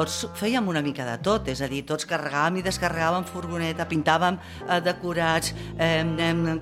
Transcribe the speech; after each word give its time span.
tots 0.00 0.22
fèiem 0.38 0.68
una 0.70 0.82
mica 0.84 1.04
de 1.04 1.16
tot, 1.24 1.48
és 1.52 1.60
a 1.60 1.68
dir, 1.70 1.82
tots 1.88 2.06
carregàvem 2.08 2.60
i 2.60 2.64
descarregàvem 2.64 3.26
furgoneta, 3.28 3.86
pintàvem 3.90 4.38
eh, 4.38 4.78
decorats, 4.84 5.54
eh, 5.76 6.04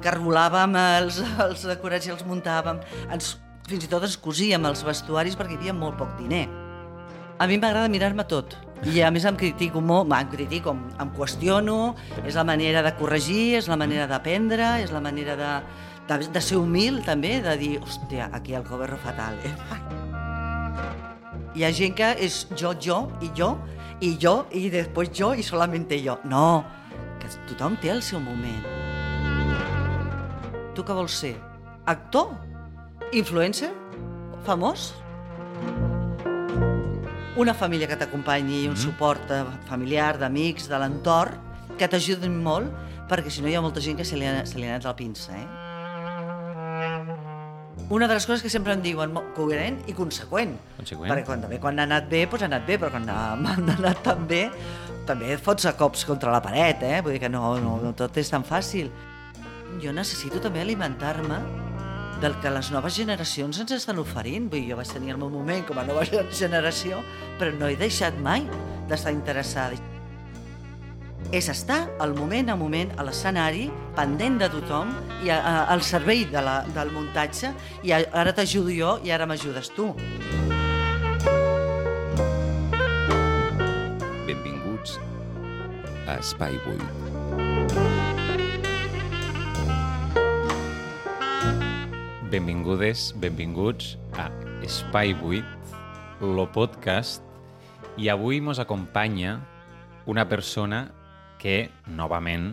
cargolàvem 0.02 0.78
els, 0.80 1.20
els 1.46 1.66
decorats 1.68 2.08
i 2.08 2.14
els 2.14 2.24
muntàvem, 2.28 2.80
ens, 3.14 3.36
fins 3.68 3.84
i 3.84 3.90
tot 3.90 4.06
ens 4.06 4.16
cosíem 4.22 4.64
els 4.68 4.82
vestuaris 4.86 5.36
perquè 5.38 5.54
hi 5.54 5.60
havia 5.62 5.76
molt 5.76 5.98
poc 6.00 6.16
diner. 6.18 6.46
A 7.38 7.46
mi 7.46 7.60
m'agrada 7.60 7.90
mirar-me 7.92 8.24
tot, 8.26 8.56
i 8.90 9.02
a 9.02 9.12
més 9.14 9.26
em 9.28 9.38
critico 9.38 9.82
molt, 9.84 10.10
em 10.14 10.32
critico, 10.32 10.74
em, 10.74 10.82
em 10.98 11.12
qüestiono, 11.14 11.78
és 12.24 12.34
la 12.38 12.46
manera 12.48 12.82
de 12.86 12.94
corregir, 12.98 13.58
és 13.60 13.70
la 13.70 13.78
manera 13.78 14.08
d'aprendre, 14.10 14.78
és 14.82 14.90
la 14.94 15.04
manera 15.04 15.38
de, 15.38 15.54
de, 16.10 16.20
de 16.34 16.42
ser 16.42 16.58
humil 16.58 17.04
també, 17.06 17.38
de 17.44 17.56
dir, 17.60 17.72
hòstia, 17.84 18.32
aquí 18.34 18.58
el 18.58 18.66
coberro 18.66 18.98
fatal, 19.04 19.38
eh? 19.46 19.97
Hi 21.58 21.64
ha 21.66 21.72
gent 21.74 21.96
que 21.98 22.06
és 22.22 22.34
jo, 22.54 22.70
jo 22.78 22.96
i 23.18 23.28
jo, 23.34 23.48
i 23.98 24.12
jo, 24.22 24.44
i 24.54 24.68
després 24.70 25.08
jo, 25.10 25.32
i 25.34 25.42
solament 25.42 25.88
jo. 25.90 26.14
No, 26.30 26.62
que 27.18 27.26
tothom 27.48 27.74
té 27.82 27.90
el 27.90 27.98
seu 28.00 28.20
moment. 28.22 28.62
Tu 30.76 30.84
què 30.86 30.94
vols 30.94 31.18
ser? 31.18 31.34
Actor? 31.84 32.30
Influencer? 33.10 33.72
Famós? 34.46 34.92
Una 37.34 37.54
família 37.58 37.90
que 37.90 37.98
t'acompanyi, 37.98 38.68
un 38.70 38.76
suport 38.76 39.26
eh, 39.34 39.42
familiar, 39.66 40.16
d'amics, 40.16 40.70
de 40.70 40.78
l'entorn, 40.78 41.42
que 41.74 41.90
t'ajudin 41.90 42.38
molt, 42.38 42.70
perquè 43.10 43.34
si 43.34 43.42
no 43.42 43.50
hi 43.50 43.58
ha 43.58 43.66
molta 43.66 43.82
gent 43.82 43.98
que 43.98 44.06
se 44.06 44.14
li 44.14 44.30
ha, 44.30 44.44
se 44.46 44.62
li 44.62 44.68
ha 44.68 44.76
anat 44.76 44.86
la 44.86 44.94
pinça, 44.94 45.34
eh? 45.34 45.67
Una 47.90 48.06
de 48.06 48.12
les 48.18 48.26
coses 48.28 48.42
que 48.44 48.50
sempre 48.52 48.74
em 48.76 48.82
diuen, 48.84 49.14
coherent 49.32 49.78
i 49.88 49.94
conseqüent. 49.96 50.50
Conseqüent. 50.76 51.08
Perquè 51.08 51.24
quan, 51.24 51.40
també, 51.40 51.56
quan 51.62 51.78
ha 51.80 51.86
anat 51.88 52.10
bé, 52.10 52.26
doncs 52.28 52.44
ha 52.44 52.48
anat 52.50 52.66
bé, 52.68 52.76
però 52.76 52.90
quan 52.92 53.08
ha, 53.08 53.20
anat 53.78 54.02
tan 54.04 54.26
bé, 54.28 54.42
també 55.08 55.32
et 55.32 55.40
fots 55.40 55.64
a 55.64 55.72
cops 55.78 56.04
contra 56.04 56.34
la 56.34 56.42
paret, 56.44 56.84
eh? 56.84 56.98
Vull 57.00 57.16
dir 57.16 57.22
que 57.22 57.32
no, 57.32 57.54
no, 57.64 57.78
no 57.80 57.94
tot 57.96 58.20
és 58.20 58.28
tan 58.28 58.44
fàcil. 58.44 58.92
Jo 59.80 59.94
necessito 59.96 60.40
també 60.44 60.60
alimentar-me 60.60 61.40
del 62.20 62.36
que 62.42 62.52
les 62.52 62.68
noves 62.74 62.98
generacions 62.98 63.62
ens 63.64 63.72
estan 63.78 64.04
oferint. 64.04 64.50
Vull 64.52 64.60
dir, 64.60 64.74
jo 64.74 64.80
vaig 64.82 64.92
tenir 64.92 65.16
el 65.16 65.22
meu 65.24 65.32
moment 65.32 65.64
com 65.64 65.80
a 65.80 65.86
nova 65.88 66.04
generació, 66.42 67.00
però 67.40 67.56
no 67.56 67.72
he 67.72 67.80
deixat 67.80 68.20
mai 68.20 68.44
d'estar 68.90 69.16
interessada. 69.16 69.80
És 71.32 71.48
estar 71.52 71.90
al 72.00 72.14
moment 72.16 72.48
a 72.48 72.56
moment 72.56 72.92
a 72.96 73.04
l'escenari, 73.04 73.66
pendent 73.96 74.38
de 74.40 74.48
tothom 74.48 74.94
i 75.26 75.28
a, 75.28 75.36
a, 75.36 75.54
al 75.74 75.82
servei 75.84 76.24
de 76.30 76.40
la, 76.40 76.62
del 76.72 76.92
muntatge 76.94 77.52
i 77.84 77.92
a, 77.92 78.00
ara 78.22 78.32
t'ajudo 78.32 78.72
jo 78.72 78.96
i 79.04 79.12
ara 79.12 79.28
m'ajudes 79.28 79.68
tu. 79.76 79.90
Benvinguts 84.24 84.96
a 86.06 86.16
Espai 86.16 86.56
Buit. 86.64 88.08
Benvingudes, 92.28 93.14
benvinguts 93.16 93.96
a 94.20 94.28
Espai 94.60 95.14
8, 95.16 95.44
lo 96.20 96.44
podcast, 96.52 97.24
i 97.96 98.10
avui 98.12 98.42
mos 98.44 98.60
acompanya 98.60 99.38
una 100.04 100.26
persona 100.28 100.97
que, 101.38 101.70
novament, 101.86 102.52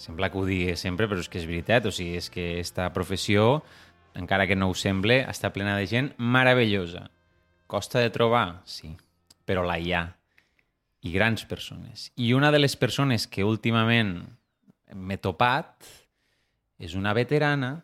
sembla 0.00 0.30
que 0.32 0.40
ho 0.40 0.46
digui 0.48 0.76
sempre, 0.80 1.08
però 1.10 1.22
és 1.22 1.30
que 1.30 1.40
és 1.40 1.46
veritat, 1.48 1.86
o 1.86 1.92
sigui, 1.94 2.16
és 2.18 2.30
que 2.32 2.58
esta 2.60 2.88
professió, 2.94 3.62
encara 4.18 4.48
que 4.50 4.58
no 4.58 4.70
ho 4.70 4.74
semble, 4.78 5.20
està 5.28 5.52
plena 5.54 5.76
de 5.78 5.86
gent 5.86 6.12
meravellosa. 6.18 7.08
Costa 7.70 8.02
de 8.02 8.10
trobar? 8.12 8.62
Sí, 8.68 8.92
però 9.48 9.64
la 9.64 9.78
hi 9.78 9.94
ha. 9.94 10.04
I 11.02 11.12
grans 11.14 11.46
persones. 11.48 12.10
I 12.16 12.32
una 12.36 12.52
de 12.54 12.60
les 12.60 12.76
persones 12.78 13.26
que 13.26 13.46
últimament 13.46 14.20
m'he 14.92 15.18
topat 15.18 15.88
és 16.82 16.94
una 16.98 17.14
veterana 17.16 17.80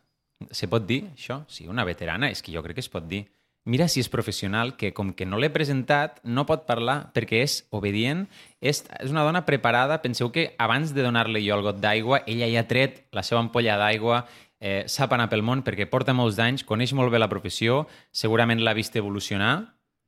Se 0.54 0.68
pot 0.70 0.84
dir, 0.86 1.00
això? 1.10 1.40
Sí, 1.50 1.64
una 1.66 1.82
veterana, 1.82 2.28
és 2.30 2.44
que 2.46 2.52
jo 2.54 2.60
crec 2.62 2.76
que 2.78 2.82
es 2.84 2.88
pot 2.92 3.02
dir. 3.10 3.24
Mira 3.68 3.88
si 3.88 4.00
és 4.00 4.08
professional, 4.08 4.76
que 4.80 4.94
com 4.96 5.12
que 5.12 5.26
no 5.28 5.36
l'he 5.36 5.50
presentat, 5.52 6.22
no 6.24 6.46
pot 6.48 6.64
parlar 6.64 7.10
perquè 7.12 7.42
és 7.44 7.58
obedient, 7.74 8.26
és, 8.60 8.84
és 8.96 9.10
una 9.12 9.26
dona 9.26 9.44
preparada. 9.44 10.00
Penseu 10.00 10.30
que 10.32 10.54
abans 10.56 10.94
de 10.96 11.04
donar-li 11.04 11.42
jo 11.44 11.58
el 11.58 11.64
got 11.66 11.80
d'aigua, 11.82 12.22
ella 12.26 12.48
ja 12.48 12.62
ha 12.64 12.68
tret 12.70 13.02
la 13.12 13.24
seva 13.26 13.42
ampolla 13.44 13.76
d'aigua, 13.76 14.22
eh, 14.60 14.84
sap 14.88 15.12
anar 15.12 15.28
pel 15.28 15.44
món 15.44 15.62
perquè 15.66 15.88
porta 15.90 16.16
molts 16.16 16.38
d'anys, 16.38 16.64
coneix 16.64 16.94
molt 16.96 17.12
bé 17.12 17.20
la 17.20 17.28
professió, 17.28 17.82
segurament 18.10 18.62
l'ha 18.64 18.76
vist 18.78 18.96
evolucionar 18.96 19.52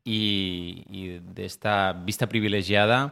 i, 0.04 0.82
i 0.88 1.02
d'esta 1.20 1.92
vista 2.06 2.28
privilegiada 2.30 3.10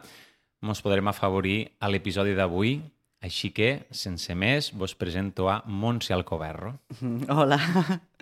ens 0.65 0.81
podrem 0.83 1.07
afavorir 1.07 1.69
a 1.79 1.91
l'episodi 1.91 2.33
d'avui. 2.35 2.79
Així 3.19 3.49
que, 3.51 3.83
sense 3.91 4.31
més, 4.31 4.69
vos 4.71 4.93
presento 4.95 5.49
a 5.51 5.57
Montse 5.67 6.13
Alcoberro. 6.15 6.77
Hola. 7.27 7.59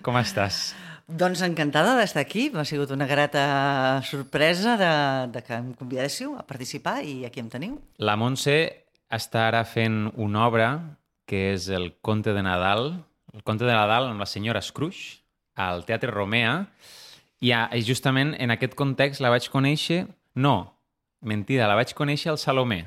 Com 0.05 0.17
estàs? 0.17 0.71
Doncs 1.07 1.39
encantada 1.45 1.93
d'estar 1.95 2.25
aquí. 2.25 2.49
M'ha 2.51 2.65
sigut 2.67 2.91
una 2.91 3.07
grata 3.07 4.01
sorpresa 4.03 4.75
de, 4.75 4.91
de 5.31 5.41
que 5.45 5.55
em 5.55 5.71
convidéssiu 5.79 6.35
a 6.35 6.43
participar 6.43 6.99
i 7.07 7.21
aquí 7.23 7.39
em 7.39 7.47
teniu. 7.47 7.77
La 8.03 8.17
Montse 8.19 8.57
està 9.07 9.45
ara 9.47 9.63
fent 9.63 10.09
una 10.19 10.43
obra 10.49 10.67
que 11.27 11.53
és 11.53 11.69
el 11.71 11.93
Conte 12.03 12.33
de 12.35 12.43
Nadal, 12.43 12.91
el 13.33 13.43
Conte 13.47 13.63
de 13.63 13.71
Nadal 13.71 14.09
amb 14.11 14.19
la 14.19 14.27
senyora 14.27 14.61
Scrooge, 14.63 15.21
al 15.55 15.85
Teatre 15.87 16.11
Romea, 16.11 16.65
i 17.39 17.53
a, 17.55 17.67
i 17.71 17.83
justament 17.87 18.33
en 18.35 18.51
aquest 18.51 18.75
context 18.75 19.23
la 19.23 19.31
vaig 19.31 19.47
conèixer... 19.53 20.05
No, 20.37 20.73
mentida, 21.25 21.65
la 21.65 21.77
vaig 21.79 21.95
conèixer 21.97 22.29
al 22.29 22.37
Salomé. 22.37 22.83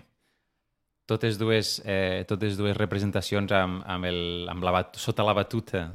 Totes 1.11 1.41
dues, 1.41 1.81
eh, 1.83 2.23
totes 2.29 2.55
dues 2.61 2.77
representacions 2.77 3.51
amb, 3.57 3.81
amb, 3.83 4.07
el, 4.07 4.21
amb 4.53 4.63
la, 4.63 4.85
sota 4.95 5.27
la 5.27 5.35
batuta 5.35 5.89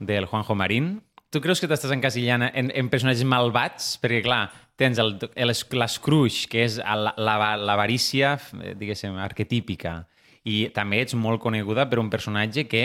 del 0.00 0.26
Juanjo 0.26 0.54
Marín. 0.54 0.98
Tu 1.30 1.38
creus 1.40 1.60
que 1.62 1.68
t'estàs 1.70 1.92
encasillant 1.94 2.42
en, 2.48 2.70
en 2.74 2.88
personatges 2.90 3.22
malvats? 3.28 3.92
Perquè, 4.02 4.18
clar, 4.24 4.48
tens 4.80 4.98
l'Scrooge, 4.98 6.48
que 6.50 6.64
és 6.66 6.78
la- 6.82 7.14
la- 7.16 7.56
l'avarícia, 7.60 8.32
eh, 8.64 8.74
diguéssim, 8.74 9.14
arquetípica. 9.22 10.00
I 10.44 10.70
també 10.74 11.02
ets 11.04 11.14
molt 11.14 11.40
coneguda 11.42 11.84
per 11.90 12.00
un 12.02 12.10
personatge 12.10 12.64
que 12.66 12.84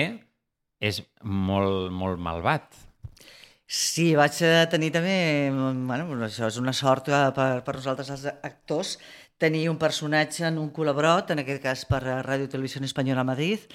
és 0.83 1.01
molt, 1.23 1.89
molt 1.95 2.19
malvat. 2.21 2.67
Sí, 3.65 4.11
vaig 4.13 4.35
eh, 4.45 4.67
tenir 4.69 4.91
també... 4.93 5.15
Bueno, 5.49 6.05
això 6.27 6.45
és 6.51 6.59
una 6.61 6.73
sort 6.75 7.07
per, 7.09 7.63
per 7.65 7.73
nosaltres 7.79 8.11
els 8.13 8.27
actors 8.45 8.99
tenir 9.37 9.69
un 9.69 9.77
personatge 9.77 10.45
en 10.47 10.57
un 10.61 10.69
col·laborat, 10.75 11.31
en 11.33 11.41
aquest 11.43 11.61
cas 11.63 11.83
per 11.89 12.01
eh, 12.05 12.21
Ràdio 12.23 12.47
Televisió 12.51 12.81
Espanyola 12.83 13.25
a 13.25 13.27
Madrid, 13.27 13.65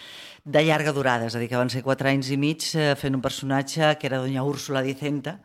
de 0.44 0.62
llarga 0.64 0.94
durada, 0.96 1.26
és 1.28 1.36
a 1.36 1.42
dir, 1.42 1.50
que 1.50 1.60
van 1.60 1.70
ser 1.72 1.84
quatre 1.84 2.08
anys 2.08 2.30
i 2.32 2.38
mig 2.40 2.64
eh, 2.74 2.94
fent 2.96 3.16
un 3.16 3.24
personatge 3.24 3.94
que 4.00 4.08
era 4.08 4.22
Doña 4.22 4.44
Úrsula 4.46 4.82
Dicenta, 4.82 5.38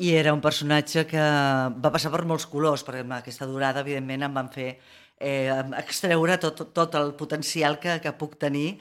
i 0.00 0.14
era 0.16 0.32
un 0.32 0.40
personatge 0.40 1.04
que 1.10 1.20
va 1.20 1.92
passar 1.92 2.12
per 2.14 2.24
molts 2.24 2.46
colors, 2.48 2.86
perquè 2.86 3.02
amb 3.04 3.18
aquesta 3.18 3.48
durada, 3.50 3.82
evidentment, 3.82 4.24
em 4.24 4.38
van 4.38 4.48
fer 4.54 4.70
eh, 5.18 5.50
extreure 5.82 6.38
tot, 6.40 6.70
tot 6.72 6.96
el 6.96 7.14
potencial 7.18 7.78
que, 7.82 7.98
que 8.00 8.16
puc 8.16 8.38
tenir 8.40 8.78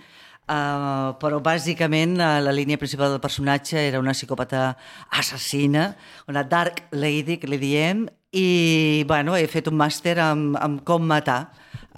Uh, 0.50 1.14
però 1.22 1.38
bàsicament 1.46 2.16
la 2.18 2.50
línia 2.50 2.80
principal 2.82 3.12
del 3.14 3.22
personatge 3.22 3.76
era 3.78 4.00
una 4.02 4.16
psicòpata 4.18 4.72
assassina, 5.14 5.92
una 6.26 6.42
dark 6.42 6.88
lady 6.90 7.36
que 7.38 7.46
li 7.52 7.60
diem, 7.62 8.08
i 8.32 9.04
bueno, 9.08 9.36
he 9.36 9.48
fet 9.50 9.70
un 9.72 9.78
màster 9.80 10.18
amb, 10.22 10.58
amb 10.62 10.84
com 10.86 11.06
matar 11.06 11.50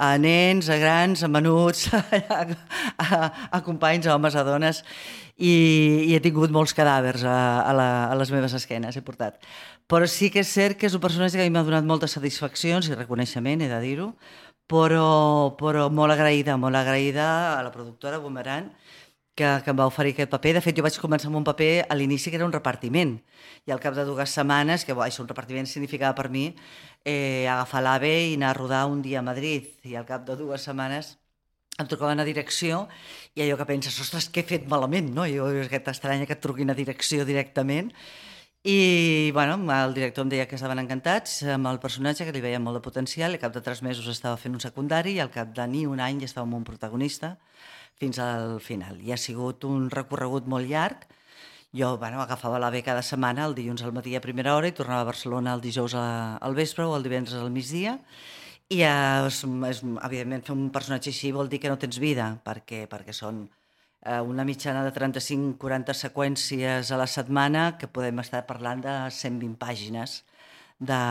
a 0.02 0.16
nens, 0.18 0.69
a 0.72 0.78
grans, 0.80 1.24
a 1.24 1.30
menuts, 1.30 1.90
a, 1.94 2.46
a, 2.97 3.18
a 3.52 3.62
companys, 3.66 4.08
a 4.08 4.16
homes, 4.16 4.36
a 4.36 4.46
dones, 4.47 4.81
i, 5.38 5.52
i 6.08 6.16
he 6.16 6.22
tingut 6.24 6.53
molts 6.53 6.74
cadàvers 6.78 7.25
a, 7.28 7.36
a, 7.66 7.74
la, 7.75 7.90
a 8.08 8.16
les 8.19 8.31
meves 8.34 8.56
esquenes, 8.58 8.96
he 8.96 9.03
portat. 9.06 9.42
Però 9.92 10.08
sí 10.08 10.31
que 10.31 10.46
és 10.46 10.54
cert 10.54 10.80
que 10.80 10.88
és 10.88 10.95
un 10.95 11.04
personatge 11.04 11.38
que 11.38 11.44
a 11.44 11.50
mi 11.50 11.54
m'ha 11.54 11.66
donat 11.68 11.88
moltes 11.88 12.16
satisfaccions 12.16 12.88
i 12.88 12.95
reconeixement, 12.95 13.62
he 13.62 13.69
de 13.69 13.81
dir-ho, 13.84 14.12
però, 14.72 15.51
però 15.60 15.89
molt 15.92 16.16
agraïda, 16.16 16.56
molt 16.57 16.80
agraïda 16.80 17.27
a 17.57 17.62
la 17.66 17.74
productora 17.75 18.22
Boomerang 18.24 18.72
que, 19.36 19.48
que 19.63 19.72
em 19.72 19.78
va 19.80 19.88
oferir 19.89 20.13
aquest 20.16 20.31
paper. 20.31 20.54
De 20.57 20.63
fet, 20.63 20.78
jo 20.78 20.86
vaig 20.86 20.98
començar 21.01 21.30
amb 21.30 21.39
un 21.39 21.48
paper 21.48 21.72
a 21.88 21.98
l'inici 21.98 22.31
que 22.31 22.39
era 22.39 22.48
un 22.48 22.54
repartiment. 22.56 23.18
I 23.68 23.74
al 23.75 23.81
cap 23.83 23.95
de 23.98 24.06
dues 24.07 24.33
setmanes, 24.38 24.86
que 24.86 24.95
bo, 24.98 25.06
això, 25.06 25.24
un 25.24 25.31
repartiment 25.31 25.69
significava 25.69 26.16
per 26.18 26.30
mi 26.33 26.50
eh, 27.06 27.48
agafar 27.48 27.83
l'AVE 27.86 28.13
i 28.31 28.36
anar 28.39 28.51
a 28.51 28.60
rodar 28.60 28.86
un 28.92 29.01
dia 29.01 29.19
a 29.19 29.25
Madrid. 29.25 29.72
I 29.88 29.95
al 30.00 30.07
cap 30.10 30.25
de 30.28 30.38
dues 30.39 30.68
setmanes 30.68 31.16
em 31.80 31.88
trucaven 31.88 32.19
a 32.19 32.28
direcció 32.28 32.83
i 33.33 33.42
allò 33.45 33.56
que 33.57 33.69
penses, 33.69 33.95
ostres, 34.04 34.28
què 34.30 34.44
he 34.44 34.50
fet 34.50 34.68
malament, 34.69 35.13
no? 35.16 35.25
I 35.25 35.38
jo, 35.39 35.48
és 35.63 35.72
que 35.72 35.80
t'estranya 35.81 36.27
que 36.30 36.36
et 36.38 36.44
truquin 36.44 36.69
a 36.69 36.77
direcció 36.77 37.25
directament 37.25 37.94
i 38.63 39.31
bueno, 39.34 39.56
el 39.74 39.95
director 39.95 40.22
em 40.22 40.30
deia 40.30 40.45
que 40.45 40.54
estaven 40.54 40.77
encantats 40.77 41.39
amb 41.50 41.66
el 41.72 41.80
personatge, 41.81 42.27
que 42.27 42.34
li 42.36 42.44
veia 42.44 42.60
molt 42.62 42.77
de 42.77 42.84
potencial, 42.86 43.34
i 43.34 43.39
al 43.39 43.42
cap 43.42 43.56
de 43.56 43.63
tres 43.66 43.81
mesos 43.81 44.06
estava 44.12 44.38
fent 44.38 44.54
un 44.54 44.62
secundari 44.62 45.16
i 45.16 45.22
al 45.24 45.31
cap 45.34 45.50
de 45.56 45.66
ni 45.66 45.88
un 45.89 46.00
any 46.00 46.19
ja 46.22 46.30
estava 46.30 46.45
amb 46.45 46.60
un 46.60 46.68
protagonista 46.68 47.39
fins 48.01 48.19
al 48.19 48.59
final. 48.65 49.00
I 49.06 49.13
ha 49.13 49.21
sigut 49.21 49.63
un 49.69 49.89
recorregut 49.94 50.50
molt 50.50 50.69
llarg 50.69 51.07
Jo 51.71 51.98
bueno, 51.98 52.19
agafava 52.19 52.59
l'AVE 52.59 52.81
cada 52.83 53.01
setmana, 53.01 53.45
el 53.48 53.53
dilluns 53.56 53.81
al 53.86 53.94
matí 53.95 54.12
a 54.18 54.21
primera 54.24 54.57
hora 54.57 54.68
i 54.68 54.74
tornava 54.75 55.06
a 55.06 55.07
Barcelona 55.07 55.53
el 55.56 55.62
dijous 55.63 55.94
a, 55.95 56.36
al 56.44 56.56
vespre 56.57 56.83
o 56.83 56.98
el 56.98 57.06
divendres 57.06 57.38
al 57.39 57.51
migdia. 57.53 57.94
I 58.71 58.81
és, 58.88 59.38
és, 59.69 59.80
evidentment 60.03 60.44
fer 60.44 60.56
un 60.57 60.68
personatge 60.75 61.13
així 61.13 61.31
vol 61.31 61.48
dir 61.51 61.62
que 61.63 61.71
no 61.71 61.80
tens 61.80 62.00
vida, 62.03 62.27
perquè, 62.44 62.83
perquè 62.92 63.15
són 63.15 63.45
eh, 64.03 64.19
una 64.19 64.44
mitjana 64.48 64.83
de 64.83 64.92
35-40 64.98 65.95
seqüències 66.01 66.92
a 66.92 67.00
la 67.00 67.07
setmana 67.07 67.63
que 67.80 67.88
podem 67.88 68.19
estar 68.19 68.44
parlant 68.51 68.83
de 68.83 68.98
120 69.07 69.56
pàgines 69.63 70.21
de, 70.80 71.01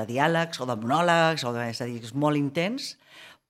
de 0.00 0.08
diàlegs 0.08 0.64
o 0.64 0.68
de 0.70 0.80
monòlegs, 0.80 1.44
o 1.44 1.52
de, 1.52 1.68
és 1.74 1.84
a 1.84 1.90
dir, 1.92 2.00
és 2.00 2.16
molt 2.16 2.40
intens, 2.40 2.94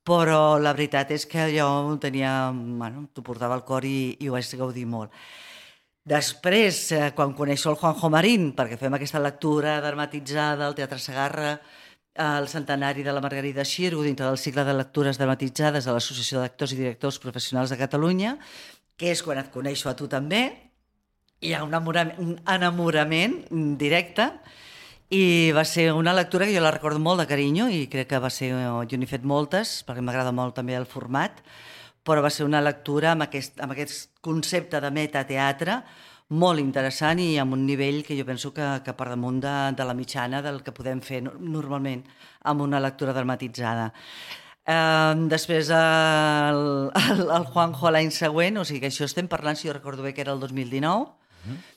però 0.07 0.59
la 0.63 0.73
veritat 0.77 1.11
és 1.17 1.27
que 1.27 1.49
jo 1.51 1.67
tenia, 2.03 2.53
bueno, 2.55 3.09
t'ho 3.13 3.25
portava 3.27 3.57
al 3.59 3.65
cor 3.67 3.85
i, 3.85 4.15
i 4.23 4.29
ho 4.29 4.37
vaig 4.37 4.53
gaudir 4.61 4.87
molt. 4.87 5.11
Després, 6.07 6.79
eh, 6.95 7.11
quan 7.17 7.35
coneixo 7.35 7.73
el 7.73 7.81
Juanjo 7.81 8.09
Marín, 8.15 8.53
perquè 8.55 8.79
fem 8.79 8.95
aquesta 8.95 9.19
lectura 9.19 9.81
dramatitzada 9.83 10.69
al 10.69 10.77
Teatre 10.79 11.01
Sagarra, 11.03 11.57
el 12.17 12.47
centenari 12.49 13.03
de 13.03 13.13
la 13.13 13.21
Margarida 13.21 13.65
Xirgo 13.65 14.05
dintre 14.07 14.25
del 14.27 14.39
cicle 14.39 14.65
de 14.65 14.73
lectures 14.73 15.19
dramatitzades 15.19 15.85
de 15.85 15.93
l'Associació 15.93 16.41
d'Actors 16.41 16.73
i 16.73 16.79
Directors 16.79 17.19
Professionals 17.21 17.75
de 17.75 17.81
Catalunya, 17.81 18.37
que 18.97 19.11
és 19.13 19.23
quan 19.27 19.43
et 19.43 19.51
coneixo 19.53 19.91
a 19.91 19.97
tu 19.99 20.07
també, 20.09 20.47
hi 21.43 21.53
ha 21.53 21.65
un 21.65 21.75
enamorament, 21.75 22.17
un 22.23 22.39
enamorament 22.49 23.37
directe 23.77 24.31
i 25.15 25.53
va 25.55 25.63
ser 25.65 25.93
una 25.95 26.15
lectura 26.15 26.47
que 26.47 26.55
jo 26.55 26.63
la 26.65 26.73
recordo 26.75 26.99
molt 26.99 27.21
de 27.23 27.29
carinyo 27.31 27.69
i 27.71 27.87
crec 27.87 28.09
que 28.11 28.19
va 28.19 28.31
ser, 28.31 28.51
jo 28.91 28.99
n'he 28.99 29.07
fet 29.07 29.23
moltes 29.23 29.83
perquè 29.87 30.03
m'agrada 30.03 30.33
molt 30.35 30.57
també 30.57 30.75
el 30.75 30.87
format, 30.87 31.43
però 32.03 32.23
va 32.23 32.31
ser 32.31 32.47
una 32.47 32.63
lectura 32.63 33.13
amb 33.13 33.27
aquest, 33.27 33.61
amb 33.63 33.75
aquest 33.75 34.11
concepte 34.21 34.81
de 34.83 34.91
metateatre 34.91 35.83
molt 36.35 36.59
interessant 36.59 37.21
i 37.23 37.37
amb 37.39 37.55
un 37.55 37.63
nivell 37.67 38.03
que 38.03 38.17
jo 38.19 38.25
penso 38.27 38.51
que, 38.55 38.67
que 38.83 38.95
per 38.99 39.09
damunt 39.13 39.39
de, 39.45 39.55
de 39.79 39.87
la 39.87 39.95
mitjana 39.95 40.43
del 40.43 40.63
que 40.67 40.75
podem 40.75 40.99
fer 41.01 41.23
normalment 41.23 42.03
amb 42.51 42.67
una 42.67 42.83
lectura 42.83 43.15
dramatitzada. 43.15 43.93
Eh, 44.67 45.15
després 45.31 45.71
el, 45.71 46.91
el, 46.99 47.23
el 47.31 47.47
Juanjo 47.53 47.95
l'any 47.95 48.11
següent, 48.11 48.59
o 48.59 48.67
sigui 48.67 48.83
que 48.83 48.91
això 48.91 49.07
estem 49.07 49.31
parlant, 49.31 49.55
si 49.55 49.71
jo 49.71 49.77
recordo 49.77 50.03
bé, 50.03 50.15
que 50.15 50.27
era 50.27 50.35
el 50.35 50.43
2019, 50.43 51.07
uh 51.07 51.07
-huh. 51.47 51.76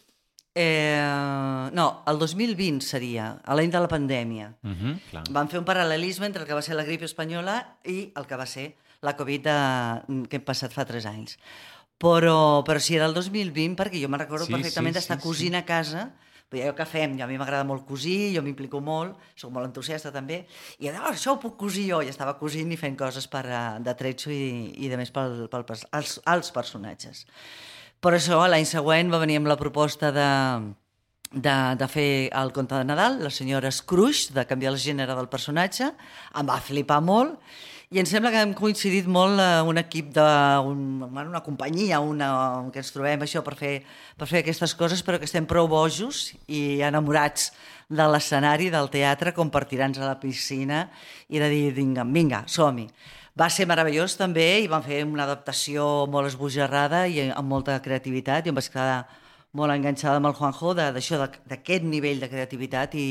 Eh, 0.55 1.69
no, 1.71 2.03
el 2.09 2.19
2020 2.19 2.81
seria, 2.85 3.29
l'any 3.47 3.71
de 3.71 3.79
la 3.79 3.87
pandèmia. 3.87 4.53
Uh 4.63 4.69
-huh, 4.69 4.99
clar. 5.11 5.23
Van 5.29 5.49
fer 5.49 5.59
un 5.59 5.65
paral·lelisme 5.65 6.25
entre 6.25 6.41
el 6.41 6.47
que 6.47 6.53
va 6.57 6.61
ser 6.61 6.75
la 6.75 6.83
grip 6.83 7.03
espanyola 7.03 7.77
i 7.85 8.11
el 8.15 8.25
que 8.25 8.35
va 8.35 8.45
ser 8.45 8.75
la 9.01 9.15
Covid 9.15 9.43
de, 9.43 10.27
que 10.27 10.37
hem 10.37 10.45
passat 10.45 10.73
fa 10.73 10.85
3 10.85 11.05
anys. 11.05 11.37
Però, 11.99 12.63
però 12.63 12.79
si 12.79 12.95
era 12.95 13.05
el 13.05 13.13
2020, 13.13 13.75
perquè 13.75 14.01
jo 14.01 14.07
me'n 14.07 14.21
recordo 14.21 14.45
Sí, 14.45 14.53
perfectament 14.53 14.93
sí, 14.93 14.99
d'estar 14.99 15.17
sí, 15.19 15.23
cosint 15.27 15.55
a 15.55 15.65
casa, 15.65 16.13
ja 16.57 16.73
que 16.73 16.85
fem, 16.85 17.17
ja 17.19 17.25
a 17.25 17.27
mi 17.27 17.37
m'agrada 17.37 17.63
molt 17.67 17.85
cosir, 17.85 18.31
jo 18.33 18.41
m'implico 18.41 18.79
molt, 18.81 19.17
sóc 19.35 19.51
molt 19.51 19.67
entusiasta 19.67 20.11
també, 20.11 20.47
i 20.79 20.89
oh, 20.89 21.11
això 21.11 21.35
ho 21.35 21.39
puc 21.39 21.57
cosir 21.57 21.89
jo, 21.91 22.01
i 22.01 22.09
estava 22.09 22.37
cosint 22.39 22.71
i 22.71 22.77
fent 22.79 22.97
coses 22.97 23.27
per, 23.27 23.45
uh, 23.45 23.83
de 23.83 23.93
tretxo 23.99 24.31
i, 24.31 24.73
i 24.77 24.89
de 24.89 24.97
més 24.97 25.11
pel, 25.11 25.47
pel, 25.51 25.65
pers- 25.67 25.85
als, 25.91 26.19
als 26.25 26.51
personatges. 26.55 27.25
Per 27.99 28.13
això 28.15 28.45
l'any 28.47 28.63
següent 28.63 29.09
va 29.11 29.19
venir 29.19 29.41
amb 29.41 29.49
la 29.51 29.57
proposta 29.59 30.13
de, 30.15 30.27
de, 31.31 31.55
de 31.75 31.87
fer 31.91 32.11
el 32.31 32.53
conte 32.55 32.77
de 32.77 32.85
Nadal, 32.87 33.17
la 33.25 33.31
senyora 33.33 33.71
Scrooge, 33.75 34.31
de 34.31 34.45
canviar 34.47 34.71
el 34.71 34.79
gènere 34.79 35.17
del 35.17 35.27
personatge, 35.27 35.89
em 36.39 36.47
va 36.47 36.61
flipar 36.63 37.01
molt, 37.03 37.35
i 37.91 37.99
em 37.99 38.07
sembla 38.07 38.31
que 38.31 38.39
hem 38.45 38.53
coincidit 38.55 39.07
molt 39.09 39.41
eh, 39.41 39.59
un 39.67 39.81
equip 39.81 40.13
de 40.15 40.29
un, 40.63 41.03
una 41.09 41.43
companyia, 41.43 41.99
una, 41.99 42.31
que 42.71 42.79
ens 42.79 42.93
trobem 42.95 43.25
això 43.25 43.43
per 43.43 43.57
fer, 43.59 43.73
per 44.15 44.29
fer 44.29 44.45
aquestes 44.45 44.77
coses, 44.79 45.03
però 45.03 45.19
que 45.19 45.27
estem 45.27 45.49
prou 45.49 45.67
bojos 45.67 46.29
i 46.47 46.79
enamorats 46.85 47.49
de 47.89 48.05
l'escenari, 48.13 48.69
del 48.71 48.87
teatre, 48.93 49.33
com 49.35 49.51
per 49.51 49.65
tirar-nos 49.67 49.99
a 49.99 50.13
la 50.13 50.19
piscina 50.21 50.85
i 51.27 51.41
de 51.41 51.51
dir, 51.51 51.63
vinga, 51.75 52.07
vinga, 52.07 52.45
som-hi. 52.47 52.87
Va 53.39 53.47
ser 53.47 53.63
meravellós 53.69 54.17
també 54.19 54.45
i 54.59 54.67
van 54.67 54.83
fer 54.83 54.99
una 55.07 55.23
adaptació 55.23 55.83
molt 56.11 56.27
esbojarrada 56.27 57.05
i 57.07 57.29
amb 57.29 57.47
molta 57.47 57.77
creativitat 57.79 58.43
i 58.43 58.51
em 58.51 58.57
vaig 58.57 58.67
quedar 58.73 59.05
molt 59.55 59.71
enganxada 59.71 60.19
amb 60.19 60.27
el 60.27 60.35
Juanjo 60.35 60.73
d'això, 60.77 61.21
d'aquest 61.47 61.85
nivell 61.87 62.19
de 62.19 62.27
creativitat 62.29 62.97
i, 62.99 63.05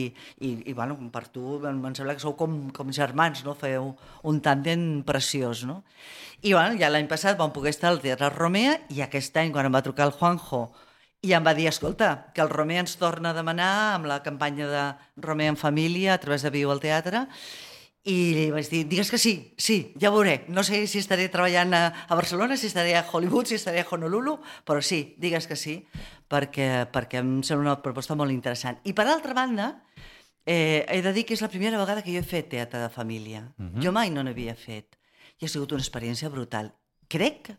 i, 0.45 0.51
i 0.69 0.75
bueno, 0.77 0.99
per 1.15 1.25
tu 1.33 1.57
em 1.67 1.81
sembla 1.97 2.15
que 2.15 2.23
sou 2.23 2.37
com, 2.37 2.59
com 2.77 2.93
germans, 2.93 3.41
no? 3.47 3.55
Feu 3.59 3.95
un 4.29 4.43
tàndem 4.45 4.85
preciós, 5.09 5.65
no? 5.65 5.81
I 6.43 6.53
bueno, 6.53 6.77
ja 6.79 6.93
l'any 6.93 7.09
passat 7.09 7.41
vam 7.41 7.55
poder 7.55 7.73
estar 7.73 7.89
al 7.91 8.03
Teatre 8.05 8.29
Romea 8.35 8.77
i 8.95 9.01
aquest 9.03 9.41
any, 9.41 9.49
quan 9.55 9.67
em 9.67 9.75
va 9.75 9.83
trucar 9.87 10.11
el 10.11 10.15
Juanjo 10.19 10.67
i 11.25 11.33
em 11.35 11.43
va 11.43 11.57
dir, 11.57 11.67
escolta, 11.67 12.29
que 12.37 12.45
el 12.45 12.53
Romea 12.53 12.85
ens 12.85 12.95
torna 13.01 13.33
a 13.33 13.39
demanar 13.41 13.73
amb 13.97 14.07
la 14.07 14.21
campanya 14.23 14.69
de 14.71 14.85
Romea 15.25 15.57
en 15.57 15.59
família 15.59 16.15
a 16.15 16.21
través 16.23 16.45
de 16.45 16.53
Viu 16.55 16.71
al 16.71 16.85
Teatre 16.85 17.25
i 18.05 18.17
li 18.35 18.45
vaig 18.55 18.69
dir, 18.71 18.85
digues 18.89 19.11
que 19.11 19.19
sí, 19.19 19.55
sí, 19.59 19.93
ja 20.01 20.11
veuré. 20.15 20.45
No 20.49 20.63
sé 20.65 20.85
si 20.87 21.01
estaré 21.03 21.29
treballant 21.29 21.75
a, 21.75 21.83
a 22.09 22.15
Barcelona, 22.15 22.57
si 22.57 22.69
estaré 22.71 22.95
a 22.97 23.05
Hollywood, 23.05 23.51
si 23.51 23.59
estaré 23.59 23.83
a 23.83 23.89
Honolulu, 23.91 24.39
però 24.65 24.81
sí, 24.85 25.17
digues 25.19 25.49
que 25.51 25.57
sí, 25.57 25.81
perquè, 26.31 26.87
perquè 26.93 27.21
em 27.21 27.43
sembla 27.43 27.75
una 27.75 27.83
proposta 27.83 28.17
molt 28.17 28.33
interessant. 28.33 28.79
I 28.89 28.95
per 28.97 29.09
altra 29.09 29.35
banda, 29.37 29.73
eh, 30.47 30.87
he 30.89 31.03
de 31.03 31.13
dir 31.13 31.27
que 31.27 31.35
és 31.37 31.43
la 31.45 31.51
primera 31.53 31.81
vegada 31.81 32.05
que 32.05 32.15
jo 32.15 32.23
he 32.23 32.27
fet 32.27 32.49
teatre 32.55 32.81
de 32.81 32.89
família. 32.89 33.53
Uh 33.59 33.65
-huh. 33.67 33.83
Jo 33.85 33.93
mai 33.93 34.11
no 34.11 34.23
n'havia 34.23 34.55
fet. 34.55 34.97
I 35.39 35.45
ha 35.45 35.49
sigut 35.49 35.73
una 35.73 35.83
experiència 35.83 36.31
brutal. 36.31 36.73
Crec, 37.09 37.57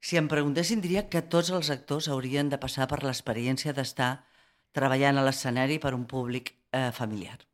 si 0.00 0.16
em 0.16 0.28
preguntessin, 0.28 0.80
diria 0.80 1.08
que 1.08 1.22
tots 1.22 1.50
els 1.50 1.70
actors 1.70 2.08
haurien 2.08 2.48
de 2.48 2.58
passar 2.58 2.88
per 2.88 3.02
l'experiència 3.04 3.72
d'estar 3.72 4.24
treballant 4.72 5.18
a 5.18 5.22
l'escenari 5.22 5.78
per 5.78 5.94
un 5.94 6.06
públic 6.06 6.54
eh, 6.72 6.90
familiar. 6.92 7.49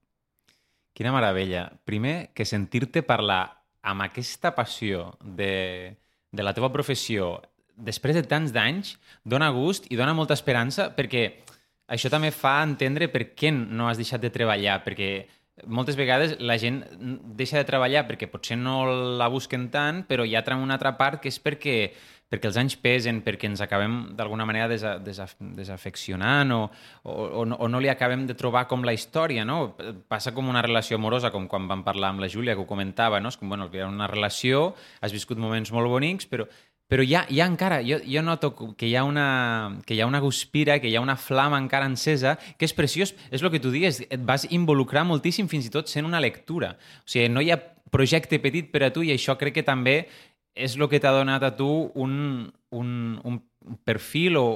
Quina 0.97 1.13
meravella. 1.13 1.69
Primer, 1.85 2.31
que 2.33 2.47
sentir-te 2.49 3.03
parlar 3.05 3.43
amb 3.85 4.07
aquesta 4.07 4.55
passió 4.57 5.11
de, 5.21 5.93
de 6.33 6.47
la 6.47 6.55
teva 6.57 6.73
professió 6.73 7.35
després 7.77 8.17
de 8.17 8.25
tants 8.25 8.55
d'anys 8.57 8.95
dona 9.23 9.51
gust 9.53 9.91
i 9.93 9.99
dona 10.01 10.17
molta 10.17 10.33
esperança 10.33 10.89
perquè 10.97 11.27
això 11.93 12.09
també 12.09 12.33
fa 12.33 12.63
entendre 12.65 13.11
per 13.13 13.27
què 13.37 13.53
no 13.53 13.91
has 13.91 14.01
deixat 14.01 14.25
de 14.25 14.33
treballar, 14.33 14.81
perquè 14.87 15.11
moltes 15.69 15.97
vegades 16.01 16.35
la 16.41 16.57
gent 16.61 16.81
deixa 17.37 17.61
de 17.61 17.69
treballar 17.69 18.07
perquè 18.09 18.29
potser 18.33 18.57
no 18.57 18.81
la 19.21 19.29
busquen 19.33 19.69
tant, 19.73 20.03
però 20.09 20.25
hi 20.25 20.35
ha 20.35 20.45
una 20.57 20.81
altra 20.81 20.97
part 20.97 21.21
que 21.21 21.29
és 21.29 21.39
perquè 21.39 21.93
perquè 22.31 22.51
els 22.51 22.59
anys 22.59 22.75
pesen, 22.83 23.21
perquè 23.23 23.47
ens 23.47 23.63
acabem 23.63 23.97
d'alguna 24.19 24.47
manera 24.49 24.67
desa, 24.71 24.97
desa, 24.99 25.29
desafeccionant 25.39 26.53
o, 26.57 26.61
o, 27.07 27.13
o, 27.13 27.45
no, 27.47 27.59
o 27.63 27.69
no 27.71 27.81
li 27.83 27.91
acabem 27.93 28.27
de 28.27 28.35
trobar 28.39 28.65
com 28.71 28.83
la 28.87 28.95
història, 28.97 29.45
no? 29.47 29.77
Passa 30.11 30.35
com 30.35 30.51
una 30.51 30.65
relació 30.67 30.99
amorosa, 30.99 31.31
com 31.35 31.47
quan 31.51 31.69
vam 31.71 31.85
parlar 31.87 32.11
amb 32.15 32.25
la 32.25 32.31
Júlia, 32.33 32.57
que 32.57 32.65
ho 32.65 32.69
comentava, 32.69 33.21
no? 33.23 33.31
És 33.31 33.39
com, 33.39 33.53
bueno, 33.53 33.71
hi 33.73 33.85
ha 33.85 33.91
una 33.91 34.11
relació, 34.11 34.73
has 35.01 35.15
viscut 35.15 35.39
moments 35.39 35.71
molt 35.75 35.91
bonics, 35.93 36.27
però, 36.27 36.49
però 36.91 37.07
hi 37.07 37.15
ha, 37.15 37.23
hi 37.31 37.41
ha 37.43 37.47
encara, 37.47 37.79
jo, 37.87 38.01
jo 38.03 38.27
noto 38.27 38.53
que 38.75 38.91
hi, 38.91 38.97
ha 38.99 39.07
una, 39.07 39.29
que 39.87 39.95
hi 39.95 40.03
ha 40.03 40.11
una 40.11 40.23
guspira, 40.23 40.81
que 40.83 40.91
hi 40.91 40.99
ha 40.99 41.05
una 41.05 41.17
flama 41.19 41.63
encara 41.63 41.87
encesa, 41.87 42.37
que 42.59 42.67
és 42.67 42.75
preciós, 42.75 43.15
és 43.31 43.43
el 43.43 43.55
que 43.55 43.63
tu 43.63 43.71
digues, 43.75 44.03
et 44.07 44.27
vas 44.27 44.47
involucrar 44.51 45.07
moltíssim 45.07 45.47
fins 45.51 45.71
i 45.71 45.73
tot 45.75 45.91
sent 45.91 46.07
una 46.07 46.23
lectura. 46.23 46.75
O 47.07 47.11
sigui, 47.11 47.31
no 47.31 47.43
hi 47.43 47.55
ha 47.55 47.63
projecte 47.91 48.39
petit 48.43 48.71
per 48.73 48.83
a 48.87 48.93
tu 48.95 49.05
i 49.07 49.13
això 49.15 49.37
crec 49.39 49.61
que 49.61 49.67
també 49.67 49.97
és 50.57 50.75
el 50.77 50.89
que 50.89 51.01
t'ha 51.01 51.13
donat 51.13 51.45
a 51.45 51.55
tu 51.55 51.69
un, 51.95 52.49
un, 52.73 52.89
un 53.23 53.41
perfil 53.85 54.39
o, 54.41 54.47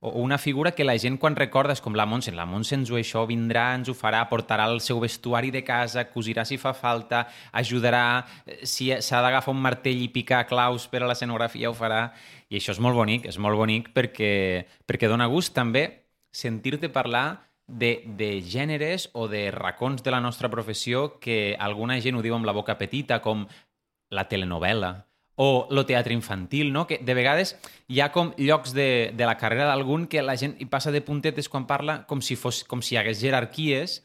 o 0.00 0.10
una 0.20 0.38
figura 0.38 0.72
que 0.74 0.84
la 0.84 0.96
gent 0.98 1.16
quan 1.22 1.36
recordes 1.38 1.80
com 1.80 1.94
la 1.96 2.04
Montse, 2.06 2.34
la 2.34 2.44
Montse 2.46 2.74
ens 2.76 2.90
ho 2.90 2.98
això 2.98 3.24
vindrà, 3.30 3.68
ens 3.78 3.88
ho 3.88 3.94
farà, 3.96 4.24
portarà 4.28 4.66
el 4.68 4.82
seu 4.84 5.00
vestuari 5.00 5.52
de 5.54 5.62
casa, 5.64 6.08
cosirà 6.10 6.44
si 6.44 6.58
fa 6.60 6.74
falta, 6.76 7.24
ajudarà, 7.56 8.26
eh, 8.44 8.60
si 8.66 8.90
s'ha 8.90 9.22
d'agafar 9.24 9.54
un 9.54 9.62
martell 9.62 10.02
i 10.02 10.10
picar 10.12 10.44
claus 10.50 10.88
per 10.90 11.02
a 11.02 11.08
l'escenografia 11.08 11.70
ho 11.70 11.78
farà, 11.78 12.10
i 12.50 12.58
això 12.58 12.74
és 12.76 12.82
molt 12.82 12.98
bonic, 12.98 13.26
és 13.30 13.38
molt 13.38 13.56
bonic 13.56 13.90
perquè, 13.96 14.66
perquè 14.86 15.08
dona 15.08 15.30
gust 15.32 15.54
també 15.56 15.86
sentir-te 16.34 16.90
parlar 16.92 17.40
de, 17.66 18.02
de 18.18 18.42
gèneres 18.44 19.08
o 19.14 19.26
de 19.28 19.50
racons 19.50 20.02
de 20.02 20.12
la 20.12 20.20
nostra 20.20 20.50
professió 20.50 21.18
que 21.18 21.56
alguna 21.58 21.98
gent 22.00 22.18
ho 22.18 22.22
diu 22.22 22.36
amb 22.36 22.46
la 22.46 22.54
boca 22.54 22.76
petita, 22.78 23.22
com 23.24 23.46
la 24.10 24.28
telenovela, 24.28 25.05
o 25.36 25.68
el 25.70 25.84
teatre 25.86 26.14
infantil, 26.16 26.72
no? 26.72 26.86
que 26.88 26.98
de 26.98 27.14
vegades 27.14 27.54
hi 27.88 28.00
ha 28.00 28.10
com 28.12 28.32
llocs 28.40 28.72
de, 28.74 29.12
de 29.14 29.28
la 29.28 29.36
carrera 29.36 29.68
d'algun 29.68 30.08
que 30.08 30.24
la 30.24 30.36
gent 30.40 30.56
hi 30.58 30.66
passa 30.72 30.90
de 30.90 31.04
puntetes 31.04 31.48
quan 31.52 31.68
parla 31.68 32.02
com 32.08 32.24
si, 32.24 32.36
fos, 32.40 32.64
com 32.64 32.82
si 32.82 32.96
hi 32.96 33.00
hagués 33.02 33.20
jerarquies 33.20 34.00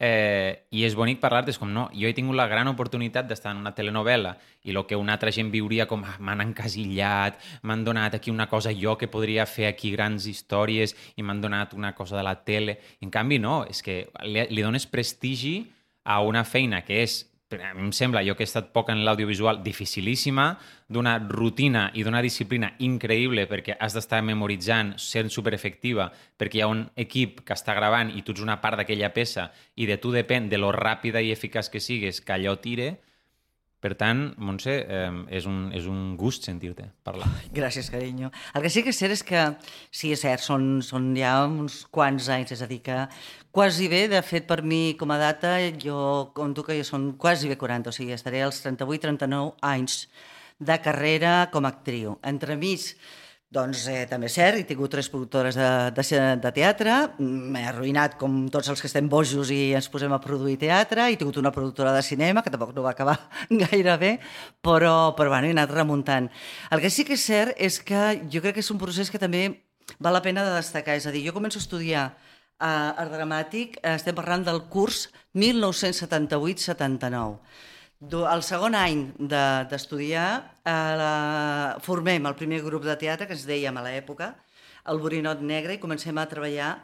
eh, 0.00 0.64
i 0.72 0.86
és 0.88 0.96
bonic 0.96 1.20
parlar-te, 1.20 1.52
com 1.60 1.68
no, 1.70 1.84
jo 1.92 2.08
he 2.08 2.14
tingut 2.16 2.34
la 2.38 2.48
gran 2.48 2.70
oportunitat 2.72 3.28
d'estar 3.28 3.52
en 3.52 3.60
una 3.60 3.74
telenovela 3.76 4.32
i 4.64 4.72
el 4.72 4.80
que 4.88 4.96
una 4.96 5.12
altra 5.18 5.30
gent 5.36 5.52
viuria 5.52 5.86
com 5.86 6.02
ah, 6.08 6.16
m'han 6.18 6.40
encasillat, 6.48 7.36
m'han 7.62 7.84
donat 7.84 8.16
aquí 8.16 8.32
una 8.32 8.48
cosa 8.48 8.72
jo 8.72 8.96
que 8.96 9.10
podria 9.12 9.44
fer 9.46 9.68
aquí 9.68 9.92
grans 9.92 10.26
històries 10.26 10.96
i 11.16 11.22
m'han 11.22 11.44
donat 11.44 11.76
una 11.76 11.92
cosa 11.94 12.16
de 12.16 12.24
la 12.24 12.38
tele. 12.40 12.78
En 13.04 13.12
canvi, 13.12 13.38
no, 13.38 13.66
és 13.68 13.84
que 13.84 14.06
li, 14.24 14.46
li 14.48 14.64
dones 14.64 14.88
prestigi 14.88 15.58
a 16.04 16.22
una 16.24 16.46
feina 16.48 16.80
que 16.80 17.02
és 17.04 17.26
a 17.58 17.74
mi 17.74 17.82
em 17.82 17.90
sembla, 17.90 18.22
jo 18.22 18.36
que 18.38 18.44
he 18.44 18.48
estat 18.48 18.68
poc 18.70 18.92
en 18.92 19.00
l'audiovisual, 19.02 19.58
dificilíssima, 19.64 20.52
d'una 20.86 21.16
rutina 21.18 21.88
i 21.98 22.04
d'una 22.06 22.22
disciplina 22.22 22.68
increïble 22.86 23.48
perquè 23.50 23.74
has 23.74 23.96
d'estar 23.96 24.20
memoritzant, 24.22 24.92
sent 25.02 25.32
superefectiva, 25.34 26.12
perquè 26.38 26.60
hi 26.60 26.62
ha 26.62 26.70
un 26.70 26.84
equip 26.94 27.42
que 27.42 27.56
està 27.58 27.74
gravant 27.74 28.12
i 28.14 28.22
tu 28.22 28.36
ets 28.36 28.44
una 28.46 28.60
part 28.62 28.78
d'aquella 28.78 29.10
peça 29.16 29.48
i 29.74 29.90
de 29.90 29.98
tu 29.98 30.14
depèn 30.14 30.46
de 30.48 30.62
lo 30.62 30.70
ràpida 30.70 31.22
i 31.22 31.32
eficaç 31.34 31.72
que 31.74 31.82
sigues 31.82 32.22
que 32.22 32.36
allò 32.36 32.54
tire, 32.62 33.00
per 33.80 33.94
tant, 33.96 34.34
Montse, 34.36 34.74
eh, 34.84 35.12
és, 35.32 35.46
un, 35.48 35.70
és 35.76 35.86
un 35.88 36.14
gust 36.20 36.44
sentir-te 36.44 36.90
parlar. 37.06 37.28
Gràcies, 37.56 37.88
carinyo. 37.92 38.28
El 38.54 38.64
que 38.66 38.72
sí 38.72 38.82
que 38.84 38.92
és 38.92 39.00
cert 39.00 39.16
és 39.16 39.22
que, 39.24 39.44
sí, 39.88 40.10
és 40.12 40.20
cert, 40.20 40.44
són, 40.44 40.82
són 40.84 41.10
ja 41.16 41.32
uns 41.48 41.80
quants 41.88 42.28
anys, 42.32 42.52
és 42.56 42.60
a 42.60 42.68
dir, 42.68 42.82
que 42.84 42.98
quasi 43.56 43.88
bé, 43.88 44.02
de 44.12 44.20
fet, 44.26 44.44
per 44.50 44.60
mi, 44.60 44.82
com 45.00 45.14
a 45.14 45.18
data, 45.20 45.56
jo 45.80 46.28
conto 46.36 46.66
que 46.66 46.76
ja 46.76 46.84
són 46.84 47.14
quasi 47.20 47.48
bé 47.48 47.56
40, 47.60 47.88
o 47.88 47.96
sigui, 47.96 48.12
estaré 48.16 48.44
als 48.44 48.60
38-39 48.66 49.56
anys 49.72 50.04
de 50.60 50.76
carrera 50.84 51.48
com 51.50 51.64
a 51.64 51.72
actriu. 51.72 52.18
Entremig, 52.20 52.92
doncs 53.50 53.88
eh, 53.90 54.04
també 54.06 54.28
és 54.30 54.34
cert, 54.38 54.60
he 54.60 54.64
tingut 54.66 54.92
tres 54.94 55.08
productores 55.10 55.56
de, 55.58 55.68
de, 55.96 56.02
de 56.38 56.50
teatre, 56.54 56.92
m'he 57.18 57.64
arruïnat 57.66 58.14
com 58.20 58.46
tots 58.52 58.68
els 58.70 58.78
que 58.78 58.86
estem 58.86 59.08
bojos 59.10 59.50
i 59.50 59.74
ens 59.74 59.88
posem 59.90 60.12
a 60.14 60.20
produir 60.22 60.54
teatre, 60.60 61.08
he 61.10 61.16
tingut 61.18 61.40
una 61.42 61.50
productora 61.50 61.90
de 61.96 62.02
cinema, 62.06 62.44
que 62.46 62.52
tampoc 62.54 62.70
no 62.76 62.84
va 62.86 62.92
acabar 62.94 63.18
gaire 63.64 63.96
bé, 63.98 64.12
però, 64.62 65.18
però 65.18 65.34
bueno, 65.34 65.50
he 65.50 65.54
anat 65.56 65.74
remuntant. 65.74 66.30
El 66.70 66.78
que 66.84 66.94
sí 66.94 67.02
que 67.08 67.18
és 67.18 67.24
cert 67.26 67.58
és 67.58 67.82
que 67.82 68.22
jo 68.30 68.38
crec 68.44 68.54
que 68.60 68.62
és 68.62 68.70
un 68.70 68.78
procés 68.78 69.10
que 69.10 69.18
també 69.18 69.42
val 69.98 70.14
la 70.14 70.22
pena 70.22 70.46
de 70.46 70.54
destacar, 70.54 70.94
és 70.94 71.10
a 71.10 71.12
dir, 71.14 71.26
jo 71.26 71.34
començo 71.34 71.58
a 71.58 71.64
estudiar 71.66 72.06
eh, 72.06 72.70
art 72.70 73.10
dramàtic, 73.10 73.82
eh, 73.82 73.96
estem 73.96 74.14
parlant 74.14 74.46
del 74.46 74.62
curs 74.70 75.10
1978-79. 75.34 77.34
El 78.30 78.46
segon 78.46 78.78
any 78.78 79.10
d'estudiar, 79.18 80.30
de, 80.38 80.49
eh, 80.64 80.94
la, 81.00 81.14
formem 81.84 82.26
el 82.26 82.36
primer 82.38 82.62
grup 82.64 82.84
de 82.86 82.96
teatre 83.00 83.28
que 83.28 83.36
ens 83.36 83.46
dèiem 83.48 83.76
a 83.76 83.84
l'època, 83.86 84.34
el 84.90 85.00
Borinot 85.00 85.42
Negre, 85.44 85.76
i 85.76 85.82
comencem 85.82 86.16
a 86.18 86.28
treballar 86.28 86.74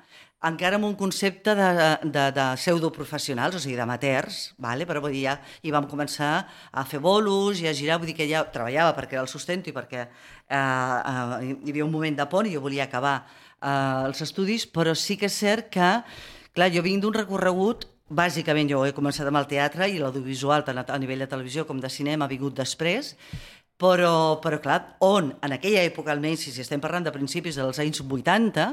encara 0.46 0.76
amb 0.76 0.84
un 0.84 0.94
concepte 0.94 1.54
de, 1.56 1.68
de, 2.04 2.24
de 2.36 2.44
pseudoprofessionals, 2.60 3.56
o 3.56 3.62
sigui, 3.62 3.76
d'amateurs, 3.78 4.52
vale? 4.62 4.86
però 4.86 5.00
vull 5.00 5.14
dir, 5.16 5.24
ja 5.24 5.36
hi 5.64 5.72
vam 5.74 5.88
començar 5.88 6.30
a 6.70 6.84
fer 6.84 7.00
bolos 7.02 7.62
i 7.62 7.68
a 7.70 7.74
girar, 7.74 7.98
vull 7.98 8.12
dir 8.12 8.16
que 8.18 8.28
ja 8.28 8.44
treballava 8.52 8.94
perquè 8.98 9.16
era 9.16 9.24
el 9.24 9.32
sustento 9.32 9.72
i 9.72 9.74
perquè 9.76 10.04
eh, 10.04 10.56
eh, 10.58 11.50
hi 11.56 11.72
havia 11.72 11.86
un 11.88 11.92
moment 11.92 12.20
de 12.20 12.28
pont 12.30 12.46
i 12.46 12.54
jo 12.54 12.62
volia 12.62 12.84
acabar 12.84 13.16
eh, 13.24 14.06
els 14.06 14.22
estudis, 14.22 14.68
però 14.68 14.94
sí 14.94 15.16
que 15.16 15.30
és 15.30 15.40
cert 15.40 15.72
que, 15.72 15.90
clar, 16.52 16.70
jo 16.74 16.84
vinc 16.84 17.02
d'un 17.02 17.16
recorregut 17.16 17.88
bàsicament 18.06 18.68
jo 18.70 18.84
he 18.86 18.94
començat 18.94 19.26
amb 19.26 19.40
el 19.40 19.48
teatre 19.50 19.88
i 19.90 19.98
l'audiovisual, 19.98 20.62
tant 20.62 20.78
a 20.78 20.98
nivell 21.02 21.24
de 21.24 21.30
televisió 21.30 21.64
com 21.66 21.80
de 21.82 21.90
cinema, 21.90 22.26
ha 22.26 22.30
vingut 22.30 22.54
després, 22.54 23.16
però, 23.80 24.40
però 24.42 24.60
clar, 24.62 24.80
on 25.04 25.32
en 25.44 25.56
aquella 25.56 25.84
època, 25.84 26.12
almenys 26.12 26.48
si 26.48 26.60
estem 26.62 26.80
parlant 26.80 27.06
de 27.06 27.14
principis 27.14 27.58
dels 27.60 27.80
anys 27.82 28.02
80, 28.02 28.66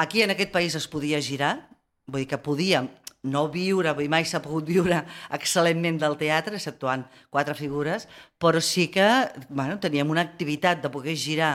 aquí 0.00 0.22
en 0.24 0.34
aquest 0.34 0.52
país 0.52 0.74
es 0.74 0.88
podia 0.88 1.20
girar, 1.20 1.56
vull 2.06 2.24
dir 2.24 2.30
que 2.32 2.40
podíem 2.40 2.88
no 3.24 3.46
viure, 3.48 3.92
vull 3.96 4.10
mai 4.12 4.26
s'ha 4.28 4.42
pogut 4.44 4.66
viure 4.68 5.00
excel·lentment 5.38 6.00
del 6.00 6.18
teatre, 6.20 6.58
exceptuant 6.58 7.06
quatre 7.32 7.56
figures, 7.56 8.08
però 8.38 8.60
sí 8.60 8.88
que 8.92 9.06
bueno, 9.48 9.78
teníem 9.80 10.10
una 10.10 10.24
activitat 10.24 10.82
de 10.82 10.92
poder 10.92 11.16
girar 11.16 11.54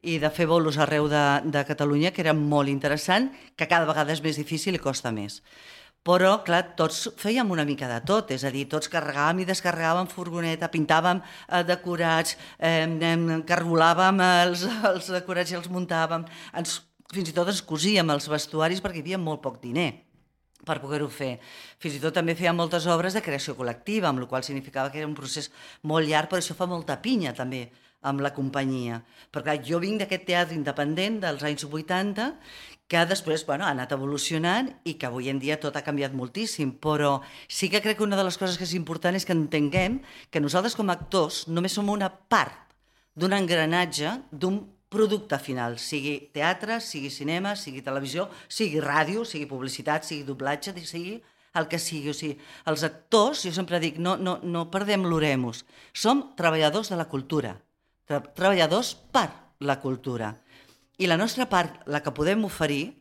i 0.00 0.16
de 0.18 0.30
fer 0.32 0.46
bolos 0.48 0.78
arreu 0.80 1.10
de, 1.12 1.24
de 1.44 1.64
Catalunya 1.68 2.12
que 2.16 2.24
era 2.24 2.32
molt 2.32 2.72
interessant, 2.72 3.28
que 3.56 3.68
cada 3.68 3.88
vegada 3.88 4.14
és 4.16 4.22
més 4.24 4.40
difícil 4.40 4.76
i 4.76 4.80
costa 4.80 5.12
més. 5.12 5.42
Però, 6.00 6.30
clar, 6.46 6.62
tots 6.78 7.10
fèiem 7.20 7.50
una 7.52 7.66
mica 7.68 7.88
de 7.90 7.98
tot, 8.08 8.30
és 8.32 8.44
a 8.48 8.50
dir, 8.54 8.64
tots 8.72 8.88
carregàvem 8.88 9.42
i 9.42 9.48
descarregàvem 9.50 10.06
furgoneta, 10.08 10.70
pintàvem 10.72 11.20
eh, 11.20 11.60
decorats, 11.68 12.38
eh, 12.56 12.86
cargolàvem 13.48 14.22
els, 14.24 14.64
els 14.92 15.10
decorats 15.12 15.52
i 15.52 15.58
els 15.60 15.68
muntàvem, 15.68 16.24
ens, 16.56 16.78
fins 17.12 17.28
i 17.28 17.36
tot 17.36 17.52
ens 17.52 17.60
cosíem 17.68 18.14
els 18.16 18.30
vestuaris 18.32 18.80
perquè 18.80 19.02
hi 19.02 19.04
havia 19.04 19.20
molt 19.20 19.44
poc 19.44 19.60
diner 19.60 19.90
per 20.64 20.78
poder-ho 20.80 21.08
fer. 21.12 21.34
Fins 21.80 21.96
i 21.96 22.00
tot 22.00 22.16
també 22.16 22.36
fèiem 22.36 22.56
moltes 22.56 22.88
obres 22.88 23.16
de 23.16 23.24
creació 23.24 23.54
col·lectiva, 23.58 24.08
amb 24.08 24.24
la 24.24 24.28
qual 24.28 24.44
significava 24.44 24.92
que 24.92 25.00
era 25.00 25.08
un 25.08 25.16
procés 25.16 25.50
molt 25.88 26.08
llarg, 26.08 26.32
però 26.32 26.40
això 26.40 26.56
fa 26.56 26.68
molta 26.68 26.96
pinya 27.00 27.32
també 27.36 27.66
amb 28.08 28.24
la 28.24 28.32
companyia. 28.32 29.00
Perquè 29.32 29.58
jo 29.68 29.80
vinc 29.82 30.00
d'aquest 30.00 30.26
teatre 30.28 30.56
independent 30.56 31.20
dels 31.24 31.44
anys 31.44 31.66
80 31.68 32.28
que 32.90 33.04
després 33.06 33.44
bueno, 33.46 33.64
ha 33.64 33.70
anat 33.70 33.92
evolucionant 33.94 34.72
i 34.82 34.96
que 34.98 35.06
avui 35.06 35.30
en 35.30 35.38
dia 35.38 35.60
tot 35.62 35.76
ha 35.78 35.84
canviat 35.86 36.16
moltíssim, 36.16 36.72
però 36.82 37.20
sí 37.46 37.68
que 37.70 37.78
crec 37.84 38.00
que 38.00 38.06
una 38.06 38.18
de 38.18 38.24
les 38.26 38.38
coses 38.40 38.58
que 38.58 38.66
és 38.66 38.74
important 38.74 39.14
és 39.14 39.26
que 39.26 39.36
entenguem 39.36 40.00
que 40.30 40.42
nosaltres 40.42 40.74
com 40.74 40.90
a 40.90 40.96
actors 40.98 41.44
només 41.46 41.76
som 41.78 41.92
una 41.92 42.10
part 42.10 42.74
d'un 43.14 43.36
engranatge 43.36 44.16
d'un 44.32 44.58
producte 44.90 45.38
final, 45.38 45.78
sigui 45.78 46.16
teatre, 46.34 46.80
sigui 46.82 47.12
cinema, 47.14 47.54
sigui 47.54 47.84
televisió, 47.86 48.26
sigui 48.50 48.82
ràdio, 48.82 49.22
sigui 49.22 49.46
publicitat, 49.46 50.02
sigui 50.02 50.26
doblatge, 50.26 50.74
sigui 50.82 51.20
el 51.54 51.68
que 51.70 51.78
sigui. 51.78 52.10
O 52.10 52.16
sigui, 52.16 52.36
els 52.70 52.82
actors, 52.86 53.44
jo 53.46 53.54
sempre 53.54 53.78
dic, 53.82 54.02
no, 54.02 54.16
no, 54.18 54.38
no 54.42 54.66
perdem 54.74 55.06
l'oremus, 55.06 55.62
som 55.94 56.32
treballadors 56.38 56.90
de 56.90 56.98
la 56.98 57.06
cultura, 57.10 57.54
treballadors 58.10 58.96
per 59.14 59.28
la 59.62 59.78
cultura. 59.78 60.34
I 61.00 61.08
la 61.08 61.16
nostra 61.16 61.48
part, 61.48 61.80
la 61.88 62.02
que 62.04 62.12
podem 62.12 62.44
oferir, 62.44 63.00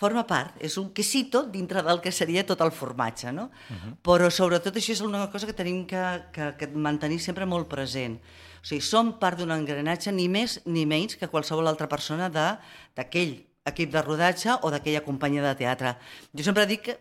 forma 0.00 0.22
part, 0.24 0.54
és 0.64 0.78
un 0.80 0.92
quesito 0.96 1.42
dintre 1.52 1.82
del 1.84 1.98
que 2.00 2.12
seria 2.14 2.44
tot 2.46 2.62
el 2.64 2.70
formatge, 2.72 3.32
no? 3.32 3.50
Uh 3.50 3.76
-huh. 3.76 3.92
Però 4.06 4.30
sobretot 4.30 4.76
això 4.76 4.92
és 4.92 5.00
una 5.00 5.28
cosa 5.30 5.46
que 5.46 5.52
tenim 5.52 5.86
que, 5.86 6.22
que, 6.32 6.54
que 6.56 6.66
mantenir 6.68 7.20
sempre 7.20 7.44
molt 7.46 7.68
present. 7.68 8.20
O 8.62 8.64
sigui, 8.64 8.80
som 8.80 9.18
part 9.18 9.38
d'un 9.38 9.50
engranatge 9.50 10.12
ni 10.12 10.28
més 10.28 10.60
ni 10.64 10.86
menys 10.86 11.16
que 11.16 11.28
qualsevol 11.28 11.66
altra 11.66 11.88
persona 11.88 12.28
d'aquell 12.28 13.44
equip 13.64 13.90
de 13.92 14.02
rodatge 14.02 14.50
o 14.62 14.70
d'aquella 14.70 15.04
companyia 15.04 15.42
de 15.42 15.54
teatre. 15.54 15.96
Jo 16.32 16.44
sempre 16.44 16.66
dic 16.66 16.82
que, 16.82 16.98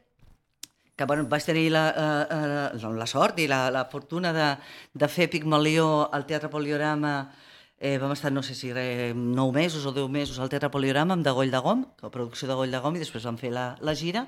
que 0.95 1.05
bueno, 1.05 1.27
vaig 1.27 1.43
tenir 1.43 1.69
la, 1.71 1.83
eh, 1.89 2.75
eh, 2.75 2.89
la 2.89 3.05
sort 3.05 3.39
i 3.39 3.47
la, 3.47 3.69
la 3.71 3.85
fortuna 3.85 4.33
de, 4.33 4.57
de 4.93 5.07
fer 5.07 5.29
Pigmalió 5.29 6.09
al 6.11 6.25
Teatre 6.25 6.49
Poliorama 6.49 7.31
Eh, 7.79 7.97
vam 7.97 8.11
estar, 8.11 8.29
no 8.31 8.43
sé 8.43 8.55
si 8.59 8.73
re, 8.75 9.13
9 9.15 9.53
mesos 9.55 9.85
o 9.87 9.93
10 9.95 10.09
mesos 10.11 10.39
al 10.39 10.49
Teatre 10.51 10.67
Poliorama 10.69 11.15
amb 11.15 11.23
de 11.23 11.31
Goll 11.31 11.51
de 11.51 11.61
Gom, 11.63 11.85
la 12.03 12.09
producció 12.11 12.49
de 12.49 12.57
Goll 12.59 12.73
de 12.75 12.79
Gom, 12.83 12.97
i 12.97 12.99
després 12.99 13.23
vam 13.23 13.37
fer 13.39 13.53
la, 13.55 13.77
la 13.79 13.93
gira. 13.95 14.25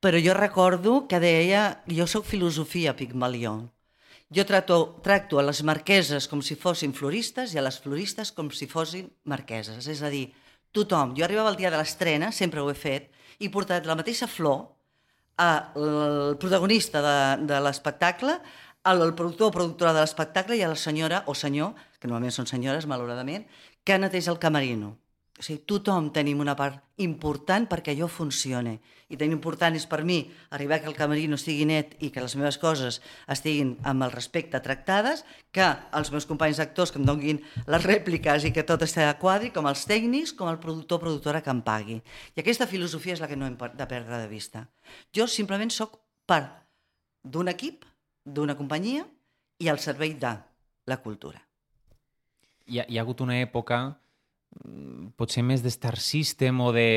Però 0.00 0.16
jo 0.16 0.32
recordo 0.32 1.02
que 1.10 1.20
deia, 1.20 1.82
jo 1.84 2.06
sóc 2.08 2.24
filosofia 2.24 2.94
Pigmalió. 2.96 3.58
Jo 4.32 4.44
tracto, 4.48 4.78
tracto 5.04 5.36
a 5.36 5.44
les 5.44 5.60
marqueses 5.64 6.28
com 6.32 6.40
si 6.40 6.56
fossin 6.56 6.94
floristes 6.96 7.52
i 7.52 7.60
a 7.60 7.64
les 7.66 7.76
floristes 7.80 8.32
com 8.32 8.48
si 8.48 8.68
fossin 8.70 9.10
marqueses. 9.24 9.84
És 9.84 10.00
a 10.00 10.08
dir, 10.08 10.30
tothom, 10.72 11.12
jo 11.18 11.26
arribava 11.26 11.52
el 11.52 11.60
dia 11.60 11.72
de 11.72 11.76
l'estrena, 11.76 12.32
sempre 12.32 12.64
ho 12.64 12.70
he 12.72 12.76
fet, 12.76 13.12
i 13.44 13.52
portat 13.52 13.84
la 13.84 13.98
mateixa 14.00 14.30
flor 14.30 14.64
al 15.38 16.36
protagonista 16.40 17.04
de, 17.04 17.18
de 17.52 17.60
l'espectacle, 17.62 18.38
al 18.88 19.04
productor 19.12 19.52
o 19.52 19.54
productora 19.54 19.92
de 19.92 20.00
l'espectacle 20.00 20.56
i 20.56 20.64
a 20.64 20.72
la 20.72 20.80
senyora 20.80 21.22
o 21.26 21.34
senyor 21.36 21.76
que 21.98 22.08
normalment 22.08 22.34
són 22.34 22.48
senyores, 22.50 22.86
malauradament, 22.86 23.46
que 23.84 23.98
neteja 23.98 24.32
el 24.32 24.42
camerino. 24.42 24.96
O 25.38 25.44
sigui, 25.46 25.60
tothom 25.70 26.08
tenim 26.10 26.40
una 26.42 26.56
part 26.58 26.80
important 27.04 27.68
perquè 27.70 27.92
allò 27.92 28.08
funcione. 28.10 28.72
I 29.06 29.16
tan 29.20 29.30
important 29.30 29.76
és 29.78 29.86
per 29.86 30.00
mi 30.02 30.16
arribar 30.56 30.80
que 30.82 30.90
el 30.90 30.96
camerino 30.98 31.38
estigui 31.38 31.68
net 31.68 31.94
i 32.02 32.10
que 32.10 32.24
les 32.24 32.34
meves 32.34 32.58
coses 32.58 32.98
estiguin 33.30 33.76
amb 33.86 34.02
el 34.02 34.12
respecte 34.16 34.58
tractades, 34.64 35.22
que 35.54 35.68
els 35.94 36.10
meus 36.10 36.26
companys 36.26 36.58
actors 36.64 36.90
que 36.90 36.98
em 36.98 37.06
donguin 37.06 37.38
les 37.70 37.86
rèpliques 37.86 38.48
i 38.50 38.52
que 38.52 38.66
tot 38.66 38.82
estigui 38.82 39.06
a 39.06 39.14
quadri, 39.22 39.54
com 39.54 39.70
els 39.70 39.86
tècnics, 39.86 40.34
com 40.34 40.50
el 40.50 40.58
productor 40.58 40.98
o 40.98 41.06
productora 41.06 41.42
que 41.46 41.54
em 41.54 41.62
pagui. 41.62 42.02
I 42.34 42.42
aquesta 42.42 42.66
filosofia 42.66 43.14
és 43.14 43.22
la 43.22 43.30
que 43.30 43.38
no 43.38 43.46
hem 43.46 43.54
de 43.54 43.86
perdre 43.86 44.18
de 44.18 44.30
vista. 44.30 44.66
Jo 45.14 45.30
simplement 45.30 45.70
sóc 45.70 46.00
part 46.26 46.64
d'un 47.22 47.46
equip, 47.54 47.86
d'una 48.26 48.58
companyia 48.58 49.06
i 49.62 49.70
al 49.70 49.78
servei 49.78 50.18
de 50.18 50.34
la 50.90 50.98
cultura 50.98 51.47
hi 52.68 52.80
ha, 52.80 52.86
hi 52.88 52.98
ha 52.98 53.02
hagut 53.02 53.22
una 53.24 53.40
època 53.40 53.80
mm, 53.88 55.12
potser 55.18 55.44
més 55.46 55.64
de 55.64 55.72
star 55.72 55.96
system 56.00 56.60
o 56.60 56.70
de 56.76 56.88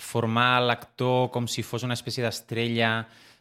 formar 0.00 0.58
l'actor 0.64 1.28
com 1.34 1.48
si 1.50 1.64
fos 1.66 1.84
una 1.86 1.96
espècie 1.98 2.24
d'estrella 2.24 2.92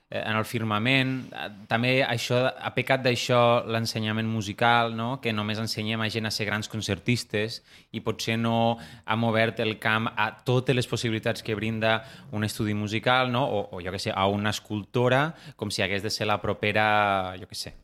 eh, 0.10 0.20
en 0.20 0.36
el 0.36 0.46
firmament. 0.46 1.16
Eh, 1.32 1.48
també 1.72 1.94
això, 2.04 2.44
ha 2.52 2.74
pecat 2.76 3.04
d'això 3.06 3.42
l'ensenyament 3.72 4.28
musical, 4.28 4.94
no? 4.96 5.10
que 5.24 5.34
només 5.36 5.64
ensenyem 5.64 6.04
a 6.04 6.10
gent 6.14 6.28
a 6.28 6.34
ser 6.34 6.50
grans 6.50 6.70
concertistes 6.72 7.62
i 7.96 8.04
potser 8.04 8.38
no 8.42 8.78
hem 9.08 9.28
obert 9.32 9.64
el 9.64 9.78
camp 9.80 10.12
a 10.14 10.30
totes 10.48 10.76
les 10.76 10.88
possibilitats 10.88 11.44
que 11.44 11.56
brinda 11.56 12.02
un 12.32 12.44
estudi 12.44 12.76
musical 12.76 13.32
no? 13.32 13.48
o, 13.48 13.68
o 13.72 13.84
jo 13.84 13.96
que 13.96 14.04
sé, 14.04 14.14
a 14.14 14.28
una 14.28 14.56
escultora 14.56 15.30
com 15.56 15.72
si 15.72 15.84
hagués 15.86 16.04
de 16.04 16.12
ser 16.12 16.28
la 16.28 16.42
propera, 16.44 17.36
jo 17.40 17.48
que 17.48 17.56
sé, 17.56 17.78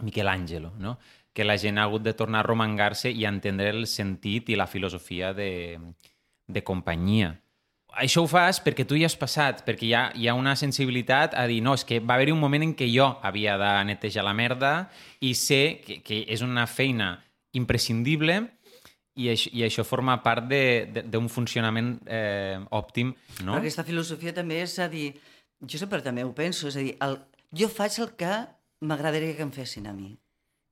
Miquel 0.00 0.28
Àngelo. 0.28 0.72
No? 0.78 0.98
Que 1.32 1.44
la 1.44 1.56
gent 1.58 1.78
ha 1.78 1.84
hagut 1.86 2.02
de 2.02 2.14
tornar 2.14 2.40
a 2.40 2.48
romangar-se 2.48 3.10
i 3.10 3.24
a 3.24 3.30
entendre 3.30 3.70
el 3.70 3.86
sentit 3.86 4.50
i 4.50 4.58
la 4.58 4.66
filosofia 4.66 5.32
de, 5.34 5.78
de 6.46 6.62
companyia. 6.64 7.36
això 7.90 8.22
ho 8.22 8.28
fas 8.30 8.60
perquè 8.62 8.84
tu 8.86 8.94
hi 8.94 9.04
has 9.04 9.16
passat, 9.18 9.64
perquè 9.66 9.86
hi 9.88 9.94
ha, 9.94 10.04
hi 10.14 10.28
ha 10.28 10.34
una 10.38 10.54
sensibilitat 10.56 11.34
a 11.34 11.46
dir, 11.50 11.58
no, 11.62 11.74
és 11.74 11.84
que 11.84 11.98
va 11.98 12.14
haver-hi 12.14 12.34
un 12.34 12.38
moment 12.42 12.62
en 12.62 12.74
què 12.78 12.86
jo 12.90 13.08
havia 13.22 13.56
de 13.58 13.70
netejar 13.88 14.22
la 14.24 14.34
merda 14.34 14.90
i 15.20 15.34
sé 15.34 15.80
que, 15.86 15.98
que 16.06 16.22
és 16.30 16.42
una 16.46 16.68
feina 16.70 17.16
imprescindible 17.52 18.44
i 19.18 19.28
això, 19.32 19.50
i 19.52 19.64
això 19.66 19.84
forma 19.84 20.14
part 20.22 20.46
d'un 20.46 21.28
funcionament 21.28 21.96
eh, 22.06 22.58
òptim, 22.70 23.12
no? 23.42 23.58
Aquesta 23.58 23.84
filosofia 23.84 24.32
també 24.36 24.62
és 24.62 24.78
a 24.78 24.86
dir, 24.88 25.10
jo 25.66 25.78
sempre 25.82 26.02
també 26.02 26.24
ho 26.24 26.32
penso, 26.36 26.70
és 26.70 26.78
a 26.78 26.84
dir, 26.84 26.94
el, 27.02 27.18
jo 27.58 27.68
faig 27.68 27.98
el 28.00 28.14
que 28.18 28.32
m'agradaria 28.86 29.34
que 29.36 29.44
em 29.44 29.52
fessin 29.54 29.90
a 29.90 29.94
mi. 29.96 30.14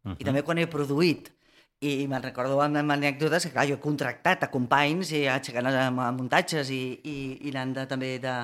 Uh 0.08 0.14
-huh. 0.14 0.20
I 0.20 0.24
també 0.24 0.42
quan 0.42 0.58
he 0.58 0.66
produït 0.66 1.32
i 1.80 2.08
me'n 2.10 2.22
recordo 2.22 2.58
amb, 2.60 2.76
amb 2.76 2.90
anècdotes 2.90 3.44
que, 3.46 3.52
clar, 3.52 3.66
jo 3.68 3.76
he 3.76 3.80
contractat 3.80 4.42
a 4.42 4.50
companys 4.50 5.12
i 5.12 5.26
aixecant 5.30 5.66
a, 5.66 5.86
a 5.86 6.12
muntatges 6.12 6.70
i, 6.70 6.98
i, 7.04 7.16
i 7.46 7.50
anant 7.54 7.74
de, 7.76 7.86
també 7.86 8.18
de, 8.18 8.34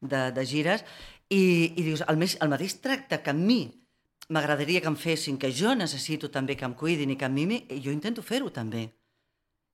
de, 0.00 0.30
de 0.34 0.46
gires 0.46 0.82
i, 1.30 1.74
i 1.76 1.82
dius, 1.82 2.02
el, 2.08 2.18
més, 2.18 2.36
el 2.42 2.50
mateix 2.50 2.80
tracte 2.82 3.20
que 3.22 3.30
a 3.30 3.36
mi 3.36 3.60
m'agradaria 4.30 4.80
que 4.82 4.90
em 4.90 4.96
fessin, 4.98 5.38
que 5.38 5.50
jo 5.54 5.74
necessito 5.74 6.30
també 6.30 6.56
que 6.58 6.66
em 6.66 6.74
cuidin 6.74 7.10
i 7.10 7.18
que 7.18 7.26
em 7.26 7.34
mimi, 7.34 7.64
jo 7.82 7.94
intento 7.94 8.22
fer-ho 8.22 8.50
també. 8.54 8.88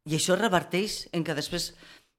I 0.08 0.16
això 0.16 0.36
reverteix 0.38 1.06
en 1.16 1.24
que 1.24 1.34
després, 1.36 1.72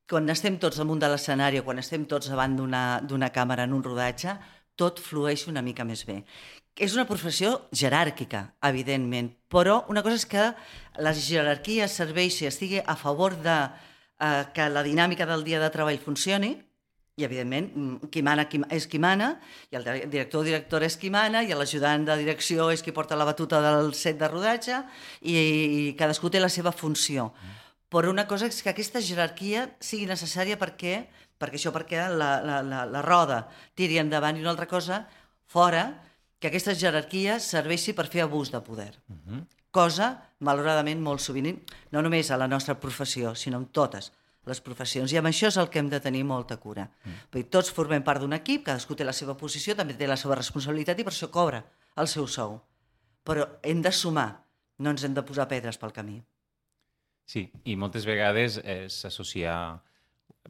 quan 0.10 0.30
estem 0.30 0.58
tots 0.62 0.78
damunt 0.82 1.02
de 1.02 1.10
l'escenari 1.10 1.62
o 1.62 1.66
quan 1.66 1.82
estem 1.82 2.06
tots 2.06 2.30
davant 2.30 2.58
d'una 2.58 3.32
càmera 3.34 3.66
en 3.66 3.74
un 3.74 3.84
rodatge, 3.86 4.36
tot 4.80 5.02
flueix 5.04 5.48
una 5.52 5.64
mica 5.66 5.86
més 5.88 6.06
bé. 6.08 6.22
És 6.78 6.94
una 6.94 7.08
professió 7.10 7.56
jeràrquica, 7.74 8.44
evidentment, 8.70 9.32
però 9.50 9.82
una 9.90 10.04
cosa 10.06 10.20
és 10.20 10.28
que 10.30 10.46
la 11.02 11.14
jerarquia 11.18 11.90
serveixi, 11.90 12.46
estigui 12.46 12.80
a 12.80 12.96
favor 12.96 13.36
de 13.42 13.58
eh, 13.58 14.46
que 14.54 14.70
la 14.70 14.86
dinàmica 14.86 15.26
del 15.26 15.44
dia 15.44 15.60
de 15.60 15.72
treball 15.74 15.98
funcioni, 15.98 16.54
i 17.18 17.26
evidentment 17.26 17.72
mm, 17.74 18.12
qui 18.14 18.22
mana 18.22 18.46
qui, 18.46 18.62
és 18.70 18.86
qui 18.86 19.02
mana, 19.02 19.32
i 19.74 19.80
el 19.80 19.88
director 20.06 20.44
o 20.44 20.46
directora 20.46 20.86
és 20.86 21.00
qui 21.02 21.10
mana, 21.10 21.42
i 21.42 21.58
l'ajudant 21.58 22.06
de 22.06 22.20
direcció 22.22 22.70
és 22.70 22.86
qui 22.86 22.94
porta 22.94 23.18
la 23.18 23.26
batuta 23.26 23.64
del 23.66 23.96
set 23.98 24.22
de 24.22 24.30
rodatge, 24.30 24.84
i, 25.26 25.34
i 25.34 25.96
cadascú 25.98 26.30
té 26.30 26.44
la 26.44 26.54
seva 26.54 26.76
funció. 26.76 27.32
Mm 27.34 27.64
però 27.90 28.12
una 28.12 28.28
cosa 28.28 28.50
és 28.52 28.60
que 28.62 28.72
aquesta 28.74 29.00
jerarquia 29.04 29.68
sigui 29.80 30.08
necessària 30.10 30.58
perquè, 30.60 31.06
perquè 31.40 31.60
això 31.60 31.72
perquè 31.74 32.08
la, 32.10 32.38
la, 32.42 32.62
la, 32.66 32.84
la 32.86 33.02
roda 33.06 33.48
tiri 33.76 34.00
endavant 34.02 34.38
i 34.38 34.44
una 34.44 34.52
altra 34.54 34.68
cosa, 34.68 35.06
fora, 35.46 35.88
que 36.40 36.50
aquesta 36.50 36.76
jerarquia 36.78 37.40
serveixi 37.42 37.96
per 37.98 38.08
fer 38.12 38.24
abús 38.26 38.52
de 38.52 38.62
poder. 38.62 38.94
Uh 39.10 39.16
-huh. 39.16 39.46
Cosa, 39.72 40.32
malauradament, 40.40 41.02
molt 41.02 41.22
sovint, 41.22 41.60
no 41.92 42.02
només 42.02 42.32
a 42.32 42.38
la 42.38 42.48
nostra 42.48 42.80
professió, 42.80 43.36
sinó 43.36 43.58
en 43.58 43.66
totes 43.68 44.12
les 44.46 44.62
professions. 44.62 45.12
I 45.12 45.18
amb 45.18 45.28
això 45.28 45.48
és 45.48 45.58
el 45.58 45.70
que 45.70 45.80
hem 45.80 45.90
de 45.90 46.00
tenir 46.00 46.24
molta 46.24 46.58
cura. 46.58 46.84
Uh 46.84 47.12
-huh. 47.12 47.30
Perquè 47.32 47.50
tots 47.50 47.72
formem 47.72 48.04
part 48.04 48.22
d'un 48.22 48.34
equip, 48.34 48.64
cadascú 48.64 48.96
té 48.96 49.04
la 49.04 49.14
seva 49.14 49.38
posició, 49.38 49.76
també 49.76 49.94
té 49.94 50.08
la 50.08 50.18
seva 50.18 50.36
responsabilitat 50.36 51.00
i 51.00 51.04
per 51.04 51.14
això 51.14 51.30
cobra 51.30 51.64
el 51.96 52.08
seu 52.08 52.28
sou. 52.28 52.62
Però 53.26 53.60
hem 53.62 53.82
de 53.82 53.92
sumar, 53.92 54.44
no 54.78 54.90
ens 54.90 55.04
hem 55.04 55.14
de 55.14 55.24
posar 55.24 55.48
pedres 55.48 55.78
pel 55.78 55.92
camí. 55.92 56.24
Sí, 57.26 57.52
i 57.66 57.76
moltes 57.76 58.06
vegades 58.06 58.62
eh, 58.64 58.88
s'associa 58.90 59.82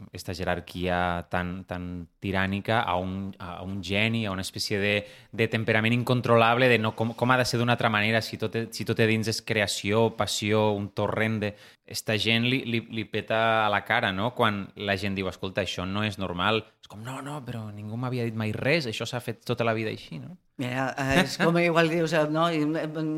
aquesta 0.06 0.34
jerarquia 0.38 1.27
tan, 1.32 1.63
tan 1.68 2.08
tirànica 2.22 2.82
a 2.82 2.98
un, 3.01 3.34
a 3.39 3.62
un 3.63 3.80
geni, 3.84 4.25
a 4.25 4.32
una 4.32 4.46
espècie 4.46 4.80
de, 4.80 4.94
de 5.32 5.48
temperament 5.51 5.96
incontrolable, 5.96 6.70
de 6.70 6.77
no, 6.80 6.94
com, 6.96 7.13
com 7.18 7.34
ha 7.34 7.39
de 7.39 7.46
ser 7.48 7.60
d'una 7.62 7.75
altra 7.77 7.92
manera, 7.94 8.22
si 8.22 8.38
tot, 8.38 8.56
si 8.74 8.86
tot 8.86 9.01
dins 9.08 9.27
és 9.27 9.42
creació, 9.42 10.10
passió, 10.18 10.72
un 10.77 10.92
torrent 10.96 11.42
de... 11.44 11.56
Esta 11.88 12.18
gent 12.20 12.44
li, 12.51 12.66
li, 12.68 12.82
li 12.92 13.06
peta 13.08 13.38
a 13.66 13.70
la 13.72 13.86
cara, 13.88 14.12
no?, 14.12 14.34
quan 14.36 14.66
la 14.75 14.98
gent 15.00 15.16
diu, 15.16 15.30
escolta, 15.32 15.63
això 15.63 15.86
no 15.88 16.04
és 16.04 16.18
normal. 16.20 16.66
És 16.84 16.92
com, 16.92 17.00
no, 17.04 17.22
no, 17.24 17.39
però 17.46 17.70
ningú 17.72 17.96
m'havia 17.96 18.25
dit 18.27 18.36
mai 18.36 18.51
res, 18.51 18.89
això 18.92 19.08
s'ha 19.08 19.24
fet 19.24 19.46
tota 19.48 19.63
la 19.63 19.75
vida 19.77 19.94
així, 19.96 20.20
no? 20.20 20.36
Mira, 20.58 20.89
eh, 20.98 21.22
és 21.22 21.38
com 21.38 21.56
igual 21.62 21.88
dius, 21.92 22.13
eh, 22.18 22.25
no? 22.34 22.48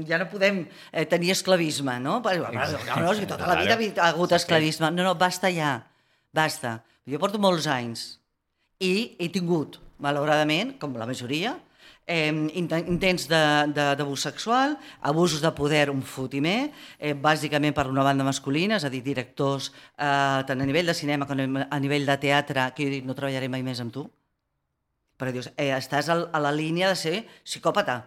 ja 0.06 0.20
no 0.20 0.26
podem 0.30 0.66
eh, 0.92 1.06
tenir 1.08 1.32
esclavisme, 1.32 1.96
no? 2.04 2.20
Però, 2.22 2.52
no, 2.52 2.66
no, 3.00 3.14
si 3.16 3.30
tota 3.30 3.48
la 3.48 3.62
vida 3.64 4.04
ha 4.04 4.10
hagut 4.12 4.36
esclavisme. 4.36 4.92
No, 4.92 5.06
no, 5.08 5.16
basta 5.16 5.50
ja, 5.56 5.78
basta. 6.34 6.80
Jo 7.10 7.20
porto 7.22 7.40
molts 7.42 7.68
anys 7.70 8.20
i 8.80 9.16
he 9.20 9.30
tingut, 9.34 9.80
malauradament, 10.00 10.78
com 10.80 10.94
la 10.96 11.08
majoria, 11.10 11.56
eh, 12.10 12.32
intents 12.58 13.28
d'abús 13.30 14.22
sexual, 14.22 14.78
abusos 15.02 15.42
de 15.42 15.52
poder 15.54 15.90
un 15.90 16.02
fotimer, 16.02 16.72
eh, 16.98 17.14
bàsicament 17.14 17.76
per 17.76 17.88
una 17.88 18.04
banda 18.04 18.24
masculina, 18.24 18.78
és 18.78 18.86
a 18.86 18.90
dir, 18.90 19.04
directors 19.04 19.72
eh, 19.98 20.44
tant 20.48 20.62
a 20.62 20.66
nivell 20.66 20.88
de 20.88 20.94
cinema 20.94 21.28
com 21.28 21.38
a 21.70 21.80
nivell 21.80 22.06
de 22.06 22.18
teatre, 22.18 22.74
que 22.76 22.86
jo 22.86 22.90
dic, 22.90 23.06
no 23.06 23.14
treballaré 23.14 23.48
mai 23.48 23.64
més 23.64 23.80
amb 23.80 23.94
tu. 23.94 24.10
Perquè 25.20 25.36
dius, 25.36 25.52
eh, 25.58 25.74
estàs 25.76 26.10
a 26.10 26.40
la 26.40 26.52
línia 26.52 26.90
de 26.90 26.96
ser 26.96 27.26
psicòpata, 27.44 28.02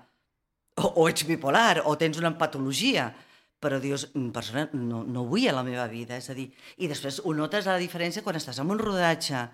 o, 0.77 1.05
o 1.05 1.09
ets 1.09 1.27
bipolar, 1.29 1.83
o 1.85 1.95
tens 1.97 2.19
una 2.19 2.33
patologia, 2.39 3.13
però 3.63 3.79
dius, 3.81 4.09
mm, 4.13 4.31
persona, 4.35 4.67
no, 4.75 5.05
no 5.07 5.25
vull 5.31 5.47
a 5.47 5.55
la 5.55 5.63
meva 5.63 5.87
vida, 5.91 6.19
és 6.19 6.29
a 6.31 6.35
dir, 6.35 6.49
i 6.83 6.89
després 6.91 7.21
ho 7.23 7.35
notes 7.37 7.69
la 7.71 7.79
diferència 7.79 8.25
quan 8.27 8.39
estàs 8.39 8.59
en 8.59 8.71
un 8.75 8.81
rodatge, 8.81 9.45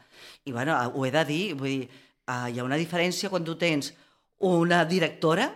i 0.48 0.54
bueno, 0.54 0.76
ho 0.94 1.04
he 1.04 1.12
de 1.12 1.24
dir, 1.28 1.42
vull 1.58 1.74
dir, 1.74 1.90
uh, 2.28 2.46
hi 2.48 2.58
ha 2.58 2.64
una 2.64 2.80
diferència 2.80 3.28
quan 3.28 3.44
tu 3.44 3.58
tens 3.60 3.92
una 4.48 4.84
directora 4.88 5.50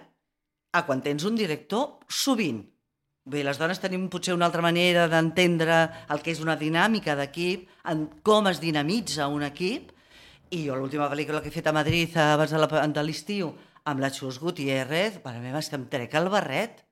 a 0.73 0.85
quan 0.85 1.03
tens 1.05 1.25
un 1.25 1.37
director 1.37 1.99
sovint. 2.09 2.62
Bé, 3.25 3.45
les 3.47 3.59
dones 3.59 3.79
tenim 3.79 4.09
potser 4.11 4.35
una 4.35 4.49
altra 4.49 4.65
manera 4.65 5.07
d'entendre 5.09 5.83
el 6.11 6.23
que 6.25 6.33
és 6.35 6.41
una 6.43 6.57
dinàmica 6.59 7.15
d'equip, 7.17 7.69
en 7.88 8.09
com 8.27 8.49
es 8.51 8.59
dinamitza 8.61 9.29
un 9.31 9.45
equip, 9.47 9.93
i 10.53 10.65
jo 10.67 10.77
l'última 10.77 11.09
pel·lícula 11.09 11.41
que 11.41 11.49
he 11.49 11.55
fet 11.55 11.69
a 11.71 11.77
Madrid 11.77 12.17
abans 12.19 12.51
de 12.53 13.05
l'estiu, 13.07 13.53
amb 13.85 14.03
la 14.03 14.11
Xus 14.12 14.41
Gutiérrez, 14.43 15.21
per 15.23 15.37
a 15.37 15.41
mi 15.41 15.55
és 15.55 15.71
que 15.71 15.79
em 15.79 15.87
trec 15.88 16.15
el 16.19 16.29
barret. 16.29 16.83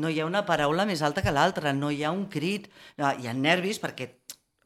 No 0.00 0.08
hi 0.08 0.20
ha 0.20 0.26
una 0.28 0.44
paraula 0.48 0.86
més 0.88 1.02
alta 1.04 1.22
que 1.24 1.34
l'altra, 1.34 1.74
no 1.76 1.90
hi 1.92 2.02
ha 2.04 2.12
un 2.14 2.24
crit, 2.32 2.70
no, 2.96 3.10
hi 3.12 3.28
ha 3.28 3.34
nervis 3.36 3.80
perquè, 3.82 4.08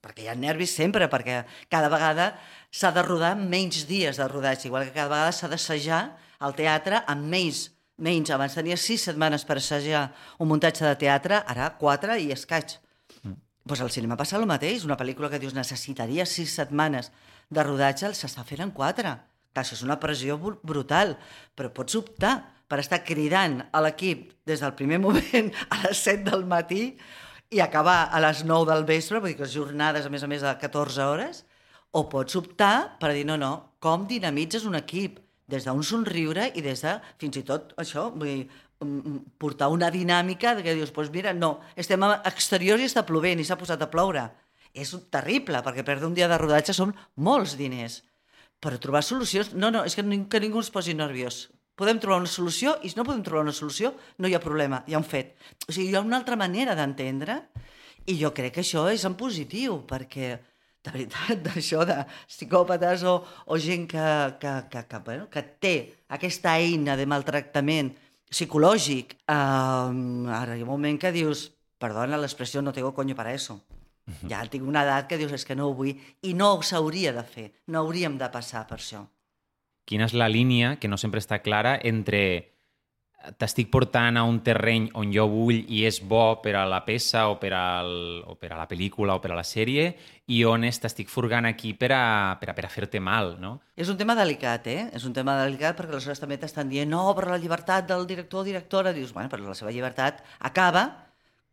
perquè 0.02 0.22
hi 0.22 0.28
ha 0.30 0.36
nervis 0.38 0.76
sempre, 0.78 1.08
perquè 1.10 1.40
cada 1.72 1.90
vegada 1.90 2.32
s'ha 2.70 2.92
de 2.94 3.02
rodar 3.02 3.34
menys 3.40 3.86
dies 3.88 4.20
de 4.20 4.28
rodatge, 4.30 4.68
igual 4.68 4.86
que 4.86 4.94
cada 4.94 5.10
vegada 5.10 5.34
s'ha 5.34 5.50
d'assajar 5.50 6.02
al 6.38 6.54
teatre 6.54 7.02
amb 7.10 7.26
menys, 7.32 7.66
menys. 7.98 8.30
Abans 8.30 8.54
tenia 8.54 8.76
sis 8.78 9.02
setmanes 9.08 9.44
per 9.48 9.58
assajar 9.58 10.08
un 10.38 10.50
muntatge 10.52 10.84
de 10.86 10.96
teatre, 11.00 11.42
ara 11.46 11.72
quatre 11.80 12.18
i 12.20 12.30
escaig. 12.34 12.78
Mm. 13.22 13.38
Pues 13.66 13.80
al 13.82 13.90
cinema 13.90 14.16
passa 14.16 14.38
el 14.38 14.46
mateix. 14.46 14.84
Una 14.86 14.98
pel·lícula 14.98 15.30
que 15.32 15.40
dius 15.42 15.56
necessitaria 15.56 16.26
sis 16.26 16.54
setmanes 16.54 17.10
de 17.50 17.64
rodatge 17.64 18.12
s'està 18.14 18.44
fent 18.46 18.62
en 18.62 18.74
quatre. 18.74 19.16
Clar, 19.56 19.64
això 19.64 19.74
és 19.74 19.82
una 19.86 19.98
pressió 19.98 20.36
brutal, 20.38 21.16
però 21.56 21.72
pots 21.72 21.96
optar 21.96 22.34
per 22.66 22.81
estar 22.83 23.02
cridant 23.07 23.61
a 23.72 23.83
l'equip 23.85 24.33
des 24.46 24.62
del 24.62 24.74
primer 24.79 24.98
moment 25.02 25.52
a 25.74 25.83
les 25.87 26.02
7 26.07 26.24
del 26.31 26.46
matí 26.48 26.96
i 27.50 27.61
acabar 27.62 28.09
a 28.11 28.22
les 28.22 28.42
9 28.44 28.66
del 28.72 28.88
vespre, 28.88 29.20
vull 29.20 29.35
dir 29.35 29.38
que 29.38 29.50
jornades 29.50 30.07
a 30.07 30.11
més 30.11 30.24
a 30.26 30.31
més 30.31 30.42
de 30.42 30.57
14 30.61 31.07
hores, 31.07 31.44
o 31.92 32.09
pots 32.11 32.35
optar 32.37 32.98
per 33.00 33.12
dir 33.14 33.24
no, 33.29 33.38
no, 33.38 33.52
com 33.79 34.09
dinamitzes 34.11 34.66
un 34.66 34.74
equip? 34.79 35.22
des 35.46 35.66
d'un 35.66 35.83
somriure 35.87 36.50
i 36.59 36.62
des 36.62 36.83
de, 36.83 36.96
fins 37.22 37.38
i 37.38 37.44
tot, 37.46 37.72
això, 37.79 38.09
vull 38.14 38.29
dir, 38.29 38.48
mm, 38.81 38.96
mm, 38.96 39.20
portar 39.38 39.68
una 39.70 39.90
dinàmica 39.94 40.57
de 40.57 40.64
que 40.64 40.74
dius, 40.74 40.92
doncs 40.92 41.12
mira, 41.14 41.33
no, 41.33 41.61
estem 41.76 42.02
a 42.02 42.22
exterior 42.26 42.81
i 42.81 42.88
està 42.88 43.07
plovent 43.07 43.40
i 43.40 43.44
s'ha 43.44 43.59
posat 43.59 43.83
a 43.83 43.90
ploure. 43.90 44.26
És 44.74 44.92
terrible, 45.11 45.62
perquè 45.64 45.85
perdre 45.85 46.07
un 46.07 46.14
dia 46.14 46.29
de 46.29 46.37
rodatge 46.38 46.74
són 46.74 46.92
molts 47.16 47.57
diners. 47.57 48.02
Però 48.61 48.76
trobar 48.81 49.02
solucions... 49.02 49.55
No, 49.55 49.70
no, 49.70 49.85
és 49.85 49.94
que, 49.94 50.02
que 50.02 50.40
ningú 50.40 50.61
es 50.61 50.70
posi 50.70 50.94
nerviós. 50.94 51.46
Podem 51.76 52.00
trobar 52.00 52.22
una 52.22 52.32
solució 52.32 52.78
i 52.82 52.90
si 52.90 52.96
no 52.96 53.04
podem 53.04 53.22
trobar 53.24 53.44
una 53.44 53.54
solució, 53.56 53.92
no 54.18 54.28
hi 54.28 54.34
ha 54.36 54.40
problema, 54.40 54.80
hi 54.88 54.96
ha 54.96 55.00
un 55.02 55.04
fet. 55.04 55.34
O 55.68 55.72
sigui, 55.72 55.90
hi 55.90 55.96
ha 55.96 56.04
una 56.04 56.16
altra 56.16 56.38
manera 56.40 56.74
d'entendre 56.78 57.42
i 58.08 58.16
jo 58.16 58.32
crec 58.32 58.54
que 58.56 58.64
això 58.64 58.86
és 58.88 59.04
en 59.04 59.16
positiu, 59.18 59.82
perquè 59.88 60.30
de 60.86 60.94
veritat, 60.94 61.42
d'això 61.46 61.84
de 61.88 61.98
psicòpates 62.30 63.04
o, 63.10 63.18
o 63.46 63.58
gent 63.60 63.86
que, 63.90 64.06
que, 64.40 64.54
que, 64.72 64.82
que, 64.88 65.00
bueno, 65.04 65.28
que 65.32 65.42
té 65.60 65.76
aquesta 66.16 66.56
eina 66.62 66.96
de 66.96 67.06
maltractament 67.10 67.92
psicològic, 68.30 69.18
eh, 69.28 69.34
ara 69.34 70.56
hi 70.56 70.62
ha 70.62 70.66
un 70.66 70.72
moment 70.72 71.00
que 71.02 71.12
dius, 71.14 71.50
perdona 71.82 72.18
l'expressió, 72.20 72.62
no 72.62 72.72
tengo 72.72 72.94
coño 72.94 73.18
para 73.18 73.34
eso. 73.34 73.60
Ja 74.30 74.44
tinc 74.46 74.64
una 74.64 74.84
edat 74.86 75.08
que 75.10 75.18
dius, 75.18 75.34
és 75.34 75.44
que 75.44 75.56
no 75.58 75.68
ho 75.68 75.74
vull, 75.74 75.92
i 76.22 76.32
no 76.38 76.54
s'hauria 76.62 77.12
de 77.12 77.26
fer, 77.26 77.50
no 77.66 77.82
hauríem 77.82 78.18
de 78.18 78.30
passar 78.30 78.62
per 78.70 78.78
això. 78.78 79.02
Quina 79.87 80.09
és 80.09 80.14
la 80.18 80.29
línia, 80.29 80.77
que 80.83 80.90
no 80.90 80.99
sempre 80.99 81.22
està 81.22 81.40
clara, 81.44 81.79
entre 81.87 82.22
t'estic 83.38 83.70
portant 83.72 84.18
a 84.18 84.25
un 84.29 84.38
terreny 84.44 84.87
on 84.99 85.11
jo 85.14 85.25
vull 85.31 85.64
i 85.72 85.83
és 85.88 85.99
bo 86.05 86.38
per 86.42 86.55
a 86.59 86.64
la 86.68 86.83
peça 86.87 87.27
o 87.31 87.37
per, 87.40 87.53
al, 87.57 88.22
o 88.29 88.37
per 88.38 88.53
a 88.53 88.59
la 88.59 88.66
pel·lícula 88.70 89.16
o 89.16 89.22
per 89.22 89.33
a 89.33 89.38
la 89.38 89.44
sèrie 89.46 89.88
i 90.31 90.42
on 90.46 90.66
t'estic 90.66 91.11
furgant 91.11 91.49
aquí 91.49 91.72
per 91.75 91.90
a, 91.96 92.03
per 92.40 92.51
a, 92.53 92.55
per 92.55 92.66
a 92.68 92.70
fer-te 92.70 93.01
mal, 93.03 93.35
no? 93.42 93.57
És 93.75 93.90
un 93.90 93.99
tema 93.99 94.14
delicat, 94.18 94.68
eh? 94.70 94.85
És 94.94 95.07
un 95.09 95.16
tema 95.16 95.37
delicat 95.40 95.79
perquè 95.79 95.96
aleshores 95.96 96.22
també 96.22 96.38
t'estan 96.38 96.70
dient 96.70 96.90
no, 96.90 97.03
però 97.18 97.33
la 97.33 97.40
llibertat 97.42 97.88
del 97.88 98.07
director 98.07 98.44
o 98.44 98.46
directora, 98.46 98.94
dius, 98.94 99.14
bueno, 99.16 99.33
però 99.33 99.49
la 99.49 99.59
seva 99.59 99.75
llibertat 99.75 100.22
acaba 100.38 100.87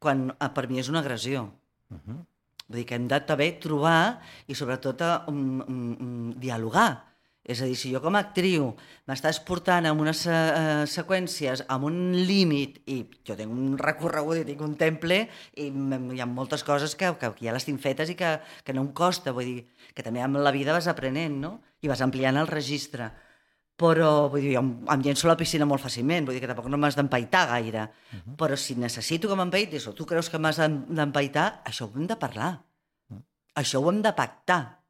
quan 0.04 0.30
per 0.54 0.67
mi 0.69 0.84
és 0.84 0.91
una 0.91 1.00
agressió. 1.00 1.48
Uh 1.89 1.98
-huh. 1.98 2.19
Vull 2.67 2.78
dir 2.80 2.86
que 2.86 2.96
hem 2.96 3.08
de 3.08 3.19
també 3.22 3.52
trobar 3.60 4.22
i 4.48 4.56
sobretot 4.56 5.02
um, 5.28 5.62
um, 5.62 5.98
um, 6.00 6.34
dialogar. 6.39 7.12
És 7.43 7.60
a 7.60 7.65
dir, 7.67 7.75
si 7.75 7.89
jo 7.91 7.99
com 7.99 8.15
a 8.15 8.21
actriu 8.23 8.69
m'estàs 9.10 9.41
portant 9.43 9.84
amb 9.89 9.99
unes 9.99 10.21
uh, 10.32 10.86
seqüències 10.88 11.65
amb 11.73 11.89
un 11.89 11.97
límit 12.15 12.77
i 12.88 13.01
jo 13.27 13.36
tinc 13.36 13.51
un 13.51 13.73
recorregut 13.79 14.39
i 14.39 14.45
tinc 14.47 14.62
un 14.63 14.77
temple 14.79 15.17
i 15.60 15.65
hi 15.67 16.21
ha 16.23 16.27
moltes 16.29 16.63
coses 16.63 16.95
que, 16.95 17.10
que, 17.19 17.34
ja 17.43 17.56
les 17.56 17.67
tinc 17.67 17.82
fetes 17.84 18.13
i 18.13 18.15
que, 18.15 18.38
que 18.63 18.75
no 18.75 18.86
em 18.86 18.93
costa, 18.95 19.36
vull 19.36 19.49
dir, 19.49 19.65
que 19.91 20.06
també 20.06 20.23
amb 20.23 20.39
la 20.39 20.53
vida 20.56 20.71
vas 20.71 20.88
aprenent, 20.88 21.36
no? 21.41 21.58
I 21.84 21.91
vas 21.91 22.03
ampliant 22.06 22.39
el 22.39 22.47
registre. 22.47 23.10
Però, 23.75 24.29
vull 24.32 24.45
dir, 24.45 24.53
jo 24.53 24.62
em, 24.62 24.69
em 24.95 25.03
llenço 25.03 25.27
a 25.27 25.34
la 25.34 25.39
piscina 25.39 25.67
molt 25.67 25.84
fàcilment, 25.84 26.23
vull 26.23 26.38
dir 26.38 26.43
que 26.45 26.47
tampoc 26.47 26.69
no 26.71 26.79
m'has 26.79 26.95
d'empaitar 26.95 27.47
gaire. 27.49 27.89
Uh 27.89 28.19
-huh. 28.19 28.36
Però 28.39 28.56
si 28.56 28.75
necessito 28.75 29.27
que 29.27 29.36
m'empaitis 29.36 29.88
o 29.88 29.93
tu 29.93 30.06
creus 30.06 30.29
que 30.29 30.39
m'has 30.39 30.58
d'empaitar, 30.58 31.63
això 31.65 31.89
ho 31.89 31.91
hem 31.97 32.08
de 32.08 32.15
parlar. 32.15 32.62
Uh 33.10 33.17
-huh. 33.17 33.23
Això 33.56 33.84
ho 33.84 33.89
hem 33.89 34.01
de 34.01 34.13
pactar 34.13 34.83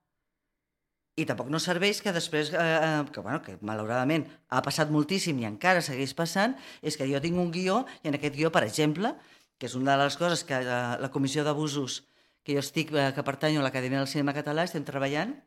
i 1.15 1.26
tampoc 1.30 1.49
no 1.54 1.62
serveix 1.62 2.02
que 2.02 2.13
després, 2.15 2.49
eh, 2.54 2.58
eh, 2.58 3.04
que, 3.13 3.21
bueno, 3.21 3.41
que 3.45 3.58
malauradament 3.62 4.26
ha 4.49 4.63
passat 4.65 4.89
moltíssim 4.93 5.39
i 5.43 5.45
encara 5.49 5.84
segueix 5.86 6.15
passant, 6.17 6.56
és 6.82 6.97
que 6.97 7.08
jo 7.10 7.21
tinc 7.21 7.38
un 7.38 7.52
guió 7.54 7.84
i 8.02 8.10
en 8.10 8.17
aquest 8.17 8.36
guió, 8.36 8.49
per 8.52 8.63
exemple, 8.65 9.13
que 9.60 9.69
és 9.69 9.76
una 9.78 9.93
de 9.93 10.04
les 10.04 10.17
coses 10.17 10.43
que 10.43 10.58
la, 10.65 10.80
eh, 10.95 11.02
la 11.04 11.12
Comissió 11.13 11.45
d'Abusos 11.45 12.02
que 12.43 12.58
jo 12.58 12.60
estic, 12.60 12.91
eh, 12.91 13.12
que 13.15 13.23
pertanyo 13.23 13.62
a 13.62 13.63
l'Acadèmia 13.63 14.02
del 14.02 14.10
Cinema 14.12 14.34
Català, 14.36 14.65
estem 14.65 14.84
treballant 14.84 15.38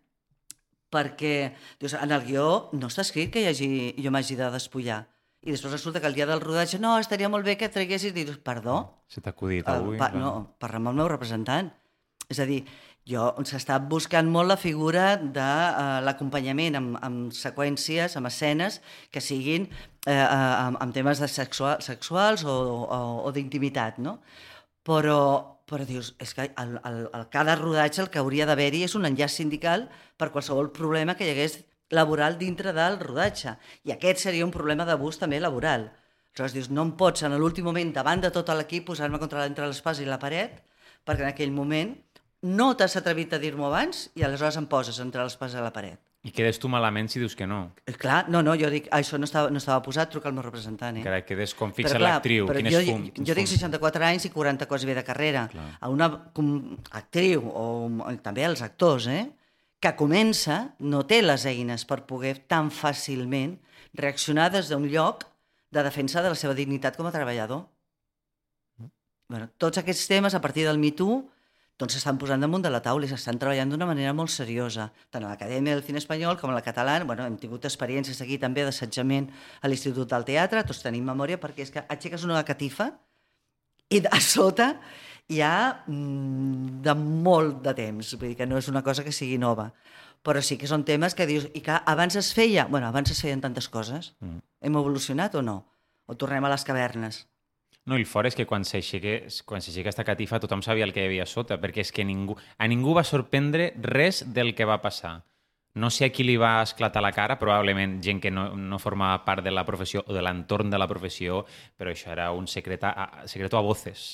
perquè 0.92 1.52
dius, 1.80 1.96
en 1.98 2.14
el 2.14 2.22
guió 2.24 2.46
no 2.72 2.88
està 2.88 3.02
escrit 3.02 3.32
que 3.34 3.42
hi 3.42 3.50
hagi, 3.50 3.68
jo 3.98 4.12
m'hagi 4.14 4.38
de 4.38 4.50
despullar. 4.54 5.02
I 5.46 5.52
després 5.54 5.74
resulta 5.74 6.00
que 6.00 6.08
el 6.10 6.16
dia 6.16 6.26
del 6.26 6.40
rodatge, 6.42 6.78
no, 6.82 6.96
estaria 6.98 7.28
molt 7.30 7.46
bé 7.46 7.56
que 7.58 7.68
traguessis... 7.70 8.10
I 8.14 8.24
dius, 8.24 8.38
perdó? 8.42 8.78
Se 9.10 9.22
t'ha 9.22 9.30
acudit 9.34 9.68
avui? 9.70 9.94
Uh, 9.94 10.00
pa, 10.00 10.08
no, 10.14 10.32
parla 10.62 10.80
amb 10.80 10.90
el 10.90 10.98
meu 10.98 11.10
representant. 11.10 11.68
És 12.32 12.40
a 12.42 12.46
dir, 12.48 12.64
jo 13.06 13.26
s'està 13.46 13.78
buscant 13.78 14.26
molt 14.26 14.50
la 14.50 14.56
figura 14.58 15.14
de 15.16 15.46
uh, 15.46 15.98
l'acompanyament 16.02 16.78
amb, 16.78 16.96
amb 17.06 17.34
seqüències, 17.34 18.16
amb 18.18 18.26
escenes 18.30 18.80
que 19.14 19.22
siguin 19.22 19.68
eh, 19.68 20.10
uh, 20.10 20.66
amb, 20.66 20.80
amb 20.82 20.94
temes 20.94 21.22
de 21.22 21.28
sexual, 21.30 21.78
sexuals 21.86 22.42
o, 22.44 22.54
o, 22.82 22.98
o 23.28 23.32
d'intimitat, 23.34 24.00
no? 24.02 24.18
Però, 24.86 25.20
però 25.66 25.86
dius, 25.86 26.12
és 26.22 26.34
que 26.34 26.48
el, 26.48 26.74
el, 26.86 26.98
el 27.14 27.28
cada 27.30 27.54
rodatge 27.58 28.02
el 28.02 28.10
que 28.10 28.22
hauria 28.22 28.46
d'haver-hi 28.46 28.84
és 28.86 28.94
un 28.98 29.06
enllaç 29.06 29.38
sindical 29.38 29.86
per 30.18 30.32
qualsevol 30.34 30.72
problema 30.74 31.14
que 31.14 31.26
hi 31.26 31.34
hagués 31.34 31.60
laboral 31.94 32.38
dintre 32.38 32.74
del 32.74 32.98
rodatge. 33.02 33.54
I 33.86 33.94
aquest 33.94 34.24
seria 34.26 34.46
un 34.46 34.54
problema 34.54 34.86
d'abús 34.86 35.18
també 35.22 35.38
laboral. 35.42 35.92
Aleshores 36.34 36.54
dius, 36.54 36.70
no 36.74 36.82
em 36.84 36.90
pots 36.98 37.22
en 37.24 37.38
l'últim 37.38 37.64
moment, 37.64 37.94
davant 37.94 38.20
de 38.20 38.30
tot 38.34 38.50
l'equip, 38.50 38.84
posar-me 38.90 39.22
contra 39.22 39.46
entre 39.46 39.70
l'espasa 39.70 40.02
i 40.02 40.10
la 40.10 40.18
paret, 40.22 40.58
perquè 41.06 41.24
en 41.24 41.30
aquell 41.30 41.54
moment 41.54 41.94
no 42.46 42.72
t'has 42.78 42.94
atrevit 43.00 43.34
a 43.34 43.40
dir-m'ho 43.42 43.66
abans 43.66 44.06
i 44.14 44.24
aleshores 44.24 44.56
em 44.60 44.68
poses 44.70 45.00
entre 45.02 45.24
l'espasa 45.24 45.58
i 45.58 45.64
la 45.64 45.72
paret. 45.74 46.00
I 46.26 46.32
quedes 46.34 46.58
tu 46.58 46.66
malament 46.66 47.06
si 47.10 47.20
dius 47.22 47.36
que 47.38 47.46
no. 47.46 47.60
Eh, 47.86 47.94
clar, 47.94 48.24
no, 48.32 48.40
no, 48.42 48.56
jo 48.58 48.66
dic, 48.72 48.88
això 48.94 49.18
no 49.18 49.28
estava, 49.28 49.50
no 49.54 49.60
estava 49.62 49.78
posat, 49.84 50.10
truca 50.10 50.26
al 50.26 50.34
meu 50.34 50.42
representant. 50.42 50.98
Eh? 50.98 51.04
Carai, 51.04 51.22
quedes 51.26 51.54
com 51.54 51.70
fixa 51.74 52.00
l'actriu, 52.02 52.48
quin 52.50 52.70
jo, 52.72 52.80
fum, 52.88 53.04
jo, 53.12 53.26
jo 53.28 53.36
tinc 53.38 53.50
64 53.52 54.08
anys 54.08 54.26
i 54.26 54.32
40 54.34 54.66
quasi 54.66 54.88
bé 54.90 54.96
de 54.98 55.04
carrera. 55.06 55.44
Clar. 55.52 55.68
A 55.78 55.90
una 55.92 56.08
com, 56.34 56.50
actriu, 56.98 57.46
o, 57.46 57.66
o 58.02 58.16
també 58.24 58.46
als 58.46 58.64
actors, 58.66 59.06
eh? 59.12 59.22
que 59.78 59.94
comença, 59.94 60.72
no 60.80 61.04
té 61.06 61.20
les 61.22 61.46
eines 61.46 61.86
per 61.86 62.00
poder 62.08 62.34
tan 62.50 62.72
fàcilment 62.74 63.54
reaccionar 63.94 64.48
des 64.50 64.72
d'un 64.72 64.88
lloc 64.90 65.28
de 65.70 65.82
defensa 65.86 66.24
de 66.24 66.32
la 66.32 66.38
seva 66.38 66.56
dignitat 66.58 66.98
com 66.98 67.06
a 67.06 67.14
treballador. 67.14 67.66
Mm. 68.80 68.90
Bueno, 69.30 69.50
tots 69.62 69.78
aquests 69.78 70.08
temes, 70.10 70.34
a 70.34 70.42
partir 70.42 70.66
del 70.66 70.82
Me 70.82 70.90
Too, 70.96 71.22
doncs 71.76 71.96
s'estan 71.96 72.16
posant 72.16 72.40
damunt 72.40 72.62
de 72.64 72.70
la 72.72 72.80
taula 72.84 73.04
i 73.04 73.10
s'estan 73.10 73.38
treballant 73.40 73.72
d'una 73.72 73.88
manera 73.88 74.14
molt 74.16 74.32
seriosa, 74.32 74.88
tant 75.12 75.24
a 75.26 75.32
l'Acadèmia 75.32 75.74
del 75.76 75.84
Cine 75.84 76.00
Espanyol 76.00 76.38
com 76.40 76.50
a 76.50 76.54
la 76.56 76.62
Catalana. 76.64 77.04
Bueno, 77.04 77.26
hem 77.28 77.36
tingut 77.40 77.68
experiències 77.68 78.22
aquí 78.24 78.38
també 78.40 78.64
d'assetjament 78.64 79.28
a 79.60 79.68
l'Institut 79.68 80.08
del 80.08 80.24
Teatre, 80.24 80.64
tots 80.64 80.80
tenim 80.84 81.04
memòria, 81.04 81.36
perquè 81.42 81.66
és 81.66 81.74
que 81.74 81.84
aixeques 81.92 82.24
una 82.24 82.40
catifa 82.48 82.94
i 83.92 84.00
a 84.08 84.20
sota 84.24 84.72
hi 85.28 85.42
ha 85.44 85.84
mm, 85.84 86.80
de 86.86 86.96
molt 86.96 87.60
de 87.66 87.76
temps, 87.76 88.16
vull 88.16 88.32
dir 88.32 88.40
que 88.40 88.48
no 88.48 88.56
és 88.56 88.72
una 88.72 88.82
cosa 88.86 89.04
que 89.04 89.12
sigui 89.12 89.36
nova, 89.42 89.68
però 90.26 90.40
sí 90.42 90.56
que 90.58 90.70
són 90.70 90.84
temes 90.86 91.14
que 91.14 91.26
dius, 91.28 91.50
i 91.54 91.62
que 91.62 91.76
abans 91.84 92.16
es 92.16 92.32
feia, 92.34 92.66
bueno, 92.70 92.88
abans 92.88 93.12
es 93.12 93.20
feien 93.22 93.42
tantes 93.44 93.68
coses, 93.68 94.14
mm. 94.24 94.42
hem 94.64 94.78
evolucionat 94.80 95.36
o 95.36 95.44
no? 95.44 95.60
O 96.06 96.14
tornem 96.14 96.44
a 96.46 96.50
les 96.52 96.64
cavernes? 96.64 97.26
No, 97.86 97.94
i 97.94 98.02
el 98.02 98.08
fort 98.10 98.26
és 98.26 98.34
que 98.34 98.48
quan 98.50 98.66
s'aixeca 98.66 99.28
aquesta 99.30 100.04
catifa 100.04 100.40
tothom 100.42 100.62
sabia 100.66 100.84
el 100.88 100.92
que 100.92 101.04
hi 101.04 101.10
havia 101.10 101.26
sota, 101.30 101.60
perquè 101.62 101.84
és 101.84 101.92
que 101.94 102.04
ningú, 102.04 102.34
a 102.58 102.66
ningú 102.66 102.96
va 102.96 103.06
sorprendre 103.06 103.70
res 103.78 104.24
del 104.34 104.56
que 104.58 104.66
va 104.66 104.80
passar. 104.82 105.20
No 105.76 105.90
sé 105.92 106.08
a 106.08 106.10
qui 106.10 106.24
li 106.24 106.34
va 106.40 106.62
esclatar 106.64 107.02
la 107.04 107.12
cara, 107.12 107.36
probablement 107.38 107.98
gent 108.02 108.18
que 108.24 108.32
no, 108.32 108.48
no 108.56 108.80
formava 108.82 109.20
part 109.26 109.44
de 109.44 109.52
la 109.52 109.64
professió 109.68 110.02
o 110.06 110.14
de 110.16 110.22
l'entorn 110.24 110.72
de 110.72 110.80
la 110.80 110.88
professió, 110.90 111.44
però 111.76 111.92
això 111.92 112.10
era 112.14 112.30
un 112.32 112.48
secret 112.50 112.86
a, 112.88 112.94
secreto 113.28 113.58
a 113.58 113.62
voces. 113.62 114.06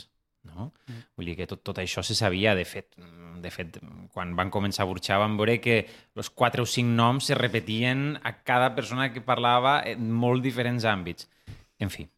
No? 0.42 0.72
Mm. 0.90 1.02
Vull 1.16 1.30
dir 1.30 1.37
que 1.38 1.46
tot, 1.46 1.62
tot 1.64 1.78
això 1.78 2.02
se 2.02 2.16
sabia, 2.18 2.56
de 2.58 2.66
fet, 2.66 2.96
de 3.40 3.52
fet, 3.54 3.78
quan 4.12 4.35
van 4.37 4.50
començar 4.50 4.85
a 4.85 4.90
burxar 4.90 5.20
van 5.22 5.38
veure 5.38 5.61
que 5.62 5.85
els 6.18 6.32
quatre 6.35 6.66
o 6.66 6.68
cinc 6.68 6.90
noms 6.98 7.30
se 7.30 7.38
repetien 7.38 8.18
a 8.26 8.35
cada 8.42 8.74
persona 8.74 9.12
que 9.14 9.22
parlava 9.24 9.78
en 9.87 10.11
molt 10.11 10.42
diferents 10.42 10.85
àmbits. 10.85 11.30
En 11.78 11.94
fi, 11.94 12.08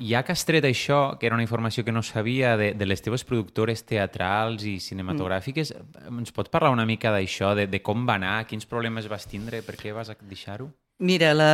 ja 0.00 0.22
que 0.24 0.32
has 0.32 0.44
tret 0.48 0.64
això, 0.64 1.18
que 1.20 1.28
era 1.28 1.36
una 1.36 1.44
informació 1.44 1.84
que 1.84 1.92
no 1.92 2.02
sabia, 2.02 2.56
de, 2.56 2.72
de 2.74 2.86
les 2.88 3.02
teves 3.04 3.24
productores 3.28 3.84
teatrals 3.86 4.64
i 4.64 4.78
cinematogràfiques, 4.80 5.74
mm. 5.76 6.20
ens 6.22 6.34
pots 6.36 6.52
parlar 6.52 6.72
una 6.74 6.86
mica 6.88 7.12
d'això, 7.12 7.52
de, 7.58 7.66
de 7.70 7.82
com 7.84 8.06
va 8.08 8.16
anar, 8.20 8.38
quins 8.50 8.66
problemes 8.66 9.08
vas 9.12 9.28
tindre, 9.28 9.62
per 9.66 9.76
què 9.80 9.94
vas 9.96 10.12
deixar-ho? 10.20 10.70
Mira, 11.00 11.32
la, 11.32 11.52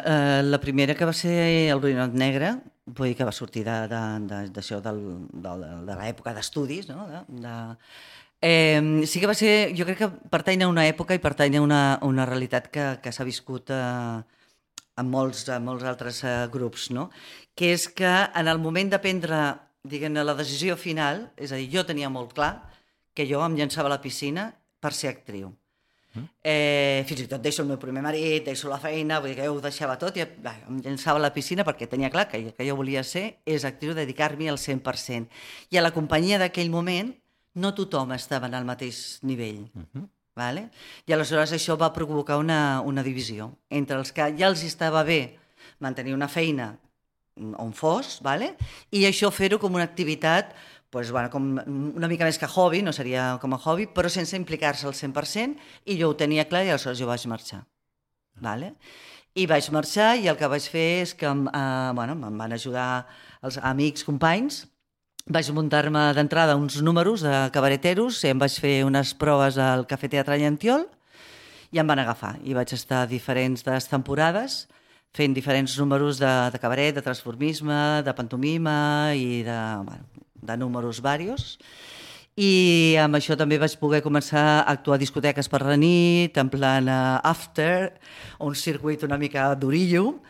eh, 0.00 0.42
la 0.44 0.60
primera 0.60 0.94
que 0.96 1.04
va 1.04 1.12
ser 1.12 1.34
el 1.72 1.80
Brinot 1.82 2.14
Negre, 2.16 2.54
vull 2.86 3.10
dir 3.10 3.16
que 3.18 3.26
va 3.28 3.34
sortir 3.34 3.64
d'això 3.66 4.78
de, 4.80 4.92
de, 4.94 5.18
de, 5.34 5.56
de, 5.58 5.74
de 5.90 5.98
l'època 5.98 6.32
d'estudis, 6.36 6.88
no? 6.88 7.04
De, 7.10 7.20
de, 7.42 7.56
eh, 8.40 9.02
sí 9.04 9.20
que 9.20 9.28
va 9.28 9.34
ser, 9.36 9.74
jo 9.76 9.84
crec 9.88 10.00
que 10.00 10.08
pertany 10.32 10.64
a 10.64 10.70
una 10.72 10.86
època 10.88 11.16
i 11.16 11.20
pertany 11.20 11.58
a 11.58 11.64
una, 11.64 11.82
una 12.08 12.24
realitat 12.28 12.70
que, 12.72 12.86
que 13.02 13.12
s'ha 13.12 13.28
viscut 13.28 13.72
eh, 13.74 14.22
en 14.96 15.10
molts, 15.12 15.44
en 15.52 15.64
molts 15.64 15.84
altres 15.84 16.22
eh, 16.24 16.48
grups, 16.52 16.90
no? 16.90 17.10
que 17.56 17.72
és 17.72 17.86
que 17.88 18.12
en 18.36 18.48
el 18.48 18.58
moment 18.60 18.90
de 18.92 19.00
prendre 19.00 19.40
diguem 19.86 20.16
la 20.18 20.34
decisió 20.34 20.76
final, 20.76 21.28
és 21.36 21.52
a 21.52 21.60
dir, 21.60 21.68
jo 21.72 21.84
tenia 21.86 22.10
molt 22.10 22.34
clar 22.36 22.54
que 23.16 23.26
jo 23.28 23.40
em 23.44 23.54
llançava 23.56 23.88
a 23.88 23.94
la 23.96 24.02
piscina 24.02 24.50
per 24.82 24.92
ser 24.92 25.12
actriu. 25.12 25.52
Mm. 26.16 26.26
Eh, 26.42 27.04
fins 27.08 27.22
i 27.22 27.28
tot 27.28 27.42
deixo 27.44 27.62
el 27.62 27.68
meu 27.68 27.78
primer 27.80 28.02
marit, 28.04 28.44
deixo 28.48 28.70
la 28.72 28.80
feina, 28.80 29.20
vull 29.20 29.32
dir 29.32 29.38
que 29.38 29.46
jo 29.48 29.56
ho 29.56 29.62
deixava 29.62 29.98
tot 30.00 30.16
i 30.16 30.24
em 30.24 30.80
llançava 30.84 31.20
a 31.20 31.24
la 31.26 31.32
piscina 31.32 31.64
perquè 31.64 31.88
tenia 31.92 32.10
clar 32.12 32.26
que, 32.30 32.40
que 32.56 32.66
jo 32.66 32.76
volia 32.76 33.04
ser 33.04 33.38
és 33.44 33.64
actriu, 33.68 33.94
dedicar-m'hi 33.96 34.48
al 34.52 34.60
100%. 34.60 35.28
I 35.70 35.78
a 35.78 35.84
la 35.84 35.92
companyia 35.96 36.40
d'aquell 36.40 36.72
moment 36.72 37.12
no 37.56 37.72
tothom 37.76 38.12
estava 38.16 38.50
en 38.50 38.56
el 38.58 38.68
mateix 38.68 39.20
nivell. 39.22 39.68
Mm 39.72 39.86
-hmm. 39.92 40.08
Vale? 40.36 40.68
I 41.08 41.14
aleshores 41.16 41.54
això 41.56 41.78
va 41.80 41.94
provocar 41.96 42.36
una, 42.36 42.82
una 42.84 43.02
divisió 43.02 43.54
entre 43.72 43.96
els 43.96 44.12
que 44.12 44.28
ja 44.36 44.50
els 44.50 44.64
estava 44.66 45.00
bé 45.06 45.38
mantenir 45.80 46.12
una 46.12 46.28
feina 46.28 46.74
on 47.36 47.72
fos, 47.76 48.18
vale? 48.24 48.54
i 48.92 49.04
això 49.08 49.30
fer-ho 49.32 49.58
com 49.60 49.74
una 49.76 49.84
activitat 49.84 50.54
pues, 50.90 51.10
bueno, 51.10 51.28
com 51.28 51.48
una 51.60 52.08
mica 52.08 52.24
més 52.24 52.38
que 52.40 52.48
hobby, 52.48 52.82
no 52.84 52.92
seria 52.92 53.34
com 53.40 53.52
a 53.52 53.58
hobby, 53.60 53.88
però 53.92 54.08
sense 54.12 54.36
implicar-se 54.38 54.86
al 54.88 54.94
100%, 54.96 55.58
i 55.92 55.98
jo 56.00 56.12
ho 56.12 56.16
tenia 56.16 56.46
clar 56.48 56.62
i 56.64 56.70
aleshores 56.72 57.00
jo 57.00 57.08
vaig 57.10 57.26
marxar. 57.28 57.64
Vale? 58.40 58.74
I 59.36 59.44
vaig 59.50 59.68
marxar 59.76 60.14
i 60.16 60.30
el 60.32 60.38
que 60.40 60.48
vaig 60.48 60.68
fer 60.72 60.86
és 61.02 61.12
que 61.18 61.28
eh, 61.28 61.90
bueno, 61.98 62.16
em 62.16 62.40
van 62.40 62.56
ajudar 62.56 62.88
els 63.44 63.58
amics, 63.60 64.06
companys, 64.08 64.62
vaig 65.26 65.48
muntar-me 65.50 66.12
d'entrada 66.14 66.54
uns 66.54 66.78
números 66.82 67.24
de 67.26 67.34
cabareteros, 67.50 68.22
em 68.24 68.38
vaig 68.38 68.54
fer 68.62 68.84
unes 68.86 69.10
proves 69.18 69.58
al 69.58 69.82
Cafè 69.90 70.06
Teatre 70.12 70.38
Llantiol 70.38 70.84
i 71.74 71.80
em 71.82 71.86
van 71.86 71.98
agafar. 71.98 72.36
I 72.46 72.54
vaig 72.54 72.70
estar 72.72 73.08
diferents 73.10 73.66
temporades 73.90 74.66
fent 75.16 75.34
diferents 75.34 75.74
números 75.80 76.20
de, 76.22 76.30
de 76.52 76.60
cabaret, 76.62 76.94
de 76.94 77.02
transformisme, 77.02 78.02
de 78.06 78.14
pantomima 78.14 79.14
i 79.16 79.42
de, 79.42 79.58
bueno, 79.82 80.06
de 80.46 80.56
números 80.60 81.00
varios. 81.02 81.56
I 82.36 82.94
amb 83.00 83.16
això 83.16 83.34
també 83.34 83.58
vaig 83.58 83.74
poder 83.80 84.02
començar 84.04 84.44
a 84.60 84.74
actuar 84.76 84.98
a 84.98 85.02
discoteques 85.02 85.48
per 85.48 85.62
la 85.64 85.74
nit, 85.80 86.36
en 86.36 86.52
plan 86.52 86.86
uh, 86.86 87.18
after, 87.24 87.96
un 88.44 88.54
circuit 88.54 89.02
una 89.08 89.16
mica 89.18 89.54
d'orillo, 89.56 90.20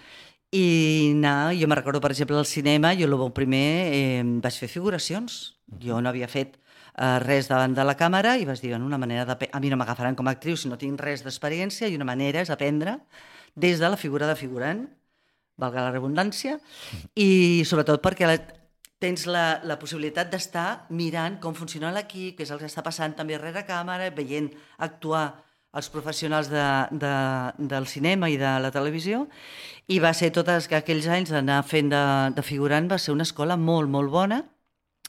i 0.57 1.13
anar, 1.13 1.53
jo 1.59 1.69
me 1.69 1.77
recordo, 1.77 2.01
per 2.01 2.11
exemple, 2.13 2.37
al 2.39 2.47
cinema, 2.47 2.95
jo 2.97 3.07
el 3.09 3.33
primer 3.33 3.67
eh, 3.93 4.23
vaig 4.43 4.57
fer 4.57 4.69
figuracions. 4.73 5.57
Jo 5.83 6.01
no 6.01 6.09
havia 6.09 6.29
fet 6.31 6.57
eh, 6.57 7.19
res 7.25 7.51
davant 7.51 7.75
de 7.77 7.85
la 7.85 7.97
càmera 7.99 8.37
i 8.39 8.47
vaig 8.49 8.63
dir, 8.63 8.75
una 8.77 8.99
manera 8.99 9.27
de... 9.29 9.51
A 9.53 9.61
mi 9.61 9.71
no 9.71 9.77
m'agafaran 9.77 10.17
com 10.17 10.29
a 10.29 10.37
actriu 10.37 10.57
si 10.57 10.71
no 10.71 10.79
tinc 10.81 11.01
res 11.03 11.25
d'experiència 11.27 11.91
i 11.91 11.97
una 11.99 12.09
manera 12.09 12.41
és 12.41 12.53
aprendre 12.55 12.99
des 13.55 13.81
de 13.81 13.89
la 13.89 13.97
figura 14.01 14.29
de 14.29 14.37
figurant, 14.37 14.87
valga 15.57 15.85
la 15.85 15.93
redundància, 15.93 16.59
i 17.17 17.65
sobretot 17.65 18.03
perquè 18.05 18.29
la, 18.29 18.37
tens 19.01 19.27
la, 19.29 19.61
la 19.65 19.79
possibilitat 19.81 20.31
d'estar 20.33 20.87
mirant 20.91 21.41
com 21.41 21.57
funciona 21.57 21.93
l'equip, 21.93 22.37
què 22.37 22.45
és 22.45 22.53
el 22.53 22.61
que 22.61 22.69
està 22.69 22.85
passant 22.85 23.17
també 23.17 23.37
rere 23.41 23.65
càmera, 23.69 24.09
veient 24.17 24.51
actuar 24.85 25.27
els 25.77 25.89
professionals 25.93 26.51
de, 26.51 26.67
de, 26.91 27.15
del 27.73 27.87
cinema 27.91 28.31
i 28.33 28.39
de 28.41 28.57
la 28.63 28.73
televisió, 28.75 29.27
i 29.93 30.01
va 30.03 30.13
ser 30.17 30.33
tots 30.35 30.71
aquells 30.73 31.07
anys 31.13 31.33
d'anar 31.35 31.63
fent 31.69 31.93
de, 31.93 32.05
de 32.35 32.45
figurant, 32.45 32.89
va 32.91 32.99
ser 32.99 33.15
una 33.15 33.27
escola 33.27 33.59
molt, 33.61 33.91
molt 33.93 34.11
bona, 34.11 34.43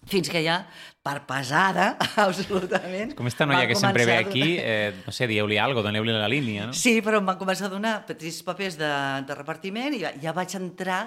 fins 0.08 0.30
que 0.30 0.43
ja, 0.45 0.60
per 1.03 1.21
pesada, 1.27 1.95
absolutament... 2.27 3.15
Com 3.17 3.30
esta 3.32 3.47
noia 3.49 3.65
que 3.69 3.77
sempre 3.80 4.06
ve 4.06 4.17
aquí, 4.19 4.49
eh, 4.60 4.93
no 5.06 5.13
sé, 5.15 5.27
dieu-li 5.30 5.58
alguna 5.58 5.82
cosa, 5.82 5.89
doneu-li 5.89 6.13
la 6.15 6.30
línia, 6.32 6.67
no? 6.69 6.77
Sí, 6.77 6.99
però 7.06 7.21
em 7.21 7.32
van 7.32 7.39
començar 7.39 7.71
a 7.71 7.73
donar 7.73 7.95
petits 8.10 8.43
papers 8.45 8.77
de, 8.80 8.91
de 9.27 9.39
repartiment 9.39 9.97
i 9.97 10.03
ja, 10.06 10.36
vaig 10.36 10.58
entrar... 10.60 11.06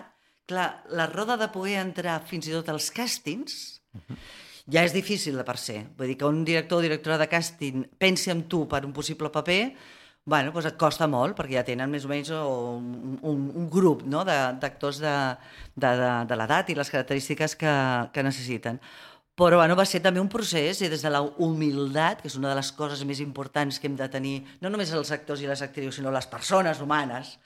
Clar, 0.51 0.81
la 0.91 1.05
roda 1.07 1.37
de 1.39 1.47
poder 1.55 1.77
entrar 1.79 2.17
fins 2.27 2.49
i 2.49 2.51
tot 2.51 2.67
als 2.73 2.89
càstings 2.91 3.53
ja 4.71 4.85
és 4.87 4.95
difícil 4.95 5.37
de 5.39 5.45
per 5.47 5.59
ser. 5.59 5.85
Vull 5.99 6.13
dir 6.13 6.19
que 6.21 6.29
un 6.29 6.45
director 6.47 6.79
o 6.79 6.85
directora 6.85 7.19
de 7.21 7.29
càsting 7.31 7.87
pensi 7.99 8.31
en 8.33 8.45
tu 8.49 8.67
per 8.71 8.85
un 8.87 8.95
possible 8.95 9.31
paper, 9.33 9.61
bueno, 10.31 10.53
doncs 10.55 10.69
et 10.71 10.79
costa 10.79 11.09
molt, 11.11 11.35
perquè 11.39 11.59
ja 11.59 11.67
tenen 11.67 11.91
més 11.91 12.05
o 12.07 12.11
menys 12.11 12.31
un, 12.37 13.19
un, 13.27 13.47
un 13.57 13.69
grup 13.73 14.05
no? 14.07 14.23
d'actors 14.25 15.01
de, 15.03 15.15
de, 15.75 15.95
de, 16.03 16.11
de 16.29 16.39
l'edat 16.39 16.71
i 16.71 16.77
les 16.79 16.91
característiques 16.93 17.57
que, 17.59 17.73
que 18.15 18.25
necessiten. 18.27 18.79
Però 19.41 19.57
bueno, 19.57 19.75
va 19.79 19.87
ser 19.89 20.03
també 20.05 20.21
un 20.21 20.29
procés 20.29 20.83
i 20.85 20.91
des 20.93 21.01
de 21.01 21.11
la 21.11 21.23
humilitat, 21.23 22.21
que 22.21 22.29
és 22.29 22.37
una 22.37 22.51
de 22.51 22.59
les 22.59 22.71
coses 22.77 23.03
més 23.09 23.23
importants 23.25 23.79
que 23.81 23.89
hem 23.89 23.97
de 23.97 24.09
tenir, 24.13 24.35
no 24.61 24.69
només 24.69 24.93
els 24.93 25.11
actors 25.17 25.41
i 25.41 25.49
les 25.49 25.63
actrius, 25.65 25.97
sinó 25.97 26.13
les 26.13 26.29
persones 26.29 26.83
humanes, 26.85 27.39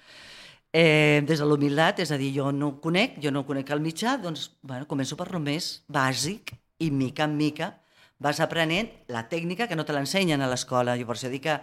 eh, 0.75 1.23
des 1.23 1.39
de 1.39 1.47
l'humilitat, 1.47 2.03
és 2.03 2.11
a 2.11 2.19
dir, 2.19 2.33
jo 2.35 2.51
no 2.51 2.73
ho 2.73 2.77
conec, 2.83 3.21
jo 3.23 3.31
no 3.31 3.47
conec 3.47 3.71
el 3.71 3.85
mitjà, 3.85 4.17
doncs 4.19 4.51
bueno, 4.61 4.91
començo 4.91 5.17
per 5.17 5.31
lo 5.31 5.39
més 5.39 5.85
bàsic 5.87 6.57
i 6.79 6.91
mica 6.91 7.25
en 7.25 7.37
mica 7.37 7.81
vas 8.19 8.39
aprenent 8.41 8.89
la 9.09 9.25
tècnica 9.29 9.67
que 9.69 9.77
no 9.77 9.85
te 9.85 9.93
l'ensenyen 9.93 10.41
a 10.41 10.49
l'escola. 10.49 10.97
Jo 10.97 11.07
per 11.07 11.17
això 11.17 11.29
dic 11.31 11.43
que 11.45 11.55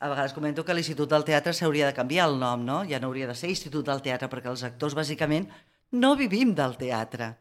a 0.00 0.08
vegades 0.08 0.32
comento 0.32 0.64
que 0.64 0.74
l'Institut 0.74 1.10
del 1.10 1.24
Teatre 1.26 1.52
s'hauria 1.52 1.86
de 1.90 1.94
canviar 1.94 2.28
el 2.30 2.38
nom, 2.38 2.62
no? 2.64 2.84
Ja 2.88 3.00
no 3.02 3.08
hauria 3.10 3.26
de 3.26 3.34
ser 3.34 3.50
Institut 3.50 3.84
del 3.86 4.00
Teatre, 4.02 4.28
perquè 4.30 4.48
els 4.50 4.62
actors 4.64 4.94
bàsicament 4.94 5.48
no 5.92 6.14
vivim 6.16 6.54
del 6.54 6.76
teatre. 6.78 7.32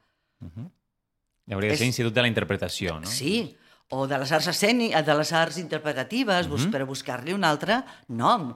Hauria 1.49 1.71
de 1.71 1.77
ser 1.77 1.83
És- 1.85 1.93
Institut 1.93 2.13
de 2.13 2.21
la 2.21 2.27
Interpretació, 2.27 2.99
no? 2.99 3.07
Sí, 3.07 3.55
o 3.89 4.07
de 4.07 4.17
les 4.19 4.31
arts 4.31 4.47
escèniques, 4.51 5.05
de 5.05 5.15
les 5.15 5.31
arts 5.33 5.57
interpretatives, 5.61 6.49
bus 6.51 6.65
per 6.67 6.83
buscar-li 6.85 7.33
un 7.33 7.45
altre 7.47 7.83
nom, 8.09 8.49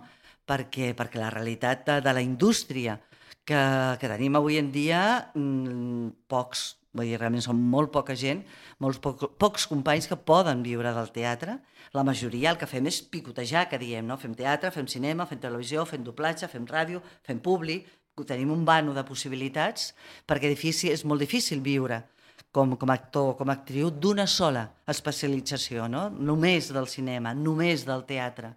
perquè, 0.45 0.93
perquè 0.97 1.19
la 1.21 1.29
realitat 1.29 1.85
de, 1.87 2.01
de 2.01 2.13
la 2.13 2.21
indústria 2.21 2.97
que, 3.45 3.61
que 4.01 4.09
tenim 4.11 4.35
avui 4.35 4.57
en 4.59 4.71
dia, 4.73 5.29
mmm, 5.35 6.09
pocs, 6.27 6.77
vull 6.93 7.07
dir, 7.07 7.17
realment 7.19 7.43
són 7.45 7.59
molt 7.73 7.91
poca 7.93 8.15
gent, 8.19 8.43
molts 8.83 8.99
poc, 9.03 9.23
pocs 9.39 9.67
companys 9.71 10.09
que 10.11 10.17
poden 10.17 10.63
viure 10.65 10.91
del 10.95 11.11
teatre. 11.15 11.57
La 11.95 12.03
majoria 12.07 12.51
el 12.51 12.59
que 12.59 12.69
fem 12.69 12.87
és 12.91 13.01
picotejar, 13.01 13.67
que 13.71 13.79
diem, 13.81 14.05
no? 14.07 14.17
Fem 14.19 14.35
teatre, 14.37 14.71
fem 14.75 14.87
cinema, 14.91 15.27
fem 15.29 15.39
televisió, 15.39 15.85
fem 15.87 16.03
doblatge, 16.03 16.49
fem 16.51 16.67
ràdio, 16.67 17.03
fem 17.27 17.39
públic, 17.39 17.87
tenim 18.27 18.51
un 18.53 18.65
vano 18.67 18.93
de 18.93 19.01
possibilitats, 19.07 19.95
perquè 20.29 20.51
difícil, 20.51 20.91
és 20.93 21.01
molt 21.07 21.23
difícil 21.23 21.61
viure 21.63 22.03
com, 22.51 22.75
com 22.77 22.91
a 22.91 22.97
actor, 22.99 23.35
com 23.39 23.49
a 23.49 23.55
actriu, 23.55 23.89
d'una 23.89 24.27
sola 24.27 24.67
especialització, 24.91 25.87
no? 25.89 26.09
només 26.11 26.69
del 26.75 26.87
cinema, 26.91 27.33
només 27.33 27.85
del 27.87 28.05
teatre. 28.05 28.53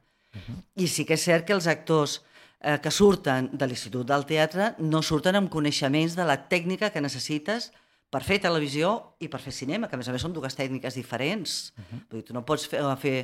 I 0.77 0.89
sí 0.91 1.07
que 1.07 1.15
és 1.15 1.25
cert 1.25 1.47
que 1.47 1.55
els 1.55 1.69
actors 1.71 2.19
eh, 2.61 2.79
que 2.83 2.91
surten 2.91 3.53
de 3.53 3.69
l'Institut 3.71 4.09
del 4.09 4.27
Teatre 4.27 4.73
no 4.83 5.03
surten 5.03 5.39
amb 5.39 5.53
coneixements 5.53 6.17
de 6.19 6.27
la 6.27 6.41
tècnica 6.51 6.91
que 6.91 7.03
necessites 7.05 7.71
per 8.15 8.23
fer 8.23 8.39
televisió 8.39 8.91
i 9.19 9.27
per 9.31 9.41
fer 9.43 9.51
cinema, 9.55 9.89
que 9.91 9.99
a 9.99 10.01
més 10.01 10.09
a 10.09 10.13
més 10.15 10.23
són 10.23 10.35
dues 10.35 10.55
tècniques 10.55 10.95
diferents. 10.95 11.73
Vull 12.11 12.21
dir, 12.21 12.27
tu 12.29 12.37
no 12.37 12.45
pots 12.47 12.69
fer, 12.71 12.83
fer 13.03 13.17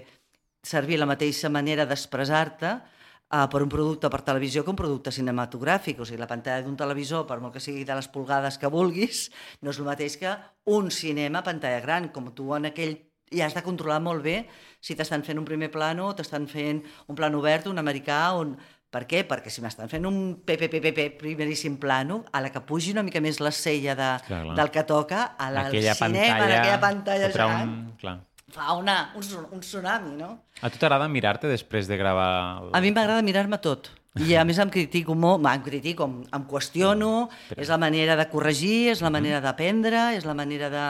servir 0.67 0.99
la 0.99 1.07
mateixa 1.07 1.49
manera 1.53 1.87
d'expressar-te 1.87 2.73
uh, 2.75 3.45
per 3.53 3.61
un 3.63 3.71
producte 3.71 4.11
per 4.11 4.23
televisió 4.27 4.65
que 4.65 4.75
un 4.75 4.81
producte 4.81 5.13
cinematogràfic. 5.15 6.01
O 6.03 6.09
sigui, 6.09 6.19
la 6.19 6.29
pantalla 6.31 6.65
d'un 6.67 6.75
televisor, 6.81 7.23
per 7.29 7.39
molt 7.39 7.55
que 7.55 7.63
sigui 7.63 7.87
de 7.87 8.01
les 8.01 8.11
pulgades 8.11 8.59
que 8.59 8.73
vulguis, 8.73 9.29
no 9.63 9.71
és 9.71 9.79
el 9.79 9.87
mateix 9.87 10.19
que 10.19 10.35
un 10.75 10.91
cinema 10.91 11.45
a 11.45 11.47
pantalla 11.47 11.85
gran, 11.87 12.11
com 12.11 12.33
tu 12.35 12.51
en 12.59 12.67
aquell 12.73 12.99
i 13.31 13.45
has 13.45 13.55
de 13.55 13.63
controlar 13.63 14.01
molt 14.03 14.25
bé 14.27 14.41
si 14.83 14.97
t'estan 14.99 15.23
fent 15.23 15.39
un 15.39 15.47
primer 15.47 15.71
plano 15.71 16.09
o 16.11 16.15
t'estan 16.19 16.49
fent 16.51 16.83
un 17.07 17.15
plano 17.15 17.39
obert, 17.39 17.71
un 17.71 17.79
americà, 17.79 18.25
un... 18.35 18.57
Per 18.91 19.05
què? 19.07 19.21
Perquè 19.29 19.53
si 19.55 19.63
m'estan 19.63 19.87
fent 19.91 20.07
un 20.09 20.17
PPPP 20.47 21.05
primeríssim 21.21 21.77
plano, 21.79 22.25
a 22.35 22.41
la 22.43 22.51
que 22.51 22.63
pugi 22.67 22.91
una 22.91 23.05
mica 23.07 23.21
més 23.23 23.39
la 23.39 23.53
cella 23.55 23.95
de, 23.95 24.09
Clar, 24.27 24.41
clar. 24.49 24.57
del 24.59 24.73
que 24.75 24.83
toca, 24.89 25.21
a 25.39 25.51
la, 25.55 25.69
aquella 25.69 25.93
al 25.95 26.01
cinema, 26.01 26.27
pantalla, 26.27 26.51
en 26.51 26.59
aquella 26.59 26.81
pantalla 26.83 27.31
gegant, 27.31 27.71
un... 27.71 27.95
Clar. 28.03 28.17
fa 28.51 28.73
una, 28.75 28.97
un, 29.15 29.29
un 29.55 29.63
tsunami, 29.63 30.17
no? 30.19 30.33
A 30.61 30.71
tu 30.75 30.83
t'agrada 30.83 31.07
mirar-te 31.07 31.47
després 31.47 31.87
de 31.87 32.01
gravar... 32.01 32.31
El... 32.65 32.75
A 32.75 32.81
mi 32.83 32.91
m'agrada 32.91 33.23
mirar-me 33.23 33.61
tot. 33.63 33.93
I 34.19 34.35
a 34.35 34.43
més 34.43 34.59
em 34.59 34.71
critico 34.75 35.15
molt, 35.15 35.45
em 35.47 35.63
critico, 35.63 36.09
em, 36.09 36.15
em 36.35 36.45
qüestiono, 36.51 37.29
és 37.55 37.69
la 37.71 37.79
manera 37.79 38.17
de 38.19 38.27
corregir, 38.33 38.91
és 38.91 39.03
la 39.05 39.11
manera 39.15 39.39
d'aprendre, 39.45 40.09
és 40.17 40.27
la 40.27 40.35
manera 40.35 40.67
de, 40.73 40.87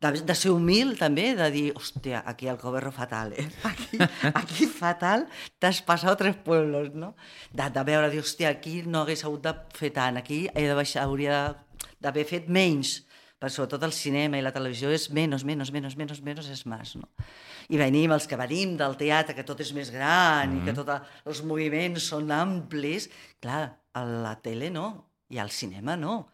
de, 0.00 0.12
de 0.22 0.36
ser 0.38 0.52
humil 0.54 0.94
també, 1.00 1.32
de 1.34 1.48
dir, 1.50 1.64
hòstia, 1.74 2.22
aquí 2.30 2.46
el 2.46 2.60
coberro 2.62 2.92
fatal, 2.94 3.34
eh? 3.34 3.48
Aquí, 3.72 3.98
aquí 4.30 4.70
fatal, 4.70 5.26
t'has 5.58 5.82
passat 5.82 6.14
tres 6.22 6.38
pueblos, 6.46 6.94
no? 6.94 7.16
De, 7.50 7.66
de 7.74 7.84
veure, 7.90 8.12
dir, 8.12 8.22
hòstia, 8.22 8.54
aquí 8.54 8.84
no 8.86 9.02
hagués 9.02 9.26
hagut 9.26 9.42
de 9.48 9.56
fer 9.74 9.90
tant, 9.96 10.22
aquí 10.22 10.44
he 10.54 10.68
de 10.70 10.78
baixar, 10.78 11.08
hauria 11.08 11.42
d'haver 11.98 12.28
fet 12.28 12.46
menys, 12.46 13.00
però 13.40 13.50
sobretot 13.50 13.82
el 13.88 13.96
cinema 13.96 14.38
i 14.38 14.46
la 14.46 14.54
televisió 14.54 14.94
és 14.94 15.10
menys, 15.10 15.42
menys, 15.48 15.74
menys, 15.74 15.98
menys, 15.98 16.22
menys 16.22 16.54
és 16.54 16.66
més, 16.70 16.94
no? 17.02 17.10
I 17.70 17.78
venim, 17.78 18.10
els 18.10 18.26
que 18.26 18.38
venim 18.38 18.74
del 18.78 18.96
teatre, 18.98 19.36
que 19.36 19.46
tot 19.46 19.60
és 19.62 19.72
més 19.72 19.92
gran 19.94 20.50
mm 20.50 20.52
-hmm. 20.52 20.62
i 20.62 20.64
que 20.66 20.74
tots 20.74 21.02
els 21.24 21.42
moviments 21.42 22.02
són 22.02 22.30
amplis, 22.30 23.08
clar, 23.40 23.78
a 23.92 24.04
la 24.04 24.34
tele 24.42 24.70
no, 24.70 25.06
i 25.28 25.38
al 25.38 25.50
cinema 25.50 25.96
no. 25.96 26.28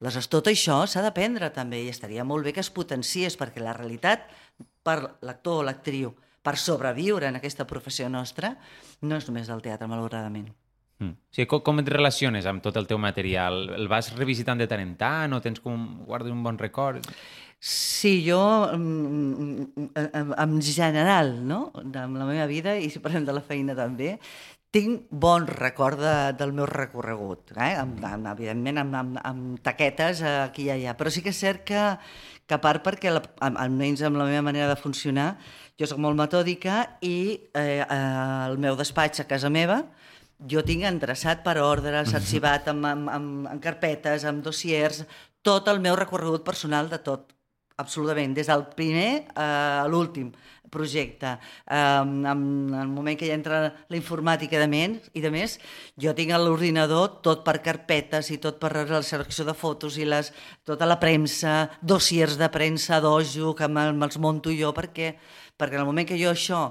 Aleshores, 0.00 0.28
tot 0.28 0.48
això 0.50 0.80
s'ha 0.86 1.02
d'aprendre 1.02 1.50
també 1.54 1.84
i 1.84 1.88
estaria 1.88 2.24
molt 2.24 2.44
bé 2.44 2.52
que 2.52 2.60
es 2.60 2.70
potenciés 2.70 3.38
perquè 3.38 3.62
la 3.62 3.72
realitat 3.72 4.26
per 4.82 5.18
l'actor 5.22 5.60
o 5.60 5.62
l'actriu 5.62 6.14
per 6.42 6.56
sobreviure 6.58 7.28
en 7.28 7.38
aquesta 7.38 7.66
professió 7.70 8.08
nostra 8.10 8.56
no 9.00 9.16
és 9.16 9.28
només 9.28 9.46
del 9.46 9.62
teatre, 9.62 9.86
malauradament. 9.86 10.50
Mm. 10.98 11.14
O 11.14 11.34
sigui, 11.34 11.46
com, 11.50 11.62
com 11.66 11.78
et 11.82 11.88
relaciones 11.90 12.46
amb 12.50 12.62
tot 12.64 12.76
el 12.78 12.88
teu 12.90 12.98
material? 12.98 13.68
El 13.76 13.86
vas 13.90 14.10
revisitant 14.16 14.58
de 14.58 14.68
tant 14.70 14.82
en 14.82 14.96
tant 14.98 15.38
o 15.38 15.40
tens 15.44 15.62
com... 15.62 16.02
guardes 16.06 16.34
un 16.34 16.42
bon 16.42 16.58
record? 16.58 17.06
Sí, 17.64 18.24
jo, 18.26 18.40
mm, 18.74 19.66
en, 19.94 20.34
en 20.36 20.62
general, 20.62 21.46
no? 21.46 21.70
amb 21.78 22.16
la 22.18 22.24
meva 22.26 22.46
vida, 22.50 22.72
i 22.74 22.88
si 22.90 22.98
parlem 22.98 23.22
de 23.22 23.36
la 23.36 23.42
feina 23.46 23.76
també, 23.78 24.16
tinc 24.74 25.04
bon 25.10 25.44
record 25.46 26.00
de, 26.00 26.14
del 26.40 26.50
meu 26.56 26.66
recorregut, 26.66 27.52
eh? 27.54 27.76
amb, 27.78 28.00
amb, 28.08 28.26
evidentment 28.32 28.80
amb, 28.82 28.96
amb, 28.98 29.20
amb 29.22 29.60
taquetes 29.62 30.24
aquí 30.26 30.64
i 30.66 30.72
allà, 30.74 30.96
però 30.98 31.12
sí 31.14 31.22
que 31.22 31.30
és 31.30 31.38
cert 31.38 31.62
que, 31.68 31.84
que 32.50 32.56
a 32.56 32.58
part 32.64 32.82
perquè, 32.82 33.12
la, 33.14 33.20
almenys 33.52 34.02
amb 34.08 34.18
la 34.18 34.26
meva 34.26 34.42
manera 34.48 34.66
de 34.72 34.80
funcionar, 34.80 35.28
jo 35.78 35.86
sóc 35.86 36.00
molt 36.02 36.18
metòdica 36.18 36.80
i 37.06 37.18
eh, 37.54 37.84
eh, 37.84 38.00
el 38.48 38.58
meu 38.64 38.74
despatx 38.80 39.22
a 39.22 39.28
casa 39.30 39.52
meva 39.54 39.84
jo 40.50 40.64
tinc 40.66 40.82
endreçat 40.88 41.44
per 41.46 41.60
ordres, 41.62 42.10
arxivat 42.18 42.66
amb, 42.74 42.90
amb, 42.90 43.12
amb, 43.12 43.46
amb 43.52 43.62
carpetes, 43.62 44.26
amb 44.26 44.42
dossiers, 44.42 45.04
tot 45.46 45.70
el 45.70 45.78
meu 45.84 45.94
recorregut 45.94 46.42
personal 46.42 46.90
de 46.90 46.98
tot, 47.06 47.30
absolutament, 47.82 48.34
des 48.34 48.48
del 48.48 48.64
primer 48.78 49.10
eh, 49.28 49.82
a 49.82 49.86
l'últim 49.90 50.32
projecte. 50.72 51.34
Um, 51.68 52.24
en 52.24 52.74
el 52.80 52.88
moment 52.88 53.18
que 53.20 53.26
ja 53.28 53.34
entra 53.36 53.58
la 53.92 53.98
informàtica 53.98 54.56
de 54.56 54.68
més, 54.72 55.10
i 55.12 55.20
de 55.20 55.28
més, 55.28 55.58
jo 56.00 56.14
tinc 56.16 56.32
a 56.32 56.38
l'ordinador 56.40 57.18
tot 57.26 57.42
per 57.44 57.58
carpetes 57.60 58.30
i 58.32 58.38
tot 58.40 58.56
per 58.62 58.70
la 58.88 59.02
selecció 59.04 59.44
de 59.44 59.52
fotos 59.52 59.98
i 60.00 60.06
les, 60.08 60.32
tota 60.64 60.88
la 60.88 60.96
premsa, 61.02 61.68
dossiers 61.82 62.38
de 62.40 62.48
premsa 62.48 63.02
dojo 63.04 63.52
que 63.54 63.68
me- 63.68 63.92
me'ls 63.92 64.16
monto 64.16 64.48
jo 64.48 64.72
perquè, 64.72 65.12
perquè 65.60 65.76
en 65.76 65.84
el 65.84 65.90
moment 65.92 66.08
que 66.08 66.16
jo 66.16 66.32
això 66.32 66.62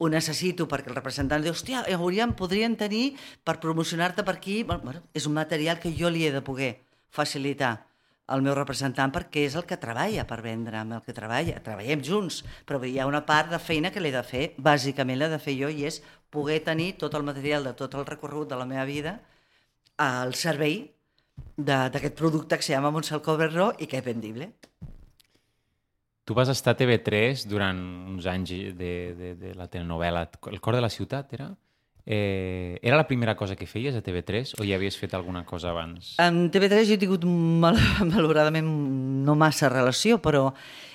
ho 0.00 0.08
necessito 0.12 0.68
perquè 0.68 0.92
el 0.92 0.96
representant 1.00 1.40
diu, 1.40 1.52
hòstia, 1.56 1.86
hauríem, 1.96 2.36
podrien 2.36 2.76
tenir 2.76 3.14
per 3.44 3.56
promocionar-te 3.60 4.20
per 4.24 4.36
aquí, 4.36 4.62
bueno, 4.64 5.00
és 5.16 5.24
un 5.24 5.32
material 5.40 5.80
que 5.80 5.96
jo 5.96 6.12
li 6.12 6.26
he 6.28 6.32
de 6.32 6.44
poder 6.44 6.74
facilitar 7.08 7.89
al 8.30 8.44
meu 8.46 8.54
representant 8.54 9.10
perquè 9.14 9.44
és 9.48 9.56
el 9.58 9.66
que 9.66 9.78
treballa 9.80 10.24
per 10.28 10.40
vendre, 10.44 10.78
amb 10.78 10.96
el 10.98 11.02
que 11.06 11.14
treballa. 11.16 11.58
Treballem 11.64 12.04
junts, 12.06 12.44
però 12.66 12.78
hi 12.86 12.98
ha 13.00 13.08
una 13.10 13.24
part 13.26 13.50
de 13.50 13.58
feina 13.58 13.90
que 13.90 14.02
l'he 14.02 14.14
de 14.14 14.22
fer, 14.26 14.44
bàsicament 14.58 15.18
l'he 15.18 15.30
de 15.32 15.40
fer 15.42 15.56
jo, 15.58 15.68
i 15.68 15.88
és 15.90 16.00
poder 16.30 16.60
tenir 16.66 16.94
tot 17.02 17.14
el 17.18 17.26
material 17.26 17.66
de 17.66 17.74
tot 17.74 17.98
el 17.98 18.06
recorregut 18.06 18.52
de 18.52 18.58
la 18.60 18.68
meva 18.70 18.86
vida 18.86 19.18
al 20.00 20.34
servei 20.38 20.84
d'aquest 21.56 22.14
producte 22.16 22.56
que 22.56 22.62
se 22.62 22.72
llama 22.72 22.92
Coverro 23.22 23.72
i 23.78 23.86
que 23.86 23.98
és 23.98 24.04
vendible. 24.04 24.52
Tu 26.24 26.34
vas 26.34 26.48
estar 26.48 26.74
a 26.74 26.78
TV3 26.78 27.48
durant 27.48 27.78
uns 28.14 28.26
anys 28.26 28.50
de, 28.78 28.92
de, 29.18 29.34
de 29.34 29.54
la 29.54 29.66
telenovela 29.66 30.28
El 30.46 30.60
cor 30.60 30.76
de 30.76 30.80
la 30.80 30.88
ciutat, 30.88 31.32
era? 31.32 31.50
Eh, 32.06 32.78
era 32.82 32.96
la 32.96 33.06
primera 33.06 33.36
cosa 33.36 33.56
que 33.56 33.68
feies 33.68 33.96
a 33.96 34.02
TV3 34.02 34.56
o 34.58 34.66
ja 34.66 34.76
havies 34.76 34.98
fet 35.00 35.14
alguna 35.14 35.44
cosa 35.48 35.70
abans? 35.74 36.14
Amb 36.22 36.48
TV3 36.52 36.86
jo 36.88 36.96
he 36.96 37.02
tingut 37.02 37.26
mal, 37.26 37.78
malauradament 38.12 38.68
no 39.26 39.36
massa 39.38 39.68
relació, 39.72 40.20
però 40.22 40.48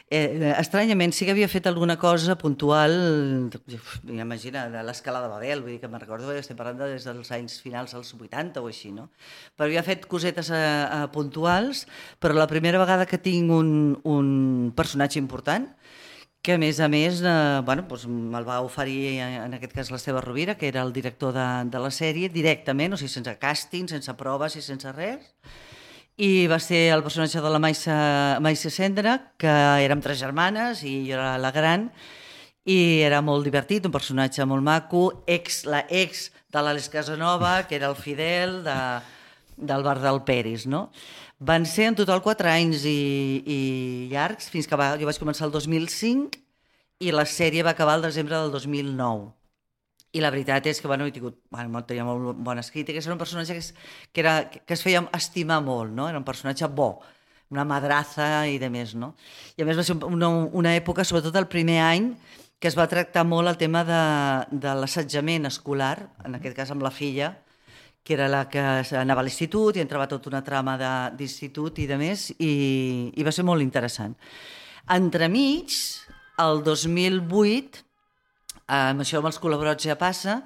eh, 0.09 0.53
estranyament 0.59 1.13
sí 1.13 1.25
que 1.25 1.33
havia 1.33 1.47
fet 1.49 1.67
alguna 1.67 1.97
cosa 1.97 2.37
puntual, 2.37 2.93
imagina, 4.05 4.67
de 4.69 4.83
l'escala 4.85 5.21
de 5.23 5.29
Babel, 5.31 5.63
vull 5.65 5.75
dir 5.75 5.81
que 5.81 5.89
me'n 5.89 6.03
recordo 6.03 6.33
estem 6.35 6.57
parlant 6.57 6.81
de 6.83 6.91
des 6.93 7.07
dels 7.07 7.31
anys 7.33 7.57
finals 7.63 7.95
dels 7.95 8.13
80 8.13 8.61
o 8.61 8.69
així, 8.69 8.91
no? 8.93 9.09
Però 9.55 9.69
havia 9.69 9.85
fet 9.85 10.05
cosetes 10.09 10.51
a, 10.53 10.61
a 11.01 11.11
puntuals, 11.13 11.85
però 12.19 12.37
la 12.37 12.49
primera 12.51 12.81
vegada 12.81 13.09
que 13.09 13.21
tinc 13.21 13.51
un, 13.51 13.97
un 14.03 14.73
personatge 14.77 15.19
important, 15.21 15.71
que 16.45 16.53
a 16.53 16.61
més 16.61 16.77
a 16.77 16.85
més 16.85 17.23
eh, 17.25 17.61
bueno, 17.65 17.87
doncs 17.89 18.05
me'l 18.05 18.45
va 18.45 18.59
oferir 18.61 19.17
en 19.25 19.55
aquest 19.57 19.71
cas 19.73 19.89
l'Esteve 19.89 20.21
Rovira, 20.21 20.53
que 20.59 20.67
era 20.69 20.83
el 20.85 20.93
director 20.93 21.33
de, 21.33 21.45
de 21.73 21.79
la 21.81 21.89
sèrie, 21.89 22.29
directament, 22.29 22.93
o 22.93 22.99
sigui, 23.01 23.09
sense 23.09 23.33
càsting, 23.41 23.87
sense 23.89 24.13
proves 24.19 24.53
i 24.59 24.61
sense 24.61 24.93
res, 24.93 25.25
i 26.21 26.45
va 26.47 26.59
ser 26.61 26.83
el 26.93 27.01
personatge 27.03 27.41
de 27.41 27.49
la 27.51 27.59
Maissa, 27.59 27.97
Maissa 28.45 28.69
Cendra, 28.69 29.17
que 29.41 29.55
érem 29.83 30.03
tres 30.05 30.21
germanes 30.21 30.85
i 30.85 30.93
jo 31.07 31.17
era 31.17 31.33
la 31.41 31.51
gran, 31.55 31.89
i 32.65 33.01
era 33.05 33.23
molt 33.25 33.49
divertit, 33.49 33.89
un 33.89 33.93
personatge 33.93 34.45
molt 34.45 34.63
maco, 34.65 35.03
ex, 35.25 35.63
la 35.65 35.81
ex 35.89 36.29
de 36.53 36.61
l'Àlex 36.61 36.93
Casanova, 36.93 37.57
que 37.65 37.79
era 37.81 37.89
el 37.89 37.97
Fidel 37.97 38.61
de, 38.65 38.79
del 39.57 39.83
bar 39.83 39.97
del 40.03 40.21
Peris, 40.29 40.69
no? 40.69 40.91
Van 41.39 41.65
ser 41.67 41.89
en 41.91 41.95
total 41.99 42.21
quatre 42.23 42.47
anys 42.47 42.85
i, 42.87 43.43
i 43.43 43.59
llargs, 44.11 44.47
fins 44.51 44.69
que 44.71 44.77
va, 44.79 44.93
jo 44.99 45.07
vaig 45.07 45.17
començar 45.19 45.49
el 45.49 45.51
2005 45.51 46.39
i 47.03 47.11
la 47.11 47.25
sèrie 47.27 47.63
va 47.65 47.73
acabar 47.75 47.97
el 47.99 48.05
desembre 48.07 48.37
del 48.37 48.53
2009. 48.53 49.33
I 50.15 50.21
la 50.23 50.31
veritat 50.31 50.69
és 50.71 50.79
que 50.79 50.87
bueno, 50.87 51.03
he 51.05 51.11
tingut, 51.11 51.35
bueno, 51.51 51.81
tenia 51.83 52.05
molt 52.07 52.39
bones 52.39 52.71
crítiques, 52.71 53.03
era 53.03 53.17
un 53.17 53.19
personatge 53.19 53.51
que 53.51 53.59
es, 53.59 53.73
que, 54.13 54.23
era, 54.23 54.49
que 54.49 54.73
es 54.73 54.83
feia 54.85 55.03
estimar 55.11 55.59
molt, 55.61 55.91
no? 55.91 56.07
era 56.07 56.17
un 56.17 56.23
personatge 56.23 56.69
bo, 56.71 57.01
una 57.51 57.65
madraza 57.67 58.47
i 58.47 58.55
de 58.57 58.69
més, 58.71 58.95
no? 58.95 59.11
I 59.59 59.65
a 59.65 59.67
més 59.67 59.75
va 59.75 59.83
ser 59.83 59.97
una, 60.07 60.29
una 60.31 60.71
època, 60.79 61.03
sobretot 61.03 61.35
el 61.35 61.49
primer 61.51 61.81
any, 61.83 62.13
que 62.63 62.71
es 62.71 62.79
va 62.79 62.87
tractar 62.87 63.25
molt 63.27 63.51
el 63.51 63.59
tema 63.59 63.83
de, 63.83 64.03
de 64.55 64.71
l'assetjament 64.79 65.51
escolar, 65.51 65.97
en 66.23 66.39
aquest 66.39 66.55
cas 66.55 66.71
amb 66.71 66.87
la 66.87 66.95
filla, 66.95 67.33
que 68.05 68.13
era 68.13 68.27
la 68.29 68.43
que 68.45 68.61
anava 68.99 69.23
a 69.23 69.25
l'institut 69.25 69.79
i 69.79 69.81
entrava 69.81 70.05
tota 70.05 70.29
una 70.29 70.43
trama 70.45 70.77
d'institut 71.17 71.81
i 71.81 71.87
de 71.89 71.97
més, 71.97 72.29
i, 72.37 72.53
i 73.17 73.25
va 73.25 73.33
ser 73.33 73.45
molt 73.47 73.65
interessant. 73.65 74.13
Entremig, 74.93 75.73
el 76.43 76.61
2008, 76.67 77.81
amb 78.69 79.01
això 79.01 79.17
amb 79.17 79.31
els 79.31 79.41
col·laborats 79.41 79.89
ja 79.89 79.97
passa, 79.97 80.43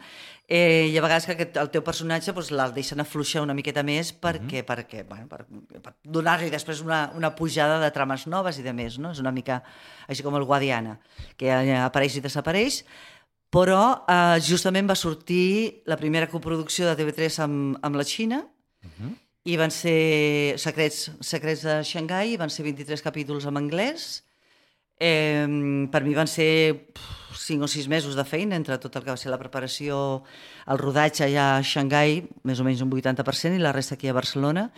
eh, 0.48 0.88
i 0.88 0.95
a 0.98 1.04
vegades 1.04 1.28
que 1.28 1.36
aquest, 1.36 1.60
el 1.60 1.69
teu 1.74 1.84
personatge 1.86 2.32
doncs, 2.32 2.54
el 2.56 2.74
deixen 2.74 3.04
afluixar 3.04 3.43
una 3.43 3.54
miqueta 3.58 3.84
més 3.84 4.13
perquè, 4.15 4.63
mm 4.63 4.63
-hmm. 4.63 4.69
perquè 4.72 5.04
bueno, 5.08 5.28
per, 5.28 5.45
per 5.84 5.93
donar-li 6.04 6.50
després 6.50 6.82
una, 6.82 7.12
una 7.15 7.36
pujada 7.36 7.80
de 7.80 7.91
trames 7.91 8.26
noves 8.26 8.58
i 8.58 8.63
de 8.63 8.74
més, 8.74 8.98
no? 8.98 9.12
És 9.12 9.19
una 9.19 9.32
mica 9.32 9.62
així 10.08 10.24
com 10.24 10.36
el 10.36 10.45
Guadiana, 10.45 11.00
que 11.38 11.52
apareix 11.52 12.15
i 12.15 12.22
desapareix, 12.22 12.86
però 13.49 14.05
eh, 14.05 14.38
justament 14.45 14.89
va 14.89 14.97
sortir 14.97 15.81
la 15.89 15.97
primera 15.97 16.29
coproducció 16.29 16.88
de 16.88 16.95
TV3 16.99 17.41
amb, 17.45 17.79
amb 17.81 17.97
la 17.97 18.05
Xina, 18.05 18.43
uh 18.45 18.89
-huh. 18.89 19.12
i 19.43 19.57
van 19.57 19.71
ser 19.71 20.57
Secrets, 20.57 21.12
Secrets 21.19 21.63
de 21.63 21.83
Xangai, 21.83 22.38
van 22.38 22.49
ser 22.49 22.63
23 22.63 23.01
capítols 23.01 23.45
en 23.45 23.57
anglès. 23.57 24.23
Eh, 24.99 25.88
per 25.91 26.03
mi 26.03 26.13
van 26.13 26.27
ser 26.27 26.91
5 27.33 27.63
o 27.63 27.67
6 27.67 27.88
mesos 27.88 28.15
de 28.15 28.25
feina 28.25 28.55
entre 28.55 28.77
tot 28.77 28.95
el 28.95 29.03
que 29.03 29.12
va 29.12 29.17
ser 29.17 29.31
la 29.31 29.39
preparació, 29.39 30.23
el 30.67 30.77
rodatge 30.77 31.23
allà 31.23 31.57
a 31.57 31.63
Xangai, 31.63 32.27
més 32.43 32.59
o 32.59 32.63
menys 32.63 32.81
un 32.81 32.89
80%, 32.89 33.55
i 33.55 33.59
la 33.59 33.71
resta 33.71 33.95
aquí 33.95 34.07
a 34.07 34.13
Barcelona, 34.13 34.71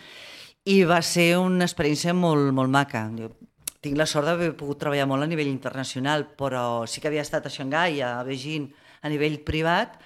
i 0.64 0.84
va 0.84 1.02
ser 1.02 1.38
una 1.38 1.64
experiència 1.64 2.14
molt, 2.14 2.52
molt 2.52 2.70
maca. 2.70 3.10
Jo 3.18 3.32
tinc 3.82 3.98
la 3.98 4.06
sort 4.06 4.28
d'haver 4.28 4.52
pogut 4.58 4.78
treballar 4.78 5.08
molt 5.10 5.24
a 5.26 5.28
nivell 5.30 5.50
internacional, 5.50 6.28
però 6.38 6.84
sí 6.86 7.02
que 7.02 7.10
havia 7.10 7.24
estat 7.26 7.48
a 7.48 7.50
Xangai, 7.52 8.00
a 8.06 8.12
Beijing, 8.26 8.68
a 9.02 9.10
nivell 9.10 9.40
privat, 9.42 9.96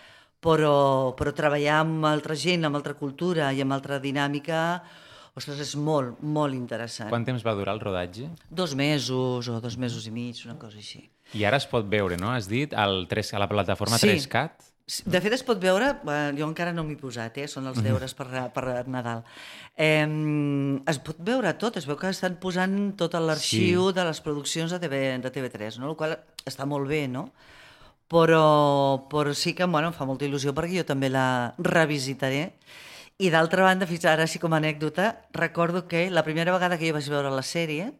però, 0.40 1.12
però 1.18 1.32
treballar 1.36 1.82
amb 1.82 2.06
altra 2.08 2.36
gent, 2.38 2.64
amb 2.64 2.78
altra 2.78 2.94
cultura 2.96 3.50
i 3.52 3.60
amb 3.64 3.76
altra 3.76 3.98
dinàmica, 4.00 4.62
ostres, 5.36 5.60
és 5.60 5.74
molt, 5.76 6.22
molt 6.24 6.56
interessant. 6.56 7.10
Quant 7.12 7.26
temps 7.28 7.44
va 7.44 7.52
durar 7.58 7.74
el 7.76 7.82
rodatge? 7.84 8.30
Dos 8.48 8.72
mesos 8.78 9.50
o 9.52 9.58
dos 9.60 9.76
mesos 9.76 10.06
i 10.08 10.14
mig, 10.14 10.40
una 10.48 10.56
cosa 10.60 10.80
així. 10.80 11.02
I 11.36 11.44
ara 11.44 11.58
es 11.60 11.66
pot 11.68 11.84
veure, 11.90 12.16
no? 12.16 12.30
Has 12.32 12.48
dit, 12.48 12.72
al 12.72 13.04
3, 13.10 13.34
a 13.36 13.42
la 13.42 13.48
plataforma 13.50 13.98
Sí. 13.98 14.08
3CAT? 14.08 14.72
De 14.86 15.18
fet, 15.18 15.32
es 15.34 15.42
pot 15.42 15.58
veure, 15.58 15.88
eh, 16.06 16.32
jo 16.38 16.46
encara 16.46 16.70
no 16.72 16.84
m'hi 16.86 16.94
he 16.94 17.00
posat, 17.00 17.40
eh? 17.42 17.48
són 17.50 17.66
els 17.66 17.80
deures 17.82 18.12
per, 18.14 18.26
per 18.54 18.84
Nadal. 18.86 19.24
Eh, 19.74 20.06
es 20.86 21.00
pot 21.02 21.18
veure 21.26 21.50
tot, 21.58 21.76
es 21.80 21.88
veu 21.90 21.96
que 21.98 22.12
estan 22.14 22.36
posant 22.38 22.94
tot 22.94 23.16
l'arxiu 23.18 23.88
Sí. 23.88 23.94
de 23.96 24.04
les 24.06 24.20
produccions 24.22 24.70
de, 24.70 24.78
TV, 24.78 25.18
de 25.18 25.32
TV3, 25.34 25.80
no? 25.82 25.90
el 25.90 25.96
qual 25.98 26.14
està 26.46 26.68
molt 26.70 26.86
bé, 26.86 27.08
no? 27.08 27.32
Però, 28.06 29.08
però 29.10 29.34
sí 29.34 29.56
que 29.58 29.66
bueno, 29.66 29.88
em 29.90 29.96
fa 29.96 30.06
molta 30.06 30.24
il·lusió 30.24 30.54
perquè 30.54 30.78
jo 30.78 30.84
també 30.86 31.10
la 31.10 31.56
revisitaré. 31.58 32.52
I 33.18 33.30
d'altra 33.34 33.64
banda, 33.66 33.90
fins 33.90 34.04
ara, 34.06 34.22
així 34.22 34.38
com 34.38 34.54
a 34.54 34.60
anècdota, 34.62 35.16
recordo 35.34 35.88
que 35.88 36.10
la 36.12 36.22
primera 36.22 36.52
vegada 36.54 36.78
que 36.78 36.86
jo 36.86 36.94
vaig 36.94 37.10
veure 37.10 37.34
la 37.34 37.42
sèrie 37.42 37.90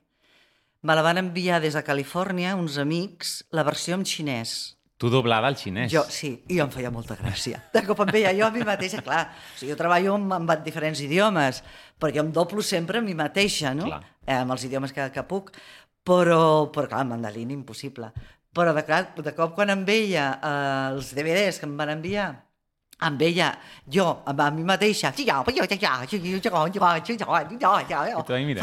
me 0.86 0.94
la 0.94 1.02
van 1.02 1.18
enviar 1.18 1.58
des 1.58 1.74
de 1.74 1.82
Califòrnia 1.82 2.54
uns 2.54 2.78
amics, 2.78 3.40
la 3.50 3.64
versió 3.66 3.98
en 3.98 4.06
xinès. 4.06 4.75
Tu 4.96 5.10
doblada 5.12 5.50
al 5.50 5.56
xinès. 5.60 5.90
Jo, 5.92 6.06
sí, 6.08 6.30
i 6.48 6.56
em 6.62 6.70
feia 6.72 6.90
molta 6.90 7.18
gràcia. 7.18 7.58
De 7.74 7.82
cop 7.84 7.98
em 8.06 8.12
veia 8.14 8.30
jo 8.36 8.46
a 8.46 8.50
mi 8.54 8.62
mateixa, 8.64 9.02
clar, 9.04 9.26
o 9.28 9.58
sigui, 9.58 9.74
jo 9.74 9.76
treballo 9.76 10.14
amb, 10.16 10.32
amb 10.38 10.52
diferents 10.64 11.02
idiomes, 11.04 11.60
però 12.00 12.14
jo 12.14 12.22
em 12.24 12.30
doblo 12.32 12.64
sempre 12.64 13.02
a 13.02 13.04
mi 13.04 13.12
mateixa, 13.18 13.74
no? 13.76 13.90
Clar. 13.90 14.00
Eh, 14.24 14.38
amb 14.38 14.56
els 14.56 14.64
idiomes 14.64 14.94
que, 14.96 15.10
que 15.12 15.24
puc, 15.28 15.52
però, 16.06 16.40
però 16.72 16.88
clar, 16.88 17.04
mandarín 17.10 17.52
impossible. 17.52 18.08
Però 18.56 18.72
de, 18.72 18.86
clar, 18.88 19.02
de 19.20 19.34
cop 19.36 19.52
quan 19.58 19.74
em 19.74 19.84
veia 19.84 20.30
eh, 20.40 20.94
els 20.94 21.12
DVDs 21.12 21.60
que 21.60 21.68
em 21.68 21.76
van 21.76 21.92
enviar, 21.98 22.30
em 23.04 23.18
veia 23.20 23.50
jo, 23.92 24.06
amb 24.24 24.40
a 24.40 24.48
mi 24.50 24.64
mateixa, 24.64 25.12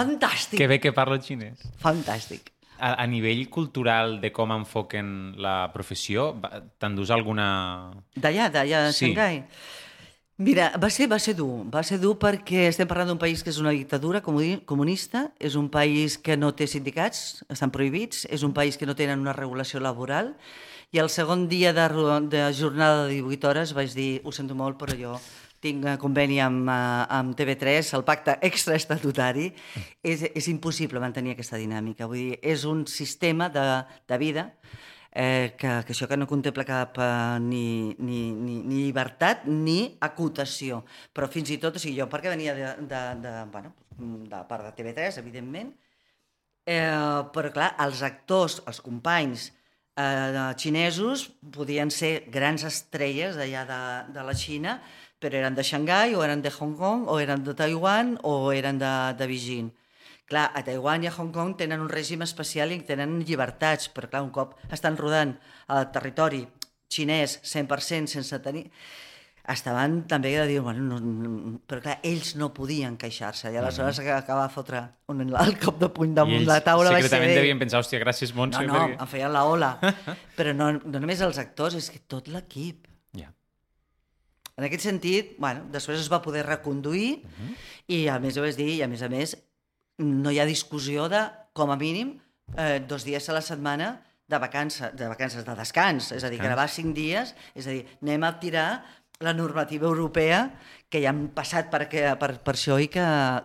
fantàstic, 0.02 0.58
Que 0.58 0.72
bé 0.72 0.80
que 0.82 0.96
parlo 0.98 1.22
xinès. 1.22 1.62
fantàstic. 1.84 2.53
A, 2.84 2.90
a 3.00 3.06
nivell 3.08 3.46
cultural 3.48 4.18
de 4.20 4.34
com 4.36 4.52
enfoquen 4.52 5.08
la 5.40 5.70
professió, 5.72 6.34
t'endús 6.84 7.14
alguna... 7.16 7.46
D'allà, 8.20 8.50
d'allà, 8.52 8.82
de 8.90 8.92
Sí. 8.98 9.06
Xangai. 9.14 9.44
Mira, 10.44 10.72
va 10.82 10.90
ser, 10.90 11.06
va 11.08 11.20
ser 11.22 11.36
dur, 11.38 11.62
va 11.72 11.84
ser 11.86 12.00
dur 12.02 12.16
perquè 12.20 12.66
estem 12.68 12.90
parlant 12.90 13.12
d'un 13.14 13.20
país 13.22 13.44
que 13.46 13.52
és 13.54 13.60
una 13.62 13.72
dictadura 13.72 14.20
comuni- 14.26 14.58
comunista, 14.68 15.28
és 15.40 15.56
un 15.56 15.70
país 15.72 16.18
que 16.18 16.36
no 16.36 16.50
té 16.58 16.66
sindicats, 16.68 17.46
estan 17.54 17.72
prohibits, 17.72 18.26
és 18.34 18.44
un 18.44 18.52
país 18.58 18.76
que 18.82 18.90
no 18.90 18.96
tenen 18.98 19.22
una 19.22 19.36
regulació 19.38 19.80
laboral, 19.80 20.34
i 20.92 21.00
el 21.00 21.08
segon 21.14 21.48
dia 21.48 21.72
de, 21.78 21.86
de 22.34 22.42
jornada 22.58 23.06
de 23.08 23.14
18 23.22 23.48
hores 23.48 23.72
vaig 23.78 23.94
dir, 23.96 24.12
ho 24.26 24.34
sento 24.34 24.58
molt, 24.58 24.76
però 24.82 24.98
jo 24.98 25.14
tinc 25.64 25.88
eh, 25.88 25.98
conveni 26.02 26.40
amb, 26.44 26.68
eh, 26.70 27.18
amb 27.18 27.36
TV3, 27.40 27.94
el 27.98 28.06
pacte 28.08 28.38
extraestatutari, 28.50 29.50
és, 30.04 30.26
és 30.30 30.50
impossible 30.52 31.02
mantenir 31.04 31.38
aquesta 31.38 31.60
dinàmica. 31.62 32.10
Vull 32.12 32.22
dir, 32.22 32.42
és 32.54 32.66
un 32.70 32.86
sistema 32.92 33.50
de, 33.54 33.64
de 34.10 34.20
vida 34.22 34.50
eh, 35.14 35.54
que, 35.58 35.72
que 35.86 35.94
això 35.94 36.10
que 36.10 36.18
no 36.18 36.28
contempla 36.30 36.66
cap 36.68 37.00
eh, 37.00 37.40
ni, 37.44 37.94
ni, 38.00 38.26
ni, 38.34 38.60
ni 38.66 38.84
llibertat 38.88 39.48
ni 39.48 39.96
acotació. 40.04 40.84
Però 41.14 41.30
fins 41.32 41.54
i 41.54 41.60
tot, 41.62 41.78
o 41.78 41.82
sigui, 41.82 42.00
jo 42.02 42.10
perquè 42.12 42.34
venia 42.34 42.56
de, 42.58 42.76
de, 42.90 43.04
de, 43.24 43.34
bueno, 43.54 43.74
de 44.30 44.46
part 44.50 44.68
de 44.68 44.76
TV3, 44.78 45.20
evidentment, 45.22 45.74
eh, 46.66 47.22
però 47.36 47.54
clar, 47.54 47.74
els 47.86 48.02
actors, 48.06 48.62
els 48.68 48.82
companys 48.84 49.52
eh, 49.96 50.52
xinesos 50.58 51.28
podien 51.54 51.92
ser 51.94 52.26
grans 52.34 52.66
estrelles 52.68 53.38
d'allà 53.38 53.66
de, 53.70 53.82
de 54.18 54.26
la 54.26 54.36
Xina, 54.38 54.80
però 55.24 55.40
eren 55.40 55.56
de 55.56 55.64
Xangai, 55.64 56.18
o 56.20 56.24
eren 56.26 56.42
de 56.44 56.52
Hong 56.52 56.76
Kong, 56.76 57.08
o 57.08 57.16
eren 57.24 57.46
de 57.46 57.56
Taiwan, 57.56 58.18
o 58.28 58.52
eren 58.52 58.82
de, 58.82 58.92
de 59.16 59.28
Beijing. 59.30 59.72
Clar, 60.28 60.50
a 60.56 60.64
Taiwan 60.68 61.04
i 61.04 61.08
a 61.08 61.14
Hong 61.16 61.32
Kong 61.36 61.56
tenen 61.60 61.80
un 61.84 61.92
règim 61.92 62.24
especial 62.26 62.72
i 62.76 62.82
tenen 62.88 63.22
llibertats, 63.24 63.88
però 63.96 64.12
clar, 64.12 64.24
un 64.28 64.34
cop 64.36 64.58
estan 64.72 65.00
rodant 65.00 65.36
al 65.72 65.90
territori 65.96 66.44
xinès 66.92 67.40
100% 67.42 68.12
sense 68.18 68.44
tenir... 68.44 68.68
Estaven 69.44 70.06
també 70.08 70.30
de 70.38 70.46
dir, 70.48 70.62
bueno, 70.64 70.80
no, 70.88 70.98
no, 71.04 71.58
però 71.68 71.82
clar, 71.84 71.98
ells 72.08 72.30
no 72.40 72.54
podien 72.56 72.94
queixar-se, 72.96 73.50
i 73.52 73.58
aleshores 73.60 74.00
mm 74.00 74.06
-hmm. 74.06 74.18
acaba 74.24 74.46
de 74.48 74.54
fotre 74.54 74.80
un, 75.12 75.20
el 75.20 75.60
cop 75.60 75.82
de 75.82 75.90
puny 75.90 76.12
I 76.12 76.16
damunt 76.16 76.38
ells 76.38 76.48
la 76.48 76.62
taula. 76.64 76.92
va 76.92 76.96
ser 76.96 77.04
secretament 77.04 77.30
de- 77.34 77.36
devien 77.42 77.60
pensar, 77.60 77.82
hòstia, 77.82 78.00
gràcies, 78.00 78.34
Montse. 78.34 78.62
No, 78.62 78.74
no, 78.74 78.80
perquè- 78.80 79.02
em 79.02 79.08
feien 79.08 79.34
la 79.34 79.44
ola. 79.44 79.80
Però 80.38 80.56
no, 80.56 80.72
no 80.72 81.00
només 81.00 81.20
els 81.20 81.38
actors, 81.38 81.76
és 81.76 81.90
que 81.90 82.00
tot 82.08 82.30
l'equip. 82.30 82.88
En 84.58 84.68
aquest 84.68 84.86
sentit, 84.86 85.34
bueno, 85.42 85.66
després 85.74 86.00
es 86.00 86.12
va 86.12 86.22
poder 86.22 86.46
reconduir 86.46 87.24
i 87.90 88.06
a 88.08 88.20
més 88.22 88.38
ho 88.38 88.46
vaig 88.46 88.58
dir, 88.60 88.70
i 88.78 88.84
a 88.86 88.90
més 88.92 89.02
a 89.02 89.10
més 89.10 89.36
no 90.04 90.34
hi 90.34 90.40
ha 90.40 90.50
discussió 90.50 91.08
de, 91.10 91.24
com 91.58 91.74
a 91.74 91.78
mínim, 91.78 92.20
eh, 92.58 92.80
dos 92.86 93.06
dies 93.06 93.30
a 93.30 93.38
la 93.38 93.42
setmana 93.42 93.96
de 94.30 94.40
vacances, 94.40 94.94
de 94.98 95.08
vacances 95.10 95.46
de 95.46 95.56
descans, 95.58 96.12
és 96.16 96.24
a 96.24 96.30
dir, 96.30 96.42
gravar 96.42 96.68
cinc 96.70 96.96
dies, 96.96 97.34
és 97.56 97.68
a 97.68 97.74
dir, 97.76 97.84
anem 98.02 98.24
a 98.24 98.34
tirar 98.40 98.68
la 99.24 99.34
normativa 99.34 99.88
europea 99.88 100.60
que 100.90 101.02
ja 101.02 101.10
han 101.10 101.28
passat 101.34 101.70
per, 101.74 101.88
que, 101.90 102.04
per, 102.20 102.30
per 102.46 102.54
això 102.54 102.78
i 102.82 102.90
que, 102.92 103.04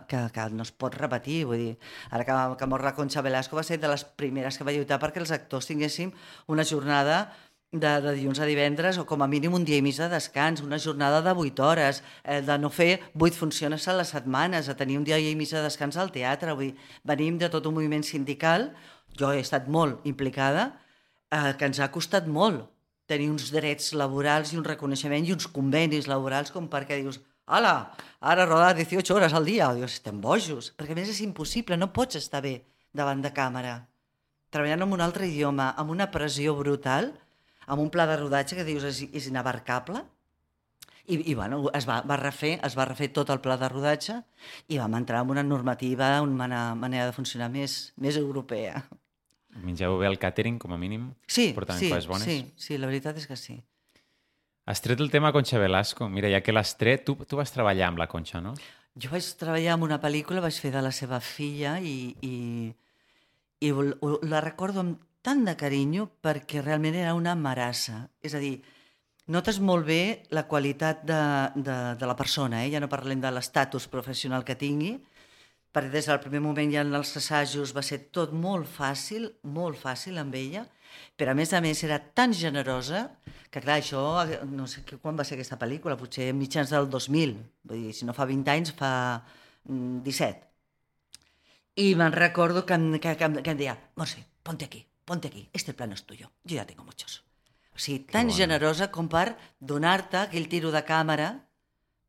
que, 0.09 0.21
que 0.33 0.47
no 0.53 0.65
es 0.65 0.71
pot 0.75 0.93
repetir. 0.97 1.39
Vull 1.49 1.61
dir, 1.63 1.75
ara 2.13 2.25
que, 2.27 2.37
que 2.59 2.67
mor 2.69 2.83
la 2.85 2.93
Concha 2.97 3.23
Velasco 3.25 3.57
va 3.57 3.65
ser 3.65 3.79
de 3.81 3.89
les 3.89 4.03
primeres 4.19 4.57
que 4.57 4.67
va 4.67 4.75
lluitar 4.75 4.99
perquè 5.01 5.23
els 5.23 5.33
actors 5.33 5.69
tinguéssim 5.69 6.11
una 6.51 6.65
jornada 6.67 7.23
de, 7.71 8.01
de 8.01 8.13
dilluns 8.17 8.39
a 8.41 8.47
divendres 8.49 8.97
o 8.97 9.05
com 9.05 9.21
a 9.21 9.27
mínim 9.29 9.53
un 9.53 9.65
dia 9.65 9.77
i 9.77 9.83
mig 9.85 9.97
de 9.99 10.07
descans, 10.09 10.61
una 10.65 10.79
jornada 10.81 11.21
de 11.21 11.33
8 11.37 11.63
hores, 11.63 12.01
eh, 12.23 12.41
de 12.41 12.57
no 12.57 12.71
fer 12.73 12.99
8 13.13 13.37
funcions 13.37 13.87
a 13.87 13.93
les 13.93 14.09
setmanes, 14.15 14.69
a 14.69 14.75
tenir 14.75 14.97
un 14.97 15.05
dia 15.05 15.19
i 15.19 15.35
mig 15.35 15.51
de 15.53 15.61
descans 15.61 15.97
al 15.97 16.11
teatre. 16.11 16.55
Vull 16.57 16.71
dir, 16.71 16.89
venim 17.03 17.37
de 17.37 17.49
tot 17.49 17.65
un 17.69 17.77
moviment 17.77 18.03
sindical, 18.03 18.71
jo 19.13 19.31
he 19.31 19.39
estat 19.43 19.69
molt 19.69 20.05
implicada, 20.09 20.79
eh, 21.29 21.53
que 21.57 21.69
ens 21.69 21.79
ha 21.79 21.91
costat 21.93 22.27
molt 22.27 22.65
tenir 23.05 23.29
uns 23.29 23.51
drets 23.53 23.93
laborals 23.93 24.53
i 24.53 24.57
un 24.57 24.65
reconeixement 24.65 25.25
i 25.25 25.33
uns 25.33 25.47
convenis 25.49 26.07
laborals 26.07 26.51
com 26.51 26.69
perquè 26.69 27.01
dius 27.01 27.21
Ala, 27.49 27.95
ara 28.21 28.45
rodar 28.45 28.75
18 28.77 29.09
hores 29.15 29.33
al 29.33 29.45
dia. 29.45 29.71
Dius, 29.73 29.95
estem 29.97 30.19
bojos. 30.21 30.69
Perquè 30.77 30.93
a 30.93 30.97
més 30.99 31.09
és 31.09 31.23
impossible, 31.25 31.79
no 31.81 31.89
pots 31.89 32.19
estar 32.19 32.43
bé 32.45 32.59
davant 32.93 33.23
de 33.23 33.31
càmera. 33.33 33.87
Treballant 34.53 34.85
en 34.85 34.93
un 34.93 35.01
altre 35.01 35.25
idioma, 35.25 35.71
amb 35.73 35.89
una 35.89 36.11
pressió 36.13 36.53
brutal, 36.53 37.09
amb 37.69 37.83
un 37.83 37.91
pla 37.93 38.07
de 38.09 38.17
rodatge 38.17 38.57
que 38.57 38.65
dius 38.67 38.87
és, 38.89 39.03
és 39.13 39.29
inabarcable, 39.29 40.01
i, 41.09 41.17
i 41.31 41.33
bueno, 41.33 41.63
es 41.73 41.87
va, 41.89 42.01
va 42.05 42.17
refer, 42.21 42.57
es 42.65 42.75
va 42.77 42.85
refer 42.85 43.09
tot 43.13 43.31
el 43.33 43.41
pla 43.41 43.57
de 43.57 43.69
rodatge 43.71 44.19
i 44.69 44.77
vam 44.77 44.97
entrar 44.99 45.23
en 45.25 45.33
una 45.33 45.43
normativa, 45.43 46.11
una 46.21 46.75
manera 46.77 47.07
de 47.09 47.15
funcionar 47.15 47.49
més, 47.53 47.79
més 47.97 48.17
europea. 48.19 48.83
Mengeu 49.63 49.97
bé 49.97 50.05
el 50.05 50.19
càtering, 50.21 50.59
com 50.61 50.75
a 50.75 50.77
mínim? 50.77 51.09
Sí, 51.25 51.49
sí, 51.49 51.89
bones? 52.07 52.25
sí, 52.27 52.37
sí, 52.55 52.77
la 52.77 52.89
veritat 52.91 53.17
és 53.17 53.25
que 53.25 53.37
sí. 53.39 53.57
Has 54.69 54.83
tret 54.85 55.01
el 55.01 55.09
tema 55.09 55.31
Concha 55.33 55.57
Velasco. 55.57 56.05
Mira, 56.13 56.29
ja 56.29 56.43
que 56.45 56.53
l'has 56.53 56.75
tret, 56.77 57.01
tu, 57.07 57.15
tu 57.25 57.39
vas 57.39 57.49
treballar 57.49 57.87
amb 57.89 57.97
la 57.97 58.05
Concha, 58.07 58.37
no? 58.45 58.53
Jo 58.93 59.09
vaig 59.09 59.25
treballar 59.39 59.79
en 59.79 59.85
una 59.87 59.97
pel·lícula, 60.01 60.43
vaig 60.45 60.59
fer 60.61 60.69
de 60.75 60.83
la 60.85 60.93
seva 60.93 61.17
filla 61.25 61.79
i, 61.81 62.13
i, 62.21 62.35
i 63.65 63.73
la 64.29 64.43
recordo 64.45 64.85
amb 64.85 65.08
tant 65.21 65.43
de 65.45 65.55
carinyo 65.59 66.07
perquè 66.23 66.61
realment 66.63 66.95
era 66.95 67.13
una 67.17 67.35
marassa. 67.35 68.07
És 68.23 68.33
a 68.35 68.39
dir, 68.41 68.61
notes 69.27 69.59
molt 69.59 69.85
bé 69.85 70.23
la 70.35 70.45
qualitat 70.47 71.03
de, 71.05 71.19
de, 71.55 71.77
de 71.99 72.05
la 72.09 72.15
persona, 72.15 72.63
eh? 72.65 72.71
ja 72.73 72.79
no 72.79 72.89
parlem 72.91 73.21
de 73.21 73.31
l'estatus 73.31 73.87
professional 73.91 74.45
que 74.47 74.55
tingui, 74.57 74.95
perquè 75.71 75.91
des 75.93 76.07
del 76.09 76.19
primer 76.23 76.41
moment 76.41 76.71
ja 76.73 76.81
en 76.81 76.95
els 76.97 77.11
assajos 77.19 77.75
va 77.77 77.83
ser 77.85 77.99
tot 78.15 78.31
molt 78.33 78.65
fàcil, 78.65 79.27
molt 79.43 79.77
fàcil 79.77 80.17
amb 80.17 80.33
ella, 80.35 80.63
però 81.15 81.35
a 81.35 81.37
més 81.37 81.51
a 81.53 81.61
més 81.61 81.83
era 81.85 81.99
tan 82.01 82.33
generosa 82.33 83.03
que 83.51 83.61
clar, 83.61 83.77
això, 83.81 84.01
no 84.49 84.65
sé 84.67 84.81
que- 84.85 84.97
quan 84.97 85.17
va 85.17 85.23
ser 85.23 85.35
aquesta 85.37 85.59
pel·lícula, 85.61 85.97
potser 85.97 86.33
mitjans 86.33 86.69
del 86.73 86.89
2000, 86.89 87.35
vull 87.63 87.83
dir, 87.85 87.93
si 87.93 88.05
no 88.05 88.13
fa 88.17 88.25
20 88.25 88.49
anys, 88.49 88.73
fa 88.73 89.23
mm, 89.65 90.01
17. 90.03 90.47
Y 91.75 91.93
me 91.95 92.09
recuerdo 92.09 92.65
que, 92.65 92.73
em- 92.73 92.99
que, 92.99 93.15
que, 93.17 93.23
em- 93.25 93.41
que 93.43 93.51
em 93.51 93.57
deia, 93.57 93.77
Monse, 93.95 94.25
ponte 94.43 94.65
aquí, 94.65 94.85
ponte 95.09 95.27
aquí, 95.29 95.49
este 95.53 95.73
plano 95.73 95.97
es 95.97 96.05
tuyo, 96.05 96.29
yo 96.43 96.55
ya 96.61 96.65
tengo 96.69 96.83
muchos. 96.85 97.23
O 97.73 97.79
sigui, 97.81 98.05
tan 98.05 98.27
bona. 98.27 98.37
generosa 98.37 98.91
com 98.93 99.09
per 99.09 99.33
donar-te 99.59 100.19
aquell 100.21 100.49
tiro 100.51 100.69
de 100.69 100.83
càmera 100.85 101.31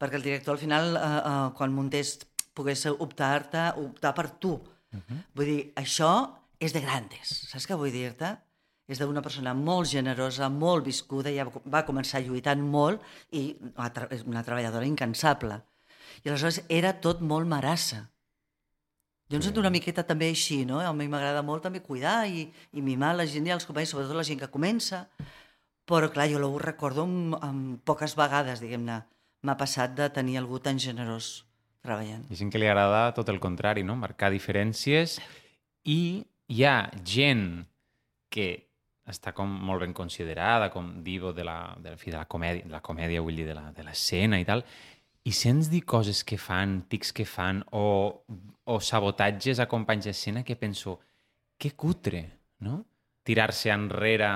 perquè 0.01 0.17
el 0.17 0.25
director 0.25 0.57
al 0.57 0.61
final, 0.61 0.97
eh, 0.97 1.01
eh, 1.01 1.49
quan 1.57 1.73
muntés, 1.73 2.19
pogués 2.57 2.85
optar-te, 2.91 3.71
optar 3.81 4.15
per 4.15 4.31
tu. 4.43 4.53
Uh 4.93 4.99
-huh. 4.99 5.25
Vull 5.35 5.47
dir, 5.47 5.73
això 5.77 6.13
és 6.59 6.73
de 6.73 6.81
grandes, 6.81 7.29
saps 7.51 7.69
què 7.69 7.77
vull 7.77 7.93
dir-te? 7.93 8.37
És 8.89 8.99
d'una 8.99 9.23
persona 9.23 9.55
molt 9.55 9.89
generosa, 9.89 10.49
molt 10.49 10.85
viscuda, 10.85 11.31
ja 11.31 11.47
va 11.65 11.87
començar 11.87 12.21
lluitant 12.25 12.61
molt 12.61 13.01
i 13.31 13.57
és 14.11 14.25
una 14.27 14.43
treballadora 14.43 14.87
incansable. 14.87 15.63
I 16.25 16.29
aleshores 16.29 16.65
era 16.69 17.01
tot 17.01 17.21
molt 17.21 17.47
marassa. 17.47 18.11
Jo 19.31 19.37
em 19.39 19.43
sento 19.47 19.61
una 19.63 19.71
miqueta 19.71 20.03
també 20.03 20.29
així, 20.33 20.65
no? 20.67 20.81
A 20.83 20.91
mi 20.97 21.07
m'agrada 21.09 21.43
molt 21.47 21.63
també 21.63 21.81
cuidar 21.85 22.25
i, 22.27 22.49
i 22.75 22.83
mimar 22.83 23.13
la 23.15 23.27
gent 23.31 23.47
i 23.47 23.53
els 23.55 23.67
companys, 23.69 23.93
sobretot 23.95 24.17
la 24.19 24.25
gent 24.27 24.41
que 24.41 24.49
comença. 24.51 25.05
Però, 25.87 26.09
clar, 26.11 26.27
jo 26.31 26.41
ho 26.47 26.59
recordo 26.59 27.05
amb, 27.07 27.37
amb 27.43 27.79
poques 27.87 28.17
vegades, 28.19 28.61
diguem-ne, 28.63 29.01
m'ha 29.47 29.57
passat 29.59 29.95
de 29.99 30.09
tenir 30.15 30.37
algú 30.39 30.59
tan 30.63 30.79
generós 30.83 31.45
treballant. 31.83 32.27
Ha 32.31 32.37
gent 32.39 32.51
que 32.53 32.59
li 32.61 32.67
agrada 32.69 33.07
tot 33.17 33.31
el 33.33 33.39
contrari, 33.43 33.83
no? 33.87 33.95
Marcar 33.97 34.33
diferències 34.35 35.21
i 35.89 36.01
hi 36.51 36.65
ha 36.67 36.91
gent 37.07 37.47
que 38.31 38.51
està 39.11 39.33
com 39.35 39.49
molt 39.51 39.81
ben 39.83 39.95
considerada 39.97 40.69
com 40.71 40.91
divo 41.03 41.33
de 41.35 41.43
la, 41.47 41.57
de, 41.83 41.95
en 41.97 41.99
fi, 41.99 42.13
de 42.13 42.19
la 42.21 42.27
comèdia, 42.31 42.67
de 42.67 42.71
la 42.75 42.83
comèdia 42.85 43.23
vull 43.25 43.39
dir, 43.41 43.47
la- 43.57 43.73
de 43.75 43.83
l'escena 43.87 44.39
i 44.39 44.45
tal, 44.47 44.63
i 45.25 45.33
sents 45.37 45.69
dir 45.71 45.83
coses 45.85 46.23
que 46.25 46.39
fan, 46.41 46.81
tics 46.89 47.13
que 47.13 47.27
fan, 47.29 47.63
o, 47.77 47.85
o 48.65 48.81
sabotatges 48.81 49.61
a 49.61 49.69
companys 49.69 50.09
d'escena 50.09 50.45
que 50.45 50.57
penso, 50.57 50.99
que 51.61 51.75
cutre, 51.77 52.25
no? 52.65 52.85
Tirar-se 53.27 53.69
enrere 53.75 54.31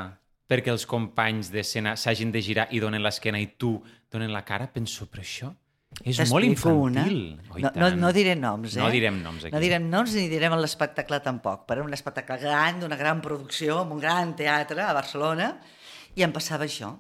perquè 0.45 0.68
els 0.70 0.85
companys 0.87 1.49
d'escena 1.51 1.95
s'hagin 1.97 2.32
de 2.35 2.43
girar 2.45 2.66
i 2.76 2.82
donen 2.82 3.03
l'esquena 3.03 3.41
i 3.41 3.55
tu 3.57 3.78
donen 4.12 4.32
la 4.32 4.45
cara, 4.45 4.68
penso, 4.72 5.09
però 5.09 5.24
això 5.24 5.55
és 6.03 6.18
molt 6.30 6.43
una. 6.43 7.05
infantil. 7.05 7.18
I 7.55 7.62
no, 7.62 7.70
no, 7.78 7.91
no 8.03 8.11
diré 8.12 8.35
noms, 8.35 8.74
eh? 8.74 8.82
No 8.82 8.91
direm 8.91 9.20
noms 9.22 9.47
aquí. 9.47 9.55
No 9.55 9.62
direm 9.62 9.87
noms 9.91 10.16
ni 10.18 10.26
direm 10.32 10.57
l'espectacle 10.59 11.20
tampoc, 11.22 11.64
però 11.68 11.85
un 11.87 11.95
espectacle 11.95 12.41
gran, 12.43 12.80
d'una 12.82 12.99
gran 12.99 13.22
producció, 13.24 13.80
amb 13.85 13.95
un 13.97 14.03
gran 14.03 14.35
teatre 14.37 14.82
a 14.82 14.93
Barcelona, 14.97 15.53
i 16.15 16.25
em 16.27 16.33
passava 16.35 16.67
això. 16.69 16.95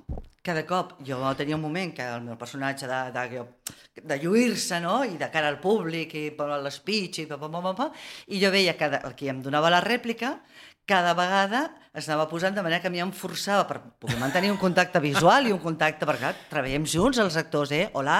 Cada 0.44 0.66
cop 0.68 0.98
jo 1.06 1.18
tenia 1.38 1.56
un 1.56 1.62
moment 1.62 1.94
que 1.96 2.04
el 2.04 2.24
meu 2.26 2.36
personatge 2.36 2.88
de, 2.90 3.00
de, 3.14 3.44
de 4.02 4.18
lluir-se, 4.20 4.80
no?, 4.84 4.98
i 5.08 5.16
de 5.20 5.30
cara 5.32 5.48
al 5.48 5.60
públic, 5.62 6.12
i 6.20 6.26
per 6.36 6.50
l'espeech, 6.60 7.22
i 7.22 7.26
pa, 7.30 7.38
pa, 7.40 7.48
pa, 7.48 7.72
pa, 7.78 7.88
i 8.28 8.42
jo 8.42 8.52
veia 8.52 8.76
que 8.76 8.90
el 8.98 9.16
que 9.16 9.30
em 9.32 9.40
donava 9.44 9.72
la 9.72 9.80
rèplica 9.84 10.34
cada 10.84 11.14
vegada 11.16 11.70
es 11.96 12.08
anava 12.10 12.26
posant 12.28 12.52
de 12.56 12.62
manera 12.62 12.82
que 12.82 12.90
a 12.90 12.92
mi 12.92 13.00
em 13.00 13.12
forçava 13.14 13.64
per 13.68 13.78
poder 14.02 14.18
mantenir 14.20 14.50
un 14.52 14.58
contacte 14.60 15.00
visual 15.00 15.46
i 15.48 15.52
un 15.54 15.60
contacte, 15.62 16.04
perquè 16.04 16.20
clar, 16.20 16.32
treballem 16.50 16.84
junts 16.90 17.20
els 17.22 17.38
actors, 17.40 17.72
eh? 17.72 17.86
Hola, 17.96 18.18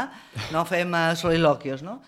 no 0.55 0.63
fem 0.69 0.95
uh, 0.95 1.13
soliloquios, 1.19 1.83
no? 1.85 1.99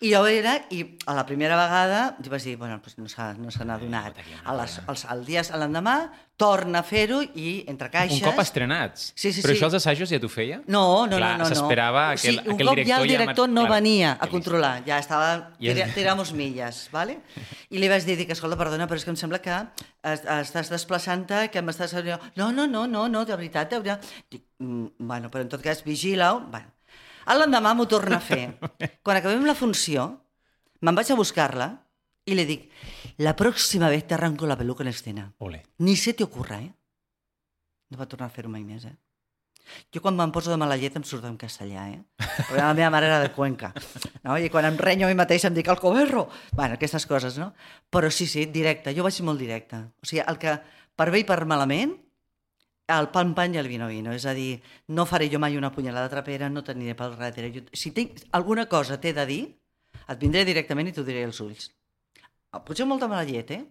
I 0.00 0.14
jo 0.14 0.22
era, 0.30 0.54
i 0.72 0.84
a 1.04 1.16
la 1.18 1.26
primera 1.28 1.58
vegada, 1.60 2.00
jo 2.22 2.32
vaig 2.32 2.46
dir, 2.46 2.56
bueno, 2.56 2.78
doncs 2.80 2.96
no 3.02 3.10
s'ha 3.10 3.32
no 3.36 3.52
se 3.52 3.66
n'ha 3.68 3.76
donat. 3.82 4.22
A 4.46 4.56
les, 4.62 4.78
als, 4.86 5.04
al 5.10 5.26
dia, 5.26 5.44
l'endemà, 5.60 5.98
torna 6.38 6.78
a 6.80 6.86
fer-ho 6.86 7.16
i 7.34 7.64
entre 7.66 7.88
caixes... 7.90 8.20
Un 8.22 8.28
cop 8.30 8.38
estrenats. 8.44 9.08
Sí, 9.18 9.32
sí, 9.34 9.42
Però 9.42 9.50
sí. 9.50 9.56
això 9.58 9.66
als 9.66 9.74
assajos 9.80 10.12
ja 10.12 10.20
t'ho 10.22 10.28
feia? 10.30 10.60
No, 10.70 11.04
no, 11.10 11.16
Clar, 11.18 11.32
no, 11.34 11.42
no. 11.42 11.48
no. 11.48 11.48
s'esperava 11.50 12.04
O 12.04 12.12
aquell, 12.14 12.36
sigui, 12.38 12.52
un 12.54 12.60
cop 12.60 12.76
director... 12.76 12.86
ja 12.92 13.00
el 13.02 13.08
director 13.10 13.50
no 13.50 13.64
clar, 13.66 13.72
venia 13.80 14.12
a 14.14 14.20
que 14.22 14.30
controlar, 14.36 14.72
ja 14.86 15.00
estava, 15.02 15.32
Ja- 15.58 15.74
tira, 15.74 15.88
tiramos 15.96 16.30
milles, 16.32 16.84
¿vale? 16.94 17.18
I 17.74 17.82
li 17.82 17.90
vaig 17.90 18.06
dir, 18.06 18.14
dic, 18.22 18.30
escolta, 18.36 18.56
perdona, 18.60 18.86
però 18.86 19.02
és 19.02 19.06
que 19.08 19.10
em 19.10 19.18
sembla 19.18 19.42
que 19.42 19.56
es- 20.14 20.22
estàs 20.38 20.70
desplaçant-te, 20.70 21.48
que 21.50 21.60
m'estàs... 21.66 21.96
No, 22.38 22.52
no, 22.54 22.68
no, 22.70 22.86
no, 22.86 23.08
no, 23.10 23.24
de 23.26 23.34
veritat, 23.34 23.74
de 23.74 23.82
veritat. 23.82 24.06
Dic, 24.30 24.44
mm, 24.62 24.94
bueno, 25.10 25.32
però 25.34 25.42
en 25.42 25.50
tot 25.56 25.64
cas, 25.66 25.82
vigila-ho. 25.84 26.44
Bueno. 26.54 26.70
L'endemà 27.28 27.74
m'ho 27.76 27.84
torna 27.90 28.22
a 28.22 28.24
fer. 28.24 28.54
Quan 29.04 29.18
acabem 29.18 29.42
la 29.44 29.58
funció, 29.58 30.06
me'n 30.80 30.96
vaig 30.96 31.10
a 31.12 31.18
buscar-la 31.18 31.66
i 32.30 32.36
li 32.38 32.44
dic, 32.48 32.70
la 33.18 33.34
pròxima 33.36 33.90
vez 33.90 34.06
te 34.06 34.14
arranco 34.14 34.46
la 34.46 34.56
peluca 34.56 34.84
en 34.84 34.88
escena. 34.88 35.32
Ole. 35.38 35.64
Ni 35.78 35.96
se 35.96 36.14
te 36.14 36.24
ocurra, 36.24 36.60
eh? 36.62 36.72
No 37.90 37.98
va 37.98 38.06
tornar 38.06 38.28
a 38.28 38.34
fer-ho 38.34 38.50
mai 38.52 38.64
més, 38.64 38.84
eh? 38.86 38.96
Jo 39.92 40.00
quan 40.00 40.16
me'n 40.16 40.32
poso 40.32 40.50
de 40.52 40.56
mala 40.60 40.76
llet 40.80 40.96
em 40.96 41.04
surt 41.04 41.26
en 41.28 41.36
castellà, 41.40 41.88
eh? 41.92 42.00
Perquè 42.16 42.60
la 42.60 42.72
meva 42.76 42.90
mare 42.94 43.08
era 43.10 43.20
de 43.20 43.30
Cuenca. 43.34 43.72
No? 44.24 44.36
I 44.38 44.48
quan 44.52 44.66
em 44.68 44.78
renyo 44.80 45.06
a 45.06 45.10
mi 45.10 45.16
mateix 45.18 45.44
em 45.48 45.54
dic 45.56 45.68
el 45.68 45.80
coberro. 45.80 46.28
bueno, 46.52 46.74
aquestes 46.74 47.06
coses, 47.06 47.38
no? 47.38 47.52
Però 47.90 48.10
sí, 48.10 48.26
sí, 48.26 48.46
directe. 48.46 48.94
Jo 48.96 49.04
vaig 49.06 49.14
ser 49.14 49.26
molt 49.26 49.40
directe. 49.40 49.76
O 50.02 50.08
sigui, 50.08 50.22
el 50.24 50.38
que 50.38 50.58
per 50.96 51.10
bé 51.10 51.22
i 51.22 51.26
per 51.28 51.44
malament, 51.44 51.94
el 52.88 53.10
pan 53.12 53.34
pan 53.36 53.54
i 53.54 53.60
el 53.60 53.68
vino 53.68 53.88
vino. 53.88 54.12
És 54.12 54.26
a 54.26 54.34
dir, 54.34 54.60
no 54.88 55.06
faré 55.06 55.28
jo 55.30 55.38
mai 55.38 55.56
una 55.56 55.72
punyalada 55.72 56.08
trapera, 56.08 56.48
no 56.48 56.64
t'aniré 56.64 56.96
pel 56.96 57.16
darrere. 57.18 57.52
Jo, 57.54 57.64
si 57.72 57.92
tinc 57.96 58.24
alguna 58.32 58.66
cosa 58.66 59.00
t'he 59.00 59.12
de 59.12 59.26
dir, 59.26 59.42
et 60.08 60.18
vindré 60.18 60.44
directament 60.48 60.88
i 60.88 60.94
t'ho 60.96 61.04
diré 61.04 61.24
als 61.28 61.40
ulls. 61.44 61.70
Ah, 62.52 62.62
Potser 62.64 62.86
molta 62.88 63.08
mala 63.10 63.26
llet, 63.28 63.50
eh? 63.52 63.64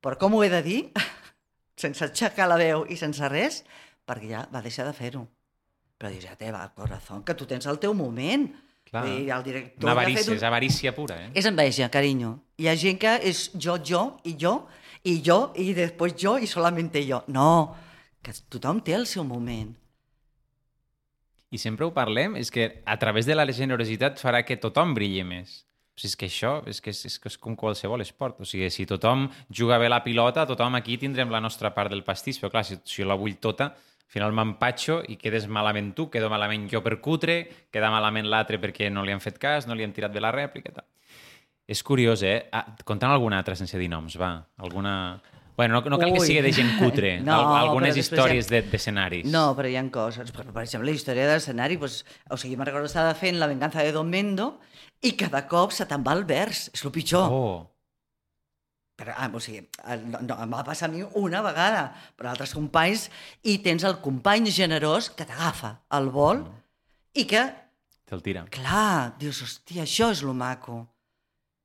Però 0.00 0.16
com 0.20 0.36
ho 0.36 0.42
he 0.44 0.50
de 0.52 0.60
dir, 0.64 0.80
sense 1.82 2.04
aixecar 2.06 2.48
la 2.48 2.58
veu 2.60 2.84
i 2.88 2.96
sense 3.00 3.28
res, 3.32 3.62
perquè 4.08 4.32
ja 4.32 4.46
va 4.52 4.62
deixar 4.64 4.86
de 4.88 4.96
fer-ho. 4.96 5.26
Però 6.00 6.10
dius, 6.12 6.24
ja 6.24 6.36
te 6.36 6.48
va, 6.52 6.64
corazón, 6.76 7.24
que 7.24 7.36
tu 7.36 7.48
tens 7.48 7.68
el 7.68 7.80
teu 7.80 7.94
moment. 7.96 8.48
Clar. 8.90 9.04
Dir, 9.06 9.28
el 9.30 9.42
director 9.44 9.86
Una 9.86 9.92
avarícia, 9.92 10.24
fet 10.24 10.40
és 10.40 10.44
avarícia 10.48 10.92
pura, 10.96 11.18
eh? 11.26 11.28
és 11.36 11.46
enveja, 11.46 11.90
carinyo. 11.92 12.32
Hi 12.58 12.70
ha 12.70 12.74
gent 12.80 12.98
que 12.98 13.12
és 13.28 13.44
jo, 13.54 13.76
jo, 13.86 14.00
i 14.26 14.32
jo, 14.40 14.54
i 15.04 15.20
jo, 15.24 15.38
i 15.60 15.70
després 15.76 16.16
jo, 16.18 16.38
i 16.40 16.48
solamente 16.50 17.04
jo. 17.06 17.20
No, 17.30 17.76
que 18.24 18.34
tothom 18.50 18.80
té 18.84 18.96
el 18.96 19.06
seu 19.06 19.24
moment. 19.28 19.76
I 21.50 21.58
sempre 21.58 21.86
ho 21.86 21.92
parlem, 21.94 22.36
és 22.40 22.50
que 22.50 22.66
a 22.86 22.96
través 22.98 23.28
de 23.28 23.36
la 23.36 23.46
generositat 23.52 24.20
farà 24.22 24.42
que 24.46 24.58
tothom 24.60 24.96
brilli 24.96 25.22
més. 25.26 25.60
O 26.00 26.02
sigui, 26.02 26.08
és 26.08 26.16
que 26.16 26.26
això 26.30 26.50
és, 26.66 26.80
que 26.80 26.90
és, 26.94 27.04
és, 27.04 27.18
que 27.20 27.28
és 27.28 27.36
com 27.36 27.54
qualsevol 27.60 28.00
esport. 28.00 28.38
O 28.40 28.46
sigui, 28.48 28.70
si 28.72 28.86
tothom 28.88 29.26
juga 29.52 29.76
bé 29.78 29.90
la 29.90 30.00
pilota, 30.02 30.46
tothom 30.48 30.74
aquí 30.78 30.96
tindrem 30.96 31.28
la 31.30 31.40
nostra 31.44 31.74
part 31.76 31.90
del 31.92 32.02
pastís, 32.04 32.38
però 32.40 32.48
clar, 32.54 32.64
si, 32.64 32.78
si 32.84 33.02
jo 33.02 33.08
la 33.08 33.14
vull 33.20 33.36
tota, 33.36 33.74
Al 34.10 34.12
final 34.16 34.32
m'empatxo 34.34 35.02
i 35.12 35.14
quedes 35.20 35.44
malament 35.46 35.92
tu, 35.94 36.08
quedo 36.10 36.26
malament 36.32 36.64
jo 36.72 36.80
per 36.82 36.96
cutre, 37.00 37.44
queda 37.70 37.90
malament 37.92 38.26
l'altre 38.26 38.58
perquè 38.58 38.88
no 38.90 39.04
li 39.04 39.12
han 39.12 39.20
fet 39.22 39.36
cas, 39.38 39.68
no 39.68 39.74
li 39.78 39.84
han 39.84 39.92
tirat 39.92 40.10
bé 40.10 40.18
la 40.24 40.32
rèplica 40.34 40.72
i 40.72 40.74
tal. 40.74 40.86
És 41.70 41.84
curiós, 41.86 42.24
eh? 42.26 42.48
Ah, 42.50 42.64
contant 42.84 43.12
alguna 43.12 43.38
altra 43.38 43.54
sense 43.54 43.78
dir 43.78 43.86
noms, 43.88 44.16
va. 44.18 44.32
Alguna... 44.58 45.20
Bueno, 45.56 45.76
no, 45.78 45.90
no 45.90 45.98
cal 46.00 46.10
que 46.14 46.18
Ui. 46.24 46.26
sigui 46.26 46.40
de 46.42 46.50
gent 46.56 46.72
cutre, 46.80 47.20
No, 47.22 47.36
Al- 47.36 47.68
algunes 47.68 47.94
històries 48.00 48.48
hi 48.48 48.54
de- 48.56 48.62
d'escenaris. 48.72 49.26
No, 49.30 49.54
però 49.54 49.68
hi 49.70 49.76
ha 49.76 49.84
coses. 49.92 50.32
Per, 50.32 50.46
per 50.50 50.62
exemple, 50.64 50.88
la 50.90 50.96
història 50.96 51.28
de 51.28 51.36
l'escenari, 51.36 51.76
doncs, 51.78 52.00
o 52.30 52.36
sigui, 52.40 52.56
me'n 52.56 52.66
recordo 52.66 52.88
que 52.88 52.94
estava 52.94 53.14
fent 53.14 53.38
La 53.38 53.46
venganza 53.46 53.84
de 53.84 53.92
Don 53.92 54.08
Mendo 54.10 54.56
i 55.02 55.12
cada 55.16 55.46
cop 55.48 55.72
se 55.72 55.86
te'n 55.88 56.02
va 56.06 56.12
el 56.18 56.24
vers. 56.28 56.68
És 56.74 56.84
el 56.84 56.92
pitjor. 56.92 57.30
Oh, 57.32 57.66
Però, 59.00 59.14
ah, 59.16 59.30
o 59.32 59.40
sigui, 59.40 59.62
el- 59.88 60.02
no, 60.12 60.18
no, 60.20 60.34
em 60.44 60.50
va 60.52 60.60
passar 60.64 60.90
a 60.90 60.92
mi 60.92 61.00
una 61.16 61.40
vegada, 61.40 61.86
però 62.18 62.34
altres 62.34 62.52
companys, 62.52 63.06
i 63.48 63.54
tens 63.64 63.82
el 63.88 63.96
company 64.04 64.50
generós 64.52 65.08
que 65.16 65.24
t'agafa 65.24 65.70
al 65.88 66.10
vol 66.12 66.42
i 67.16 67.24
que, 67.24 67.40
te'l 68.04 68.20
tira. 68.20 68.42
clar, 68.52 69.14
dius, 69.18 69.40
hòstia, 69.40 69.86
això 69.88 70.10
és 70.12 70.20
lo 70.22 70.34
maco. 70.36 70.82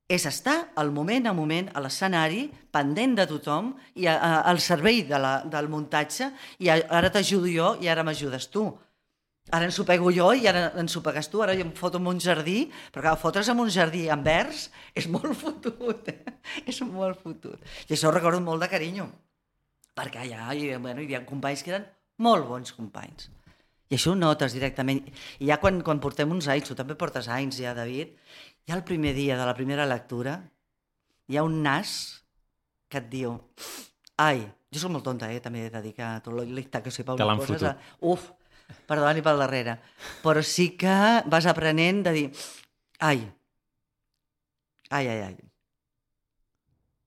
És 0.08 0.24
estar 0.30 0.70
al 0.78 0.92
moment 0.96 1.28
a 1.28 1.34
moment 1.34 1.68
a 1.76 1.82
l'escenari, 1.82 2.46
pendent 2.72 3.18
de 3.18 3.26
tothom, 3.28 3.74
i 3.96 4.08
a, 4.08 4.16
a, 4.16 4.32
al 4.48 4.62
servei 4.62 5.04
de 5.04 5.20
la, 5.20 5.42
del 5.44 5.68
muntatge, 5.68 6.32
i 6.60 6.70
a, 6.70 6.76
ara 6.90 7.10
t'ajudo 7.12 7.52
jo 7.52 7.76
i 7.84 7.90
ara 7.92 8.04
m'ajudes 8.08 8.48
tu. 8.54 8.70
Ara 9.54 9.68
ensopego 9.70 10.10
jo 10.10 10.32
i 10.34 10.48
ara 10.50 10.72
ensopegues 10.82 11.28
tu, 11.30 11.44
ara 11.46 11.54
jo 11.54 11.62
em 11.68 11.72
foto 11.78 12.00
en 12.02 12.08
un 12.10 12.18
jardí, 12.20 12.64
però 12.92 13.04
clar, 13.06 13.18
fotre's 13.22 13.50
en 13.54 13.60
un 13.62 13.70
jardí 13.70 14.08
en 14.10 14.24
vers 14.26 14.72
és 14.98 15.06
molt 15.12 15.36
fotut, 15.38 16.08
eh? 16.10 16.34
és 16.66 16.80
molt 16.82 17.20
fotut. 17.22 17.62
I 17.86 17.94
això 17.94 18.10
ho 18.10 18.14
recordo 18.16 18.40
molt 18.42 18.64
de 18.66 18.70
carinyo, 18.72 19.06
perquè 19.96 20.24
allà 20.24 20.48
hi, 20.58 20.72
bueno, 20.82 20.98
hi 21.02 21.06
havia 21.06 21.22
companys 21.30 21.62
que 21.64 21.76
eren 21.76 21.86
molt 22.26 22.48
bons 22.50 22.74
companys. 22.74 23.30
I 23.94 24.00
això 24.00 24.16
ho 24.16 24.18
notes 24.18 24.56
directament. 24.58 25.04
I 25.38 25.52
ja 25.52 25.60
quan, 25.62 25.78
quan 25.86 26.00
portem 26.02 26.32
uns 26.34 26.48
anys, 26.50 26.66
tu 26.72 26.74
també 26.80 26.96
portes 26.98 27.28
anys 27.30 27.60
ja, 27.62 27.76
David, 27.78 28.16
ja 28.66 28.74
el 28.80 28.82
primer 28.88 29.12
dia 29.14 29.38
de 29.38 29.46
la 29.46 29.54
primera 29.54 29.86
lectura 29.86 30.40
hi 31.30 31.38
ha 31.38 31.44
un 31.46 31.60
nas 31.62 31.92
que 32.90 32.98
et 32.98 33.12
diu 33.14 33.36
ai, 34.18 34.42
jo 34.74 34.82
sóc 34.82 34.92
molt 34.96 35.06
tonta, 35.06 35.30
eh? 35.30 35.38
també 35.44 35.68
he 35.68 35.70
de 35.70 35.84
dir 35.86 35.94
que 35.94 36.10
tot 36.26 36.34
l'icta 36.50 36.82
que 36.82 36.90
sé 36.90 37.06
per 37.06 37.14
Te 37.22 37.26
l'han 37.30 37.38
coses... 37.38 37.62
fotut. 37.62 37.70
a- 37.70 38.10
Uf, 38.10 38.26
per 38.86 38.98
davant 39.00 39.18
i 39.18 39.24
per 39.26 39.36
darrere. 39.40 39.78
Però 40.24 40.44
sí 40.46 40.72
que 40.80 40.96
vas 41.32 41.46
aprenent 41.50 42.04
de 42.06 42.14
dir 42.16 42.26
ai, 43.00 43.26
ai, 44.90 45.08
ai, 45.08 45.20
ai. 45.30 45.36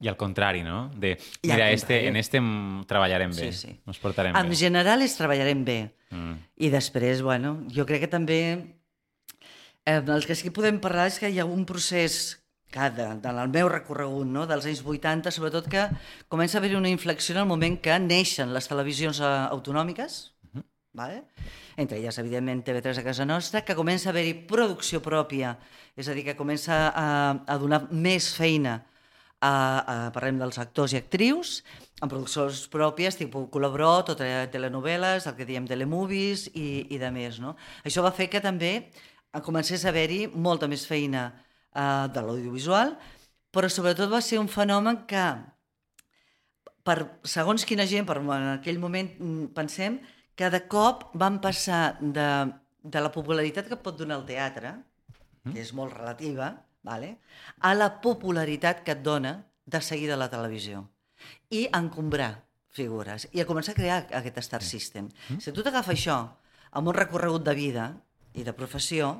I 0.00 0.06
al 0.06 0.16
contrari, 0.16 0.62
no? 0.62 0.92
De, 0.94 1.16
mira, 1.42 1.72
este, 1.74 2.06
en 2.06 2.14
este 2.16 2.38
em 2.38 2.84
treballarem 2.86 3.32
bé, 3.34 3.52
Sí, 3.52 3.66
sí. 3.66 3.80
ens 3.86 3.98
portarem 3.98 4.36
En 4.36 4.48
bé. 4.48 4.54
general 4.54 5.02
és 5.02 5.16
treballarem 5.18 5.64
bé. 5.66 5.78
Mm. 6.10 6.36
I 6.56 6.68
després, 6.70 7.22
bueno, 7.22 7.56
jo 7.74 7.84
crec 7.84 8.04
que 8.06 8.10
també 8.12 8.38
eh, 9.84 9.98
el 9.98 10.24
que 10.24 10.36
sí 10.36 10.46
que 10.46 10.54
podem 10.54 10.78
parlar 10.78 11.08
és 11.10 11.18
que 11.18 11.30
hi 11.30 11.40
ha 11.40 11.44
un 11.48 11.64
procés 11.66 12.38
que 12.70 12.90
de, 12.94 13.08
de, 13.24 13.28
el 13.32 13.48
meu 13.50 13.68
recorregut 13.72 14.28
no? 14.28 14.46
dels 14.46 14.66
anys 14.68 14.84
80, 14.84 15.32
sobretot 15.34 15.66
que 15.72 15.88
comença 16.28 16.58
a 16.58 16.60
haver 16.60 16.76
una 16.76 16.90
inflexió 16.92 17.34
en 17.34 17.40
el 17.42 17.48
moment 17.48 17.78
que 17.80 17.98
neixen 17.98 18.52
les 18.54 18.68
televisions 18.68 19.18
eh, 19.18 19.24
autonòmiques, 19.50 20.18
vale? 20.98 21.22
entre 21.78 22.00
elles, 22.00 22.18
evidentment, 22.18 22.64
TV3 22.66 22.98
a 22.98 23.04
casa 23.06 23.24
nostra, 23.24 23.62
que 23.62 23.76
comença 23.78 24.08
a 24.08 24.12
haver-hi 24.12 24.34
producció 24.50 24.98
pròpia, 24.98 25.54
és 25.94 26.08
a 26.10 26.14
dir, 26.16 26.24
que 26.26 26.34
comença 26.34 26.88
a, 26.90 27.08
a 27.46 27.56
donar 27.62 27.84
més 27.94 28.32
feina 28.34 28.80
a, 29.38 29.50
a, 29.50 29.94
parlem 30.14 30.40
dels 30.42 30.58
actors 30.58 30.94
i 30.94 30.98
actrius, 30.98 31.60
en 32.02 32.10
produccions 32.10 32.64
pròpies, 32.70 33.18
tipus 33.18 33.46
Col·laborot 33.54 34.12
o 34.12 34.16
te- 34.18 34.48
telenovel·les, 34.50 35.26
el 35.26 35.36
que 35.38 35.46
diem 35.46 35.66
telemovies 35.70 36.48
i, 36.54 36.88
i 36.94 36.98
de 36.98 37.10
més. 37.14 37.38
No? 37.42 37.54
Això 37.86 38.02
va 38.02 38.14
fer 38.14 38.28
que 38.30 38.42
també 38.42 38.72
comencés 39.46 39.84
a 39.84 39.92
haver-hi 39.92 40.26
molta 40.34 40.66
més 40.70 40.86
feina 40.86 41.28
eh, 41.30 42.06
de 42.10 42.26
l'audiovisual, 42.26 42.96
però 43.54 43.70
sobretot 43.70 44.10
va 44.10 44.22
ser 44.22 44.42
un 44.42 44.50
fenomen 44.50 45.04
que 45.08 45.24
per 46.88 46.98
segons 47.28 47.66
quina 47.68 47.84
gent, 47.86 48.06
per 48.08 48.16
en 48.22 48.30
aquell 48.54 48.78
moment 48.80 49.10
mm, 49.18 49.50
pensem, 49.56 49.98
de 50.46 50.60
cop 50.70 51.08
van 51.18 51.40
passar 51.42 51.98
de, 51.98 52.28
de 52.82 53.02
la 53.02 53.10
popularitat 53.10 53.66
que 53.66 53.78
pot 53.82 53.98
donar 53.98 54.20
el 54.20 54.26
teatre, 54.28 54.76
que 55.48 55.58
és 55.58 55.72
molt 55.74 55.96
relativa, 55.96 56.52
vale? 56.86 57.16
a 57.60 57.74
la 57.74 57.90
popularitat 58.04 58.84
que 58.86 58.94
et 58.94 59.02
dona 59.02 59.34
de 59.66 59.80
seguida 59.82 60.16
la 60.16 60.30
televisió. 60.30 60.84
I 61.50 61.66
encombrar 61.74 62.44
figures. 62.70 63.26
I 63.34 63.42
a 63.42 63.48
començar 63.48 63.74
a 63.74 63.78
crear 63.80 63.98
aquest 64.20 64.38
star 64.46 64.62
system. 64.62 65.08
Si 65.42 65.52
tu 65.52 65.64
t'agafa 65.66 65.94
això 65.96 66.20
amb 66.78 66.92
un 66.92 66.96
recorregut 66.96 67.42
de 67.44 67.56
vida 67.58 67.90
i 68.38 68.44
de 68.46 68.54
professió, 68.54 69.10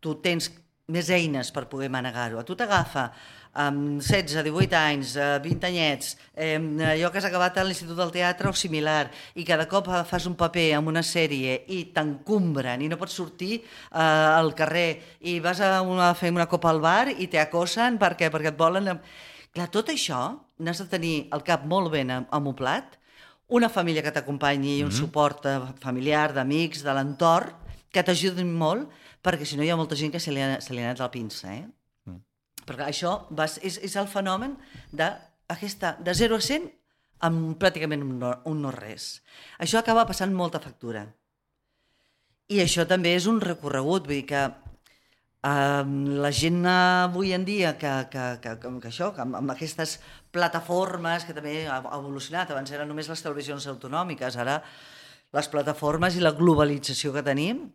tu 0.00 0.16
tens 0.24 0.48
més 0.88 1.10
eines 1.12 1.52
per 1.52 1.68
poder 1.68 1.90
manegar-ho. 1.92 2.40
A 2.40 2.46
tu 2.48 2.56
t'agafa 2.56 3.10
amb 3.54 4.00
16, 4.02 4.42
18 4.44 4.76
anys, 4.78 5.14
eh, 5.16 5.38
20 5.44 5.66
anyets, 5.66 6.16
eh, 6.34 6.56
allò 6.58 7.10
que 7.10 7.18
has 7.18 7.24
acabat 7.28 7.56
a 7.58 7.64
l'Institut 7.64 7.96
del 7.96 8.10
Teatre 8.14 8.48
o 8.48 8.52
similar, 8.52 9.10
i 9.34 9.44
cada 9.44 9.66
cop 9.68 9.88
eh, 9.88 10.04
fas 10.04 10.26
un 10.26 10.34
paper 10.36 10.72
en 10.78 10.86
una 10.86 11.02
sèrie 11.02 11.64
i 11.68 11.84
t'encumbren 11.94 12.82
i 12.82 12.88
no 12.88 12.98
pots 13.00 13.16
sortir 13.18 13.60
eh, 13.62 13.98
al 13.98 14.54
carrer 14.54 15.00
i 15.20 15.38
vas 15.40 15.60
a, 15.60 15.80
una, 15.82 16.10
a 16.10 16.14
fer 16.14 16.30
una 16.30 16.46
copa 16.46 16.70
al 16.70 16.80
bar 16.80 17.08
i 17.16 17.26
t'acosen 17.26 17.98
perquè, 17.98 18.30
perquè 18.30 18.52
et 18.52 18.58
volen... 18.58 18.98
Clar, 19.48 19.70
tot 19.72 19.88
això 19.88 20.20
n'has 20.60 20.78
de 20.82 20.86
tenir 20.92 21.14
el 21.32 21.40
cap 21.42 21.64
molt 21.66 21.88
ben 21.90 22.10
am- 22.12 22.26
amoplat, 22.36 22.98
una 23.48 23.70
família 23.72 24.02
que 24.04 24.12
t'acompanyi 24.12 24.74
i 24.76 24.82
un 24.84 24.92
suport 24.92 25.46
eh, 25.48 25.58
familiar, 25.80 26.34
d'amics, 26.36 26.82
de 26.84 26.92
l'entorn, 26.94 27.54
que 27.90 28.02
t'ajudin 28.04 28.50
molt, 28.52 28.90
perquè 29.24 29.46
si 29.48 29.56
no 29.56 29.64
hi 29.64 29.70
ha 29.72 29.76
molta 29.80 29.96
gent 29.96 30.12
que 30.12 30.20
se 30.20 30.30
li 30.30 30.42
ha, 30.44 30.58
se 30.60 30.74
li 30.76 30.82
ha 30.84 30.90
anat 30.90 31.00
la 31.00 31.08
pinça, 31.10 31.48
eh? 31.56 31.64
Perquè 32.68 32.88
això 32.88 33.14
va, 33.32 33.48
és, 33.64 33.78
és 33.84 33.96
el 33.96 34.08
fenomen 34.12 34.56
de, 34.92 35.08
aquesta, 35.48 35.96
de 36.04 36.14
0 36.14 36.36
a 36.36 36.44
100 36.44 36.68
amb 37.26 37.56
pràcticament 37.58 38.04
un 38.04 38.18
no, 38.20 38.32
un 38.50 38.60
no 38.62 38.72
res. 38.74 39.18
Això 39.58 39.80
acaba 39.80 40.06
passant 40.06 40.34
molta 40.34 40.60
factura. 40.62 41.06
I 42.48 42.62
això 42.62 42.86
també 42.88 43.14
és 43.16 43.26
un 43.28 43.40
recorregut, 43.42 44.06
vull 44.08 44.20
dir 44.20 44.26
que 44.28 44.44
um, 45.44 45.96
la 46.22 46.30
gent 46.32 46.62
avui 46.70 47.34
en 47.36 47.44
dia 47.44 47.74
que, 47.80 47.90
que, 48.12 48.28
que, 48.44 48.54
que, 48.62 48.70
que 48.84 48.92
això, 48.92 49.10
que 49.16 49.24
amb, 49.24 49.36
amb 49.40 49.52
aquestes 49.52 49.98
plataformes 50.32 51.26
que 51.26 51.36
també 51.36 51.66
ha 51.68 51.80
evolucionat, 51.98 52.52
abans 52.52 52.72
eren 52.72 52.88
només 52.88 53.10
les 53.10 53.24
televisions 53.24 53.66
autonòmiques, 53.68 54.38
ara 54.40 54.62
les 55.36 55.50
plataformes 55.52 56.16
i 56.16 56.24
la 56.24 56.32
globalització 56.36 57.12
que 57.12 57.24
tenim, 57.26 57.66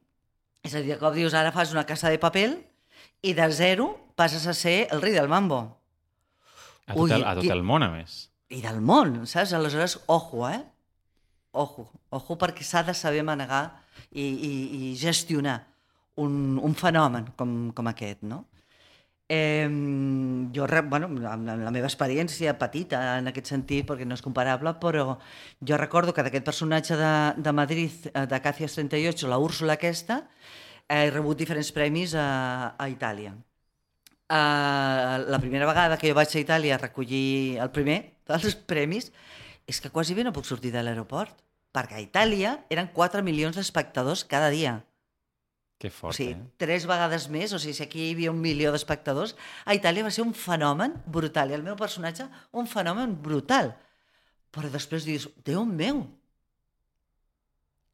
és 0.63 0.73
a 0.73 0.81
dir, 0.81 0.95
de 0.95 1.01
cop 1.01 1.13
dius, 1.13 1.35
ara 1.35 1.51
fas 1.53 1.73
una 1.75 1.85
casa 1.85 2.09
de 2.09 2.17
paper 2.21 2.47
i 3.21 3.33
de 3.35 3.49
zero 3.53 3.91
passes 4.15 4.45
a 4.47 4.53
ser 4.53 4.87
el 4.91 5.01
rei 5.01 5.13
del 5.15 5.27
mambo. 5.31 5.61
A 6.87 6.93
tot, 6.93 7.03
Ui, 7.05 7.11
el, 7.11 7.23
a 7.23 7.35
tot 7.35 7.43
qui- 7.45 7.51
el 7.51 7.63
món, 7.63 7.83
a 7.83 7.89
més. 7.93 8.29
I 8.53 8.61
del 8.61 8.81
món, 8.81 9.23
saps? 9.27 9.53
Aleshores, 9.53 9.99
ojo, 10.07 10.47
eh? 10.49 10.61
Ojo, 11.53 11.87
ojo 12.09 12.37
perquè 12.37 12.65
s'ha 12.65 12.81
de 12.83 12.93
saber 12.97 13.23
manegar 13.23 13.63
i, 14.11 14.23
i, 14.25 14.53
i 14.91 14.95
gestionar 14.97 15.59
un, 16.21 16.57
un 16.61 16.73
fenomen 16.75 17.27
com, 17.37 17.71
com 17.73 17.89
aquest, 17.89 18.23
no? 18.25 18.43
Eh, 19.29 19.65
jo, 20.53 20.67
bueno, 20.89 21.07
amb 21.29 21.47
la, 21.47 21.71
meva 21.71 21.87
experiència 21.87 22.53
petita 22.59 22.99
en 23.17 23.29
aquest 23.31 23.49
sentit, 23.53 23.85
perquè 23.87 24.05
no 24.05 24.17
és 24.17 24.21
comparable, 24.21 24.75
però 24.81 25.15
jo 25.61 25.79
recordo 25.79 26.13
que 26.13 26.25
d'aquest 26.25 26.45
personatge 26.45 26.97
de, 26.99 27.13
de 27.41 27.53
Madrid, 27.55 28.09
eh, 28.11 28.25
de 28.29 28.41
Càcies 28.43 28.75
38, 28.77 29.29
la 29.31 29.39
Úrsula 29.41 29.77
aquesta, 29.79 30.19
he 30.91 31.09
rebut 31.09 31.39
diferents 31.39 31.71
premis 31.73 32.13
a, 32.19 32.75
a 32.77 32.89
Itàlia. 32.91 33.33
Uh, 34.33 35.29
la 35.29 35.37
primera 35.37 35.67
vegada 35.69 35.97
que 36.01 36.09
jo 36.09 36.15
vaig 36.17 36.31
a 36.31 36.41
Itàlia 36.41 36.73
a 36.73 36.81
recollir 36.81 37.59
el 37.61 37.69
primer 37.69 37.97
dels 38.25 38.55
premis 38.65 39.11
és 39.69 39.77
que 39.77 39.91
quasi 39.93 40.15
bé 40.17 40.23
no 40.25 40.31
puc 40.33 40.47
sortir 40.47 40.71
de 40.73 40.81
l'aeroport 40.81 41.35
perquè 41.75 41.99
a 41.99 42.01
Itàlia 42.01 42.55
eren 42.73 42.89
4 42.95 43.21
milions 43.21 43.59
d'espectadors 43.59 44.23
cada 44.25 44.49
dia. 44.49 44.79
Que 45.77 45.91
fort, 45.91 46.13
o 46.13 46.17
sigui, 46.17 46.33
eh? 46.33 46.49
tres 46.57 46.87
vegades 46.89 47.27
més, 47.29 47.53
o 47.53 47.59
sigui, 47.61 47.75
si 47.77 47.85
aquí 47.85 48.07
hi 48.07 48.11
havia 48.15 48.33
un 48.33 48.41
milió 48.41 48.71
d'espectadors, 48.73 49.35
a 49.65 49.75
Itàlia 49.77 50.05
va 50.05 50.13
ser 50.15 50.25
un 50.25 50.33
fenomen 50.37 50.95
brutal, 51.05 51.51
i 51.51 51.57
el 51.57 51.65
meu 51.65 51.77
personatge 51.77 52.29
un 52.57 52.69
fenomen 52.71 53.17
brutal. 53.25 53.73
Però 54.53 54.69
després 54.71 55.05
dius, 55.05 55.27
Déu 55.45 55.65
meu, 55.67 56.05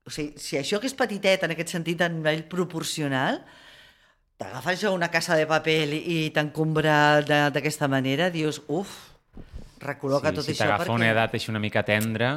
o 0.05 0.13
sigui, 0.13 0.39
si 0.41 0.59
això 0.59 0.79
que 0.79 0.87
és 0.87 0.95
petitet 0.97 1.43
en 1.43 1.55
aquest 1.55 1.75
sentit 1.75 2.03
a 2.03 2.11
nivell 2.11 2.45
proporcional, 2.51 3.43
t'agafes 4.39 4.79
jo 4.79 4.93
una 4.95 5.09
casa 5.11 5.35
de 5.35 5.45
paper 5.47 5.81
i, 5.99 6.19
t'encombra 6.35 7.21
d'aquesta 7.27 7.89
manera, 7.91 8.29
dius, 8.31 8.61
uf, 8.71 8.93
recol·loca 9.83 10.31
tot 10.35 10.47
si 10.47 10.53
això 10.53 10.65
t'agafa 10.65 10.95
una 10.95 11.09
edat 11.11 11.35
així 11.35 11.51
una 11.51 11.61
mica 11.63 11.83
tendra 11.87 12.33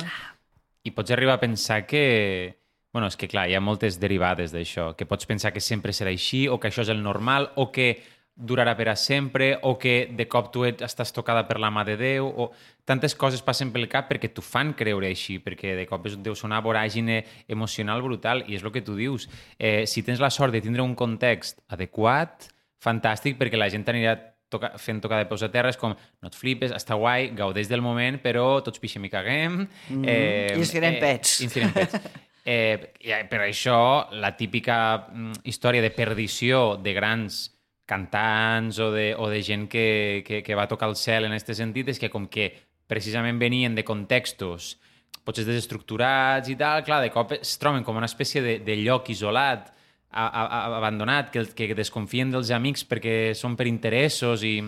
i 0.82 0.90
pots 0.90 1.14
arribar 1.14 1.38
a 1.38 1.42
pensar 1.42 1.84
que... 1.86 2.58
Bueno, 2.92 3.06
és 3.08 3.16
que 3.16 3.24
clar, 3.30 3.46
hi 3.48 3.54
ha 3.56 3.60
moltes 3.64 3.96
derivades 3.96 4.52
d'això, 4.52 4.90
que 4.98 5.06
pots 5.08 5.24
pensar 5.24 5.48
que 5.54 5.62
sempre 5.64 5.94
serà 5.96 6.10
així 6.12 6.42
o 6.44 6.58
que 6.60 6.68
això 6.68 6.82
és 6.84 6.90
el 6.92 7.00
normal 7.00 7.48
o 7.56 7.70
que 7.72 7.94
durarà 8.34 8.74
per 8.74 8.88
a 8.88 8.96
sempre 8.96 9.58
o 9.62 9.76
que 9.78 10.08
de 10.10 10.26
cop 10.28 10.48
tu 10.52 10.64
et, 10.64 10.80
estàs 10.82 11.12
tocada 11.12 11.44
per 11.48 11.58
la 11.60 11.70
mà 11.70 11.84
de 11.84 11.98
Déu 12.00 12.26
o 12.26 12.48
tantes 12.88 13.14
coses 13.14 13.44
passen 13.44 13.70
pel 13.74 13.86
cap 13.92 14.08
perquè 14.08 14.32
t'ho 14.32 14.42
fan 14.42 14.72
creure 14.78 15.10
així, 15.10 15.38
perquè 15.44 15.76
de 15.76 15.86
cop 15.86 16.08
és, 16.08 16.16
deu 16.16 16.34
ser 16.38 16.48
una 16.48 16.62
voràgine 16.64 17.22
emocional 17.46 18.02
brutal 18.02 18.44
i 18.48 18.56
és 18.56 18.64
el 18.64 18.72
que 18.72 18.82
tu 18.82 18.96
dius. 18.96 19.28
Eh, 19.58 19.84
si 19.86 20.02
tens 20.02 20.20
la 20.20 20.32
sort 20.32 20.52
de 20.52 20.62
tindre 20.64 20.82
un 20.82 20.96
context 20.96 21.60
adequat, 21.68 22.48
fantàstic, 22.82 23.38
perquè 23.38 23.60
la 23.60 23.70
gent 23.70 23.84
t'anirà 23.86 24.16
toca, 24.52 24.72
fent 24.80 25.00
tocar 25.04 25.20
de 25.20 25.28
peus 25.30 25.44
a 25.44 25.52
terra, 25.52 25.70
és 25.72 25.78
com, 25.80 25.94
no 25.94 26.32
et 26.32 26.36
flipes, 26.36 26.74
està 26.74 26.96
guai, 26.98 27.30
gaudeix 27.36 27.70
del 27.70 27.84
moment, 27.84 28.18
però 28.22 28.60
tots 28.64 28.80
pixem 28.82 29.06
i 29.08 29.12
caguem. 29.12 29.62
Mm, 29.92 30.04
i 30.56 30.60
ens 30.60 30.74
tirem 30.74 31.00
pets. 31.02 31.40
I 31.40 31.48
ens 31.48 31.58
tirem 31.58 31.74
pets. 31.76 32.12
Eh, 32.42 32.90
per 33.30 33.38
això, 33.44 33.78
la 34.18 34.32
típica 34.34 34.76
mm, 35.06 35.44
història 35.46 35.84
de 35.84 35.92
perdició 35.94 36.72
de 36.82 36.96
grans 36.96 37.51
cantants 37.86 38.78
o 38.78 38.90
de, 38.94 39.12
o 39.18 39.28
de 39.28 39.42
gent 39.42 39.66
que, 39.68 40.22
que, 40.26 40.42
que 40.42 40.54
va 40.58 40.68
tocar 40.70 40.88
el 40.88 40.96
cel 40.96 41.26
en 41.26 41.34
aquest 41.34 41.52
sentit 41.58 41.90
és 41.92 42.00
que 42.00 42.10
com 42.12 42.28
que 42.30 42.52
precisament 42.88 43.40
venien 43.40 43.74
de 43.74 43.84
contextos 43.84 44.76
potser 45.22 45.44
desestructurats 45.46 46.50
i 46.50 46.56
tal, 46.58 46.82
clar, 46.86 47.02
de 47.04 47.12
cop 47.14 47.34
es 47.38 47.54
troben 47.62 47.84
com 47.86 47.98
una 47.98 48.10
espècie 48.10 48.42
de, 48.42 48.58
de 48.64 48.76
lloc 48.82 49.10
isolat, 49.14 49.70
a, 50.12 50.26
a, 50.26 50.42
a, 50.44 50.60
abandonat, 50.78 51.30
que, 51.32 51.44
que 51.56 51.74
desconfien 51.78 52.32
dels 52.32 52.52
amics 52.52 52.84
perquè 52.88 53.32
són 53.38 53.56
per 53.56 53.66
interessos 53.70 54.44
i, 54.44 54.58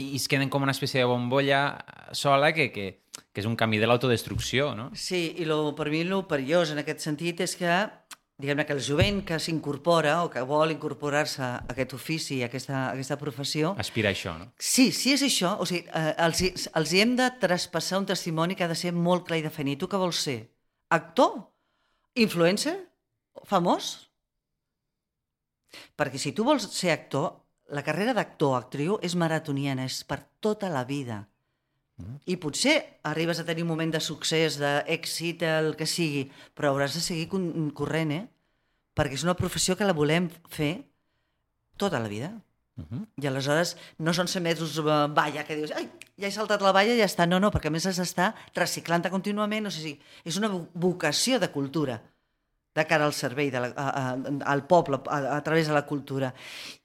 i 0.00 0.14
es 0.16 0.28
queden 0.30 0.50
com 0.52 0.64
una 0.64 0.74
espècie 0.74 1.02
de 1.02 1.08
bombolla 1.10 1.62
sola 2.16 2.52
que, 2.56 2.70
que, 2.72 2.86
que 3.12 3.42
és 3.42 3.48
un 3.48 3.56
camí 3.58 3.80
de 3.82 3.90
l'autodestrucció, 3.90 4.72
no? 4.78 4.90
Sí, 4.96 5.24
i 5.42 5.48
lo, 5.48 5.74
per 5.76 5.90
mi 5.92 6.02
el 6.06 6.14
perillós 6.28 6.72
en 6.72 6.80
aquest 6.82 7.04
sentit 7.04 7.44
és 7.44 7.56
que 7.58 7.82
diguem-ne 8.42 8.66
que 8.66 8.74
el 8.74 8.82
jovent 8.82 9.20
que 9.26 9.38
s'incorpora 9.40 10.16
o 10.24 10.30
que 10.32 10.42
vol 10.46 10.74
incorporar-se 10.74 11.42
a 11.46 11.50
aquest 11.70 11.94
ofici, 11.94 12.40
a 12.42 12.48
aquesta, 12.50 12.74
a 12.80 12.92
aquesta 12.96 13.18
professió... 13.20 13.72
Aspira 13.78 14.10
a 14.10 14.16
això, 14.16 14.34
no? 14.40 14.50
Sí, 14.58 14.90
sí 14.96 15.14
és 15.14 15.22
això. 15.26 15.54
O 15.62 15.68
sigui, 15.68 15.84
eh, 15.86 16.14
els, 16.26 16.66
els 16.74 16.92
hi 16.94 17.02
hem 17.04 17.14
de 17.20 17.28
traspassar 17.42 18.02
un 18.02 18.08
testimoni 18.10 18.58
que 18.58 18.66
ha 18.66 18.70
de 18.72 18.78
ser 18.78 18.92
molt 18.92 19.28
clar 19.28 19.38
i 19.38 19.46
definit. 19.46 19.78
Tu 19.80 19.90
què 19.90 20.00
vols 20.00 20.24
ser? 20.26 20.40
Actor? 20.92 21.38
Influencer? 22.20 22.74
Famós? 23.48 23.94
Perquè 25.96 26.18
si 26.20 26.34
tu 26.36 26.44
vols 26.44 26.66
ser 26.74 26.92
actor, 26.92 27.30
la 27.72 27.84
carrera 27.86 28.12
d'actor 28.16 28.56
o 28.56 28.58
actriu 28.58 28.98
és 29.06 29.14
maratoniana, 29.16 29.86
és 29.88 30.02
per 30.04 30.20
tota 30.44 30.68
la 30.68 30.82
vida. 30.84 31.22
I 32.26 32.36
potser 32.40 32.74
arribes 33.06 33.38
a 33.38 33.44
tenir 33.46 33.62
un 33.62 33.70
moment 33.72 33.92
de 33.94 34.00
succés, 34.02 34.58
d'èxit, 34.60 35.44
el 35.46 35.74
que 35.78 35.86
sigui, 35.86 36.24
però 36.56 36.72
hauràs 36.72 36.96
de 36.96 37.02
seguir 37.04 37.28
corrent, 37.76 38.12
eh? 38.16 38.24
Perquè 38.94 39.14
és 39.16 39.24
una 39.24 39.34
professió 39.38 39.76
que 39.76 39.84
la 39.88 39.92
volem 39.96 40.28
fer 40.52 40.84
tota 41.76 41.98
la 42.00 42.08
vida. 42.08 42.32
Uh 42.76 42.84
-huh. 42.84 43.06
I 43.22 43.26
aleshores 43.26 43.76
no 43.98 44.12
són 44.12 44.28
ser 44.28 44.40
mesos 44.42 44.78
eh, 44.78 44.82
valla, 44.82 45.44
que 45.44 45.56
dius, 45.56 45.70
ai, 45.72 45.90
ja 46.18 46.26
he 46.26 46.30
saltat 46.30 46.60
la 46.62 46.72
valla 46.72 46.94
i 46.94 46.98
ja 46.98 47.04
està. 47.04 47.26
No, 47.28 47.38
no, 47.40 47.50
perquè 47.50 47.66
a 47.68 47.70
més 47.70 47.86
has 47.86 47.96
d'estar 47.96 48.34
reciclant-te 48.54 49.10
contínuament. 49.10 49.66
O 49.66 49.70
sigui, 49.70 50.00
és 50.24 50.36
una 50.36 50.48
vo- 50.48 50.68
vocació 50.74 51.38
de 51.38 51.48
cultura 51.50 52.02
de 52.74 52.86
cara 52.86 53.04
al 53.04 53.12
servei 53.12 53.50
de 53.50 53.60
la, 53.60 53.66
a, 53.76 53.88
a, 54.12 54.16
al 54.46 54.66
poble 54.66 55.00
a, 55.06 55.36
a 55.36 55.42
través 55.42 55.66
de 55.66 55.74
la 55.74 55.84
cultura. 55.86 56.34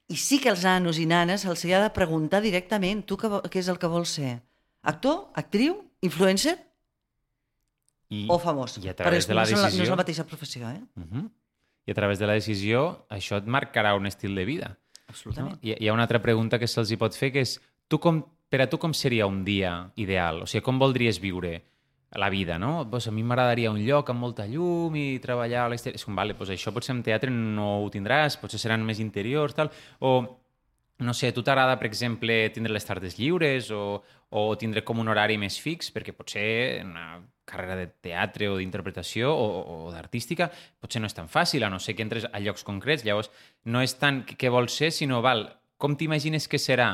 I 0.07 0.15
sí 0.15 0.39
que 0.39 0.49
els 0.49 0.63
nanos 0.63 0.97
i 0.97 1.05
nanes 1.05 1.45
els 1.45 1.63
hi 1.65 1.73
ha 1.73 1.81
de 1.81 1.89
preguntar 1.89 2.41
directament 2.41 3.03
tu 3.05 3.15
què, 3.17 3.27
què 3.49 3.59
és 3.59 3.67
el 3.67 3.77
que 3.77 3.87
vols 3.87 4.09
ser? 4.09 4.41
Actor? 4.83 5.29
Actriu? 5.35 5.83
Influencer? 6.01 6.57
I, 8.09 8.25
O 8.29 8.39
famós? 8.39 8.77
I 8.77 8.89
a 8.89 8.95
través 8.95 9.25
Però 9.25 9.29
de 9.29 9.35
la 9.35 9.41
no, 9.43 9.47
són 9.47 9.55
la, 9.57 9.61
no 9.61 9.65
decisió... 9.67 9.83
és 9.83 9.89
la 9.89 9.95
mateixa 9.95 10.23
professió, 10.25 10.69
eh? 10.69 10.81
Uh 10.95 11.03
-huh. 11.03 11.29
I 11.87 11.93
a 11.93 11.95
través 11.95 12.19
de 12.19 12.27
la 12.27 12.35
decisió, 12.35 13.07
això 13.09 13.39
et 13.39 13.47
marcarà 13.47 13.95
un 13.95 14.09
estil 14.09 14.35
de 14.35 14.43
vida. 14.45 14.73
No? 14.75 14.97
Absolutament. 15.07 15.55
Hi, 15.63 15.77
hi 15.79 15.87
ha 15.87 15.95
una 15.95 16.03
altra 16.03 16.19
pregunta 16.21 16.59
que 16.59 16.67
se'ls 16.67 16.91
hi 16.91 16.99
pot 16.99 17.15
fer, 17.15 17.31
que 17.31 17.45
és 17.45 17.55
tu 17.87 17.99
com, 18.03 18.19
per 18.51 18.61
a 18.63 18.69
tu 18.69 18.79
com 18.81 18.93
seria 18.93 19.27
un 19.27 19.43
dia 19.47 19.73
ideal? 19.95 20.43
O 20.43 20.49
sigui, 20.49 20.65
com 20.65 20.79
voldries 20.79 21.21
viure 21.23 21.55
la 22.17 22.29
vida, 22.29 22.57
no? 22.59 22.89
Pues 22.89 23.07
a 23.07 23.11
mi 23.11 23.23
m'agradaria 23.23 23.71
un 23.71 23.79
lloc 23.83 24.09
amb 24.11 24.23
molta 24.23 24.47
llum 24.47 24.95
i 24.95 25.19
treballar 25.23 25.65
a 25.65 25.71
l'exterior. 25.71 25.99
És 25.99 26.05
com, 26.07 26.15
vale, 26.15 26.35
pues 26.35 26.51
això 26.51 26.71
potser 26.75 26.95
en 26.95 27.03
teatre 27.07 27.31
no 27.31 27.77
ho 27.83 27.89
tindràs, 27.93 28.39
potser 28.39 28.59
seran 28.59 28.85
més 28.87 29.01
interiors, 29.03 29.55
tal. 29.55 29.71
O, 29.99 30.19
no 30.99 31.13
sé, 31.13 31.29
a 31.29 31.33
tu 31.33 31.43
t'agrada, 31.45 31.77
per 31.77 31.87
exemple, 31.87 32.35
tindre 32.55 32.73
les 32.73 32.85
tardes 32.85 33.17
lliures 33.19 33.69
o, 33.71 34.01
o 34.29 34.43
tindre 34.57 34.83
com 34.83 34.99
un 34.99 35.11
horari 35.11 35.37
més 35.37 35.59
fix, 35.61 35.91
perquè 35.93 36.15
potser 36.15 36.81
una 36.83 37.19
carrera 37.47 37.77
de 37.79 37.85
teatre 38.03 38.49
o 38.51 38.57
d'interpretació 38.57 39.29
o, 39.31 39.45
o 39.87 39.91
d'artística 39.93 40.49
potser 40.81 40.99
no 40.99 41.07
és 41.07 41.15
tan 41.15 41.29
fàcil, 41.31 41.63
a 41.63 41.69
no 41.71 41.79
ser 41.79 41.95
que 41.95 42.03
entres 42.03 42.25
a 42.27 42.41
llocs 42.43 42.65
concrets. 42.67 43.05
Llavors, 43.07 43.29
no 43.65 43.83
és 43.85 43.93
tant 44.01 44.23
què 44.27 44.51
vols 44.53 44.75
ser, 44.75 44.91
sinó, 44.91 45.21
val, 45.23 45.45
com 45.77 45.95
t'imagines 45.95 46.49
que 46.49 46.59
serà? 46.59 46.89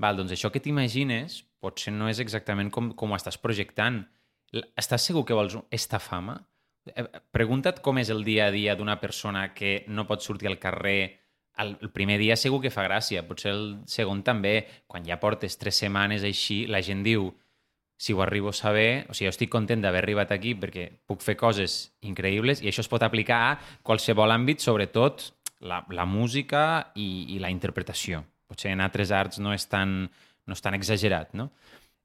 Val, 0.00 0.16
doncs 0.18 0.34
això 0.34 0.50
que 0.52 0.62
t'imagines 0.64 1.42
potser 1.62 1.92
no 1.94 2.08
és 2.08 2.18
exactament 2.22 2.72
com, 2.72 2.90
com 2.96 3.12
ho 3.12 3.18
estàs 3.18 3.38
projectant. 3.40 4.02
Estàs 4.78 5.08
segur 5.08 5.24
que 5.28 5.36
vols 5.36 5.56
esta 5.74 6.00
fama? 6.00 6.38
Eh, 6.92 7.04
Pregunta't 7.34 7.82
com 7.84 7.98
és 8.00 8.10
el 8.12 8.24
dia 8.24 8.48
a 8.48 8.54
dia 8.54 8.76
d'una 8.78 8.98
persona 9.00 9.50
que 9.54 9.84
no 9.88 10.06
pot 10.08 10.24
sortir 10.24 10.48
al 10.48 10.60
carrer 10.62 11.25
el, 11.58 11.76
el 11.80 11.90
primer 11.90 12.18
dia 12.20 12.36
segur 12.36 12.60
que 12.62 12.72
fa 12.72 12.84
gràcia, 12.86 13.24
potser 13.28 13.52
el 13.54 13.66
segon 13.90 14.22
també, 14.26 14.60
quan 14.86 15.06
ja 15.06 15.18
portes 15.22 15.58
tres 15.60 15.80
setmanes 15.82 16.24
així, 16.26 16.64
la 16.70 16.82
gent 16.84 17.02
diu 17.06 17.30
si 17.96 18.12
ho 18.12 18.20
arribo 18.22 18.50
a 18.50 18.56
saber, 18.56 19.06
o 19.08 19.14
sigui, 19.16 19.30
jo 19.30 19.32
estic 19.32 19.50
content 19.50 19.80
d'haver 19.80 20.02
arribat 20.04 20.32
aquí 20.34 20.52
perquè 20.58 20.90
puc 21.08 21.24
fer 21.24 21.36
coses 21.40 21.78
increïbles 22.04 22.60
i 22.60 22.68
això 22.68 22.84
es 22.84 22.92
pot 22.92 23.02
aplicar 23.02 23.40
a 23.46 23.56
qualsevol 23.82 24.34
àmbit, 24.34 24.60
sobretot 24.60 25.30
la, 25.64 25.80
la 25.88 26.04
música 26.04 26.92
i, 26.94 27.32
i 27.32 27.40
la 27.40 27.50
interpretació. 27.50 28.22
Potser 28.46 28.74
en 28.76 28.84
altres 28.84 29.10
arts 29.16 29.40
no 29.40 29.54
és 29.56 29.64
tan, 29.70 30.02
no 30.46 30.56
és 30.56 30.62
tan 30.62 30.76
exagerat, 30.76 31.32
no? 31.34 31.50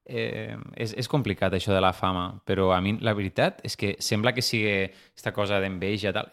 Eh, 0.07 0.55
és, 0.81 0.95
és 0.97 1.07
complicat 1.11 1.53
això 1.53 1.75
de 1.75 1.83
la 1.83 1.91
fama, 1.93 2.41
però 2.47 2.71
a 2.73 2.79
mi 2.81 2.95
la 3.03 3.13
veritat 3.13 3.59
és 3.67 3.75
que 3.77 3.93
sembla 4.01 4.33
que 4.33 4.41
sigui 4.41 4.71
aquesta 4.87 5.35
cosa 5.35 5.59
d'enveja 5.61 6.15
tal. 6.15 6.31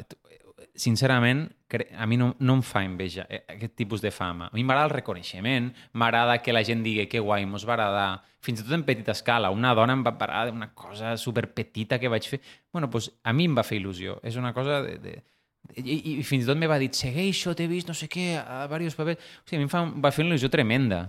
Sincerament, 0.78 1.48
a 1.76 2.06
mi 2.06 2.16
no, 2.16 2.30
no 2.40 2.54
em 2.56 2.62
fa 2.64 2.80
enveja 2.84 3.26
eh, 3.28 3.42
aquest 3.54 3.74
tipus 3.76 4.00
de 4.00 4.10
fama. 4.10 4.48
A 4.48 4.56
mi 4.56 4.64
m'agrada 4.64 4.88
el 4.88 4.94
reconeixement, 4.96 5.68
m'agrada 6.00 6.38
que 6.42 6.54
la 6.54 6.62
gent 6.64 6.82
digui 6.84 7.04
que 7.12 7.20
guai, 7.20 7.44
mos 7.46 7.66
va 7.68 7.74
agradar, 7.76 8.22
fins 8.44 8.62
i 8.62 8.64
tot 8.64 8.76
en 8.78 8.84
petita 8.86 9.12
escala. 9.12 9.50
Una 9.52 9.74
dona 9.76 9.96
em 9.98 10.04
va 10.06 10.14
parar 10.20 10.46
d'una 10.48 10.70
cosa 10.74 11.16
super 11.20 11.48
petita 11.52 11.98
que 12.00 12.08
vaig 12.08 12.28
fer. 12.28 12.40
bueno, 12.72 12.88
doncs 12.88 13.10
a 13.22 13.32
mi 13.32 13.44
em 13.50 13.56
va 13.58 13.66
fer 13.66 13.82
il·lusió. 13.82 14.18
És 14.22 14.36
una 14.36 14.54
cosa 14.56 14.80
de, 14.86 14.96
de, 15.02 15.14
i, 15.76 15.98
i 16.14 16.22
fins 16.24 16.44
i 16.44 16.48
tot 16.48 16.58
me 16.58 16.68
va 16.70 16.78
dir, 16.80 16.88
segueixo, 16.96 17.54
t'he 17.54 17.68
vist 17.68 17.88
no 17.88 17.94
sé 17.96 18.08
què, 18.08 18.30
a 18.40 18.64
diversos 18.66 18.96
papers. 18.96 19.20
O 19.42 19.48
sigui, 19.48 19.58
a 19.58 19.62
mi 19.62 19.68
em 19.68 19.72
fa, 19.72 19.84
va 19.84 20.12
fer 20.14 20.24
una 20.24 20.34
il·lusió 20.34 20.50
tremenda. 20.52 21.04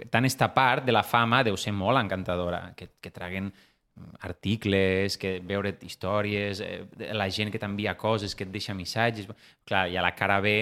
Per 0.00 0.06
tant, 0.08 0.24
esta 0.24 0.48
part 0.54 0.86
de 0.86 0.94
la 0.94 1.02
fama 1.04 1.42
deu 1.44 1.58
ser 1.60 1.74
molt 1.76 2.00
encantadora, 2.00 2.70
que, 2.76 2.92
que 3.02 3.10
traguen 3.12 3.50
articles, 4.20 5.16
que 5.20 5.38
veure 5.46 5.74
històries, 5.86 6.60
eh, 6.60 6.84
la 7.16 7.30
gent 7.30 7.52
que 7.52 7.60
t'envia 7.62 7.96
coses, 7.96 8.34
que 8.34 8.46
et 8.48 8.52
deixa 8.52 8.76
missatges... 8.76 9.30
Clar, 9.66 9.86
i 9.92 9.96
a 9.96 10.02
la 10.02 10.14
cara 10.18 10.40
B, 10.42 10.54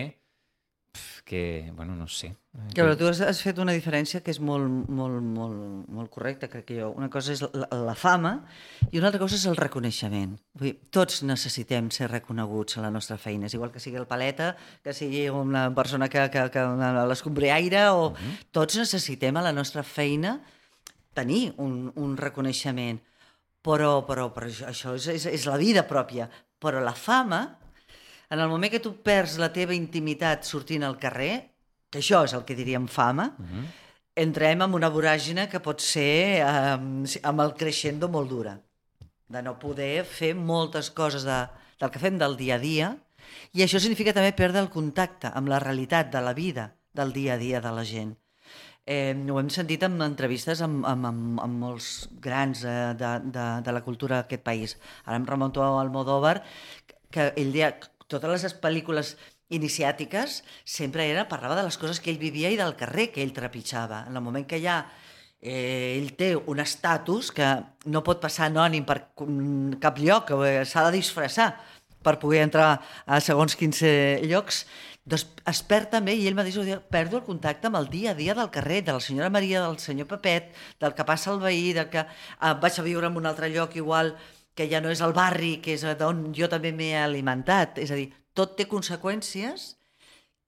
que, 1.29 1.71
bueno, 1.77 1.95
no 1.95 2.09
sé. 2.09 2.35
Que, 2.73 2.83
però 2.83 2.97
tu 2.97 3.07
has, 3.07 3.21
has 3.21 3.43
fet 3.45 3.59
una 3.61 3.75
diferència 3.77 4.23
que 4.25 4.33
és 4.33 4.39
molt, 4.41 4.89
molt, 4.89 5.21
molt, 5.21 5.85
molt 5.93 6.11
correcta, 6.11 6.49
crec 6.49 6.65
que 6.71 6.79
jo. 6.81 6.89
Una 6.97 7.11
cosa 7.13 7.35
és 7.35 7.43
la, 7.45 7.69
la 7.85 7.95
fama 7.95 8.33
i 8.89 8.99
una 8.99 9.11
altra 9.11 9.21
cosa 9.21 9.37
és 9.37 9.45
el 9.51 9.59
reconeixement. 9.61 10.33
Vull 10.57 10.71
dir, 10.71 10.89
tots 10.95 11.21
necessitem 11.29 11.91
ser 11.95 12.09
reconeguts 12.11 12.79
a 12.79 12.87
la 12.87 12.93
nostra 12.95 13.19
feina. 13.21 13.47
És 13.47 13.59
igual 13.59 13.75
que 13.75 13.83
sigui 13.85 14.01
el 14.01 14.09
paleta, 14.09 14.55
que 14.83 14.97
sigui 14.97 15.27
una 15.29 15.69
persona 15.77 16.09
que, 16.09 16.25
que, 16.33 16.47
que 16.55 16.65
l'escombriaire, 17.13 17.91
o... 17.93 18.09
Uh 18.09 18.17
-huh. 18.17 18.39
Tots 18.51 18.81
necessitem 18.81 19.37
a 19.37 19.45
la 19.45 19.53
nostra 19.53 19.83
feina 19.83 20.41
tenir 21.13 21.53
un, 21.59 21.93
un 21.95 22.17
reconeixement. 22.17 23.01
Però, 23.69 23.91
però, 24.09 24.31
però 24.33 24.49
això, 24.49 24.95
és, 24.97 25.07
és, 25.13 25.27
és 25.29 25.45
la 25.45 25.59
vida 25.61 25.85
pròpia. 25.89 26.29
Però 26.59 26.81
la 26.81 26.95
fama, 26.97 27.43
en 28.33 28.41
el 28.41 28.49
moment 28.49 28.73
que 28.73 28.81
tu 28.81 28.95
perds 29.05 29.37
la 29.41 29.51
teva 29.53 29.77
intimitat 29.77 30.49
sortint 30.49 30.87
al 30.87 30.97
carrer, 31.01 31.35
que 31.93 32.01
això 32.01 32.23
és 32.25 32.35
el 32.37 32.47
que 32.49 32.57
diríem 32.57 32.89
fama, 32.89 33.35
uh 33.37 33.45
-huh. 33.45 33.65
entrem 34.17 34.63
en 34.63 34.75
una 34.75 34.91
voràgina 34.91 35.49
que 35.49 35.61
pot 35.61 35.81
ser 35.81 36.45
um, 36.45 37.05
amb 37.23 37.41
el 37.41 37.55
creixendo 37.55 38.09
molt 38.09 38.29
dura, 38.29 38.59
de 39.29 39.43
no 39.43 39.59
poder 39.59 40.05
fer 40.05 40.35
moltes 40.35 40.91
coses 40.91 41.23
de, 41.25 41.49
del 41.79 41.91
que 41.91 41.99
fem 41.99 42.19
del 42.19 42.37
dia 42.37 42.55
a 42.55 42.59
dia, 42.59 42.97
i 43.53 43.63
això 43.63 43.79
significa 43.79 44.13
també 44.13 44.33
perdre 44.33 44.61
el 44.61 44.71
contacte 44.71 45.31
amb 45.35 45.49
la 45.49 45.59
realitat 45.59 46.11
de 46.13 46.21
la 46.21 46.33
vida 46.33 46.75
del 46.93 47.13
dia 47.13 47.35
a 47.35 47.39
dia 47.39 47.61
de 47.61 47.73
la 47.73 47.85
gent. 47.85 48.17
Eh, 48.89 49.13
ho 49.29 49.37
hem 49.37 49.51
sentit 49.53 49.83
en 49.85 50.01
entrevistes 50.01 50.63
amb, 50.65 50.87
amb, 50.89 51.05
amb, 51.11 51.41
amb 51.45 51.59
molts 51.61 51.89
grans 52.25 52.63
eh, 52.65 52.77
de, 52.97 53.11
de, 53.35 53.47
de 53.67 53.75
la 53.77 53.83
cultura 53.85 54.23
d'aquest 54.23 54.45
país. 54.47 54.79
Ara 55.05 55.19
em 55.21 55.27
remonto 55.29 55.61
a 55.61 55.75
Almodóvar, 55.83 56.39
que 57.13 57.27
ell 57.37 57.53
deia 57.53 57.75
totes 58.09 58.47
les 58.47 58.55
pel·lícules 58.63 59.13
iniciàtiques 59.53 60.39
sempre 60.65 61.05
era, 61.05 61.27
parlava 61.29 61.59
de 61.59 61.67
les 61.67 61.77
coses 61.77 62.01
que 62.01 62.09
ell 62.15 62.23
vivia 62.23 62.49
i 62.49 62.57
del 62.57 62.77
carrer 62.81 63.11
que 63.13 63.21
ell 63.21 63.37
trepitjava. 63.37 64.07
En 64.09 64.17
el 64.17 64.25
moment 64.25 64.49
que 64.49 64.63
ja 64.65 64.79
eh, 65.43 65.99
ell 65.99 66.15
té 66.17 66.33
un 66.39 66.65
estatus 66.65 67.29
que 67.37 67.51
no 67.93 68.05
pot 68.07 68.25
passar 68.25 68.49
anònim 68.49 68.89
per 68.89 69.03
cap 69.85 70.01
lloc, 70.01 70.33
eh, 70.49 70.65
s'ha 70.65 70.89
de 70.89 70.97
disfressar 70.97 71.51
per 72.01 72.17
poder 72.23 72.41
entrar 72.47 72.79
a 73.05 73.21
segons 73.21 73.53
quins 73.59 73.85
llocs, 74.25 74.65
doncs 75.09 75.27
es 75.49 75.61
perd 75.65 75.91
també, 75.95 76.15
i 76.15 76.27
ell 76.29 76.37
mateix 76.37 76.59
ho 76.61 76.65
diu, 76.67 76.81
perdo 76.93 77.19
el 77.19 77.27
contacte 77.27 77.71
amb 77.71 77.79
el 77.81 77.89
dia 77.93 78.13
a 78.13 78.19
dia 78.19 78.35
del 78.37 78.51
carrer, 78.55 78.83
de 78.85 78.97
la 78.97 79.05
senyora 79.05 79.31
Maria, 79.33 79.63
del 79.65 79.79
senyor 79.83 80.09
Pepet, 80.11 80.53
del 80.81 80.95
que 80.95 81.07
passa 81.09 81.33
al 81.33 81.41
veí, 81.41 81.73
del 81.77 81.89
que 81.93 82.05
eh, 82.05 82.55
vaig 82.63 82.79
a 82.79 82.85
viure 82.87 83.09
en 83.09 83.17
un 83.17 83.27
altre 83.31 83.49
lloc 83.55 83.77
igual 83.77 84.15
que 84.59 84.69
ja 84.69 84.83
no 84.83 84.91
és 84.91 85.01
el 85.07 85.15
barri, 85.15 85.59
que 85.63 85.77
és 85.79 85.85
d'on 86.01 86.29
jo 86.35 86.49
també 86.51 86.73
m'he 86.75 86.95
alimentat. 86.99 87.79
És 87.79 87.93
a 87.95 87.99
dir, 87.99 88.09
tot 88.35 88.57
té 88.59 88.67
conseqüències 88.71 89.75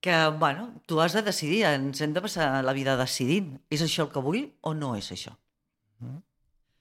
que, 0.02 0.16
bueno, 0.40 0.70
tu 0.86 1.00
has 1.00 1.14
de 1.14 1.22
decidir, 1.22 1.62
ens 1.68 2.00
hem 2.02 2.14
de 2.16 2.22
passar 2.24 2.48
la 2.64 2.74
vida 2.74 2.96
decidint. 2.98 3.54
És 3.70 3.84
això 3.86 4.08
el 4.08 4.12
que 4.14 4.24
vull 4.24 4.42
o 4.66 4.74
no 4.74 4.96
és 4.98 5.12
això? 5.14 5.36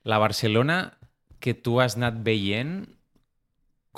La 0.07 0.17
Barcelona 0.17 0.80
que 1.39 1.53
tu 1.53 1.77
has 1.84 1.99
anat 1.99 2.17
veient, 2.25 2.88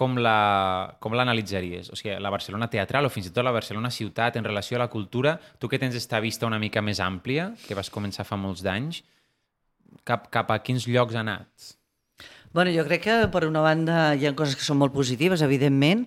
com 0.01 0.15
la- 0.17 0.95
com 0.99 1.13
l'analitzaries? 1.13 1.91
O 1.93 1.95
sigui, 1.99 2.15
la 2.19 2.31
Barcelona 2.33 2.67
teatral 2.73 3.05
o 3.05 3.11
fins 3.13 3.29
i 3.29 3.33
tot 3.35 3.45
la 3.45 3.53
Barcelona 3.53 3.91
ciutat 3.93 4.39
en 4.39 4.47
relació 4.47 4.77
a 4.79 4.81
la 4.85 4.89
cultura, 4.89 5.35
tu 5.61 5.69
que 5.69 5.77
tens 5.79 5.95
esta 5.95 6.19
vista 6.23 6.47
una 6.49 6.57
mica 6.59 6.81
més 6.81 6.99
àmplia, 6.99 7.51
que 7.67 7.77
vas 7.77 7.91
començar 7.93 8.25
fa 8.25 8.39
molts 8.39 8.63
d'anys, 8.65 9.03
cap, 10.03 10.25
cap 10.33 10.49
a 10.51 10.59
quins 10.65 10.87
llocs 10.89 11.15
ha 11.15 11.21
anat? 11.21 11.71
Bueno, 12.51 12.71
jo 12.75 12.83
crec 12.83 13.05
que 13.05 13.17
per 13.31 13.45
una 13.47 13.61
banda 13.63 14.15
hi 14.19 14.25
ha 14.27 14.33
coses 14.35 14.57
que 14.59 14.65
són 14.65 14.81
molt 14.81 14.91
positives, 14.91 15.39
evidentment, 15.45 16.01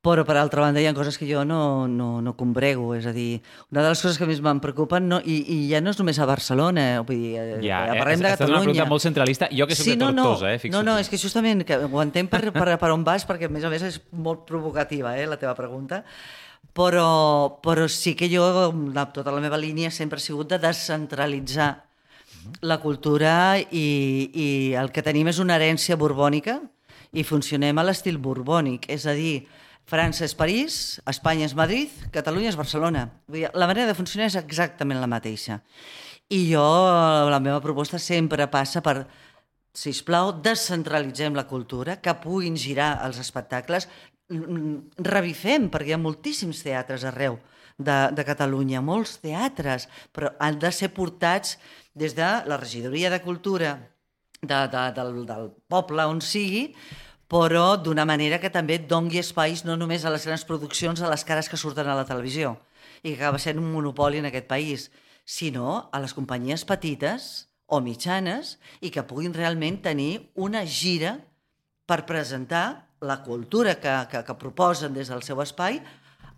però 0.00 0.24
per 0.24 0.36
altra 0.40 0.62
banda 0.64 0.80
hi 0.80 0.86
ha 0.88 0.94
coses 0.96 1.18
que 1.20 1.26
jo 1.28 1.42
no, 1.44 1.86
no, 1.86 2.22
no 2.24 2.32
combrego. 2.36 2.94
És 2.96 3.04
a 3.04 3.12
dir, 3.12 3.42
una 3.70 3.82
de 3.84 3.90
les 3.90 4.00
coses 4.00 4.16
que 4.16 4.28
més 4.28 4.40
em 4.40 4.60
preocupen, 4.64 5.08
no, 5.10 5.18
i, 5.20 5.40
i 5.44 5.58
ja 5.68 5.82
no 5.84 5.92
és 5.92 5.98
només 6.00 6.18
a 6.18 6.28
Barcelona, 6.28 6.86
vull 7.04 7.20
dir, 7.20 7.34
eh, 7.36 7.58
Ja, 7.66 7.82
eh? 7.90 7.98
parlem 8.00 8.22
de 8.24 8.30
Esta 8.32 8.44
és 8.44 8.48
una 8.48 8.56
Catalunya. 8.56 8.62
pregunta 8.64 8.88
molt 8.94 9.04
centralista. 9.04 9.50
Jo 9.52 9.66
que 9.68 9.76
soc 9.76 9.90
de 9.92 9.98
Tortosa, 10.00 10.54
eh? 10.54 10.58
Fixa't. 10.62 10.76
No, 10.78 10.82
no, 10.86 10.98
és 10.98 11.10
que 11.12 11.20
justament 11.20 11.66
que 11.68 11.76
ho 11.84 12.00
entenc 12.00 12.32
per, 12.32 12.46
per, 12.54 12.78
per 12.80 12.92
on 12.94 13.04
vas, 13.04 13.26
perquè 13.28 13.50
a 13.50 13.52
més 13.52 13.64
a 13.64 13.72
més 13.72 13.84
és 13.90 14.00
molt 14.12 14.46
provocativa, 14.48 15.18
eh, 15.20 15.28
la 15.28 15.36
teva 15.36 15.52
pregunta, 15.58 16.00
però, 16.72 17.60
però 17.60 17.86
sí 17.88 18.14
que 18.16 18.28
jo, 18.32 18.46
la, 18.94 19.06
tota 19.12 19.32
la 19.34 19.40
meva 19.44 19.58
línia 19.60 19.90
sempre 19.90 20.16
ha 20.16 20.24
sigut 20.24 20.48
de 20.48 20.58
descentralitzar 20.62 21.70
la 22.64 22.78
cultura 22.80 23.58
i, 23.60 24.30
i 24.32 24.48
el 24.80 24.88
que 24.94 25.02
tenim 25.04 25.28
és 25.28 25.40
una 25.42 25.58
herència 25.58 25.96
borbònica 26.00 26.60
i 27.12 27.24
funcionem 27.26 27.76
a 27.76 27.84
l'estil 27.84 28.16
borbònic, 28.22 28.86
és 28.88 29.04
a 29.04 29.12
dir, 29.18 29.42
França 29.90 30.22
és 30.22 30.36
París, 30.38 31.00
Espanya 31.10 31.48
és 31.48 31.56
Madrid, 31.58 31.90
Catalunya 32.14 32.52
és 32.52 32.58
Barcelona. 32.58 33.08
Vull 33.26 33.42
dir, 33.42 33.50
la 33.58 33.66
manera 33.66 33.88
de 33.90 33.96
funcionar 33.98 34.28
és 34.30 34.38
exactament 34.38 35.00
la 35.02 35.10
mateixa. 35.10 35.58
I 36.30 36.44
jo, 36.52 36.62
la 37.26 37.40
meva 37.42 37.58
proposta 37.64 37.98
sempre 37.98 38.46
passa 38.52 38.84
per, 38.86 39.02
si 39.74 39.90
plau, 40.06 40.30
descentralitzem 40.44 41.34
la 41.34 41.48
cultura, 41.50 41.98
que 41.98 42.14
puguin 42.22 42.54
girar 42.54 43.00
els 43.06 43.18
espectacles, 43.18 43.88
revifem, 44.30 45.66
perquè 45.72 45.90
hi 45.90 45.96
ha 45.96 45.98
moltíssims 45.98 46.62
teatres 46.62 47.02
arreu 47.08 47.40
de, 47.78 47.98
de 48.14 48.24
Catalunya, 48.28 48.82
molts 48.84 49.16
teatres, 49.18 49.88
però 50.14 50.30
han 50.38 50.60
de 50.62 50.70
ser 50.70 50.92
portats 50.94 51.56
des 51.98 52.14
de 52.14 52.28
la 52.46 52.60
regidoria 52.60 53.10
de 53.10 53.22
cultura 53.24 53.74
de, 54.40 54.60
de, 54.70 54.84
del, 54.96 55.24
del 55.26 55.50
poble 55.68 56.06
on 56.06 56.22
sigui, 56.22 56.68
però 57.30 57.76
d'una 57.78 58.04
manera 58.08 58.40
que 58.42 58.50
també 58.50 58.80
dongui 58.90 59.20
espais 59.22 59.62
no 59.64 59.76
només 59.78 60.02
a 60.04 60.10
les 60.10 60.24
grans 60.26 60.42
produccions, 60.48 60.98
a 61.00 61.10
les 61.12 61.22
cares 61.24 61.48
que 61.48 61.56
surten 61.60 61.86
a 61.86 61.94
la 61.94 62.04
televisió, 62.08 62.56
i 63.04 63.14
que 63.14 63.20
acaba 63.22 63.38
sent 63.38 63.60
un 63.62 63.70
monopoli 63.70 64.18
en 64.18 64.26
aquest 64.26 64.48
país, 64.50 64.90
sinó 65.24 65.88
a 65.94 66.00
les 66.02 66.14
companyies 66.16 66.64
petites 66.66 67.46
o 67.70 67.78
mitjanes 67.80 68.56
i 68.82 68.90
que 68.90 69.04
puguin 69.06 69.34
realment 69.36 69.78
tenir 69.84 70.32
una 70.34 70.64
gira 70.66 71.20
per 71.86 72.02
presentar 72.06 72.90
la 73.00 73.22
cultura 73.22 73.76
que, 73.80 73.94
que, 74.10 74.24
que 74.26 74.34
proposen 74.34 74.92
des 74.92 75.08
del 75.08 75.22
seu 75.22 75.38
espai 75.40 75.78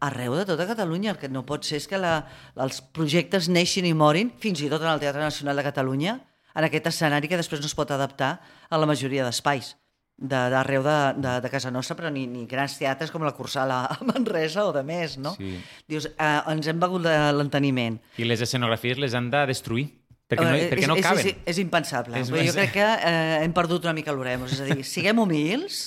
arreu 0.02 0.36
de 0.36 0.44
tota 0.44 0.66
Catalunya. 0.68 1.14
El 1.16 1.18
que 1.18 1.30
no 1.32 1.46
pot 1.46 1.64
ser 1.64 1.80
és 1.80 1.88
que 1.88 1.98
la, 1.98 2.26
els 2.60 2.82
projectes 2.94 3.48
neixin 3.48 3.88
i 3.88 3.94
morin, 3.96 4.30
fins 4.38 4.60
i 4.60 4.68
tot 4.68 4.82
en 4.84 4.92
el 4.92 5.00
Teatre 5.00 5.24
Nacional 5.24 5.56
de 5.56 5.64
Catalunya, 5.64 6.18
en 6.52 6.66
aquest 6.68 6.90
escenari 6.92 7.30
que 7.32 7.38
després 7.40 7.62
no 7.64 7.70
es 7.70 7.74
pot 7.74 7.90
adaptar 7.90 8.34
a 8.68 8.76
la 8.78 8.86
majoria 8.86 9.24
d'espais 9.24 9.72
de- 9.72 9.81
d'arreu 10.22 10.84
de, 10.86 10.96
de, 11.18 11.32
de 11.42 11.50
casa 11.50 11.72
nostra, 11.74 11.96
però 11.98 12.10
ni, 12.14 12.26
ni 12.30 12.44
grans 12.50 12.76
teatres 12.78 13.10
com 13.10 13.24
la 13.26 13.34
Cursal 13.36 13.72
a, 13.74 13.80
Manresa 14.08 14.66
o 14.68 14.74
de 14.74 14.84
més, 14.86 15.16
no? 15.18 15.34
Sí. 15.38 15.56
Dius, 15.90 16.06
eh, 16.12 16.36
ens 16.52 16.68
hem 16.70 16.78
begut 16.82 17.04
de 17.06 17.16
l'enteniment. 17.34 17.98
I 18.22 18.28
les 18.28 18.44
escenografies 18.46 19.00
les 19.02 19.16
han 19.18 19.32
de 19.32 19.42
destruir, 19.50 19.88
perquè 20.30 20.46
no, 20.46 20.60
perquè 20.70 20.90
no 20.90 20.98
és, 21.00 21.06
caben. 21.08 21.24
És, 21.24 21.32
és, 21.34 21.48
és 21.54 21.64
impensable. 21.64 22.22
És 22.22 22.30
jo 22.30 22.54
crec 22.54 22.76
que 22.78 22.86
eh, 22.94 23.42
hem 23.42 23.56
perdut 23.56 23.88
una 23.88 23.96
mica 23.96 24.14
l'oremos. 24.14 24.54
És 24.54 24.62
a 24.62 24.70
dir, 24.70 24.86
siguem 24.86 25.18
humils, 25.24 25.82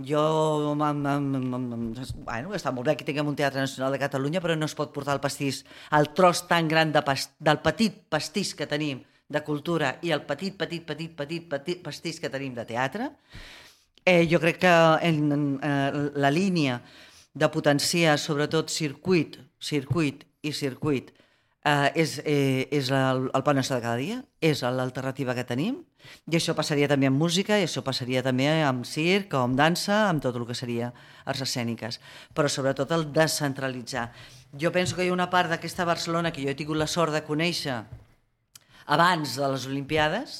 jo, 0.00 0.72
m, 0.72 0.88
m, 0.96 1.12
m, 1.20 1.60
m, 1.60 2.08
bueno, 2.24 2.54
està 2.56 2.72
molt 2.72 2.88
bé 2.88 2.96
que 2.96 3.04
tinguem 3.04 3.28
un 3.28 3.36
Teatre 3.36 3.60
Nacional 3.60 3.92
de 3.92 4.00
Catalunya, 4.00 4.40
però 4.40 4.56
no 4.56 4.68
es 4.70 4.74
pot 4.78 4.94
portar 4.94 5.18
el 5.18 5.20
pastís, 5.20 5.64
el 5.96 6.10
tros 6.16 6.46
tan 6.48 6.70
gran 6.72 6.94
de 6.94 7.04
pas, 7.04 7.28
del 7.38 7.60
petit 7.60 8.00
pastís 8.08 8.54
que 8.56 8.68
tenim 8.70 9.04
de 9.30 9.42
cultura 9.46 9.94
i 10.02 10.10
el 10.10 10.24
petit, 10.26 10.56
petit, 10.58 10.82
petit, 10.86 11.14
petit, 11.16 11.46
petit 11.48 11.82
pastís 11.84 12.18
que 12.20 12.30
tenim 12.32 12.56
de 12.56 12.66
teatre. 12.66 13.12
Eh, 14.04 14.26
jo 14.26 14.40
crec 14.42 14.58
que 14.64 14.74
en, 15.06 15.22
en, 15.32 15.46
eh, 15.62 16.10
la 16.18 16.30
línia 16.34 16.80
de 17.32 17.48
potenciar 17.48 18.18
sobretot 18.18 18.72
circuit, 18.74 19.38
circuit 19.60 20.24
i 20.42 20.52
circuit 20.56 21.12
eh, 21.64 21.92
és, 21.94 22.16
eh, 22.24 22.66
és 22.72 22.90
el, 22.90 23.28
el 23.32 23.44
pa 23.46 23.54
nostre 23.54 23.78
de 23.78 23.84
cada 23.84 24.00
dia, 24.00 24.18
és 24.40 24.64
l'alternativa 24.64 25.36
que 25.36 25.46
tenim, 25.46 25.78
i 26.26 26.36
això 26.38 26.56
passaria 26.56 26.88
també 26.90 27.06
amb 27.06 27.20
música, 27.20 27.58
i 27.60 27.68
això 27.68 27.84
passaria 27.86 28.24
també 28.24 28.48
amb 28.64 28.88
circ, 28.88 29.36
o 29.36 29.44
amb 29.44 29.58
dansa, 29.58 30.08
amb 30.08 30.24
tot 30.24 30.36
el 30.36 30.46
que 30.48 30.56
seria 30.56 30.90
arts 31.28 31.44
escèniques, 31.46 32.00
però 32.34 32.48
sobretot 32.48 32.90
el 32.96 33.10
descentralitzar. 33.12 34.08
Jo 34.58 34.72
penso 34.72 34.96
que 34.96 35.04
hi 35.04 35.12
ha 35.12 35.14
una 35.14 35.30
part 35.30 35.52
d'aquesta 35.52 35.86
Barcelona 35.86 36.32
que 36.32 36.42
jo 36.42 36.50
he 36.50 36.58
tingut 36.58 36.80
la 36.80 36.88
sort 36.90 37.14
de 37.14 37.22
conèixer 37.22 37.84
abans 38.90 39.36
de 39.38 39.48
les 39.52 39.66
Olimpiades, 39.70 40.38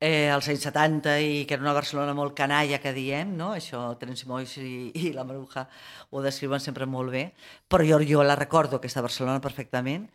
eh, 0.00 0.30
als 0.30 0.48
anys 0.48 0.62
70 0.64 1.18
i 1.20 1.44
que 1.46 1.56
era 1.56 1.64
una 1.64 1.74
Barcelona 1.76 2.14
molt 2.16 2.34
canalla 2.38 2.78
que 2.80 2.94
diem, 2.96 3.34
no? 3.36 3.50
això 3.56 3.82
Terence 4.00 4.28
Moix 4.30 4.54
i, 4.62 4.90
i 4.94 5.12
la 5.12 5.26
Maruja 5.28 5.66
ho 6.10 6.22
descriuen 6.24 6.62
sempre 6.64 6.86
molt 6.86 7.12
bé, 7.12 7.24
però 7.68 7.84
jo, 7.84 7.98
jo 8.06 8.22
la 8.24 8.38
recordo 8.38 8.78
aquesta 8.78 9.04
Barcelona 9.04 9.42
perfectament, 9.44 10.06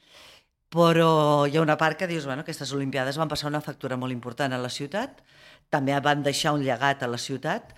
però 0.73 1.45
hi 1.45 1.57
ha 1.57 1.61
una 1.61 1.77
part 1.77 1.99
que 1.99 2.09
dius, 2.09 2.25
bueno, 2.25 2.41
aquestes 2.41 2.73
Olimpiades 2.73 3.19
van 3.21 3.29
passar 3.29 3.51
una 3.51 3.61
factura 3.61 3.99
molt 3.99 4.15
important 4.15 4.55
a 4.55 4.61
la 4.61 4.71
ciutat, 4.73 5.21
també 5.69 5.99
van 6.01 6.23
deixar 6.25 6.55
un 6.57 6.63
llegat 6.65 7.03
a 7.03 7.11
la 7.11 7.21
ciutat, 7.21 7.75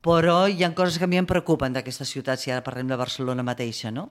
però 0.00 0.46
hi 0.48 0.64
ha 0.64 0.72
coses 0.78 0.96
que 0.96 1.04
a 1.04 1.10
mi 1.12 1.20
em 1.20 1.28
preocupen 1.28 1.76
d'aquesta 1.76 2.06
ciutat, 2.08 2.40
si 2.40 2.54
ara 2.54 2.64
parlem 2.64 2.88
de 2.88 2.96
Barcelona 2.96 3.44
mateixa, 3.44 3.92
no? 3.92 4.08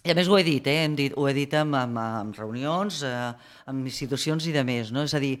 I 0.00 0.12
a 0.12 0.16
més 0.16 0.30
ho 0.30 0.38
he 0.38 0.44
dit, 0.46 0.66
eh? 0.70 0.84
Hem 0.86 0.96
dit, 0.96 1.12
ho 1.16 1.26
he 1.28 1.34
dit 1.36 1.54
en, 1.54 1.74
en, 1.76 1.96
en 2.00 2.32
reunions, 2.36 3.02
eh, 3.04 3.30
en 3.68 3.80
institucions 3.84 4.46
i 4.48 4.54
de 4.54 4.64
més, 4.64 4.92
no? 4.96 5.04
És 5.04 5.14
a 5.14 5.20
dir, 5.20 5.34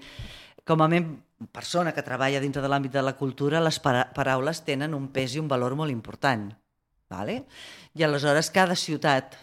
com 0.68 0.82
a 0.84 0.88
mem 0.90 1.14
persona 1.52 1.94
que 1.96 2.04
treballa 2.04 2.42
dintre 2.42 2.60
de 2.60 2.68
l'àmbit 2.68 2.92
de 2.92 3.02
la 3.02 3.16
cultura, 3.16 3.62
les 3.64 3.78
para 3.80 4.04
paraules 4.16 4.60
tenen 4.66 4.92
un 4.94 5.08
pes 5.14 5.34
i 5.34 5.40
un 5.40 5.48
valor 5.48 5.76
molt 5.78 5.92
important. 5.92 6.50
Vale? 7.10 7.44
I 7.96 8.04
aleshores 8.04 8.52
cada 8.54 8.76
ciutat 8.76 9.38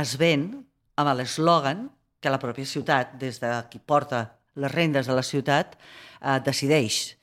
es 0.00 0.16
ven 0.18 0.48
amb 0.96 1.12
l'eslògan 1.18 1.84
que 2.20 2.32
la 2.32 2.40
pròpia 2.40 2.66
ciutat, 2.66 3.14
des 3.20 3.38
de 3.42 3.52
qui 3.70 3.78
porta 3.78 4.24
les 4.56 4.72
rendes 4.72 5.06
de 5.06 5.14
la 5.14 5.22
ciutat, 5.22 5.76
eh, 5.76 6.40
decideix. 6.40 7.16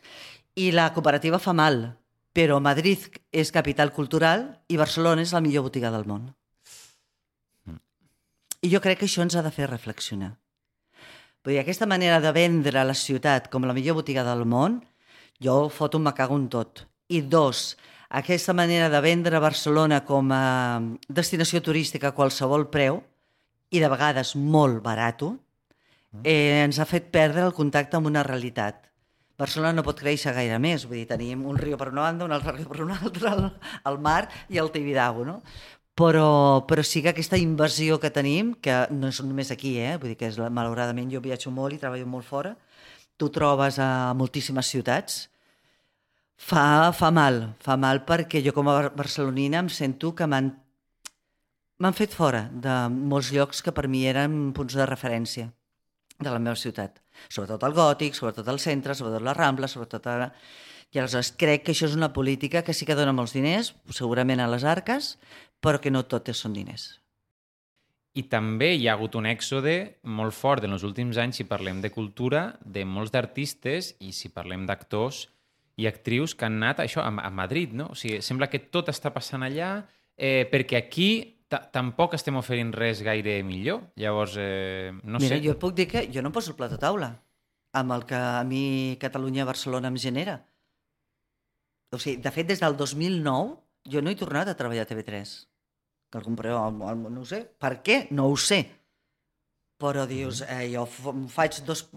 I 0.56 0.70
la 0.72 0.92
cooperativa 0.94 1.42
fa 1.42 1.58
mal, 1.58 1.98
però 2.34 2.62
Madrid 2.62 3.10
és 3.32 3.52
capital 3.52 3.92
cultural 3.92 4.46
i 4.70 4.78
Barcelona 4.78 5.26
és 5.26 5.34
la 5.34 5.42
millor 5.42 5.66
botiga 5.66 5.92
del 5.92 6.06
món. 6.06 6.30
I 8.64 8.72
jo 8.72 8.80
crec 8.80 9.02
que 9.02 9.08
això 9.10 9.24
ens 9.26 9.36
ha 9.36 9.44
de 9.44 9.52
fer 9.52 9.68
reflexionar. 9.68 10.38
Vull 11.44 11.58
dir, 11.58 11.60
aquesta 11.60 11.88
manera 11.90 12.22
de 12.24 12.32
vendre 12.32 12.86
la 12.88 12.96
ciutat 12.96 13.50
com 13.52 13.66
la 13.68 13.76
millor 13.76 13.98
botiga 14.00 14.24
del 14.24 14.46
món, 14.48 14.78
jo 15.44 15.68
foto 15.68 16.00
me 16.00 16.14
cago 16.16 16.38
en 16.40 16.48
tot. 16.48 16.86
I 17.12 17.20
dos, 17.28 17.74
aquesta 18.08 18.56
manera 18.56 18.88
de 18.94 19.02
vendre 19.04 19.44
Barcelona 19.44 20.00
com 20.08 20.32
a 20.32 20.80
destinació 21.10 21.60
turística 21.66 22.14
a 22.14 22.16
qualsevol 22.16 22.70
preu, 22.72 23.02
i 23.74 23.82
de 23.84 23.90
vegades 23.92 24.36
molt 24.38 24.80
barato, 24.86 25.34
eh, 26.24 26.64
ens 26.64 26.80
ha 26.80 26.88
fet 26.88 27.12
perdre 27.12 27.44
el 27.44 27.56
contacte 27.58 28.00
amb 28.00 28.08
una 28.08 28.24
realitat. 28.24 28.86
Barcelona 29.36 29.74
no 29.74 29.84
pot 29.84 30.00
créixer 30.00 30.32
gaire 30.38 30.60
més, 30.62 30.86
vull 30.86 31.02
dir, 31.02 31.08
tenim 31.10 31.44
un 31.50 31.58
riu 31.60 31.76
per 31.76 31.90
una 31.92 32.06
banda, 32.06 32.24
un 32.30 32.36
altre 32.36 32.54
riu 32.56 32.70
per 32.70 32.84
una 32.86 33.00
altra, 33.02 33.34
el, 33.34 33.48
el 33.92 33.98
mar 34.00 34.30
i 34.48 34.62
el 34.62 34.72
Tibidabo, 34.72 35.26
no? 35.26 35.42
Però, 35.94 36.66
però 36.66 36.82
sí 36.82 37.04
que 37.06 37.12
aquesta 37.14 37.38
invasió 37.38 38.00
que 38.02 38.10
tenim, 38.10 38.56
que 38.58 38.74
no 38.90 39.12
és 39.14 39.20
només 39.22 39.52
aquí, 39.54 39.76
eh? 39.78 39.94
vull 40.02 40.10
dir 40.14 40.18
que 40.18 40.26
és, 40.32 40.40
la- 40.42 40.50
malauradament 40.50 41.12
jo 41.14 41.22
viatjo 41.22 41.52
molt 41.54 41.76
i 41.76 41.82
treballo 41.82 42.08
molt 42.10 42.26
fora, 42.26 42.56
tu 43.18 43.30
trobes 43.30 43.78
a 43.78 44.14
moltíssimes 44.18 44.72
ciutats, 44.74 45.20
fa, 46.36 46.90
fa 46.98 47.12
mal, 47.14 47.54
fa 47.62 47.78
mal 47.78 48.02
perquè 48.08 48.42
jo 48.42 48.56
com 48.58 48.72
a 48.72 48.78
bar- 48.80 48.94
barcelonina 48.98 49.62
em 49.62 49.70
sento 49.70 50.16
que 50.18 50.26
m'han 50.26 50.50
m'han 51.84 51.94
fet 51.98 52.14
fora 52.16 52.48
de 52.50 52.74
molts 52.90 53.30
llocs 53.36 53.62
que 53.62 53.72
per 53.76 53.86
mi 53.92 54.06
eren 54.10 54.50
punts 54.56 54.74
de 54.74 54.86
referència 54.90 55.50
de 56.18 56.30
la 56.32 56.40
meva 56.40 56.56
ciutat. 56.58 57.02
Sobretot 57.30 57.64
el 57.68 57.74
gòtic, 57.78 58.16
sobretot 58.16 58.48
el 58.50 58.60
centre, 58.62 58.96
sobretot 58.96 59.22
la 59.22 59.34
Rambla, 59.38 59.68
sobretot 59.70 60.08
ara... 60.10 60.32
I 60.94 61.00
aleshores 61.02 61.32
crec 61.42 61.64
que 61.66 61.74
això 61.74 61.88
és 61.90 61.96
una 61.98 62.12
política 62.14 62.62
que 62.62 62.74
sí 62.78 62.86
que 62.86 62.94
dona 62.96 63.16
molts 63.18 63.34
diners, 63.34 63.72
segurament 63.90 64.40
a 64.40 64.46
les 64.48 64.62
arques, 64.64 65.16
però 65.64 65.80
que 65.80 65.92
no 65.94 66.04
tot 66.04 66.30
són 66.36 66.54
diners. 66.58 66.90
I 68.14 68.28
també 68.30 68.76
hi 68.76 68.86
ha 68.88 68.94
hagut 68.94 69.16
un 69.18 69.26
èxode 69.26 69.74
molt 70.04 70.36
fort 70.38 70.66
en 70.68 70.76
els 70.76 70.84
últims 70.86 71.18
anys, 71.18 71.40
si 71.40 71.48
parlem 71.50 71.80
de 71.82 71.90
cultura, 71.90 72.44
de 72.62 72.84
molts 72.86 73.14
d'artistes 73.14 73.96
i 74.06 74.12
si 74.14 74.30
parlem 74.30 74.68
d'actors 74.70 75.24
i 75.82 75.88
actrius 75.90 76.36
que 76.38 76.46
han 76.46 76.60
anat 76.60 76.84
això 76.84 77.02
a, 77.02 77.10
a 77.10 77.32
Madrid, 77.34 77.72
no? 77.74 77.90
O 77.90 77.98
sigui, 77.98 78.20
sembla 78.22 78.52
que 78.52 78.62
tot 78.70 78.92
està 78.94 79.10
passant 79.16 79.42
allà 79.42 79.80
eh, 80.14 80.46
perquè 80.52 80.78
aquí 80.84 81.10
tampoc 81.74 82.14
estem 82.18 82.38
oferint 82.38 82.74
res 82.74 83.02
gaire 83.06 83.40
millor. 83.46 83.88
Llavors, 83.98 84.36
eh, 84.38 84.92
no 85.02 85.22
Mira, 85.22 85.40
sé... 85.40 85.42
jo 85.46 85.56
puc 85.62 85.74
dir 85.78 85.88
que 85.90 86.06
jo 86.14 86.22
no 86.22 86.34
poso 86.34 86.54
el 86.54 86.60
plat 86.60 86.76
a 86.76 86.82
taula 86.82 87.16
amb 87.74 87.96
el 87.96 88.06
que 88.06 88.18
a 88.18 88.44
mi 88.46 89.00
Catalunya-Barcelona 89.02 89.90
em 89.90 89.98
genera. 89.98 90.38
O 91.90 91.98
sigui, 91.98 92.20
de 92.22 92.34
fet, 92.34 92.46
des 92.50 92.62
del 92.62 92.78
2009 92.78 93.90
jo 93.90 94.06
no 94.06 94.14
he 94.14 94.20
tornat 94.22 94.50
a 94.50 94.58
treballar 94.58 94.86
a 94.86 94.92
TV3 94.92 95.34
que 96.14 96.22
el 96.22 96.26
compreu, 96.30 96.60
no 96.78 97.22
ho 97.22 97.26
sé. 97.26 97.42
Per 97.60 97.74
què? 97.86 98.04
No 98.14 98.30
ho 98.30 98.38
sé. 98.38 98.62
Però 99.82 100.06
dius, 100.08 100.44
eh, 100.46 100.70
jo 100.72 100.86
faig 101.34 101.58
dos, 101.68 101.88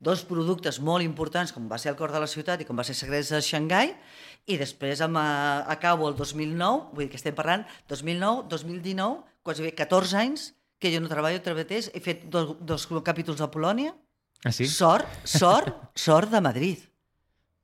dos 0.00 0.22
productes 0.24 0.78
molt 0.80 1.04
importants, 1.04 1.50
com 1.52 1.66
va 1.68 1.76
ser 1.82 1.90
el 1.92 1.98
cor 1.98 2.14
de 2.14 2.22
la 2.22 2.30
ciutat 2.30 2.62
i 2.62 2.68
com 2.68 2.78
va 2.78 2.86
ser 2.86 2.94
Secrets 2.96 3.34
de 3.34 3.42
Xangai, 3.44 3.90
i 4.48 4.56
després 4.56 5.02
em, 5.04 5.18
eh, 5.20 5.64
acabo 5.74 6.08
el 6.08 6.16
2009, 6.16 6.94
vull 6.94 7.04
dir 7.04 7.10
que 7.12 7.20
estem 7.20 7.36
parlant 7.36 7.66
2009, 7.90 8.46
2019, 8.48 9.18
quasi 9.42 9.74
14 9.82 10.16
anys 10.22 10.52
que 10.78 10.94
jo 10.94 11.02
no 11.02 11.10
treballo 11.10 11.42
a 11.42 11.44
TV3, 11.44 11.90
he 11.92 12.00
fet 12.00 12.28
dos, 12.32 12.54
dos 12.62 12.86
capítols 13.04 13.42
de 13.42 13.50
Polònia, 13.50 13.92
Ah, 14.44 14.52
sí? 14.52 14.68
Sort, 14.70 15.08
sort, 15.26 15.74
sort 15.98 16.30
de 16.30 16.40
Madrid. 16.40 16.78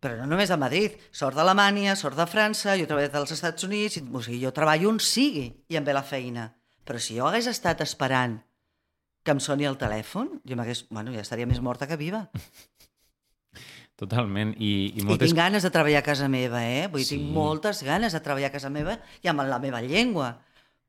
Però 0.05 0.19
no 0.21 0.27
només 0.29 0.51
de 0.53 0.59
Madrid, 0.61 0.99
sort 1.17 1.39
d'Alemanya, 1.39 1.95
sort 1.97 2.19
de 2.19 2.27
França, 2.29 2.75
jo 2.77 2.85
he 2.85 2.89
treballat 2.91 3.15
als 3.17 3.33
Estats 3.33 3.65
Units, 3.65 4.03
o 4.05 4.21
sigui, 4.21 4.43
jo 4.43 4.51
treballo 4.53 4.91
on 4.93 4.99
sigui 5.01 5.47
i 5.73 5.79
em 5.81 5.87
ve 5.87 5.95
la 5.97 6.05
feina. 6.05 6.51
Però 6.85 7.01
si 7.01 7.17
jo 7.17 7.25
hagués 7.25 7.49
estat 7.49 7.81
esperant 7.81 8.43
que 9.25 9.33
em 9.33 9.41
soni 9.41 9.65
el 9.65 9.79
telèfon, 9.81 10.35
jo 10.45 10.59
m'hagués... 10.61 10.85
Bueno, 10.93 11.15
ja 11.15 11.25
estaria 11.25 11.49
més 11.49 11.63
morta 11.65 11.89
que 11.89 11.97
viva. 11.97 12.27
Totalment. 13.97 14.53
I, 14.59 14.93
i, 14.93 15.05
moltes... 15.07 15.31
I 15.31 15.31
tinc 15.31 15.39
ganes 15.39 15.65
de 15.65 15.71
treballar 15.73 16.03
a 16.03 16.07
casa 16.07 16.29
meva, 16.29 16.61
eh? 16.67 16.85
Vull 16.93 17.01
dir, 17.01 17.09
Sí. 17.09 17.17
tinc 17.17 17.33
moltes 17.33 17.81
ganes 17.87 18.13
de 18.13 18.21
treballar 18.21 18.51
a 18.51 18.55
casa 18.59 18.69
meva 18.75 18.99
i 19.23 19.31
amb 19.33 19.47
la 19.49 19.61
meva 19.63 19.81
llengua. 19.81 20.35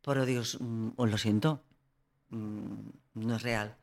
Però 0.04 0.26
dius, 0.28 0.58
mm, 0.60 0.96
oh, 0.98 1.08
lo 1.08 1.18
siento, 1.22 1.56
mm, 2.36 2.94
no 3.24 3.36
és 3.38 3.44
real. 3.48 3.76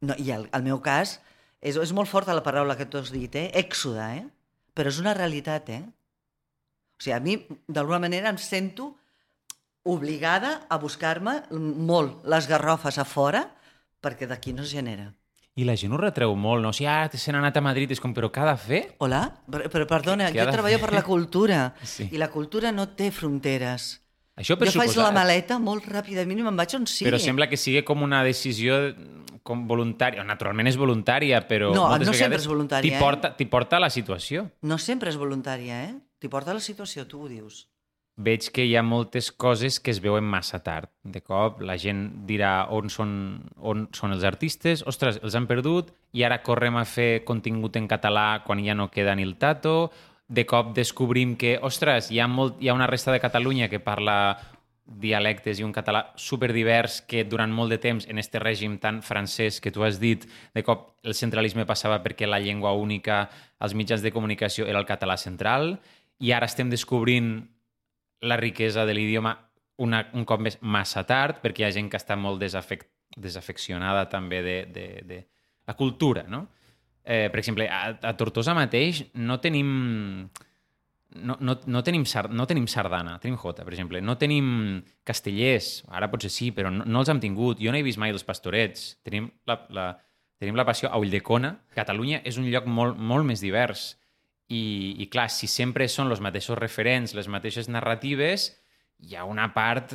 No, 0.00 0.16
I 0.16 0.30
el, 0.32 0.48
el 0.56 0.62
meu 0.64 0.80
cas, 0.80 1.18
és, 1.60 1.76
és 1.76 1.92
molt 1.92 2.08
forta 2.08 2.32
la 2.32 2.46
paraula 2.46 2.78
que 2.78 2.88
tu 2.88 3.02
has 3.02 3.10
dit, 3.12 3.34
eh? 3.36 3.50
Èxode, 3.60 4.06
eh? 4.22 4.28
Però 4.74 4.88
és 4.92 4.98
una 5.02 5.14
realitat, 5.16 5.68
eh? 5.70 5.82
O 5.84 7.02
sigui, 7.02 7.14
a 7.16 7.20
mi, 7.24 7.36
d'alguna 7.68 8.00
manera, 8.02 8.30
em 8.30 8.38
sento 8.38 8.94
obligada 9.88 10.60
a 10.68 10.76
buscar-me 10.78 11.38
molt 11.50 12.26
les 12.28 12.46
garrofes 12.50 12.98
a 13.00 13.06
fora 13.08 13.46
perquè 14.04 14.28
d'aquí 14.28 14.52
no 14.52 14.62
es 14.66 14.72
genera. 14.72 15.08
I 15.56 15.64
la 15.66 15.74
gent 15.76 15.92
ho 15.92 15.98
retreu 16.00 16.34
molt, 16.38 16.62
no? 16.62 16.70
O 16.70 16.76
sigui, 16.76 16.88
ah, 16.88 17.08
se 17.12 17.32
n'ha 17.32 17.40
anat 17.42 17.56
a 17.58 17.62
Madrid, 17.64 17.90
és 17.92 18.00
com, 18.00 18.12
però 18.16 18.30
què 18.32 18.40
ha 18.44 18.50
de 18.52 18.60
fer? 18.60 18.82
Hola? 19.02 19.22
Però, 19.50 19.66
però 19.72 19.86
perdona, 19.88 20.28
què 20.30 20.40
ha 20.40 20.46
jo 20.46 20.54
treballo 20.54 20.78
fer? 20.78 20.84
per 20.86 20.94
la 20.94 21.02
cultura 21.04 21.58
Sí. 21.96 22.06
i 22.12 22.20
la 22.20 22.30
cultura 22.32 22.70
no 22.72 22.86
té 22.96 23.10
fronteres. 23.12 23.96
Això 24.40 24.56
per 24.56 24.70
jo 24.70 24.78
faig 24.80 24.90
suposat. 24.94 25.10
la 25.10 25.14
maleta 25.20 25.58
molt 25.60 25.86
ràpidament 25.90 26.38
i 26.40 26.44
me'n 26.46 26.56
vaig 26.56 26.74
on 26.78 26.86
sigui. 26.88 27.10
Però 27.10 27.20
sembla 27.20 27.48
que 27.50 27.58
sigui 27.60 27.82
com 27.86 28.02
una 28.06 28.22
decisió 28.24 28.78
com 29.46 29.66
voluntària. 29.68 30.24
Naturalment 30.24 30.68
és 30.70 30.78
voluntària, 30.80 31.42
però 31.48 31.72
No, 31.74 31.88
moltes 31.88 32.08
no 32.08 32.14
sempre 32.16 32.38
és 32.40 32.46
voluntària, 32.48 32.88
t'hi 32.88 32.96
eh? 32.96 33.00
porta, 33.00 33.34
t'hi 33.36 33.46
porta 33.50 33.80
la 33.80 33.90
situació. 33.90 34.46
No 34.62 34.78
sempre 34.78 35.10
és 35.12 35.18
voluntària, 35.20 35.82
eh? 35.90 35.92
T'hi 36.20 36.28
porta 36.32 36.54
la 36.56 36.60
situació, 36.60 37.06
tu 37.08 37.24
ho 37.24 37.28
dius. 37.28 37.66
Veig 38.20 38.50
que 38.52 38.66
hi 38.66 38.74
ha 38.76 38.82
moltes 38.84 39.30
coses 39.32 39.78
que 39.80 39.90
es 39.94 40.00
veuen 40.04 40.26
massa 40.28 40.58
tard. 40.60 40.90
De 41.02 41.22
cop 41.24 41.62
la 41.64 41.78
gent 41.80 42.26
dirà 42.28 42.66
on 42.68 42.90
són, 42.92 43.12
on 43.56 43.86
són 43.96 44.12
els 44.12 44.26
artistes, 44.28 44.82
ostres, 44.84 45.20
els 45.24 45.36
han 45.38 45.46
perdut, 45.48 45.88
i 46.12 46.24
ara 46.26 46.42
correm 46.44 46.76
a 46.76 46.84
fer 46.84 47.24
contingut 47.24 47.78
en 47.80 47.88
català 47.88 48.42
quan 48.44 48.60
ja 48.60 48.74
no 48.76 48.90
queda 48.92 49.14
ni 49.16 49.24
el 49.24 49.38
tato. 49.40 49.90
De 50.30 50.44
cop 50.46 50.70
descobrim 50.76 51.34
que, 51.34 51.56
ostres, 51.66 52.12
hi 52.14 52.20
ha, 52.22 52.28
molt, 52.30 52.60
hi 52.62 52.70
ha 52.70 52.76
una 52.76 52.86
resta 52.86 53.10
de 53.10 53.18
Catalunya 53.18 53.66
que 53.68 53.82
parla 53.82 54.38
dialectes 54.90 55.60
i 55.60 55.64
un 55.66 55.72
català 55.74 56.10
superdivers 56.18 57.00
que 57.06 57.22
durant 57.24 57.52
molt 57.54 57.70
de 57.70 57.78
temps 57.78 58.06
en 58.10 58.18
este 58.18 58.40
règim 58.42 58.76
tan 58.82 59.02
francès 59.06 59.60
que 59.62 59.70
tu 59.70 59.84
has 59.86 60.00
dit, 60.02 60.26
de 60.54 60.64
cop 60.66 60.96
el 61.06 61.14
centralisme 61.14 61.66
passava 61.66 62.00
perquè 62.02 62.26
la 62.26 62.40
llengua 62.42 62.72
única 62.74 63.28
als 63.58 63.74
mitjans 63.78 64.02
de 64.02 64.10
comunicació 64.10 64.66
era 64.66 64.80
el 64.82 64.88
català 64.88 65.16
central 65.16 65.76
i 66.18 66.32
ara 66.34 66.50
estem 66.50 66.70
descobrint 66.70 67.36
la 68.20 68.36
riquesa 68.36 68.84
de 68.84 68.96
l'idioma 68.98 69.36
una, 69.78 70.02
un 70.12 70.26
cop 70.26 70.42
més 70.42 70.58
massa 70.60 71.04
tard 71.06 71.38
perquè 71.44 71.62
hi 71.62 71.68
ha 71.68 71.76
gent 71.76 71.90
que 71.90 72.00
està 72.00 72.18
molt 72.18 72.42
desafec 72.42 72.88
desafeccionada 73.16 74.08
també 74.10 74.42
de, 74.42 74.58
de, 74.70 74.86
de 75.06 75.20
la 75.66 75.74
cultura, 75.78 76.24
no? 76.28 76.48
Eh, 77.10 77.26
per 77.32 77.40
exemple, 77.42 77.66
a, 77.66 77.96
a 78.06 78.14
Tortosa 78.14 78.54
mateix 78.54 79.02
no 79.18 79.40
tenim 79.42 79.70
no, 81.16 81.36
no, 81.40 81.56
no, 81.66 81.82
tenim, 81.82 82.04
sar, 82.06 82.28
no 82.30 82.46
tenim 82.46 82.68
sardana, 82.70 83.16
tenim 83.18 83.38
jota, 83.40 83.64
per 83.66 83.74
exemple. 83.74 83.98
No 84.04 84.14
tenim 84.18 84.82
castellers, 85.06 85.80
ara 85.90 86.10
potser 86.12 86.30
sí, 86.30 86.50
però 86.54 86.70
no, 86.70 86.86
no 86.86 87.02
els 87.02 87.10
hem 87.10 87.22
tingut. 87.22 87.58
Jo 87.62 87.74
no 87.74 87.80
he 87.80 87.86
vist 87.86 87.98
mai 87.98 88.14
els 88.14 88.26
pastorets. 88.26 88.92
Tenim 89.06 89.26
la, 89.50 89.58
la, 89.74 89.88
tenim 90.38 90.58
la 90.58 90.66
passió 90.68 90.90
a 90.90 91.00
Ulldecona. 91.02 91.56
Catalunya 91.74 92.22
és 92.26 92.38
un 92.38 92.46
lloc 92.50 92.70
molt, 92.70 92.98
molt 92.98 93.26
més 93.26 93.42
divers. 93.42 93.96
I, 94.50 94.62
I 95.02 95.10
clar, 95.10 95.28
si 95.34 95.50
sempre 95.50 95.90
són 95.90 96.10
els 96.10 96.22
mateixos 96.22 96.58
referents, 96.58 97.14
les 97.18 97.28
mateixes 97.30 97.70
narratives, 97.70 98.52
hi 99.02 99.16
ha 99.16 99.26
una 99.26 99.48
part 99.54 99.94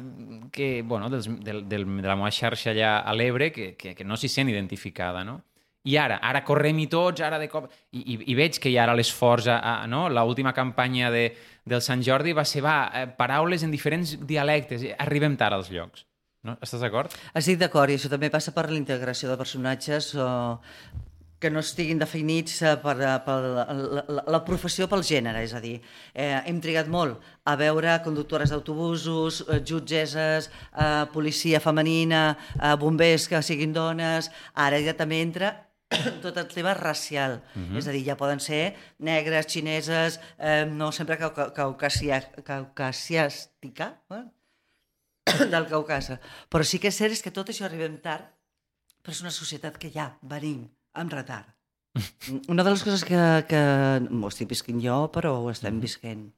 que, 0.51 0.81
bueno, 0.83 1.09
dels, 1.13 1.27
del, 1.47 1.65
del, 1.69 1.87
de 1.87 2.07
la 2.07 2.15
meva 2.19 2.31
xarxa 2.31 2.71
allà 2.71 2.97
a 3.03 3.15
l'Ebre 3.15 3.51
que, 3.55 3.73
que, 3.79 3.93
que 3.95 4.07
no 4.07 4.17
s'hi 4.19 4.31
sent 4.31 4.51
identificada, 4.51 5.23
no? 5.27 5.41
I 5.85 5.97
ara, 6.01 6.17
ara 6.25 6.41
correm-hi 6.45 6.87
tots, 6.89 7.21
ara 7.21 7.37
de 7.41 7.47
cop... 7.51 7.69
I, 7.93 8.01
i, 8.01 8.17
i 8.33 8.35
veig 8.37 8.57
que 8.61 8.71
hi 8.71 8.77
ha 8.79 8.85
ara 8.87 8.95
l'esforç, 8.97 9.49
a, 9.53 9.77
no? 9.89 10.07
L'última 10.09 10.53
campanya 10.57 11.11
de, 11.13 11.27
del 11.65 11.83
Sant 11.85 12.01
Jordi 12.05 12.33
va 12.33 12.45
ser, 12.45 12.63
va, 12.65 12.77
eh, 12.89 13.05
paraules 13.17 13.63
en 13.65 13.73
diferents 13.73 14.15
dialectes, 14.25 14.85
arribem 14.97 15.37
tard 15.37 15.59
als 15.59 15.69
llocs. 15.73 16.07
No? 16.45 16.57
Estàs 16.61 16.81
d'acord? 16.85 17.13
Estic 17.37 17.57
d'acord, 17.61 17.89
i 17.89 17.97
això 17.99 18.09
també 18.09 18.29
passa 18.33 18.53
per 18.53 18.67
la 18.69 18.77
integració 18.77 19.31
de 19.31 19.37
personatges 19.37 20.13
o 20.17 20.29
que 21.39 21.51
no 21.51 21.61
estiguin 21.61 21.99
definits 21.99 22.61
eh, 22.63 22.75
per, 22.81 22.95
eh, 23.01 23.13
per 23.25 23.35
la, 23.43 23.65
la, 24.07 24.23
la 24.33 24.41
professió 24.47 24.87
pel 24.89 25.03
gènere, 25.05 25.43
és 25.45 25.53
a 25.53 25.61
dir, 25.61 25.75
eh, 26.13 26.39
hem 26.47 26.61
trigat 26.63 26.89
molt 26.89 27.21
a 27.45 27.53
veure 27.59 27.99
conductores 28.05 28.53
d'autobusos, 28.53 29.43
eh, 29.49 29.59
jutgesses, 29.61 30.49
eh, 30.73 31.03
policia 31.13 31.61
femenina, 31.61 32.23
eh, 32.55 32.73
bombers 32.81 33.27
que 33.29 33.43
siguin 33.45 33.75
dones, 33.75 34.31
ara 34.53 34.81
ja 34.81 34.95
també 34.97 35.21
entra 35.21 35.53
tot 36.23 36.37
el 36.37 36.47
tema 36.47 36.73
racial. 36.73 37.43
Uh 37.55 37.61
-huh. 37.61 37.77
És 37.77 37.87
a 37.87 37.91
dir, 37.91 38.05
ja 38.05 38.17
poden 38.17 38.39
ser 38.39 38.75
negres, 38.97 39.47
xineses, 39.47 40.19
eh, 40.37 40.65
no 40.65 40.91
sempre 40.91 41.17
cau 41.17 41.33
caucasia 41.53 42.21
caucasiàstica, 42.43 44.01
eh? 44.09 44.25
del 45.53 45.67
Caucasa. 45.67 46.19
Però 46.49 46.63
sí 46.63 46.79
que 46.79 46.87
és 46.87 46.97
cert 46.97 47.11
és 47.11 47.21
que 47.21 47.33
tot 47.33 47.49
això 47.49 47.65
arribem 47.65 47.97
tard, 48.03 48.25
però 49.01 49.11
és 49.11 49.21
una 49.21 49.33
societat 49.33 49.77
que 49.77 49.91
ja 49.93 50.17
venim 50.21 50.65
amb 50.93 51.13
retard. 51.13 51.51
Una 52.51 52.63
de 52.63 52.71
les 52.73 52.83
coses 52.83 53.05
que, 53.07 53.19
que 53.47 53.61
ho 54.03 54.27
estic 54.27 54.49
visquent 54.49 54.81
jo, 54.83 55.05
però 55.15 55.37
ho 55.39 55.49
estem 55.49 55.79
visquent 55.79 56.33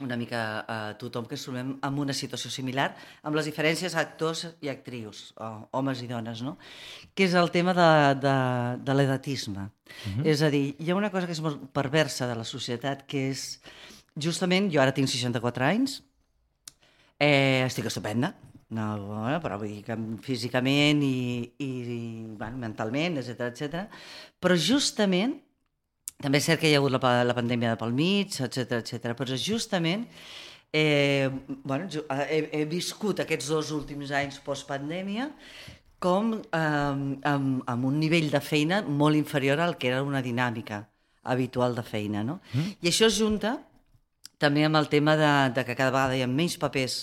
una 0.00 0.16
mica 0.16 0.64
a 0.68 0.78
tothom 1.00 1.26
que 1.26 1.36
ens 1.36 1.44
trobem 1.46 1.74
en 1.82 1.98
una 1.98 2.14
situació 2.14 2.50
similar, 2.52 2.88
amb 3.26 3.38
les 3.38 3.48
diferències 3.50 3.96
actors 3.98 4.44
i 4.64 4.70
actrius, 4.72 5.32
o, 5.36 5.50
homes 5.78 6.02
i 6.04 6.08
dones, 6.10 6.42
no? 6.46 6.56
que 7.14 7.26
és 7.26 7.34
el 7.38 7.50
tema 7.54 7.74
de, 7.76 7.90
de, 8.22 8.36
de 8.84 8.94
l'edatisme. 8.94 9.68
Uh 9.68 10.18
-huh. 10.18 10.26
És 10.26 10.42
a 10.42 10.50
dir, 10.50 10.76
hi 10.78 10.90
ha 10.90 10.96
una 10.96 11.10
cosa 11.10 11.26
que 11.26 11.32
és 11.32 11.40
molt 11.40 11.70
perversa 11.72 12.26
de 12.26 12.34
la 12.34 12.44
societat, 12.44 13.06
que 13.06 13.30
és, 13.30 13.60
justament, 14.14 14.70
jo 14.72 14.80
ara 14.80 14.92
tinc 14.92 15.08
64 15.08 15.64
anys, 15.64 16.02
eh, 17.18 17.64
estic 17.66 17.86
estupenda, 17.86 18.34
no, 18.70 18.98
bueno, 19.00 19.40
però 19.40 19.56
vull 19.56 19.70
dir 19.72 19.84
que 19.84 19.96
físicament 20.20 21.02
i, 21.02 21.54
i, 21.56 21.64
i 21.64 22.00
bueno, 22.36 22.58
mentalment, 22.58 23.16
etc 23.16 23.40
etc. 23.48 23.86
Però 24.38 24.54
justament 24.54 25.38
també 26.22 26.40
és 26.40 26.48
cert 26.50 26.60
que 26.60 26.70
hi 26.70 26.74
ha 26.74 26.82
hagut 26.82 26.94
la, 26.94 27.14
la 27.24 27.36
pandèmia 27.36 27.74
de 27.74 27.80
pel 27.80 27.94
mig, 27.94 28.40
etc 28.42 28.80
etc. 28.80 29.14
però 29.18 29.38
justament 29.38 30.06
eh, 30.72 31.30
bueno, 31.62 31.88
jo, 31.90 32.04
he, 32.10 32.48
he 32.52 32.64
viscut 32.68 33.22
aquests 33.22 33.48
dos 33.54 33.72
últims 33.72 34.12
anys 34.12 34.40
post-pandèmia 34.44 35.30
com 36.02 36.34
eh, 36.38 36.58
amb, 36.58 37.62
amb 37.66 37.88
un 37.88 37.98
nivell 37.98 38.30
de 38.30 38.40
feina 38.44 38.82
molt 38.82 39.18
inferior 39.18 39.60
al 39.60 39.76
que 39.78 39.90
era 39.90 40.02
una 40.02 40.22
dinàmica 40.22 40.84
habitual 41.28 41.74
de 41.74 41.82
feina. 41.82 42.22
No? 42.24 42.38
Mm. 42.52 42.76
I 42.82 42.90
això 42.90 43.08
es 43.08 43.18
junta 43.18 43.56
també 44.38 44.64
amb 44.64 44.78
el 44.78 44.88
tema 44.88 45.16
de, 45.18 45.32
de 45.54 45.64
que 45.66 45.76
cada 45.76 45.94
vegada 45.94 46.16
hi 46.16 46.22
ha 46.22 46.30
menys 46.30 46.58
papers 46.60 46.98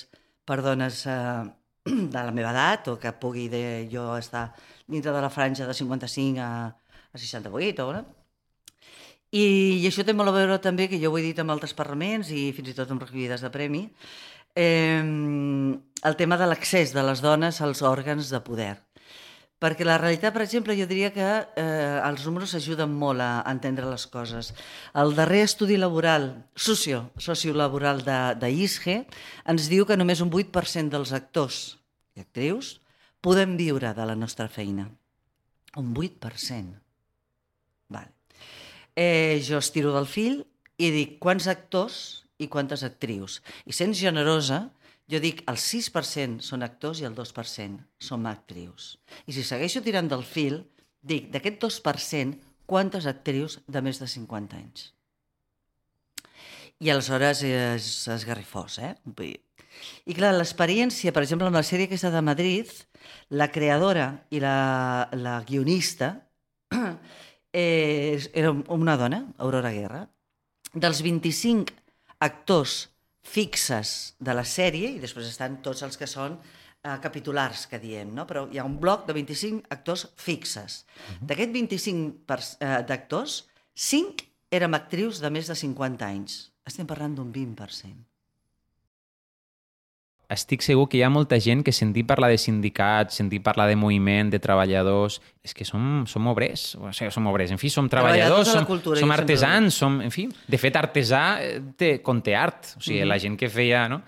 per 0.48 0.62
dones 0.64 1.04
eh, 1.10 1.44
de 1.86 2.22
la 2.22 2.34
meva 2.36 2.54
edat 2.54 2.92
o 2.94 3.00
que 3.02 3.12
pugui 3.20 3.50
de, 3.52 3.88
jo 3.92 4.14
estar 4.18 4.48
dintre 4.88 5.12
de 5.12 5.24
la 5.24 5.32
franja 5.34 5.68
de 5.68 5.74
55 5.74 6.40
a, 6.42 6.52
a 7.12 7.18
68 7.18 7.88
o 7.88 7.94
no? 7.94 8.06
I, 9.32 9.46
I 9.82 9.88
això 9.90 10.06
té 10.06 10.14
molt 10.14 10.32
a 10.32 10.36
veure 10.36 10.60
també, 10.64 10.90
que 10.92 11.00
jo 11.02 11.12
ho 11.12 11.18
he 11.20 11.26
dit 11.26 11.40
en 11.42 11.50
altres 11.50 11.74
parlaments 11.78 12.30
i 12.32 12.52
fins 12.56 12.72
i 12.72 12.78
tot 12.78 12.92
en 12.94 13.02
recollides 13.02 13.44
de 13.44 13.52
premi, 13.52 13.86
eh, 14.56 15.02
el 15.02 16.16
tema 16.16 16.38
de 16.38 16.48
l'accés 16.48 16.94
de 16.94 17.04
les 17.04 17.22
dones 17.22 17.62
als 17.62 17.82
òrgans 17.82 18.30
de 18.32 18.42
poder. 18.46 18.76
Perquè 19.56 19.86
la 19.88 19.96
realitat, 19.98 20.34
per 20.36 20.44
exemple, 20.44 20.76
jo 20.76 20.86
diria 20.86 21.14
que 21.16 21.26
eh, 21.26 22.00
els 22.04 22.26
números 22.28 22.54
ajuden 22.58 22.92
molt 22.92 23.24
a 23.24 23.40
entendre 23.50 23.88
les 23.88 24.04
coses. 24.12 24.52
El 24.94 25.16
darrer 25.16 25.46
estudi 25.48 25.80
laboral, 25.80 26.28
socio, 26.54 27.06
sociolaboral 27.18 28.04
d'ISGE 28.42 28.98
ens 29.48 29.70
diu 29.72 29.88
que 29.88 29.98
només 29.98 30.22
un 30.22 30.30
8% 30.30 30.92
dels 30.92 31.16
actors 31.16 31.80
i 32.14 32.22
actrius 32.22 32.76
podem 33.24 33.56
viure 33.58 33.96
de 33.96 34.06
la 34.06 34.20
nostra 34.20 34.52
feina. 34.52 34.90
Un 35.80 35.96
8%. 35.96 36.85
Eh, 38.96 39.44
jo 39.44 39.60
estiro 39.60 39.92
del 39.92 40.08
fil 40.08 40.40
i 40.80 40.92
dic 40.92 41.18
quants 41.20 41.50
actors 41.52 42.26
i 42.40 42.48
quantes 42.52 42.84
actrius. 42.88 43.42
I 43.68 43.76
sent 43.76 43.96
generosa, 43.96 44.70
jo 45.12 45.20
dic 45.22 45.44
el 45.52 45.60
6% 45.60 46.42
són 46.44 46.64
actors 46.66 47.02
i 47.02 47.08
el 47.08 47.16
2% 47.16 47.84
són 48.00 48.26
actrius. 48.32 48.96
I 49.28 49.36
si 49.36 49.44
segueixo 49.44 49.84
tirant 49.84 50.08
del 50.12 50.24
fil, 50.24 50.62
dic 51.04 51.30
d'aquest 51.34 51.60
2%, 51.62 52.40
quantes 52.66 53.06
actrius 53.06 53.60
de 53.68 53.82
més 53.86 54.00
de 54.02 54.08
50 54.10 54.58
anys? 54.58 54.90
I 56.82 56.90
aleshores 56.92 57.44
és 57.48 57.90
esgarrifós, 58.12 58.80
eh? 58.80 58.96
I 60.08 60.16
clar, 60.16 60.34
l'experiència, 60.36 61.14
per 61.16 61.24
exemple, 61.24 61.48
amb 61.48 61.60
la 61.60 61.64
sèrie 61.68 61.88
aquesta 61.88 62.12
de 62.12 62.24
Madrid, 62.26 62.72
la 63.30 63.52
creadora 63.52 64.08
i 64.32 64.42
la, 64.44 65.08
la 65.14 65.38
guionista 65.48 66.25
eh, 67.56 68.20
era 68.34 68.52
una 68.52 68.98
dona, 69.00 69.22
Aurora 69.38 69.72
Guerra. 69.72 70.04
Dels 70.74 71.00
25 71.06 71.72
actors 72.20 72.90
fixes 73.26 74.16
de 74.20 74.36
la 74.36 74.44
sèrie, 74.44 74.92
i 74.92 75.00
després 75.00 75.30
estan 75.30 75.62
tots 75.64 75.86
els 75.88 75.96
que 75.98 76.10
són 76.10 76.36
eh, 76.36 76.98
capitulars, 77.02 77.66
que 77.72 77.80
diem, 77.80 78.12
no? 78.16 78.28
però 78.28 78.46
hi 78.52 78.60
ha 78.60 78.68
un 78.68 78.76
bloc 78.82 79.08
de 79.08 79.16
25 79.16 79.72
actors 79.72 80.08
fixes. 80.20 80.84
Uh 80.84 81.14
-huh. 81.14 81.28
D'aquest 81.32 81.54
25 81.54 82.26
per, 82.28 82.40
eh, 82.60 82.84
d'actors, 82.88 83.46
5 83.74 84.28
érem 84.52 84.74
actrius 84.74 85.22
de 85.22 85.30
més 85.30 85.48
de 85.48 85.56
50 85.56 86.06
anys. 86.06 86.52
Estem 86.66 86.86
parlant 86.86 87.16
d'un 87.16 87.32
20% 87.32 88.15
estic 90.30 90.64
segur 90.66 90.88
que 90.90 90.98
hi 91.00 91.04
ha 91.06 91.10
molta 91.14 91.38
gent 91.42 91.64
que 91.66 91.74
sentir 91.76 92.06
parlar 92.08 92.32
de 92.34 92.38
sindicats, 92.42 93.18
sentir 93.20 93.42
parlar 93.46 93.68
de 93.70 93.76
moviment, 93.78 94.32
de 94.34 94.40
treballadors, 94.42 95.20
és 95.46 95.54
que 95.54 95.68
som, 95.68 96.06
som 96.10 96.28
obrers, 96.32 96.74
o 96.80 96.92
sigui, 96.92 97.12
som 97.14 97.28
obrers, 97.30 97.54
en 97.54 97.62
fi, 97.62 97.70
som 97.70 97.90
treballadors, 97.92 98.50
som, 98.50 98.66
cultura, 98.66 99.00
som 99.00 99.14
artesans, 99.14 99.78
som, 99.78 100.00
en 100.02 100.14
fi, 100.14 100.28
de 100.48 100.62
fet, 100.62 100.80
artesà 100.80 101.26
eh, 101.44 101.60
té, 101.78 101.98
conté 102.06 102.36
art, 102.36 102.76
o 102.78 102.82
sigui, 102.82 103.00
mm 103.00 103.04
-hmm. 103.04 103.14
la 103.14 103.20
gent 103.20 103.38
que 103.38 103.50
feia, 103.50 103.88
no? 103.90 104.02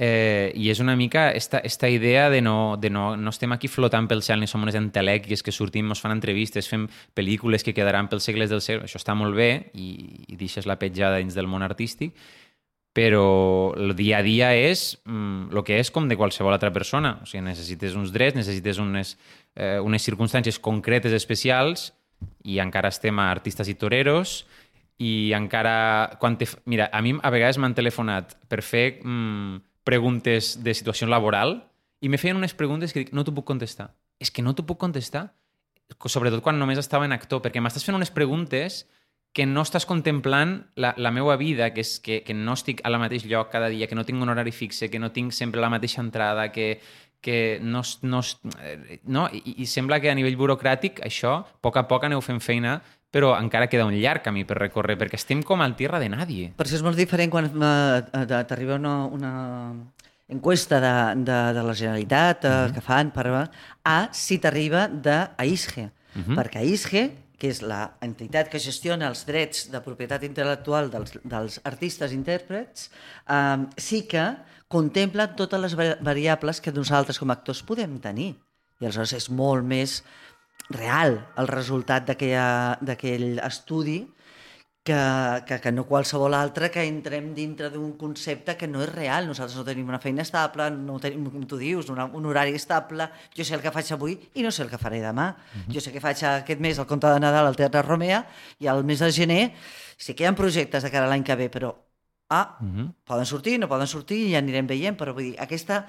Eh, 0.00 0.52
I 0.54 0.68
és 0.70 0.78
una 0.78 0.94
mica 0.94 1.32
esta, 1.32 1.58
esta 1.58 1.88
idea 1.88 2.30
de 2.30 2.40
no, 2.40 2.76
de 2.78 2.88
no, 2.88 3.16
no 3.16 3.30
estem 3.30 3.50
aquí 3.50 3.66
flotant 3.66 4.06
pel 4.06 4.22
cel 4.22 4.38
ni 4.38 4.46
som 4.46 4.62
unes 4.62 4.76
entelèquies 4.78 5.42
que 5.42 5.50
sortim, 5.50 5.88
ens 5.90 5.98
fan 5.98 6.12
entrevistes, 6.14 6.68
fem 6.70 6.84
pel·lícules 7.18 7.66
que 7.66 7.74
quedaran 7.74 8.06
pels 8.06 8.22
segles 8.22 8.48
del 8.48 8.62
segle, 8.62 8.86
això 8.86 9.00
està 9.00 9.16
molt 9.18 9.34
bé 9.34 9.72
i, 9.74 9.88
i 10.28 10.36
deixes 10.38 10.70
la 10.70 10.78
petjada 10.78 11.18
dins 11.18 11.34
del 11.34 11.50
món 11.50 11.66
artístic, 11.66 12.14
però 12.98 13.74
el 13.78 13.94
dia 13.94 14.18
a 14.18 14.24
dia 14.26 14.48
és 14.58 14.98
mm, 15.06 15.54
el 15.54 15.62
que 15.62 15.76
és 15.78 15.92
com 15.94 16.08
de 16.10 16.16
qualsevol 16.18 16.56
altra 16.56 16.72
persona. 16.74 17.20
O 17.22 17.28
sigui, 17.30 17.44
necessites 17.46 17.94
uns 17.94 18.10
drets, 18.10 18.34
necessites 18.34 18.80
unes, 18.82 19.14
eh, 19.54 19.78
unes 19.78 20.02
circumstàncies 20.02 20.58
concretes, 20.58 21.14
especials, 21.14 21.92
i 22.42 22.58
encara 22.58 22.90
estem 22.90 23.20
a 23.22 23.28
artistes 23.30 23.70
i 23.70 23.76
toreros, 23.78 24.40
i 24.98 25.30
encara... 25.36 26.18
Quan 26.18 26.40
te... 26.40 26.48
Mira, 26.66 26.88
a 26.90 26.98
mi 27.04 27.14
a 27.14 27.30
vegades 27.30 27.60
m'han 27.62 27.78
telefonat 27.78 28.34
per 28.50 28.64
fer 28.66 28.98
mm, 28.98 29.62
preguntes 29.86 30.56
de 30.66 30.74
situació 30.74 31.06
laboral 31.06 31.60
i 32.02 32.10
me 32.10 32.18
feien 32.18 32.36
unes 32.40 32.56
preguntes 32.58 32.90
que 32.90 33.04
dic, 33.04 33.14
no 33.14 33.22
t'ho 33.22 33.36
puc 33.36 33.46
contestar. 33.46 33.92
És 34.18 34.34
que 34.34 34.42
no 34.42 34.56
t'ho 34.58 34.66
puc 34.66 34.82
contestar, 34.82 35.28
sobretot 36.02 36.42
quan 36.42 36.58
només 36.58 36.82
estava 36.82 37.06
en 37.06 37.14
actor, 37.14 37.46
perquè 37.46 37.62
m'estàs 37.62 37.86
fent 37.86 37.94
unes 37.94 38.10
preguntes 38.10 38.88
que 39.32 39.46
no 39.46 39.62
estàs 39.62 39.86
contemplant 39.86 40.66
la, 40.74 40.94
la 40.96 41.10
meva 41.14 41.36
vida, 41.36 41.72
que 41.74 41.82
és 41.84 41.98
que, 42.00 42.22
que 42.26 42.34
no 42.34 42.56
estic 42.58 42.80
al 42.84 42.98
mateix 42.98 43.26
lloc 43.28 43.50
cada 43.52 43.68
dia, 43.68 43.86
que 43.86 43.94
no 43.94 44.04
tinc 44.04 44.22
un 44.22 44.28
horari 44.28 44.52
fixe, 44.52 44.90
que 44.90 44.98
no 44.98 45.12
tinc 45.12 45.32
sempre 45.32 45.60
la 45.60 45.70
mateixa 45.70 46.00
entrada, 46.00 46.50
que, 46.50 46.80
que 47.20 47.58
no, 47.62 47.82
no, 48.02 48.22
no 49.04 49.28
I, 49.32 49.42
i 49.62 49.66
sembla 49.66 50.00
que 50.00 50.10
a 50.10 50.16
nivell 50.18 50.38
burocràtic 50.38 51.02
això, 51.06 51.40
a 51.44 51.60
poc 51.62 51.76
a 51.76 51.86
poc 51.90 52.08
aneu 52.08 52.22
fent 52.24 52.40
feina 52.40 52.80
però 53.10 53.32
encara 53.38 53.68
queda 53.72 53.86
un 53.88 53.96
llarg 53.96 54.20
camí 54.24 54.44
per 54.44 54.58
recórrer, 54.58 54.98
perquè 55.00 55.16
estem 55.16 55.40
com 55.46 55.62
al 55.64 55.76
tierra 55.78 56.00
de 56.00 56.10
nadie. 56.12 56.50
Per 56.56 56.66
això 56.66 56.76
és 56.76 56.84
molt 56.84 56.98
diferent 57.00 57.32
quan 57.32 57.48
uh, 57.48 58.02
t'arriba 58.28 58.76
una, 58.76 59.06
una 59.08 59.30
encuesta 60.28 60.80
de, 60.82 60.92
de, 61.24 61.38
de 61.56 61.62
la 61.64 61.74
Generalitat 61.74 62.44
uh, 62.44 62.48
mm 62.48 62.52
-hmm. 62.52 62.74
que 62.74 62.80
fan 62.80 63.10
per, 63.10 63.48
a 63.84 64.08
si 64.12 64.38
t'arriba 64.38 64.88
d'AISGE, 64.88 65.88
mm 66.14 66.22
-hmm. 66.22 66.36
perquè 66.36 66.58
AISGE 66.58 67.10
que 67.38 67.52
és 67.52 67.62
la 67.62 67.94
entitat 68.02 68.50
que 68.50 68.60
gestiona 68.62 69.08
els 69.08 69.24
drets 69.28 69.68
de 69.72 69.80
propietat 69.84 70.24
intel·lectual 70.26 70.90
dels, 70.90 71.14
dels 71.22 71.60
artistes 71.68 72.14
intèrprets, 72.16 72.90
eh, 73.30 73.58
sí 73.78 74.02
que 74.10 74.26
contempla 74.68 75.30
totes 75.38 75.62
les 75.62 75.76
variables 76.04 76.60
que 76.60 76.74
nosaltres 76.74 77.18
com 77.18 77.30
a 77.30 77.38
actors 77.38 77.62
podem 77.64 77.96
tenir. 78.02 78.34
I 78.78 78.86
aleshores 78.86 79.14
és 79.16 79.30
molt 79.30 79.64
més 79.64 80.02
real 80.70 81.16
el 81.40 81.48
resultat 81.48 82.04
d'aquell 82.10 83.38
estudi 83.40 84.02
que, 84.88 85.44
que, 85.44 85.60
que 85.60 85.72
no 85.72 85.84
qualsevol 85.84 86.32
altre 86.32 86.70
que 86.72 86.80
entrem 86.88 87.34
dintre 87.36 87.68
d'un 87.68 87.92
concepte 88.00 88.54
que 88.56 88.68
no 88.70 88.80
és 88.80 88.88
real. 88.88 89.28
Nosaltres 89.28 89.58
no 89.60 89.64
tenim 89.66 89.90
una 89.90 90.00
feina 90.00 90.24
estable, 90.24 90.70
no 90.72 90.96
tenim, 91.02 91.26
com 91.28 91.44
tu 91.48 91.58
dius, 91.60 91.90
una, 91.92 92.06
un 92.08 92.28
horari 92.30 92.56
estable. 92.56 93.10
Jo 93.36 93.44
sé 93.44 93.58
el 93.58 93.64
que 93.64 93.72
faig 93.74 93.92
avui 93.92 94.16
i 94.40 94.46
no 94.46 94.52
sé 94.54 94.64
el 94.64 94.72
que 94.72 94.80
faré 94.80 95.02
demà. 95.04 95.28
Uh 95.36 95.58
-huh. 95.60 95.74
Jo 95.76 95.84
sé 95.84 95.92
que 95.92 96.00
faig 96.00 96.24
aquest 96.24 96.60
mes 96.60 96.78
el 96.78 96.86
conte 96.86 97.06
de 97.06 97.20
Nadal 97.20 97.46
al 97.46 97.56
Teatre 97.56 97.82
Romea 97.82 98.24
i 98.58 98.66
al 98.66 98.84
mes 98.84 98.98
de 98.98 99.12
gener 99.12 99.52
sí 99.98 100.14
que 100.14 100.24
hi 100.24 100.26
ha 100.26 100.34
projectes 100.34 100.82
de 100.82 100.90
cara 100.90 101.06
a 101.06 101.08
l'any 101.08 101.24
que 101.24 101.36
ve, 101.36 101.50
però 101.50 101.74
ah, 102.30 102.56
uh 102.60 102.64
-huh. 102.64 102.94
poden 103.04 103.26
sortir, 103.26 103.58
no 103.58 103.68
poden 103.68 103.86
sortir 103.86 104.26
i 104.26 104.32
ja 104.32 104.38
anirem 104.38 104.66
veient, 104.66 104.96
però 104.96 105.12
vull 105.12 105.24
dir, 105.24 105.40
aquesta 105.40 105.86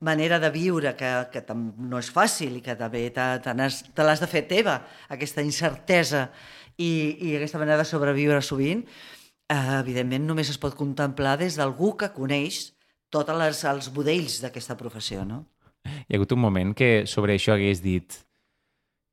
manera 0.00 0.38
de 0.38 0.50
viure 0.50 0.94
que, 0.96 1.28
que 1.32 1.44
no 1.54 1.98
és 1.98 2.12
fàcil 2.12 2.56
i 2.56 2.60
que 2.60 2.76
també 2.76 3.10
te, 3.10 3.40
te 3.42 4.02
l'has 4.02 4.20
de 4.20 4.26
fer 4.26 4.46
teva, 4.46 4.82
aquesta 5.08 5.42
incertesa 5.42 6.30
i, 6.78 6.90
i 7.28 7.34
aquesta 7.36 7.60
manera 7.60 7.82
de 7.82 7.88
sobreviure 7.88 8.40
sovint, 8.42 8.84
eh, 9.50 9.58
evidentment 9.80 10.26
només 10.28 10.50
es 10.52 10.60
pot 10.62 10.76
contemplar 10.78 11.36
des 11.40 11.58
d'algú 11.58 11.94
que 11.98 12.12
coneix 12.14 12.68
tots 13.10 13.34
les, 13.40 13.64
els 13.64 13.90
budells 13.92 14.40
d'aquesta 14.44 14.76
professió, 14.78 15.24
no? 15.26 15.44
Hi 15.88 16.14
ha 16.14 16.18
hagut 16.18 16.34
un 16.36 16.42
moment 16.42 16.74
que 16.76 17.06
sobre 17.08 17.34
això 17.36 17.54
hagués 17.54 17.80
dit 17.82 18.18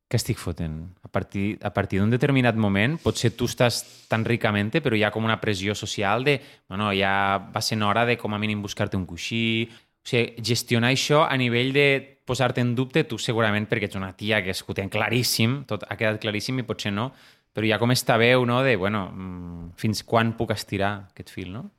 que 0.10 0.20
estic 0.20 0.38
fotent? 0.38 0.78
A 1.04 1.10
partir, 1.10 1.58
a 1.66 1.72
partir 1.74 2.00
d'un 2.00 2.12
determinat 2.14 2.58
moment, 2.60 3.00
potser 3.02 3.32
tu 3.34 3.48
estàs 3.50 3.82
tan 4.12 4.26
ricament, 4.28 4.70
però 4.84 4.96
hi 4.96 5.04
ha 5.04 5.12
com 5.14 5.26
una 5.26 5.40
pressió 5.42 5.74
social 5.76 6.24
de, 6.28 6.38
bueno, 6.70 6.92
ja 6.94 7.40
va 7.52 7.62
ser 7.62 7.82
hora 7.82 8.06
de 8.06 8.18
com 8.18 8.34
a 8.34 8.40
mínim 8.40 8.62
buscar-te 8.62 8.98
un 8.98 9.08
coixí... 9.10 9.70
O 10.06 10.08
sigui, 10.08 10.44
gestionar 10.46 10.92
això 10.94 11.24
a 11.26 11.34
nivell 11.34 11.72
de 11.74 11.86
posar-te 12.30 12.62
en 12.62 12.76
dubte, 12.78 13.02
tu 13.10 13.18
segurament 13.18 13.66
perquè 13.66 13.88
ets 13.88 13.98
una 13.98 14.12
tia 14.14 14.44
que 14.46 14.54
ten 14.78 14.92
claríssim, 14.94 15.64
tot 15.66 15.82
ha 15.90 15.98
quedat 15.98 16.20
claríssim 16.22 16.60
i 16.62 16.66
potser 16.68 16.92
no, 16.94 17.08
però 17.56 17.68
hi 17.68 17.72
ha 17.72 17.80
com 17.80 17.94
esta 17.94 18.20
veu 18.20 18.44
no, 18.46 18.60
de, 18.66 18.76
bueno, 18.76 19.08
mm, 19.14 19.70
fins 19.80 20.04
quan 20.04 20.34
puc 20.36 20.52
estirar 20.52 21.08
aquest 21.14 21.32
fil, 21.32 21.54
no? 21.56 21.70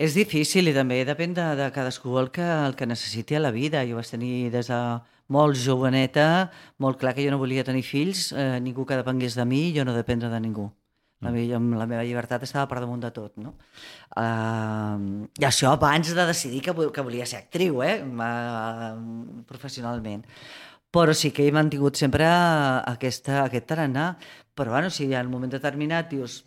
És 0.00 0.14
difícil 0.16 0.68
i 0.68 0.76
també 0.76 1.00
depèn 1.08 1.32
de, 1.36 1.46
de 1.58 1.68
cadascú 1.74 2.18
el 2.20 2.30
que, 2.32 2.44
el 2.44 2.76
que 2.76 2.88
necessiti 2.88 3.36
a 3.36 3.40
la 3.40 3.50
vida. 3.52 3.82
Jo 3.88 3.98
vaig 3.98 4.08
tenir 4.08 4.50
des 4.52 4.70
de 4.72 4.80
molt 5.30 5.58
joveneta, 5.60 6.50
molt 6.82 7.00
clar 7.00 7.14
que 7.16 7.24
jo 7.24 7.32
no 7.32 7.40
volia 7.40 7.64
tenir 7.64 7.84
fills, 7.86 8.30
eh, 8.32 8.58
ningú 8.64 8.86
que 8.88 8.98
depengués 8.98 9.36
de 9.36 9.44
mi, 9.48 9.70
jo 9.76 9.84
no 9.84 9.96
dependre 9.96 10.30
de 10.32 10.40
ningú. 10.40 10.70
La, 11.20 11.28
mm. 11.28 11.34
meva, 11.36 11.60
la 11.82 11.86
meva 11.88 12.04
llibertat 12.06 12.46
estava 12.46 12.64
per 12.68 12.80
damunt 12.80 13.02
de 13.04 13.10
tot, 13.12 13.34
no? 13.40 13.52
Uh, 14.16 15.26
I 15.36 15.44
això 15.50 15.74
abans 15.74 16.14
de 16.16 16.24
decidir 16.28 16.62
que, 16.64 16.72
que 16.72 17.04
volia 17.04 17.28
ser 17.28 17.42
actriu, 17.42 17.82
eh? 17.84 17.98
Uh, 18.00 19.44
professionalment. 19.48 20.24
Però 20.90 21.14
sí 21.14 21.30
que 21.30 21.46
he 21.46 21.52
mantingut 21.54 21.98
sempre 21.98 22.26
aquesta, 22.26 23.44
aquest 23.44 23.68
tarannà. 23.70 24.16
Però, 24.54 24.72
bueno, 24.74 24.90
si 24.90 25.06
en 25.12 25.28
un 25.28 25.34
moment 25.36 25.52
determinat 25.52 26.10
dius 26.10 26.42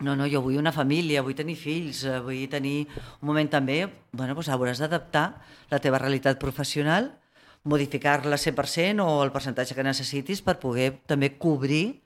no, 0.00 0.16
no, 0.16 0.26
jo 0.26 0.40
vull 0.42 0.58
una 0.58 0.72
família, 0.74 1.22
vull 1.22 1.36
tenir 1.38 1.54
fills, 1.54 2.02
eh, 2.08 2.18
vull 2.24 2.48
tenir 2.50 2.88
un 3.20 3.28
moment 3.30 3.50
també, 3.50 3.84
bueno, 4.10 4.34
doncs 4.34 4.50
hauràs 4.50 4.80
d'adaptar 4.82 5.26
la 5.70 5.78
teva 5.78 6.00
realitat 6.02 6.40
professional, 6.40 7.12
modificar-la 7.64 8.36
100% 8.36 9.04
o 9.04 9.22
el 9.24 9.32
percentatge 9.32 9.76
que 9.76 9.86
necessitis 9.86 10.42
per 10.44 10.58
poder 10.60 10.90
també 11.06 11.30
cobrir 11.38 12.02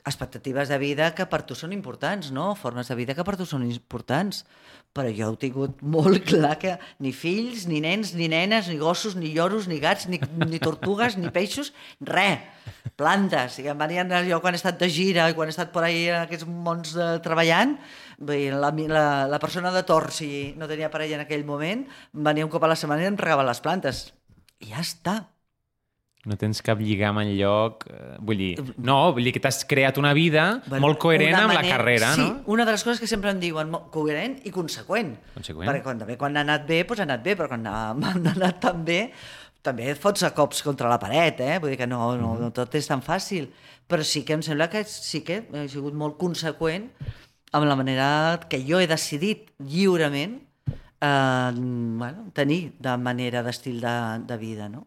expectatives 0.00 0.70
de 0.72 0.78
vida 0.80 1.10
que 1.14 1.26
per 1.28 1.42
tu 1.46 1.54
són 1.54 1.74
importants, 1.76 2.30
no? 2.32 2.54
Formes 2.56 2.88
de 2.88 2.96
vida 2.96 3.14
que 3.14 3.24
per 3.26 3.36
tu 3.36 3.46
són 3.46 3.66
importants. 3.68 4.46
Però 4.96 5.10
jo 5.14 5.28
he 5.30 5.38
tingut 5.38 5.82
molt 5.94 6.24
clar 6.26 6.56
que 6.58 6.74
ni 7.02 7.12
fills, 7.14 7.66
ni 7.70 7.78
nens, 7.84 8.10
ni 8.18 8.26
nenes, 8.32 8.68
ni 8.70 8.78
gossos, 8.80 9.14
ni 9.14 9.30
lloros, 9.36 9.68
ni 9.70 9.78
gats, 9.82 10.08
ni, 10.10 10.18
ni 10.46 10.58
tortugues, 10.62 11.16
ni 11.20 11.30
peixos, 11.34 11.72
res. 12.00 12.42
plantes. 12.96 13.58
I 13.60 13.70
em 13.70 13.78
venien, 13.80 14.10
jo 14.28 14.40
quan 14.42 14.54
he 14.54 14.60
estat 14.60 14.78
de 14.80 14.88
gira 14.92 15.28
i 15.30 15.34
quan 15.36 15.48
he 15.48 15.54
estat 15.54 15.72
per 15.72 15.84
ahí 15.86 16.06
en 16.08 16.24
aquests 16.24 16.46
mons 16.48 16.94
eh, 16.96 17.10
treballant, 17.24 17.76
la, 18.20 18.70
la, 18.70 19.04
la 19.30 19.40
persona 19.42 19.72
de 19.72 19.82
Tor, 19.88 20.10
si 20.12 20.54
no 20.58 20.68
tenia 20.68 20.90
parella 20.92 21.20
en 21.20 21.24
aquell 21.24 21.46
moment, 21.48 21.86
venia 22.12 22.46
un 22.46 22.52
cop 22.52 22.64
a 22.64 22.72
la 22.72 22.78
setmana 22.78 23.06
i 23.06 23.10
em 23.10 23.20
regava 23.20 23.46
les 23.46 23.62
plantes. 23.64 24.08
I 24.60 24.74
ja 24.74 24.82
està. 24.84 25.20
No 26.28 26.36
tens 26.36 26.60
cap 26.60 26.78
lligam 26.84 27.16
en 27.22 27.30
lloc... 27.38 27.86
eh, 27.88 28.16
Vull 28.20 28.36
dir, 28.36 28.50
no, 28.84 28.96
vull 29.16 29.24
dir 29.24 29.32
que 29.32 29.40
t'has 29.40 29.62
creat 29.64 29.96
una 29.96 30.12
vida 30.12 30.60
Bueno, 30.66 30.82
molt 30.86 30.98
coherent 31.00 31.32
una 31.32 31.44
amb 31.46 31.54
la 31.54 31.60
manera- 31.62 31.76
carrera, 31.78 32.10
sí, 32.14 32.20
no? 32.20 32.42
una 32.52 32.66
de 32.68 32.72
les 32.76 32.84
coses 32.84 33.00
que 33.00 33.06
sempre 33.08 33.30
em 33.32 33.40
diuen, 33.40 33.70
coherent 33.90 34.34
i 34.44 34.50
conseqüent. 34.52 35.14
Conseqüent. 35.34 35.70
Perquè 35.70 35.82
quan, 35.86 35.98
també 36.02 36.18
quan 36.20 36.36
ha 36.36 36.42
anat 36.44 36.66
bé, 36.68 36.82
doncs 36.84 37.00
ha 37.00 37.06
anat 37.08 37.24
bé, 37.24 37.36
però 37.40 37.48
quan 37.48 37.64
ha, 37.66 37.78
ha 37.96 38.12
anat 38.34 38.60
tan 38.60 38.84
bé, 38.84 38.98
també 39.64 39.88
et 39.94 39.98
fots 40.00 40.22
a 40.28 40.30
cops 40.36 40.60
contra 40.64 40.88
la 40.92 40.98
paret, 41.00 41.40
eh? 41.40 41.56
Vull 41.60 41.72
dir 41.72 41.80
que 41.80 41.86
no, 41.88 42.02
no, 42.20 42.34
Mhm. 42.34 42.40
no 42.44 42.50
tot 42.52 42.74
és 42.76 42.86
tan 42.86 43.00
fàcil. 43.00 43.48
Però 43.88 44.04
sí 44.04 44.22
que 44.24 44.36
em 44.36 44.42
sembla 44.44 44.68
que 44.70 44.84
sí 44.84 45.22
que 45.24 45.40
he 45.52 45.66
sigut 45.72 45.94
molt 45.96 46.18
conseqüent 46.20 46.90
amb 47.52 47.64
la 47.66 47.74
manera 47.76 48.38
que 48.48 48.60
jo 48.62 48.78
he 48.78 48.86
decidit 48.86 49.48
lliurement 49.58 50.36
eh, 51.00 51.50
bueno, 51.56 52.28
tenir 52.32 52.74
de 52.78 52.96
manera 52.98 53.42
d'estil 53.42 53.80
de, 53.80 53.96
de 54.28 54.36
vida, 54.36 54.68
no? 54.68 54.86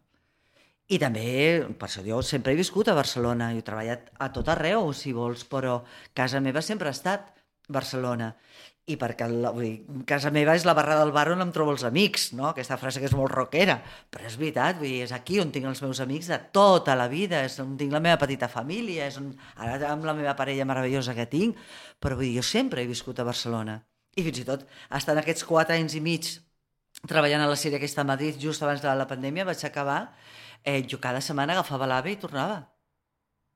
I 0.93 0.99
també, 1.01 1.63
per 1.79 1.87
això 1.87 2.03
jo 2.05 2.19
sempre 2.25 2.53
he 2.53 2.59
viscut 2.59 2.89
a 2.91 2.97
Barcelona 2.97 3.49
i 3.53 3.61
he 3.61 3.65
treballat 3.65 4.11
a 4.21 4.29
tot 4.35 4.49
arreu, 4.51 4.91
si 4.93 5.13
vols, 5.15 5.45
però 5.49 5.79
casa 6.13 6.41
meva 6.43 6.61
sempre 6.61 6.91
ha 6.91 6.93
estat 6.93 7.31
Barcelona. 7.67 8.33
I 8.83 8.97
perquè 8.99 9.29
la, 9.31 9.53
vull 9.55 9.63
dir, 9.63 10.01
casa 10.05 10.27
meva 10.35 10.57
és 10.59 10.65
la 10.67 10.75
barra 10.75 10.97
del 10.99 11.13
bar 11.15 11.29
on 11.31 11.41
em 11.41 11.53
trobo 11.55 11.71
els 11.71 11.85
amics, 11.87 12.27
no? 12.35 12.49
Aquesta 12.49 12.75
frase 12.81 12.99
que 12.99 13.07
és 13.07 13.15
molt 13.15 13.31
rockera, 13.31 13.77
però 14.11 14.27
és 14.27 14.35
veritat, 14.37 14.75
vull 14.81 14.91
dir, 14.91 15.05
és 15.05 15.13
aquí 15.15 15.39
on 15.39 15.53
tinc 15.55 15.69
els 15.71 15.81
meus 15.85 16.03
amics 16.03 16.27
de 16.33 16.41
tota 16.53 16.97
la 16.99 17.07
vida, 17.07 17.39
és 17.47 17.55
on 17.63 17.77
tinc 17.79 17.95
la 17.95 18.03
meva 18.03 18.19
petita 18.19 18.51
família, 18.51 19.07
és 19.07 19.17
on, 19.21 19.31
ara 19.55 19.79
amb 19.93 20.03
la 20.03 20.17
meva 20.17 20.35
parella 20.35 20.67
meravellosa 20.67 21.15
que 21.15 21.29
tinc, 21.31 21.63
però 22.03 22.19
vull 22.19 22.27
dir, 22.27 22.35
jo 22.41 22.45
sempre 22.49 22.83
he 22.83 22.91
viscut 22.91 23.23
a 23.23 23.29
Barcelona. 23.29 23.79
I 24.19 24.27
fins 24.27 24.43
i 24.43 24.49
tot, 24.51 24.67
estant 24.99 25.23
aquests 25.23 25.47
quatre 25.47 25.79
anys 25.79 25.95
i 25.95 26.03
mig 26.03 26.35
treballant 27.07 27.47
a 27.47 27.49
la 27.49 27.57
sèrie 27.57 27.79
aquesta 27.79 28.03
a 28.03 28.07
Madrid 28.11 28.35
just 28.39 28.61
abans 28.63 28.83
de 28.83 28.91
la 28.99 29.07
pandèmia, 29.07 29.47
vaig 29.47 29.63
acabar, 29.63 30.01
eh, 30.63 30.83
jo 30.89 30.99
cada 30.99 31.21
setmana 31.21 31.53
agafava 31.53 31.87
l'AVE 31.87 32.11
i 32.11 32.17
tornava. 32.17 32.59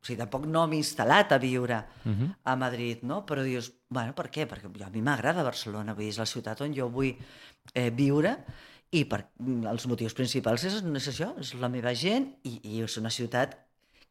O 0.01 0.05
sigui, 0.05 0.19
tampoc 0.19 0.45
no 0.45 0.67
m'he 0.67 0.77
instal·lat 0.77 1.31
a 1.33 1.37
viure 1.41 1.83
Uh 2.05 2.11
-huh. 2.11 2.29
a 2.43 2.55
Madrid, 2.55 2.99
no? 3.03 3.25
Però 3.25 3.43
dius, 3.43 3.71
bueno, 3.89 4.13
per 4.13 4.29
què? 4.29 4.47
Perquè 4.47 4.69
jo, 4.77 4.85
a 4.85 4.89
mi 4.89 5.01
m'agrada 5.01 5.43
Barcelona, 5.43 5.93
vull 5.93 6.03
dir, 6.03 6.09
és 6.09 6.17
la 6.19 6.25
ciutat 6.25 6.61
on 6.61 6.73
jo 6.73 6.89
vull 6.89 7.15
eh, 7.73 7.89
viure 7.89 8.37
i 8.91 9.03
per, 9.05 9.25
els 9.69 9.87
motius 9.87 10.13
principals 10.13 10.63
és, 10.63 10.73
és 10.83 11.07
això, 11.07 11.37
és 11.39 11.53
la 11.55 11.67
meva 11.69 11.93
gent 11.93 12.35
i, 12.43 12.59
i 12.63 12.81
és 12.83 12.97
una 12.97 13.09
ciutat 13.09 13.57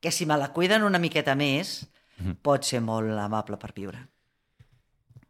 que 0.01 0.11
si 0.11 0.27
me 0.27 0.37
la 0.37 0.53
cuiden 0.53 0.83
una 0.83 0.99
miqueta 0.99 1.35
més 1.35 1.87
pot 2.43 2.65
ser 2.65 2.81
molt 2.81 3.11
amable 3.19 3.57
per 3.57 3.73
viure. 3.75 3.99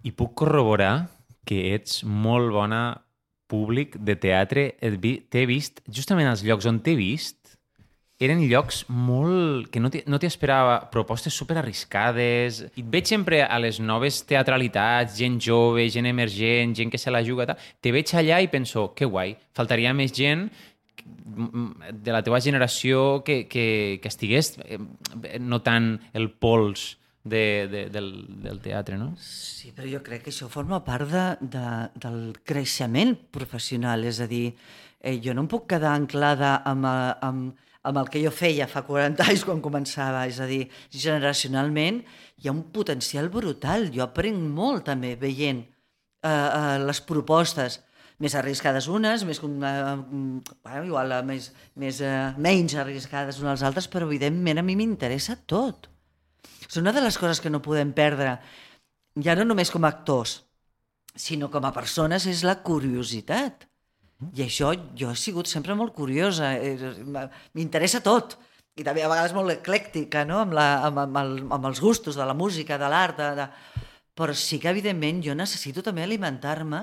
I 0.03 0.13
puc 0.13 0.35
corroborar 0.35 1.09
que 1.45 1.75
ets 1.75 2.03
molt 2.05 2.51
bona 2.53 3.03
públic 3.47 3.97
de 3.99 4.17
teatre. 4.17 4.77
Et 4.81 4.95
vi- 5.01 5.21
T'he 5.29 5.47
vist, 5.47 5.81
justament 5.89 6.29
als 6.29 6.43
llocs 6.43 6.67
on 6.67 6.81
t'he 6.81 6.97
vist, 6.97 7.37
eren 8.23 8.41
llocs 8.49 8.85
molt... 8.89 9.69
que 9.73 9.81
no 9.83 9.91
t'hi 9.93 10.03
no 10.09 10.21
esperava, 10.25 10.79
propostes 10.93 11.35
super 11.37 11.59
arriscades. 11.61 12.63
I 12.75 12.85
et 12.85 12.93
veig 12.93 13.09
sempre 13.11 13.43
a 13.45 13.59
les 13.61 13.81
noves 13.81 14.23
teatralitats, 14.29 15.19
gent 15.19 15.41
jove, 15.43 15.89
gent 15.93 16.09
emergent, 16.09 16.75
gent 16.77 16.93
que 16.93 17.01
se 17.01 17.13
la 17.13 17.25
juga, 17.27 17.47
tal. 17.51 17.61
te 17.81 17.93
veig 17.93 18.15
allà 18.15 18.41
i 18.41 18.49
penso, 18.53 18.93
que 18.97 19.09
guai, 19.09 19.37
faltaria 19.57 19.93
més 19.95 20.15
gent 20.17 20.49
de 21.07 22.13
la 22.13 22.23
teva 22.25 22.41
generació 22.41 23.23
que, 23.23 23.45
que, 23.47 23.99
que 24.03 24.09
estigués 24.11 24.57
eh, 24.65 24.79
notant 25.39 25.97
el 26.17 26.31
pols 26.33 26.97
de, 27.27 27.67
de, 27.71 27.83
del, 27.91 28.09
del 28.43 28.61
teatre, 28.63 28.97
no? 28.99 29.13
Sí, 29.21 29.73
però 29.77 29.89
jo 29.91 30.01
crec 30.07 30.25
que 30.25 30.33
això 30.33 30.49
forma 30.51 30.81
part 30.87 31.11
de, 31.11 31.27
de, 31.43 31.69
del 32.03 32.21
creixement 32.47 33.17
professional, 33.35 34.07
és 34.07 34.23
a 34.23 34.29
dir, 34.31 34.49
eh, 35.01 35.19
jo 35.23 35.35
no 35.35 35.45
em 35.45 35.51
puc 35.51 35.67
quedar 35.75 35.97
anclada 35.99 36.57
amb, 36.65 36.87
amb, 36.87 37.66
amb 37.87 38.01
el 38.03 38.11
que 38.11 38.21
jo 38.23 38.33
feia 38.35 38.67
fa 38.71 38.83
40 38.87 39.25
anys 39.31 39.45
quan 39.47 39.63
començava, 39.65 40.25
és 40.27 40.41
a 40.43 40.49
dir, 40.51 40.65
generacionalment 40.91 42.03
hi 42.43 42.49
ha 42.49 42.55
un 42.55 42.65
potencial 42.75 43.31
brutal, 43.33 43.89
jo 43.95 44.05
aprenc 44.05 44.41
molt 44.59 44.89
també 44.91 45.15
veient 45.21 45.63
eh, 45.63 46.31
eh, 46.31 46.79
les 46.83 47.03
propostes 47.07 47.81
més 48.23 48.35
arriscades 48.39 48.89
unes, 48.89 49.25
més, 49.29 49.41
eh, 49.43 49.97
bueno, 50.65 50.85
igual, 50.85 51.13
eh, 51.13 51.23
més, 51.23 51.51
més, 51.77 52.01
eh, 52.01 52.33
menys 52.39 52.75
arriscades 52.81 53.39
unes 53.43 53.59
als 53.59 53.67
altres, 53.69 53.89
però 53.93 54.09
evidentment 54.09 54.59
a 54.59 54.65
mi 54.65 54.77
m'interessa 54.77 55.37
tot. 55.47 55.91
És 56.67 56.81
una 56.81 56.93
de 56.93 57.05
les 57.05 57.19
coses 57.19 57.41
que 57.41 57.53
no 57.53 57.63
podem 57.63 57.93
perdre, 57.93 58.39
ja 59.23 59.37
no 59.37 59.45
només 59.45 59.71
com 59.71 59.85
a 59.85 59.93
actors, 59.93 60.41
sinó 61.15 61.51
com 61.53 61.65
a 61.65 61.73
persones, 61.73 62.27
és 62.27 62.43
la 62.45 62.59
curiositat. 62.63 63.69
I 64.33 64.47
això 64.47 64.73
jo 64.97 65.11
he 65.13 65.19
sigut 65.21 65.49
sempre 65.51 65.75
molt 65.77 65.93
curiosa, 65.97 66.55
eh, 66.57 66.93
m'interessa 67.55 68.01
tot. 68.05 68.39
I 68.77 68.85
també 68.85 69.05
a 69.05 69.09
vegades 69.09 69.33
molt 69.37 69.53
eclèctica, 69.53 70.25
no? 70.29 70.43
amb, 70.45 70.55
la, 70.57 70.67
amb, 70.89 71.01
amb, 71.05 71.19
el, 71.21 71.35
amb 71.53 71.69
els 71.69 71.81
gustos 71.81 72.17
de 72.17 72.25
la 72.29 72.37
música, 72.37 72.77
de 72.81 72.89
l'art, 72.93 73.17
de, 73.21 73.29
de... 73.39 73.83
però 74.17 74.35
sí 74.37 74.59
que 74.61 74.73
evidentment 74.73 75.23
jo 75.25 75.37
necessito 75.37 75.85
també 75.85 76.05
alimentar-me 76.05 76.83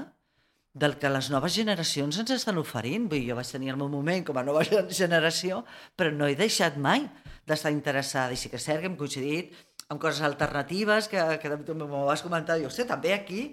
del 0.74 0.98
que 0.98 1.10
les 1.10 1.30
noves 1.30 1.54
generacions 1.54 2.18
ens 2.22 2.34
estan 2.34 2.58
oferint. 2.58 3.06
Vull 3.10 3.22
dir, 3.22 3.30
jo 3.30 3.38
vaig 3.38 3.50
tenir 3.50 3.74
el 3.74 3.78
meu 3.82 3.92
moment 3.94 4.26
com 4.26 4.38
a 4.38 4.46
nova 4.46 4.66
generació, 5.02 5.62
però 5.98 6.14
no 6.14 6.30
he 6.30 6.38
deixat 6.38 6.80
mai 6.82 7.06
d'estar 7.46 7.74
interessada. 7.74 8.34
I 8.34 8.42
sí 8.42 8.50
que 8.50 8.58
és 8.62 8.66
cert 8.66 8.82
que 8.82 8.90
hem 8.90 8.98
coincidit 8.98 9.54
amb 9.90 10.02
coses 10.02 10.24
alternatives 10.26 11.10
que, 11.12 11.22
que 11.42 11.52
també 11.52 11.78
m'ho 11.78 12.06
vas 12.10 12.26
comentar. 12.26 12.58
Jo 12.62 12.74
sé, 12.74 12.88
també 12.90 13.14
aquí, 13.14 13.52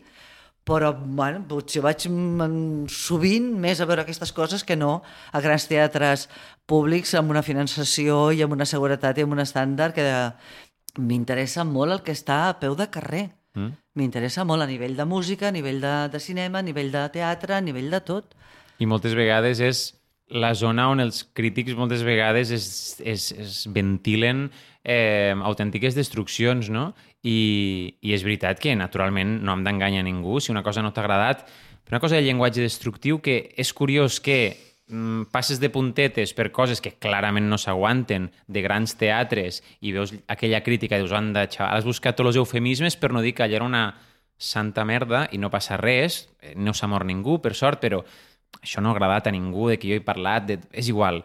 però 0.70 0.92
bueno, 0.94 1.42
potser 1.50 1.82
vaig 1.82 2.06
mm, 2.06 2.86
sovint 2.94 3.50
més 3.58 3.80
a 3.82 3.88
veure 3.90 4.04
aquestes 4.04 4.30
coses 4.36 4.62
que 4.66 4.76
no 4.78 5.00
a 5.34 5.42
grans 5.42 5.66
teatres 5.66 6.28
públics 6.70 7.16
amb 7.18 7.34
una 7.34 7.42
finançació 7.42 8.28
i 8.30 8.44
amb 8.44 8.54
una 8.54 8.68
seguretat 8.68 9.18
i 9.18 9.26
amb 9.26 9.34
un 9.34 9.42
estàndard 9.42 9.96
que 9.96 10.06
m'interessa 11.02 11.66
molt 11.66 11.96
el 11.96 12.02
que 12.06 12.14
està 12.14 12.44
a 12.48 12.56
peu 12.62 12.76
de 12.78 12.86
carrer. 12.92 13.28
Mm? 13.58 13.74
M'interessa 13.98 14.46
molt 14.46 14.62
a 14.62 14.70
nivell 14.70 14.94
de 14.98 15.06
música, 15.10 15.48
a 15.48 15.54
nivell 15.54 15.82
de, 15.82 15.94
de 16.12 16.22
cinema, 16.22 16.60
a 16.60 16.66
nivell 16.66 16.92
de 16.94 17.06
teatre, 17.18 17.56
a 17.56 17.64
nivell 17.64 17.90
de 17.90 18.02
tot. 18.06 18.36
I 18.78 18.86
moltes 18.86 19.16
vegades 19.18 19.62
és 19.64 19.82
la 20.30 20.52
zona 20.54 20.86
on 20.92 21.02
els 21.02 21.24
crítics 21.34 21.74
moltes 21.74 22.04
vegades 22.06 22.52
es, 22.54 22.66
es, 23.02 23.30
es 23.34 23.64
ventilen 23.74 24.46
eh, 24.84 25.34
autèntiques 25.34 25.98
destruccions, 25.98 26.70
no? 26.70 26.92
I, 27.22 27.98
I 28.00 28.14
és 28.16 28.24
veritat 28.24 28.60
que, 28.62 28.72
naturalment, 28.76 29.40
no 29.44 29.52
hem 29.52 29.64
d'enganyar 29.66 30.04
ningú 30.06 30.40
si 30.40 30.52
una 30.52 30.64
cosa 30.64 30.82
no 30.82 30.92
t'ha 30.94 31.04
agradat. 31.04 31.44
Però 31.84 31.98
una 31.98 32.02
cosa 32.02 32.16
de 32.16 32.24
llenguatge 32.24 32.64
destructiu 32.64 33.20
que 33.20 33.52
és 33.58 33.72
curiós 33.76 34.20
que 34.24 34.56
mm, 34.88 35.28
passes 35.34 35.60
de 35.60 35.70
puntetes 35.74 36.32
per 36.36 36.50
coses 36.54 36.80
que 36.80 36.94
clarament 36.96 37.48
no 37.50 37.58
s'aguanten 37.58 38.30
de 38.46 38.62
grans 38.62 38.96
teatres 38.96 39.60
i 39.80 39.92
veus 39.92 40.14
aquella 40.28 40.62
crítica 40.64 40.96
i 40.96 41.04
dius, 41.04 41.12
anda, 41.16 41.48
xaval, 41.50 41.76
has 41.76 41.88
buscat 41.88 42.16
tots 42.16 42.32
els 42.32 42.40
eufemismes 42.40 42.96
per 42.96 43.12
no 43.12 43.24
dir 43.24 43.34
que 43.34 43.44
allà 43.44 43.60
era 43.60 43.68
una 43.68 43.84
santa 44.40 44.86
merda 44.88 45.26
i 45.32 45.38
no 45.38 45.50
passa 45.52 45.76
res, 45.76 46.24
eh, 46.40 46.54
no 46.56 46.72
s'ha 46.72 46.88
mort 46.88 47.04
ningú, 47.06 47.40
per 47.44 47.52
sort, 47.54 47.82
però 47.82 48.00
això 48.62 48.80
no 48.80 48.90
ha 48.90 48.96
agradat 48.96 49.28
a 49.28 49.34
ningú, 49.34 49.68
de 49.68 49.76
qui 49.78 49.92
jo 49.92 50.00
he 50.00 50.04
parlat, 50.04 50.46
de... 50.48 50.58
és 50.72 50.88
igual. 50.88 51.20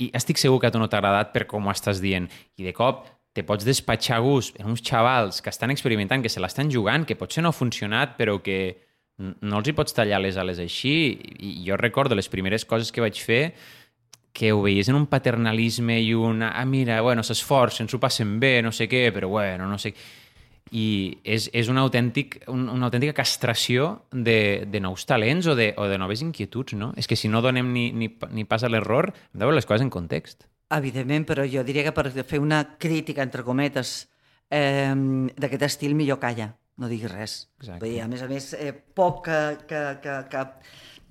I 0.00 0.08
estic 0.16 0.40
segur 0.40 0.58
que 0.60 0.70
a 0.70 0.74
tu 0.74 0.80
no 0.80 0.88
t'ha 0.88 0.98
agradat 0.98 1.30
per 1.34 1.44
com 1.46 1.68
ho 1.68 1.74
estàs 1.74 2.00
dient. 2.02 2.26
I 2.58 2.64
de 2.66 2.72
cop 2.74 3.04
te 3.34 3.42
pots 3.42 3.66
despatxar 3.66 4.20
a 4.20 4.24
gust 4.24 4.58
en 4.62 4.70
uns 4.70 4.82
xavals 4.86 5.42
que 5.42 5.50
estan 5.50 5.74
experimentant, 5.74 6.22
que 6.22 6.30
se 6.30 6.40
l'estan 6.42 6.70
jugant, 6.70 7.04
que 7.04 7.18
potser 7.18 7.42
no 7.42 7.50
ha 7.50 7.56
funcionat, 7.56 8.14
però 8.18 8.38
que 8.42 8.58
no 9.18 9.58
els 9.58 9.68
hi 9.68 9.74
pots 9.74 9.94
tallar 9.94 10.20
les 10.22 10.38
ales 10.38 10.60
així. 10.62 10.94
I 11.42 11.56
jo 11.66 11.78
recordo 11.78 12.14
les 12.14 12.30
primeres 12.30 12.64
coses 12.64 12.94
que 12.94 13.02
vaig 13.02 13.18
fer 13.18 13.42
que 14.34 14.50
ho 14.50 14.62
veies 14.64 14.88
en 14.90 14.98
un 14.98 15.06
paternalisme 15.06 16.00
i 16.02 16.12
un... 16.14 16.42
Ah, 16.42 16.64
mira, 16.66 16.98
bueno, 17.06 17.22
s'esforcen, 17.22 17.86
s'ho 17.86 18.00
passen 18.02 18.40
bé, 18.42 18.58
no 18.66 18.72
sé 18.74 18.88
què, 18.90 19.08
però 19.14 19.30
bueno, 19.30 19.68
no 19.70 19.78
sé... 19.78 19.94
I 20.74 20.86
és, 21.22 21.44
és 21.54 21.68
un 21.70 21.78
autèntic, 21.78 22.40
un, 22.50 22.64
una 22.72 22.88
autèntica 22.88 23.14
castració 23.14 24.06
de, 24.10 24.64
de 24.66 24.80
nous 24.82 25.04
talents 25.06 25.46
o 25.46 25.54
de, 25.54 25.68
o 25.78 25.86
de 25.86 25.98
noves 26.00 26.24
inquietuds, 26.24 26.74
no? 26.74 26.90
És 26.98 27.06
que 27.06 27.18
si 27.20 27.30
no 27.30 27.44
donem 27.44 27.68
ni, 27.70 27.84
ni, 27.94 28.08
ni 28.34 28.46
pas 28.48 28.64
a 28.66 28.72
l'error, 28.72 29.12
hem 29.12 29.38
de 29.38 29.46
veure 29.46 29.60
les 29.60 29.68
coses 29.70 29.84
en 29.86 29.92
context. 29.94 30.48
Evidentment, 30.74 31.26
però 31.28 31.44
jo 31.46 31.62
diria 31.66 31.84
que 31.86 31.94
per 31.94 32.08
fer 32.12 32.40
una 32.42 32.62
crítica, 32.80 33.22
entre 33.22 33.44
cometes, 33.46 33.96
eh, 34.50 34.94
d'aquest 35.36 35.68
estil, 35.68 35.94
millor 35.94 36.18
calla, 36.22 36.50
no 36.78 36.90
diguis 36.90 37.12
res. 37.12 37.36
Exacte. 37.60 37.86
Dir, 37.86 38.00
a 38.02 38.08
més 38.10 38.24
a 38.24 38.30
més, 38.30 38.52
eh, 38.58 38.72
poc 38.72 39.24
que, 39.28 39.40
que, 39.70 39.84
que, 40.02 40.16
que 40.32 40.44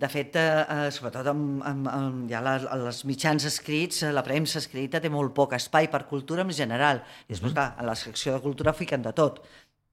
de 0.04 0.10
fet, 0.10 0.36
eh, 0.36 0.66
eh, 0.76 0.92
sobretot 0.92 1.28
amb, 1.32 1.62
amb, 1.64 1.88
amb 1.88 2.32
ja 2.32 2.42
les, 2.44 2.66
els 2.76 3.04
mitjans 3.08 3.46
escrits, 3.48 4.02
eh, 4.04 4.12
la 4.12 4.24
premsa 4.26 4.60
escrita 4.60 5.00
té 5.00 5.12
molt 5.14 5.36
poc 5.38 5.54
espai 5.56 5.88
per 5.94 6.04
cultura 6.10 6.44
en 6.44 6.52
general. 6.52 7.04
I 7.28 7.36
després, 7.36 7.54
clar, 7.54 7.70
a 7.78 7.86
la 7.88 7.96
secció 7.96 8.34
de 8.34 8.42
cultura 8.44 8.74
fiquen 8.76 9.06
de 9.06 9.14
tot. 9.16 9.44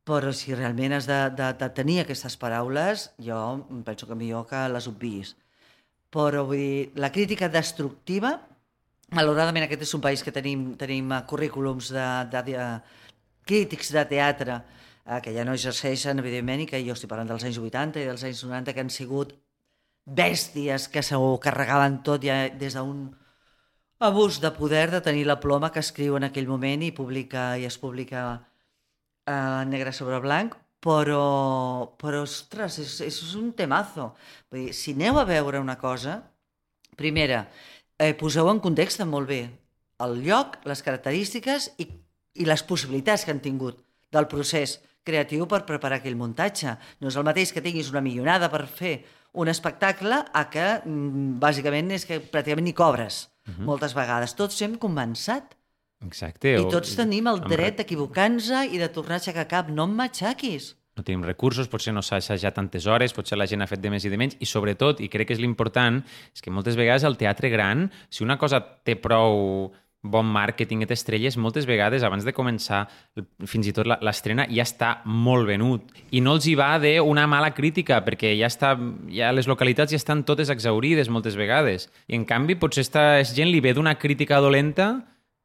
Però 0.08 0.32
si 0.34 0.56
realment 0.56 0.96
has 0.96 1.06
de, 1.06 1.20
de, 1.36 1.52
de 1.60 1.68
tenir 1.76 2.00
aquestes 2.00 2.34
paraules, 2.40 3.10
jo 3.22 3.38
penso 3.86 4.08
que 4.08 4.18
millor 4.18 4.48
que 4.50 4.64
les 4.72 4.88
obviïs. 4.90 5.36
Però 6.10 6.46
vull 6.48 6.58
dir, 6.58 6.86
la 6.98 7.12
crítica 7.14 7.50
destructiva 7.52 8.32
malauradament 9.14 9.66
aquest 9.66 9.84
és 9.86 9.94
un 9.96 10.02
país 10.04 10.22
que 10.24 10.34
tenim, 10.34 10.72
tenim 10.80 11.12
eh, 11.12 11.22
currículums 11.30 11.90
de, 11.94 12.08
de, 12.32 12.42
de 12.50 12.66
crítics 13.48 13.92
de 13.94 14.04
teatre 14.10 14.58
eh, 14.60 15.20
que 15.24 15.34
ja 15.34 15.44
no 15.44 15.54
exerceixen, 15.56 16.22
evidentment, 16.22 16.64
i 16.64 16.68
que 16.70 16.82
jo 16.86 16.96
estic 16.96 17.10
parlant 17.10 17.30
dels 17.30 17.46
anys 17.48 17.60
80 17.60 18.02
i 18.02 18.08
dels 18.10 18.26
anys 18.28 18.44
90, 18.46 18.74
que 18.74 18.84
han 18.84 18.92
sigut 18.94 19.34
bèsties 20.06 20.88
que 20.90 21.02
s'ho 21.06 21.36
carregaven 21.42 22.00
tot 22.06 22.24
ja 22.24 22.42
des 22.48 22.76
d'un 22.78 23.08
abús 24.00 24.40
de 24.40 24.50
poder 24.56 24.88
de 24.90 25.02
tenir 25.04 25.26
la 25.28 25.40
ploma 25.40 25.70
que 25.72 25.82
escriu 25.84 26.16
en 26.16 26.24
aquell 26.24 26.48
moment 26.48 26.82
i 26.82 26.94
publica 26.96 27.52
i 27.60 27.66
es 27.68 27.76
publica 27.78 28.22
eh, 29.28 29.64
negre 29.68 29.92
sobre 29.92 30.20
blanc, 30.24 30.56
però, 30.80 31.92
però 32.00 32.22
ostres, 32.24 32.78
és, 32.80 32.94
és 33.04 33.20
un 33.36 33.52
temazo. 33.52 34.14
Vull 34.50 34.70
dir, 34.70 34.76
si 34.76 34.96
aneu 34.96 35.20
a 35.20 35.26
veure 35.28 35.60
una 35.60 35.76
cosa, 35.78 36.16
primera, 36.96 37.44
eh, 38.00 38.14
poseu 38.16 38.48
en 38.50 38.58
context 38.64 39.02
molt 39.04 39.28
bé 39.28 39.42
el 40.00 40.22
lloc, 40.24 40.56
les 40.64 40.80
característiques 40.82 41.70
i, 41.78 41.86
i 42.40 42.46
les 42.48 42.62
possibilitats 42.64 43.26
que 43.26 43.34
han 43.34 43.42
tingut 43.44 43.82
del 44.10 44.26
procés 44.30 44.78
creatiu 45.04 45.44
per 45.48 45.66
preparar 45.68 45.98
aquell 46.00 46.16
muntatge. 46.16 46.72
No 47.00 47.08
és 47.12 47.16
el 47.20 47.24
mateix 47.26 47.52
que 47.52 47.60
tinguis 47.64 47.90
una 47.92 48.00
millonada 48.04 48.48
per 48.52 48.64
fer 48.66 48.94
un 49.36 49.48
espectacle 49.52 50.22
a 50.32 50.42
que, 50.50 50.64
mm, 50.84 51.36
bàsicament, 51.40 51.92
és 51.92 52.04
que 52.08 52.18
pràcticament 52.20 52.64
ni 52.64 52.72
cobres, 52.74 53.28
uh 53.46 53.52
-huh. 53.52 53.64
moltes 53.68 53.94
vegades. 53.94 54.34
Tots 54.34 54.60
hem 54.62 54.76
començat. 54.78 55.52
Exacte. 56.04 56.54
I 56.56 56.64
o- 56.64 56.68
tots 56.68 56.96
tenim 56.96 57.26
el 57.28 57.40
dret 57.42 57.76
d'equivocar-nos 57.76 58.48
i 58.72 58.78
de 58.78 58.88
tornar 58.88 59.16
a 59.16 59.18
aixecar 59.18 59.46
cap. 59.46 59.68
No 59.68 59.84
em 59.84 59.94
matxaquis. 59.94 60.76
No 61.00 61.06
tenim 61.06 61.24
recursos, 61.24 61.68
potser 61.72 61.94
no 61.96 62.04
s'ha 62.04 62.20
assajat 62.20 62.58
tantes 62.60 62.86
hores, 62.86 63.16
potser 63.16 63.40
la 63.40 63.48
gent 63.48 63.64
ha 63.64 63.70
fet 63.70 63.80
de 63.80 63.92
més 63.92 64.04
i 64.04 64.12
de 64.12 64.20
menys, 64.20 64.36
i 64.38 64.48
sobretot, 64.48 65.00
i 65.00 65.08
crec 65.08 65.30
que 65.30 65.38
és 65.38 65.42
l'important, 65.42 66.02
és 66.34 66.44
que 66.44 66.52
moltes 66.52 66.76
vegades 66.78 67.08
el 67.08 67.16
teatre 67.20 67.50
gran, 67.52 67.88
si 68.12 68.26
una 68.26 68.38
cosa 68.40 68.60
té 68.60 68.98
prou 69.00 69.72
bon 70.00 70.24
màrqueting 70.24 70.86
té 70.88 70.96
estrelles, 70.96 71.36
moltes 71.36 71.66
vegades 71.68 72.04
abans 72.06 72.24
de 72.24 72.32
començar 72.32 72.86
fins 73.44 73.68
i 73.68 73.74
tot 73.76 73.88
l'estrena 74.00 74.46
ja 74.48 74.64
està 74.64 74.94
molt 75.04 75.44
venut. 75.48 75.90
I 76.16 76.22
no 76.24 76.38
els 76.38 76.48
hi 76.48 76.54
va 76.56 76.72
d'una 76.80 77.26
mala 77.28 77.52
crítica 77.52 78.00
perquè 78.04 78.32
ja 78.38 78.48
està, 78.48 78.72
ja 79.12 79.28
les 79.36 79.48
localitats 79.50 79.92
ja 79.92 80.00
estan 80.00 80.24
totes 80.24 80.48
exaurides 80.48 81.12
moltes 81.12 81.36
vegades. 81.36 81.90
I 82.08 82.16
en 82.16 82.24
canvi 82.24 82.56
potser 82.56 82.86
esta 82.86 83.04
gent 83.28 83.52
li 83.52 83.60
ve 83.60 83.74
d'una 83.76 83.98
crítica 84.00 84.40
dolenta 84.40 84.94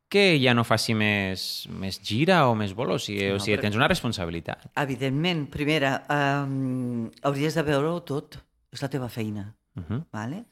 que 0.10 0.38
ja 0.40 0.54
no 0.54 0.64
faci 0.64 0.94
més, 0.98 1.66
més 1.70 2.00
gira 2.06 2.46
o 2.48 2.56
més 2.56 2.76
bolo, 2.78 3.00
o 3.00 3.02
sigui, 3.02 3.30
No, 3.32 3.40
o 3.40 3.44
sigui 3.44 3.58
tens 3.62 3.76
una 3.76 3.90
responsabilitat. 3.92 4.70
Evidentment, 4.78 5.48
primera, 5.52 5.98
um, 6.46 7.10
hauries 7.26 7.58
de 7.58 7.64
veure-ho 7.66 8.02
tot. 8.06 8.40
És 8.76 8.84
la 8.84 8.92
teva 8.92 9.10
feina. 9.10 9.54
Uh 9.76 9.84
-huh. 9.84 10.02
Vale? 10.12 10.46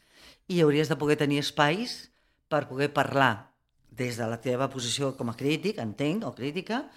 I 0.47 0.61
hauries 0.61 0.89
de 0.89 0.95
poder 0.95 1.17
tenir 1.17 1.39
espais 1.39 2.11
per 2.47 2.67
poder 2.67 2.91
parlar 2.93 3.53
des 3.91 4.17
de 4.17 4.27
la 4.27 4.39
teva 4.41 4.69
posició 4.69 5.15
com 5.17 5.30
a 5.30 5.35
crític, 5.35 5.77
entenc, 5.77 6.25
o 6.25 6.34
crítica, 6.34 6.89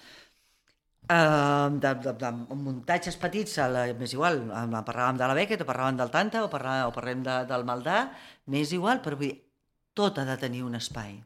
eh, 1.09 1.69
de, 1.71 1.93
de, 1.95 2.13
de 2.13 2.31
muntatges 2.55 3.17
petits, 3.17 3.57
a 3.59 3.67
la, 3.67 3.85
m'és 3.93 4.13
igual, 4.13 4.41
parlàvem 4.87 5.17
de 5.17 5.27
la 5.27 5.37
Beckett, 5.37 5.61
o 5.61 5.69
parlàvem 5.69 5.97
del 5.97 6.13
Tanta, 6.13 6.43
o, 6.43 6.49
parlà, 6.49 6.87
o 6.87 6.93
parlem 6.95 7.23
de, 7.23 7.45
del 7.45 7.63
Maldà, 7.63 8.11
m'és 8.47 8.73
igual, 8.73 9.01
però 9.01 9.15
vull 9.19 9.27
dir, 9.29 9.37
tot 9.93 10.17
ha 10.17 10.25
de 10.25 10.37
tenir 10.37 10.63
un 10.63 10.75
espai. 10.75 11.23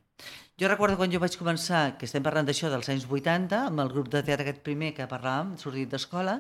Jo 0.62 0.68
recordo 0.70 0.94
quan 0.94 1.10
jo 1.10 1.18
vaig 1.18 1.34
començar, 1.42 1.96
que 1.98 2.06
estem 2.06 2.22
parlant 2.22 2.46
d'això 2.46 2.70
dels 2.70 2.86
anys 2.94 3.08
80, 3.10 3.64
amb 3.72 3.82
el 3.82 3.88
grup 3.90 4.12
de 4.14 4.20
teatre 4.22 4.44
aquest 4.46 4.60
primer 4.62 4.92
que 4.94 5.08
parlàvem, 5.10 5.56
sortit 5.58 5.90
d'escola, 5.90 6.38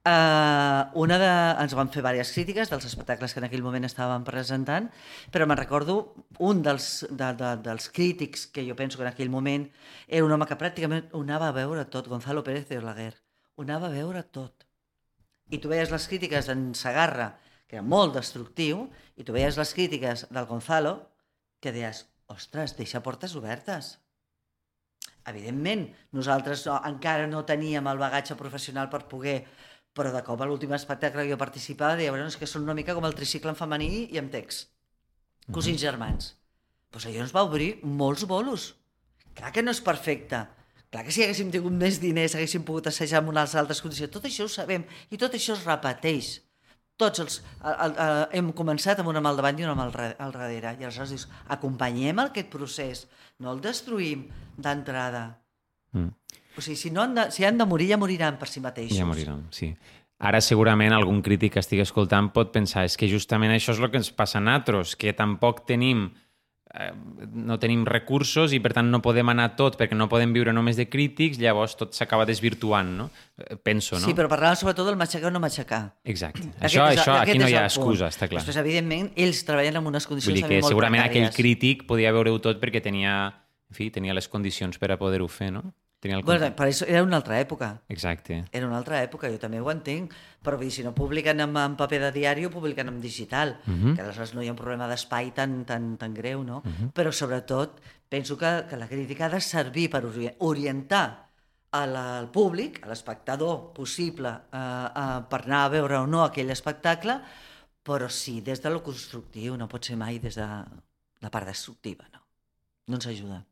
Uh, 0.00 0.88
una 0.96 1.18
de... 1.20 1.28
ens 1.60 1.74
van 1.76 1.90
fer 1.92 2.00
diverses 2.00 2.30
crítiques 2.32 2.70
dels 2.72 2.86
espectacles 2.88 3.34
que 3.34 3.40
en 3.42 3.44
aquell 3.44 3.60
moment 3.60 3.84
estàvem 3.84 4.22
presentant, 4.24 4.86
però 5.28 5.44
me'n 5.44 5.58
recordo 5.60 5.96
un 6.48 6.62
dels, 6.64 6.86
de, 7.10 7.28
de, 7.36 7.50
dels 7.66 7.90
crítics 7.92 8.46
que 8.48 8.64
jo 8.64 8.78
penso 8.78 8.96
que 8.96 9.04
en 9.04 9.10
aquell 9.10 9.28
moment 9.28 9.66
era 10.08 10.24
un 10.24 10.32
home 10.32 10.48
que 10.48 10.56
pràcticament 10.56 11.12
ho 11.12 11.20
anava 11.20 11.50
a 11.50 11.56
veure 11.58 11.84
tot, 11.92 12.08
Gonzalo 12.08 12.40
Pérez 12.46 12.64
de 12.70 12.80
Olaguer, 12.80 13.12
ho 13.60 13.66
anava 13.68 13.90
a 13.90 13.94
veure 13.98 14.24
tot. 14.24 14.64
I 15.52 15.60
tu 15.60 15.68
veies 15.68 15.92
les 15.92 16.08
crítiques 16.08 16.48
d'en 16.48 16.70
Sagarra, 16.72 17.34
que 17.68 17.76
era 17.76 17.84
molt 17.84 18.16
destructiu, 18.16 18.86
i 19.20 19.28
tu 19.28 19.36
veies 19.36 19.60
les 19.60 19.74
crítiques 19.76 20.30
del 20.32 20.48
Gonzalo, 20.48 20.96
que 21.60 21.76
deies, 21.76 22.06
ostres, 22.32 22.76
deixa 22.78 23.02
portes 23.04 23.34
obertes. 23.38 23.98
Evidentment, 25.30 25.88
nosaltres 26.16 26.64
no, 26.66 26.78
encara 26.88 27.26
no 27.28 27.44
teníem 27.48 27.86
el 27.90 28.00
bagatge 28.00 28.38
professional 28.38 28.88
per 28.92 29.04
poder 29.10 29.42
però 29.96 30.12
de 30.14 30.22
cop 30.22 30.40
a 30.40 30.46
l'últim 30.46 30.72
espectacle 30.76 31.24
que 31.24 31.32
jo 31.32 31.38
participava 31.38 31.96
deia, 31.98 32.12
bueno, 32.14 32.28
és 32.30 32.38
que 32.38 32.48
són 32.48 32.62
una 32.66 32.76
mica 32.78 32.94
com 32.94 33.06
el 33.08 33.16
tricicle 33.18 33.50
en 33.50 33.58
femení 33.58 34.06
i 34.06 34.20
amb 34.20 34.30
text. 34.32 34.70
Cosins 35.50 35.82
germans. 35.82 36.30
Doncs 36.90 36.94
pues 36.94 37.06
allò 37.10 37.24
ens 37.24 37.34
va 37.34 37.44
obrir 37.46 37.70
molts 37.82 38.24
bolos. 38.26 38.74
Clar 39.34 39.50
que 39.54 39.62
no 39.62 39.74
és 39.74 39.82
perfecte. 39.82 40.44
Clar 40.90 41.04
que 41.06 41.14
si 41.14 41.22
haguéssim 41.22 41.50
tingut 41.54 41.74
més 41.74 42.00
diners 42.02 42.34
haguéssim 42.34 42.64
pogut 42.66 42.88
assajar 42.90 43.22
en 43.22 43.30
unes 43.30 43.54
altres 43.58 43.82
condicions. 43.82 44.12
Tot 44.14 44.26
això 44.26 44.46
ho 44.46 44.50
sabem 44.50 44.86
i 45.10 45.18
tot 45.18 45.34
això 45.34 45.54
es 45.54 45.66
repeteix. 45.66 46.32
Tots 47.00 47.24
els... 47.24 47.40
El, 47.64 47.94
el, 47.94 48.22
hem 48.38 48.52
començat 48.56 49.00
amb 49.00 49.10
una 49.12 49.22
mà 49.24 49.32
al 49.32 49.40
davant 49.40 49.60
i 49.60 49.66
una 49.66 49.76
mà 49.78 49.88
al, 49.88 49.94
al 50.26 50.34
darrere. 50.36 50.74
I 50.76 50.86
aleshores 50.86 51.14
dius, 51.14 51.26
acompanyem 51.56 52.20
aquest 52.26 52.50
procés, 52.52 53.06
no 53.40 53.54
el 53.54 53.62
destruïm 53.64 54.26
d'entrada. 54.60 55.24
Mm. 55.96 56.12
O 56.56 56.64
sigui, 56.64 56.76
si, 56.76 56.92
no 56.92 57.04
han 57.06 57.16
de, 57.16 57.30
si 57.32 57.46
han 57.46 57.58
de 57.58 57.66
morir, 57.66 57.88
ja 57.94 57.98
moriran 58.00 58.38
per 58.40 58.50
si 58.50 58.62
mateixos. 58.62 58.98
Ja 58.98 59.08
moriran, 59.08 59.46
sí. 59.54 59.72
Ara 60.20 60.42
segurament 60.44 60.92
algun 60.92 61.22
crític 61.24 61.54
que 61.54 61.62
estigui 61.62 61.80
escoltant 61.80 62.28
pot 62.34 62.50
pensar 62.52 62.84
és 62.84 62.98
que 63.00 63.08
justament 63.08 63.54
això 63.54 63.72
és 63.72 63.80
el 63.80 63.88
que 63.88 63.96
ens 64.02 64.10
passa 64.12 64.36
a 64.36 64.44
nosaltres, 64.44 64.92
que 65.00 65.14
tampoc 65.16 65.64
tenim 65.70 66.10
no 67.34 67.58
tenim 67.58 67.84
recursos 67.84 68.52
i 68.54 68.60
per 68.62 68.70
tant 68.76 68.86
no 68.92 69.00
podem 69.02 69.28
anar 69.32 69.48
tot 69.58 69.74
perquè 69.78 69.96
no 69.98 70.06
podem 70.08 70.32
viure 70.32 70.52
només 70.54 70.76
de 70.78 70.86
crítics, 70.88 71.38
llavors 71.42 71.74
tot 71.76 71.96
s'acaba 71.98 72.24
desvirtuant, 72.28 72.92
no? 72.96 73.08
Eh, 73.38 73.56
Penso, 73.56 73.98
no? 73.98 74.04
Sí, 74.06 74.14
però 74.14 74.28
parlàvem 74.30 74.56
sobretot 74.60 74.86
del 74.86 74.96
matxacar 75.00 75.28
o 75.28 75.34
no 75.34 75.40
matxacar. 75.42 75.96
Exacte. 76.04 76.46
Aquest 76.60 76.62
Això, 76.70 76.86
és- 76.92 77.00
això 77.00 77.16
aquí 77.20 77.38
no 77.38 77.48
hi 77.48 77.54
ha 77.58 77.66
punt. 77.66 77.72
excusa, 77.72 78.08
està 78.08 78.28
clar. 78.28 78.40
Després, 78.44 78.56
evidentment, 78.62 79.10
ells 79.16 79.44
treballen 79.44 79.76
en 79.76 79.86
unes 79.86 80.06
condicions 80.06 80.30
Vull 80.30 80.42
dir 80.42 80.48
que 80.48 80.60
molt 80.62 80.70
segurament 80.70 81.02
aquell 81.02 81.26
precàries. 81.28 81.36
crític 81.36 81.86
podia 81.86 82.12
veure-ho 82.12 82.38
tot 82.40 82.60
perquè 82.62 82.80
tenia, 82.80 83.26
en 83.68 83.74
fi, 83.74 83.90
tenia 83.90 84.14
les 84.14 84.28
condicions 84.28 84.78
per 84.78 84.92
a 84.92 84.96
poder-ho 84.98 85.26
fer, 85.28 85.50
no? 85.52 85.74
Tenia 86.00 86.16
el 86.16 86.24
Bueno, 86.24 86.46
per 86.56 86.66
això 86.70 86.86
era 86.88 87.02
una 87.04 87.16
altra 87.20 87.38
època. 87.40 87.82
Exacte. 87.92 88.44
Era 88.52 88.66
una 88.66 88.78
altra 88.78 89.02
època, 89.04 89.28
jo 89.28 89.38
també 89.38 89.60
ho 89.60 89.70
entenc, 89.70 90.14
però 90.42 90.56
vull 90.56 90.64
dir, 90.70 90.72
si 90.72 90.82
no 90.82 90.94
publiquen 90.96 91.40
en, 91.44 91.56
en 91.60 91.74
paper 91.76 92.00
de 92.06 92.12
diari 92.12 92.46
o 92.46 92.50
publiquen 92.50 92.88
en 92.88 93.00
digital, 93.02 93.58
uh 93.66 93.70
Mhm. 93.70 93.84
-huh. 93.84 93.94
que 93.96 94.00
aleshores 94.02 94.32
no 94.34 94.42
hi 94.42 94.48
ha 94.48 94.52
un 94.52 94.56
problema 94.56 94.88
d'espai 94.88 95.32
tan, 95.34 95.64
tan, 95.66 95.98
tan 95.98 96.14
greu, 96.14 96.42
no? 96.42 96.62
Uh 96.64 96.70
-huh. 96.70 96.92
Però 96.92 97.12
sobretot 97.12 97.80
penso 98.08 98.36
que, 98.38 98.64
que 98.68 98.76
la 98.78 98.88
crítica 98.88 99.26
ha 99.26 99.28
de 99.28 99.40
servir 99.40 99.90
per 99.90 100.04
ori- 100.04 100.34
orientar 100.38 101.28
a 101.72 101.86
la- 101.86 102.18
al 102.18 102.30
públic, 102.30 102.82
a 102.84 102.88
l'espectador 102.88 103.72
possible, 103.74 104.28
eh, 104.52 104.56
eh, 104.96 105.20
per 105.28 105.42
anar 105.44 105.66
a 105.66 105.68
veure 105.68 105.96
o 105.98 106.06
no 106.06 106.24
aquell 106.24 106.50
espectacle, 106.50 107.20
però 107.84 108.08
sí 108.08 108.40
des 108.40 108.60
de 108.62 108.70
lo 108.70 108.82
constructiu, 108.82 109.54
no 109.56 109.68
pot 109.68 109.84
ser 109.84 109.96
mai 109.96 110.18
des 110.18 110.34
de 110.34 110.46
la 111.20 111.30
part 111.30 111.46
destructiva, 111.46 112.08
no. 112.12 112.20
No 112.86 112.94
ens 112.96 113.06
ajuda. 113.06 113.44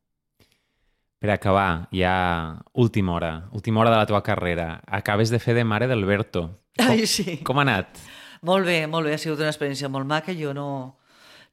Per 1.19 1.31
acabar, 1.35 1.89
ja 1.91 2.63
última 2.73 3.15
hora, 3.17 3.49
última 3.51 3.81
hora 3.81 3.91
de 3.91 3.97
la 3.97 4.07
teva 4.07 4.23
carrera. 4.23 4.69
Acabes 4.87 5.33
de 5.35 5.41
fer 5.43 5.57
de 5.57 5.65
mare 5.67 5.89
d'Alberto. 5.91 6.45
Ai, 6.79 7.09
sí. 7.11 7.41
com 7.43 7.59
ha 7.59 7.65
anat? 7.67 7.99
Molt 8.47 8.69
bé, 8.69 8.85
molt 8.87 9.09
bé, 9.09 9.17
ha 9.17 9.19
sigut 9.19 9.43
una 9.43 9.51
experiència 9.51 9.91
molt 9.91 10.07
maca. 10.07 10.31
Jo 10.39 10.53
no, 10.55 10.69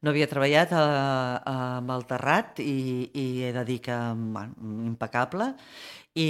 no 0.06 0.14
havia 0.14 0.30
treballat 0.30 0.70
a, 0.78 0.86
a, 1.42 1.56
amb 1.80 1.96
el 1.96 2.06
Terrat 2.06 2.62
i, 2.62 3.10
i 3.10 3.26
he 3.48 3.52
de 3.56 3.66
dir 3.66 3.80
que 3.88 3.98
bueno, 4.14 4.54
impecable. 4.86 5.50
I 6.16 6.30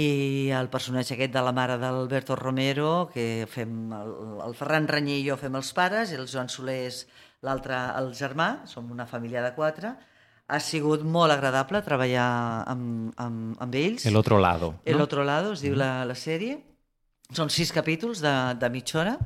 el 0.56 0.72
personatge 0.72 1.14
aquest 1.14 1.36
de 1.36 1.44
la 1.44 1.52
mare 1.54 1.76
d'Alberto 1.78 2.40
Romero, 2.40 3.10
que 3.12 3.44
fem 3.52 3.92
el, 4.00 4.16
el 4.48 4.56
Ferran 4.56 4.88
Renyer 4.88 5.20
i 5.20 5.28
jo 5.28 5.36
fem 5.38 5.60
els 5.60 5.76
pares, 5.76 6.10
i 6.10 6.16
el 6.18 6.26
Joan 6.26 6.48
Soler 6.50 6.80
és 6.88 7.04
l'altre, 7.44 7.76
el 8.00 8.14
germà, 8.16 8.64
som 8.66 8.88
una 8.90 9.06
família 9.06 9.44
de 9.44 9.52
quatre. 9.54 9.92
Ha 10.46 10.60
sigut 10.62 11.02
molt 11.02 11.34
agradable 11.34 11.82
treballar 11.82 12.28
amb, 12.70 13.12
amb, 13.18 13.56
amb 13.62 13.74
ells. 13.74 14.06
El 14.06 14.16
otro 14.16 14.38
lado. 14.38 14.76
El 14.84 14.98
no? 14.98 15.04
otro 15.04 15.24
lado, 15.24 15.54
es 15.56 15.64
diu 15.64 15.74
la, 15.74 16.04
la 16.06 16.14
sèrie. 16.14 16.60
Són 17.34 17.50
sis 17.50 17.72
capítols 17.74 18.20
de, 18.22 18.34
de 18.54 18.68
mitja 18.70 19.00
hora 19.00 19.16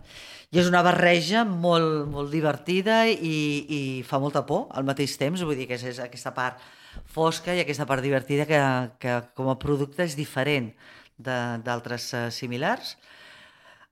i 0.50 0.58
és 0.58 0.66
una 0.66 0.80
barreja 0.82 1.44
molt, 1.46 2.08
molt 2.10 2.32
divertida 2.32 3.04
i, 3.06 3.36
i 3.70 3.80
fa 4.06 4.18
molta 4.18 4.42
por 4.48 4.64
al 4.74 4.86
mateix 4.88 5.14
temps, 5.20 5.44
vull 5.46 5.58
dir 5.58 5.68
que 5.70 5.76
és, 5.76 5.84
és 5.92 6.00
aquesta 6.02 6.32
part 6.34 6.64
fosca 7.06 7.54
i 7.54 7.60
aquesta 7.62 7.86
part 7.86 8.02
divertida 8.02 8.48
que, 8.48 8.62
que 8.98 9.20
com 9.38 9.52
a 9.52 9.58
producte 9.62 10.02
és 10.02 10.16
diferent 10.18 10.72
d'altres 11.20 12.08
uh, 12.16 12.24
similars. 12.34 12.96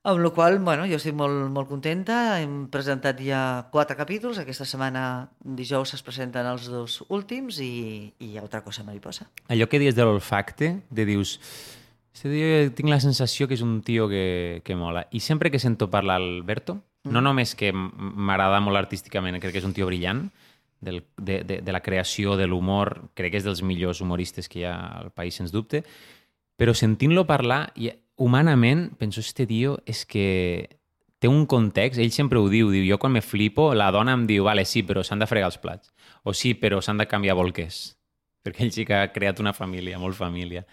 Amb 0.09 0.23
la 0.25 0.31
qual 0.33 0.59
bueno, 0.65 0.87
jo 0.89 0.97
estic 0.97 1.13
molt, 1.13 1.51
molt 1.53 1.69
contenta. 1.69 2.39
Hem 2.41 2.63
presentat 2.73 3.19
ja 3.21 3.69
quatre 3.69 3.93
capítols. 3.99 4.39
Aquesta 4.41 4.65
setmana, 4.65 5.03
dijous, 5.45 5.93
es 5.99 6.05
presenten 6.07 6.49
els 6.49 6.71
dos 6.73 7.03
últims 7.13 7.59
i, 7.61 8.09
i 8.25 8.39
altra 8.41 8.63
cosa 8.65 8.87
mariposa. 8.87 9.27
Allò 9.53 9.67
que 9.69 9.81
dius 9.83 9.99
de 9.99 10.07
l'olfacte, 10.09 10.71
de 10.89 11.05
dius... 11.09 11.37
Este 12.19 12.33
tio, 12.33 12.47
tinc 12.75 12.89
la 12.89 13.03
sensació 13.05 13.47
que 13.47 13.55
és 13.55 13.61
un 13.63 13.83
tio 13.85 14.09
que, 14.09 14.63
que 14.65 14.75
mola. 14.81 15.05
I 15.13 15.21
sempre 15.21 15.53
que 15.53 15.61
sento 15.61 15.91
parlar 15.93 16.17
Alberto, 16.23 16.79
mm. 17.05 17.13
no 17.13 17.21
només 17.23 17.53
que 17.55 17.69
m'agrada 17.71 18.63
molt 18.65 18.81
artísticament, 18.81 19.37
crec 19.39 19.55
que 19.55 19.61
és 19.61 19.69
un 19.69 19.77
tio 19.77 19.87
brillant, 19.87 20.25
del, 20.81 21.03
de, 21.19 21.43
de, 21.45 21.61
de 21.61 21.75
la 21.75 21.83
creació 21.85 22.39
de 22.41 22.49
l'humor, 22.49 23.11
crec 23.19 23.37
que 23.37 23.43
és 23.43 23.47
dels 23.47 23.61
millors 23.61 24.01
humoristes 24.01 24.49
que 24.49 24.63
hi 24.63 24.67
ha 24.71 24.75
al 25.03 25.13
país, 25.13 25.37
sens 25.37 25.53
dubte, 25.53 25.85
però 26.59 26.75
sentint-lo 26.75 27.27
parlar, 27.29 27.69
humanament, 28.19 28.91
penso, 28.99 29.23
este 29.23 29.47
tio 29.47 29.79
és 29.87 30.05
que 30.05 30.69
té 31.19 31.31
un 31.31 31.47
context, 31.51 31.99
ell 32.03 32.13
sempre 32.15 32.39
ho 32.39 32.51
diu, 32.51 32.71
diu, 32.75 32.85
jo 32.87 32.99
quan 33.01 33.15
me 33.15 33.23
flipo, 33.25 33.73
la 33.75 33.91
dona 33.95 34.15
em 34.15 34.27
diu, 34.29 34.45
vale, 34.47 34.67
sí, 34.69 34.85
però 34.87 35.03
s'han 35.07 35.23
de 35.23 35.31
fregar 35.31 35.51
els 35.51 35.59
plats. 35.63 35.91
O 36.23 36.35
sí, 36.35 36.55
però 36.59 36.83
s'han 36.83 37.01
de 37.01 37.09
canviar 37.11 37.39
bolquers. 37.39 37.97
Perquè 38.45 38.67
ell 38.67 38.75
sí 38.75 38.85
que 38.87 38.95
ha 38.95 39.11
creat 39.15 39.41
una 39.43 39.55
família, 39.55 39.99
molt 39.99 40.19
família. 40.19 40.65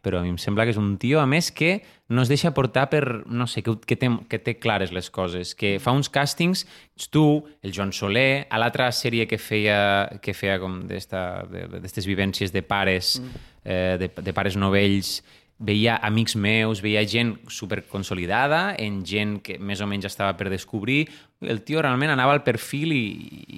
Però 0.00 0.16
a 0.16 0.24
mi 0.24 0.30
em 0.32 0.38
sembla 0.40 0.64
que 0.64 0.72
és 0.72 0.78
un 0.80 0.94
tio, 0.96 1.18
a 1.20 1.26
més, 1.28 1.50
que 1.52 1.82
no 2.08 2.22
es 2.24 2.30
deixa 2.32 2.54
portar 2.56 2.86
per, 2.88 3.02
no 3.28 3.44
sé, 3.44 3.60
que, 3.60 3.74
que, 3.84 3.98
té, 4.00 4.08
que 4.32 4.38
té 4.40 4.54
clares 4.56 4.94
les 4.96 5.10
coses, 5.12 5.52
que 5.52 5.74
fa 5.82 5.92
uns 5.92 6.08
càstings, 6.08 6.64
tu, 7.12 7.24
el 7.60 7.74
Joan 7.76 7.92
Soler, 7.92 8.46
a 8.48 8.60
l'altra 8.62 8.88
sèrie 8.96 9.28
que 9.28 9.36
feia, 9.36 10.08
que 10.24 10.32
feia 10.32 10.56
com 10.62 10.80
d'aquestes 10.88 12.08
vivències 12.08 12.56
de 12.56 12.64
pares, 12.64 13.18
mm. 13.20 13.44
eh, 13.64 13.94
de, 14.00 14.08
de 14.24 14.34
pares 14.36 14.56
novells, 14.56 15.18
veia 15.60 15.98
amics 16.00 16.34
meus, 16.40 16.80
veia 16.80 17.02
gent 17.04 17.34
super 17.52 17.82
consolidada, 17.84 18.74
en 18.80 19.02
gent 19.04 19.38
que 19.44 19.58
més 19.60 19.82
o 19.84 19.86
menys 19.88 20.08
estava 20.08 20.32
per 20.38 20.48
descobrir. 20.48 21.04
El 21.44 21.60
tio 21.64 21.82
realment 21.84 22.12
anava 22.12 22.32
al 22.32 22.40
perfil 22.44 22.94
i, 22.96 23.02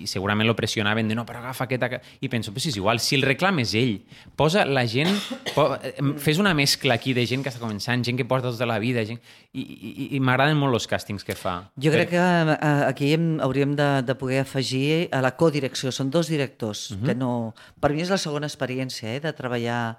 i 0.03 0.09
segurament 0.11 0.47
lo 0.47 0.57
pressionaven 0.59 1.07
de 1.07 1.15
no, 1.19 1.23
però 1.27 1.39
agafa 1.39 1.69
aquest... 1.69 2.03
I 2.23 2.31
penso, 2.31 2.51
però 2.51 2.63
si 2.63 2.73
és 2.73 2.79
igual, 2.79 2.99
si 3.03 3.15
el 3.15 3.23
reclam 3.27 3.63
és 3.63 3.77
ell, 3.79 3.95
posa 4.39 4.67
la 4.67 4.83
gent... 4.91 5.15
Po, 5.55 5.69
fes 6.23 6.43
una 6.43 6.55
mescla 6.59 6.99
aquí 6.99 7.15
de 7.15 7.25
gent 7.29 7.47
que 7.47 7.53
està 7.55 7.63
començant, 7.63 8.03
gent 8.03 8.19
que 8.19 8.27
porta 8.27 8.51
tota 8.51 8.67
la 8.67 8.81
vida, 8.83 9.07
gent... 9.07 9.23
I, 9.55 9.63
i, 9.63 10.09
i 10.19 10.21
m'agraden 10.23 10.59
molt 10.59 10.81
els 10.81 10.91
càstings 10.91 11.27
que 11.27 11.39
fa. 11.39 11.55
Jo 11.79 11.95
crec 11.95 12.11
que 12.17 12.27
eh, 12.57 12.73
aquí 12.89 13.13
hem, 13.15 13.37
hauríem 13.47 13.79
de, 13.79 13.89
de 14.09 14.19
poder 14.19 14.43
afegir 14.43 15.07
a 15.15 15.23
la 15.23 15.37
codirecció. 15.39 15.95
Són 15.95 16.11
dos 16.11 16.31
directors, 16.35 16.91
uh 16.91 16.97
-huh. 16.97 17.07
que 17.07 17.15
no... 17.15 17.55
Per 17.79 17.95
mi 17.95 18.03
és 18.03 18.11
la 18.11 18.19
segona 18.19 18.51
experiència, 18.51 19.15
eh, 19.15 19.21
de 19.21 19.33
treballar 19.33 19.99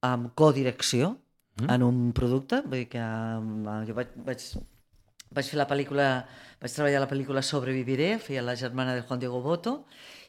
amb 0.00 0.32
codirecció, 0.34 1.16
mm. 1.60 1.70
en 1.70 1.86
un 1.86 2.00
producte. 2.16 2.62
Vull 2.64 2.84
dir 2.84 2.90
que 2.92 3.02
um, 3.02 3.64
jo 3.88 3.96
vaig, 3.96 4.12
vaig, 4.26 4.44
vaig 5.36 5.50
fer 5.52 5.60
la 5.60 5.68
pel·lícula, 5.70 6.10
vaig 6.62 6.76
treballar 6.76 7.02
la 7.04 7.10
pel·lícula 7.10 7.44
Sobreviviré, 7.44 8.16
feia 8.22 8.44
la 8.44 8.56
germana 8.56 8.94
de 8.96 9.04
Juan 9.06 9.22
Diego 9.22 9.42
Boto, 9.44 9.80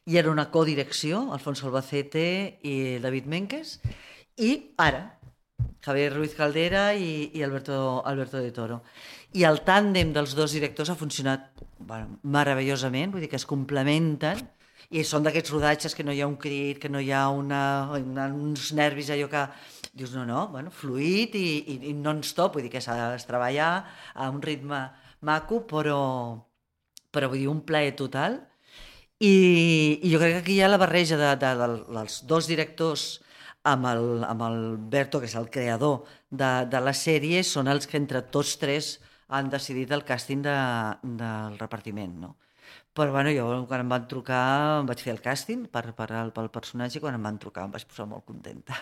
i 0.08 0.18
era 0.18 0.32
una 0.32 0.48
codirecció, 0.52 1.28
Alfonso 1.36 1.68
Albacete 1.68 2.26
i 2.64 2.98
David 3.04 3.28
Menkes, 3.28 3.78
i 4.40 4.52
ara, 4.80 5.18
Javier 5.84 6.12
Ruiz 6.14 6.36
Caldera 6.36 6.92
i, 6.96 7.32
i 7.34 7.44
Alberto, 7.44 8.02
Alberto 8.06 8.40
de 8.44 8.52
Toro. 8.56 8.82
I 9.36 9.44
el 9.48 9.62
tàndem 9.68 10.14
dels 10.16 10.36
dos 10.38 10.54
directors 10.56 10.92
ha 10.92 11.00
funcionat 11.00 11.50
bueno, 11.80 12.20
meravellosament, 12.24 13.12
vull 13.12 13.24
dir 13.24 13.32
que 13.32 13.40
es 13.40 13.48
complementen, 13.48 14.40
i 14.96 15.04
són 15.04 15.26
d'aquests 15.26 15.52
rodatges 15.52 15.96
que 15.98 16.06
no 16.08 16.14
hi 16.16 16.22
ha 16.24 16.30
un 16.30 16.38
crit, 16.40 16.80
que 16.80 16.90
no 16.92 17.02
hi 17.04 17.12
ha 17.12 17.28
una, 17.34 17.62
una, 17.98 18.28
uns 18.32 18.72
nervis, 18.78 19.12
allò 19.12 19.28
que 19.32 19.44
dius, 19.98 20.14
no, 20.16 20.26
no, 20.26 20.48
bueno, 20.54 20.72
fluid 20.72 21.36
i, 21.38 21.48
i, 21.74 21.78
i 21.92 21.94
non-stop, 21.98 22.56
vull 22.56 22.68
dir 22.68 22.74
que 22.74 22.82
s'ha 22.84 22.96
de 23.14 23.24
treballar 23.28 23.72
a 24.14 24.30
un 24.34 24.42
ritme 24.44 24.82
maco, 25.28 25.62
però, 25.70 26.02
però 27.12 27.32
vull 27.32 27.42
dir, 27.44 27.50
un 27.52 27.64
plaer 27.66 27.96
total. 28.00 28.40
I, 29.18 29.34
i 30.06 30.12
jo 30.12 30.20
crec 30.22 30.36
que 30.36 30.42
aquí 30.44 30.58
hi 30.58 30.62
ha 30.62 30.70
la 30.70 30.82
barreja 30.82 31.18
de, 31.18 31.32
de, 31.42 31.54
de, 31.58 31.70
dels 31.90 32.20
dos 32.30 32.50
directors 32.50 33.08
amb 33.72 33.88
el, 33.90 34.24
amb 34.28 34.44
el 34.48 34.60
Berto, 34.94 35.20
que 35.20 35.30
és 35.30 35.36
el 35.40 35.50
creador 35.54 36.04
de, 36.30 36.52
de 36.72 36.82
la 36.84 36.94
sèrie, 36.96 37.42
són 37.44 37.68
els 37.72 37.90
que 37.90 37.98
entre 38.00 38.22
tots 38.36 38.56
tres 38.62 38.98
han 39.28 39.50
decidit 39.52 39.92
el 39.92 40.06
càsting 40.08 40.44
de, 40.46 40.58
del 41.22 41.58
repartiment, 41.60 42.14
no? 42.22 42.36
Però 42.98 43.12
bueno, 43.14 43.32
jo 43.36 43.48
quan 43.70 43.84
em 43.84 43.92
van 43.94 44.08
trucar 44.12 44.44
em 44.82 44.88
vaig 44.90 45.04
fer 45.06 45.14
el 45.16 45.22
càsting 45.24 45.68
per, 45.74 45.84
per, 45.98 46.08
pel 46.38 46.50
personatge 46.54 47.02
quan 47.04 47.18
em 47.18 47.28
van 47.30 47.38
trucar 47.44 47.68
em 47.68 47.76
vaig 47.76 47.86
posar 47.90 48.08
molt 48.10 48.26
contenta. 48.26 48.80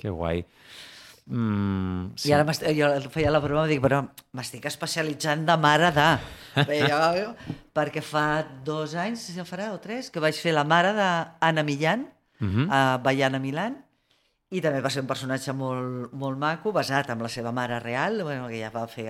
Que 0.00 0.08
guai. 0.08 0.44
Mm, 1.30 2.16
sí. 2.16 2.30
I 2.30 2.32
ara 2.34 2.54
jo 2.74 3.10
feia 3.12 3.30
la 3.30 3.42
broma, 3.42 3.68
dic, 3.70 3.82
però 3.84 4.00
m'estic 4.34 4.64
especialitzant 4.66 5.44
de 5.46 5.56
mare 5.60 5.92
de... 5.94 6.08
jo, 6.90 7.28
perquè 7.76 8.02
fa 8.02 8.42
dos 8.66 8.96
anys, 8.98 9.28
si 9.28 9.44
farà, 9.46 9.70
o 9.74 9.78
tres, 9.82 10.10
que 10.10 10.22
vaig 10.22 10.40
fer 10.40 10.56
la 10.56 10.64
mare 10.64 10.90
d'Anna 10.96 11.62
Millán, 11.62 12.08
uh 12.40 12.44
mhm. 12.44 12.64
-huh. 12.64 12.66
a 12.70 12.98
Baiana 12.98 13.38
Milán, 13.38 13.78
i 14.50 14.60
també 14.60 14.80
va 14.82 14.90
ser 14.90 15.02
un 15.02 15.06
personatge 15.06 15.52
molt, 15.54 16.12
molt 16.12 16.38
maco, 16.38 16.72
basat 16.72 17.10
en 17.10 17.22
la 17.22 17.28
seva 17.28 17.52
mare 17.52 17.78
real, 17.78 18.22
bueno, 18.22 18.48
que 18.48 18.58
ja 18.58 18.70
va 18.70 18.86
fer 18.88 19.06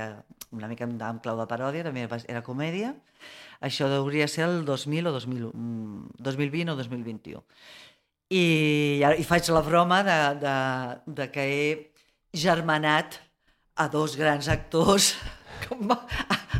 una 0.50 0.68
mica 0.68 0.84
amb, 0.84 1.00
amb 1.00 1.22
clau 1.22 1.38
de 1.38 1.46
paròdia, 1.46 1.84
també 1.86 2.06
era 2.28 2.42
comèdia. 2.42 2.94
Això 3.60 3.88
hauria 3.88 4.28
ser 4.28 4.44
el 4.44 4.64
2000 4.64 5.06
o 5.06 5.12
2000, 5.12 5.52
2020 6.18 6.72
o 6.72 6.76
2021. 6.76 7.42
I, 8.30 9.02
i 9.02 9.26
faig 9.26 9.48
la 9.50 9.62
broma 9.66 10.04
de, 10.06 10.18
de, 10.38 10.56
de 11.18 11.28
que 11.34 11.46
he 11.50 11.70
germanat 12.36 13.18
a 13.74 13.88
dos 13.90 14.14
grans 14.16 14.46
actors 14.48 15.16
com 15.66 15.90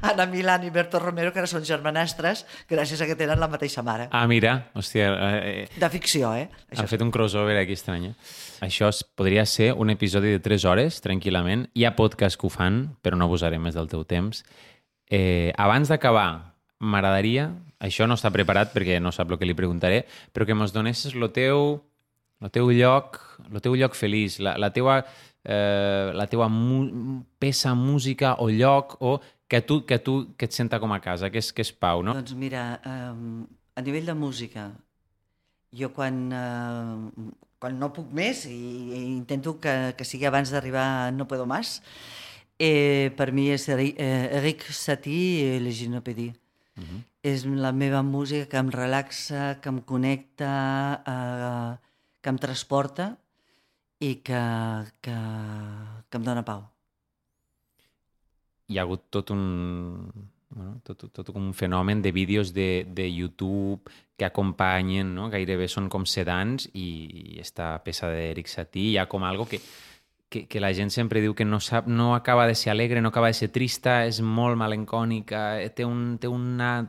Ana 0.02 0.26
Milán 0.26 0.64
i 0.64 0.70
Berto 0.72 0.98
Romero, 0.98 1.32
que 1.32 1.40
ara 1.42 1.48
són 1.50 1.64
germanastres, 1.66 2.44
gràcies 2.68 3.02
a 3.02 3.08
que 3.08 3.16
tenen 3.18 3.40
la 3.40 3.48
mateixa 3.52 3.84
mare. 3.86 4.08
Ah, 4.10 4.26
mira, 4.30 4.70
hòstia... 4.74 5.10
Eh, 5.12 5.40
eh 5.50 5.80
de 5.80 5.90
ficció, 5.92 6.32
eh? 6.34 6.48
Això 6.72 6.86
han 6.86 6.90
fet 6.90 7.04
un 7.04 7.12
crossover 7.12 7.58
aquí 7.60 7.76
estrany. 7.76 8.10
Eh? 8.10 8.14
Això 8.66 8.90
podria 9.16 9.44
ser 9.46 9.72
un 9.76 9.92
episodi 9.92 10.32
de 10.32 10.40
3 10.42 10.66
hores, 10.72 11.00
tranquil·lament. 11.04 11.68
Hi 11.76 11.86
ha 11.86 11.94
podcast 11.96 12.40
que 12.40 12.48
ho 12.48 12.52
fan, 12.52 12.82
però 13.04 13.18
no 13.18 13.28
abusaré 13.28 13.60
més 13.60 13.76
del 13.76 13.90
teu 13.92 14.06
temps. 14.08 14.42
Eh, 15.10 15.52
abans 15.58 15.92
d'acabar, 15.92 16.49
m'agradaria, 16.80 17.50
això 17.80 18.08
no 18.08 18.16
està 18.16 18.32
preparat 18.32 18.72
perquè 18.74 18.98
no 19.00 19.12
sap 19.12 19.30
el 19.30 19.38
que 19.40 19.48
li 19.48 19.56
preguntaré, 19.56 20.04
però 20.32 20.46
que 20.48 20.56
mos 20.56 20.72
donessis 20.72 21.14
el 21.14 21.28
teu, 21.36 21.80
el 22.40 22.52
teu 22.52 22.70
lloc, 22.72 23.20
el 23.50 23.60
teu 23.60 23.76
lloc 23.76 23.96
feliç, 23.96 24.40
la, 24.40 24.56
la 24.60 24.72
teua, 24.72 25.02
eh, 25.44 26.10
la 26.16 26.26
teua 26.30 26.48
mu 26.48 27.20
peça, 27.40 27.74
música 27.76 28.34
o 28.40 28.48
lloc 28.48 28.96
o 29.00 29.18
que 29.50 29.60
tu, 29.60 29.84
que 29.84 29.98
tu 29.98 30.32
que 30.38 30.46
et 30.48 30.56
senta 30.56 30.80
com 30.80 30.92
a 30.94 31.00
casa, 31.04 31.28
que 31.28 31.40
és, 31.42 31.52
que 31.52 31.64
és 31.66 31.72
Pau, 31.72 32.04
no? 32.06 32.14
Doncs 32.16 32.36
mira, 32.38 32.64
eh, 32.80 33.44
a 33.76 33.84
nivell 33.84 34.08
de 34.08 34.16
música, 34.16 34.70
jo 35.76 35.92
quan, 35.92 36.20
eh, 36.32 37.30
quan 37.60 37.76
no 37.78 37.92
puc 37.92 38.08
més 38.16 38.46
i, 38.48 38.56
i 38.56 39.04
intento 39.12 39.58
que, 39.60 39.92
que 39.98 40.08
sigui 40.08 40.28
abans 40.30 40.52
d'arribar 40.54 41.12
No 41.12 41.28
Puedo 41.28 41.44
Más, 41.50 41.80
eh, 42.56 43.10
per 43.18 43.32
mi 43.36 43.50
és 43.52 43.68
Eric 43.68 44.70
Satie 44.72 45.56
i 45.56 45.60
Le 45.60 45.74
Ginopédie. 45.74 46.39
Uh 46.76 46.82
-huh. 46.82 47.02
És 47.22 47.44
la 47.44 47.72
meva 47.72 48.02
música 48.02 48.46
que 48.46 48.56
em 48.56 48.70
relaxa, 48.70 49.60
que 49.60 49.68
em 49.68 49.80
connecta, 49.80 50.52
eh, 51.06 51.78
que 52.22 52.30
em 52.30 52.38
transporta 52.38 53.16
i 53.98 54.14
que, 54.24 54.42
que, 55.00 55.16
que 56.08 56.16
em 56.16 56.22
dóna 56.22 56.42
pau. 56.42 56.64
Hi 58.68 58.78
ha 58.78 58.82
hagut 58.82 59.10
tot 59.10 59.30
un, 59.30 60.10
bueno, 60.48 60.80
tot, 60.82 61.04
tot 61.12 61.28
un 61.34 61.52
fenomen 61.54 62.02
de 62.02 62.12
vídeos 62.12 62.52
de, 62.54 62.86
de 62.88 63.06
YouTube 63.12 63.90
que 64.16 64.24
acompanyen, 64.24 65.14
no? 65.14 65.28
gairebé 65.30 65.68
són 65.68 65.88
com 65.88 66.06
sedans 66.06 66.68
i, 66.72 66.88
i 67.34 67.38
esta 67.40 67.78
peça 67.84 68.10
d'Eric 68.12 68.48
Satie 68.48 68.92
hi 68.92 68.98
ha 68.98 69.06
com 69.10 69.24
algo 69.24 69.46
que, 69.46 69.60
que, 70.30 70.46
que 70.46 70.60
la 70.62 70.70
gent 70.72 70.94
sempre 70.94 71.20
diu 71.20 71.34
que 71.36 71.44
no, 71.44 71.58
sap, 71.60 71.88
no 71.90 72.14
acaba 72.14 72.46
de 72.46 72.54
ser 72.54 72.70
alegre, 72.70 73.02
no 73.02 73.10
acaba 73.10 73.26
de 73.26 73.36
ser 73.36 73.50
trista, 73.52 74.04
és 74.06 74.22
molt 74.22 74.56
malencònica, 74.56 75.58
eh, 75.60 75.68
té, 75.74 75.84
un, 75.84 76.16
té, 76.22 76.30
una, 76.30 76.86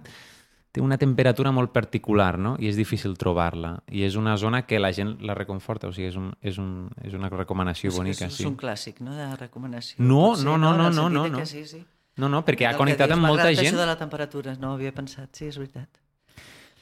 té 0.72 0.80
una 0.80 1.00
temperatura 1.02 1.52
molt 1.52 1.74
particular, 1.74 2.38
no? 2.40 2.54
I 2.62 2.70
és 2.70 2.78
difícil 2.80 3.18
trobar-la. 3.20 3.74
I 3.90 4.06
és 4.08 4.16
una 4.16 4.38
zona 4.38 4.62
que 4.70 4.80
la 4.80 4.94
gent 4.96 5.18
la 5.26 5.36
reconforta, 5.36 5.90
o 5.90 5.96
sigui, 5.96 6.12
és, 6.14 6.20
un, 6.22 6.30
és, 6.40 6.62
un, 6.62 6.86
és 7.02 7.18
una 7.18 7.32
recomanació 7.34 7.90
és 7.90 7.98
bonica. 7.98 8.30
És, 8.30 8.38
sí. 8.38 8.46
és 8.46 8.52
un 8.52 8.60
clàssic, 8.62 9.02
no?, 9.02 9.18
de 9.18 9.26
recomanació. 9.42 9.98
No, 10.06 10.30
Potser, 10.30 10.46
no, 10.46 10.60
no, 10.62 10.76
no, 10.78 10.92
no, 10.94 11.10
no. 11.10 11.26
no. 11.34 11.46
Sí, 11.50 11.66
sí. 11.66 11.82
No, 12.22 12.30
no, 12.30 12.44
perquè 12.46 12.70
ha 12.70 12.76
connectat 12.78 13.16
amb 13.16 13.26
molta 13.26 13.50
gent. 13.58 13.74
de 13.74 13.90
la 13.90 13.98
temperatura, 13.98 14.54
no 14.62 14.70
ho 14.70 14.78
havia 14.78 14.94
pensat, 14.94 15.32
sí, 15.34 15.50
és 15.50 15.58
veritat. 15.58 15.90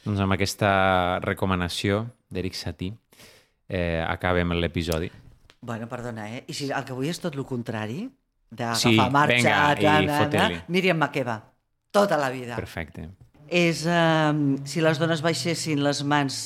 Doncs 0.04 0.20
amb 0.26 0.36
aquesta 0.36 0.70
recomanació 1.24 2.04
d'Eric 2.34 2.58
Satie 2.58 2.98
eh, 3.70 4.04
acabem 4.04 4.52
l'episodi. 4.58 5.12
Bueno, 5.62 5.90
perdona, 5.92 6.30
eh? 6.36 6.44
I 6.48 6.56
si 6.56 6.70
el 6.72 6.86
que 6.88 6.96
vull 6.96 7.10
és 7.12 7.20
tot 7.20 7.36
el 7.36 7.46
contrari, 7.48 8.06
d'agafar 8.50 8.80
sí, 8.80 8.96
marxa, 9.12 9.58
venga, 9.76 10.00
i 10.00 10.10
fot-li. 10.14 10.62
Míriam 10.72 11.00
Makeba, 11.02 11.40
tota 11.92 12.18
la 12.18 12.30
vida. 12.34 12.56
Perfecte. 12.56 13.10
És 13.50 13.84
um, 13.90 14.60
si 14.70 14.82
les 14.82 15.00
dones 15.02 15.24
baixessin 15.26 15.82
les 15.84 16.04
mans 16.06 16.42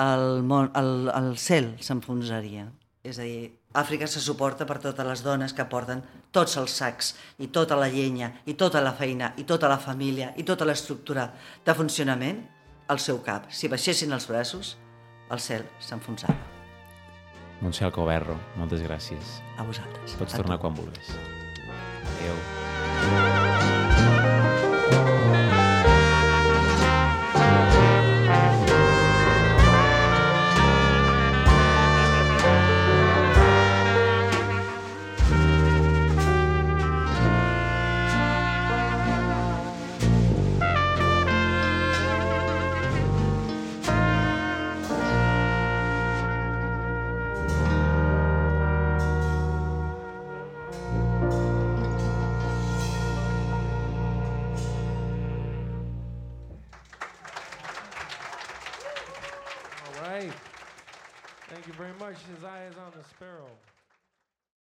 el, 0.00 0.42
món, 0.48 0.70
el, 0.78 1.10
el 1.12 1.34
cel 1.38 1.74
s'enfonsaria. 1.84 2.70
És 3.04 3.18
a 3.18 3.26
dir, 3.26 3.50
Àfrica 3.72 4.06
se 4.06 4.20
suporta 4.20 4.66
per 4.68 4.78
totes 4.84 5.06
les 5.08 5.22
dones 5.24 5.54
que 5.56 5.64
porten 5.68 6.02
tots 6.32 6.58
els 6.60 6.74
sacs 6.76 7.14
i 7.40 7.48
tota 7.48 7.78
la 7.80 7.88
llenya 7.92 8.28
i 8.44 8.54
tota 8.60 8.82
la 8.84 8.92
feina 8.98 9.32
i 9.40 9.46
tota 9.48 9.70
la 9.72 9.80
família 9.80 10.32
i 10.36 10.44
tota 10.44 10.68
l'estructura 10.68 11.30
de 11.64 11.76
funcionament 11.76 12.44
al 12.92 13.00
seu 13.00 13.22
cap. 13.24 13.48
Si 13.48 13.72
baixessin 13.72 14.12
els 14.12 14.28
braços, 14.28 14.76
el 15.32 15.40
cel 15.40 15.64
s'enfonsava. 15.80 16.51
Montse 17.62 17.84
Alcoberro, 17.86 18.34
moltes 18.58 18.82
gràcies. 18.82 19.38
A 19.56 19.62
vosaltres. 19.62 20.16
Pots 20.18 20.34
a 20.34 20.42
tornar 20.42 20.58
tu. 20.58 20.66
quan 20.66 20.74
vulguis. 20.74 21.14
Adéu. 22.16 22.36
Adéu. 23.06 23.41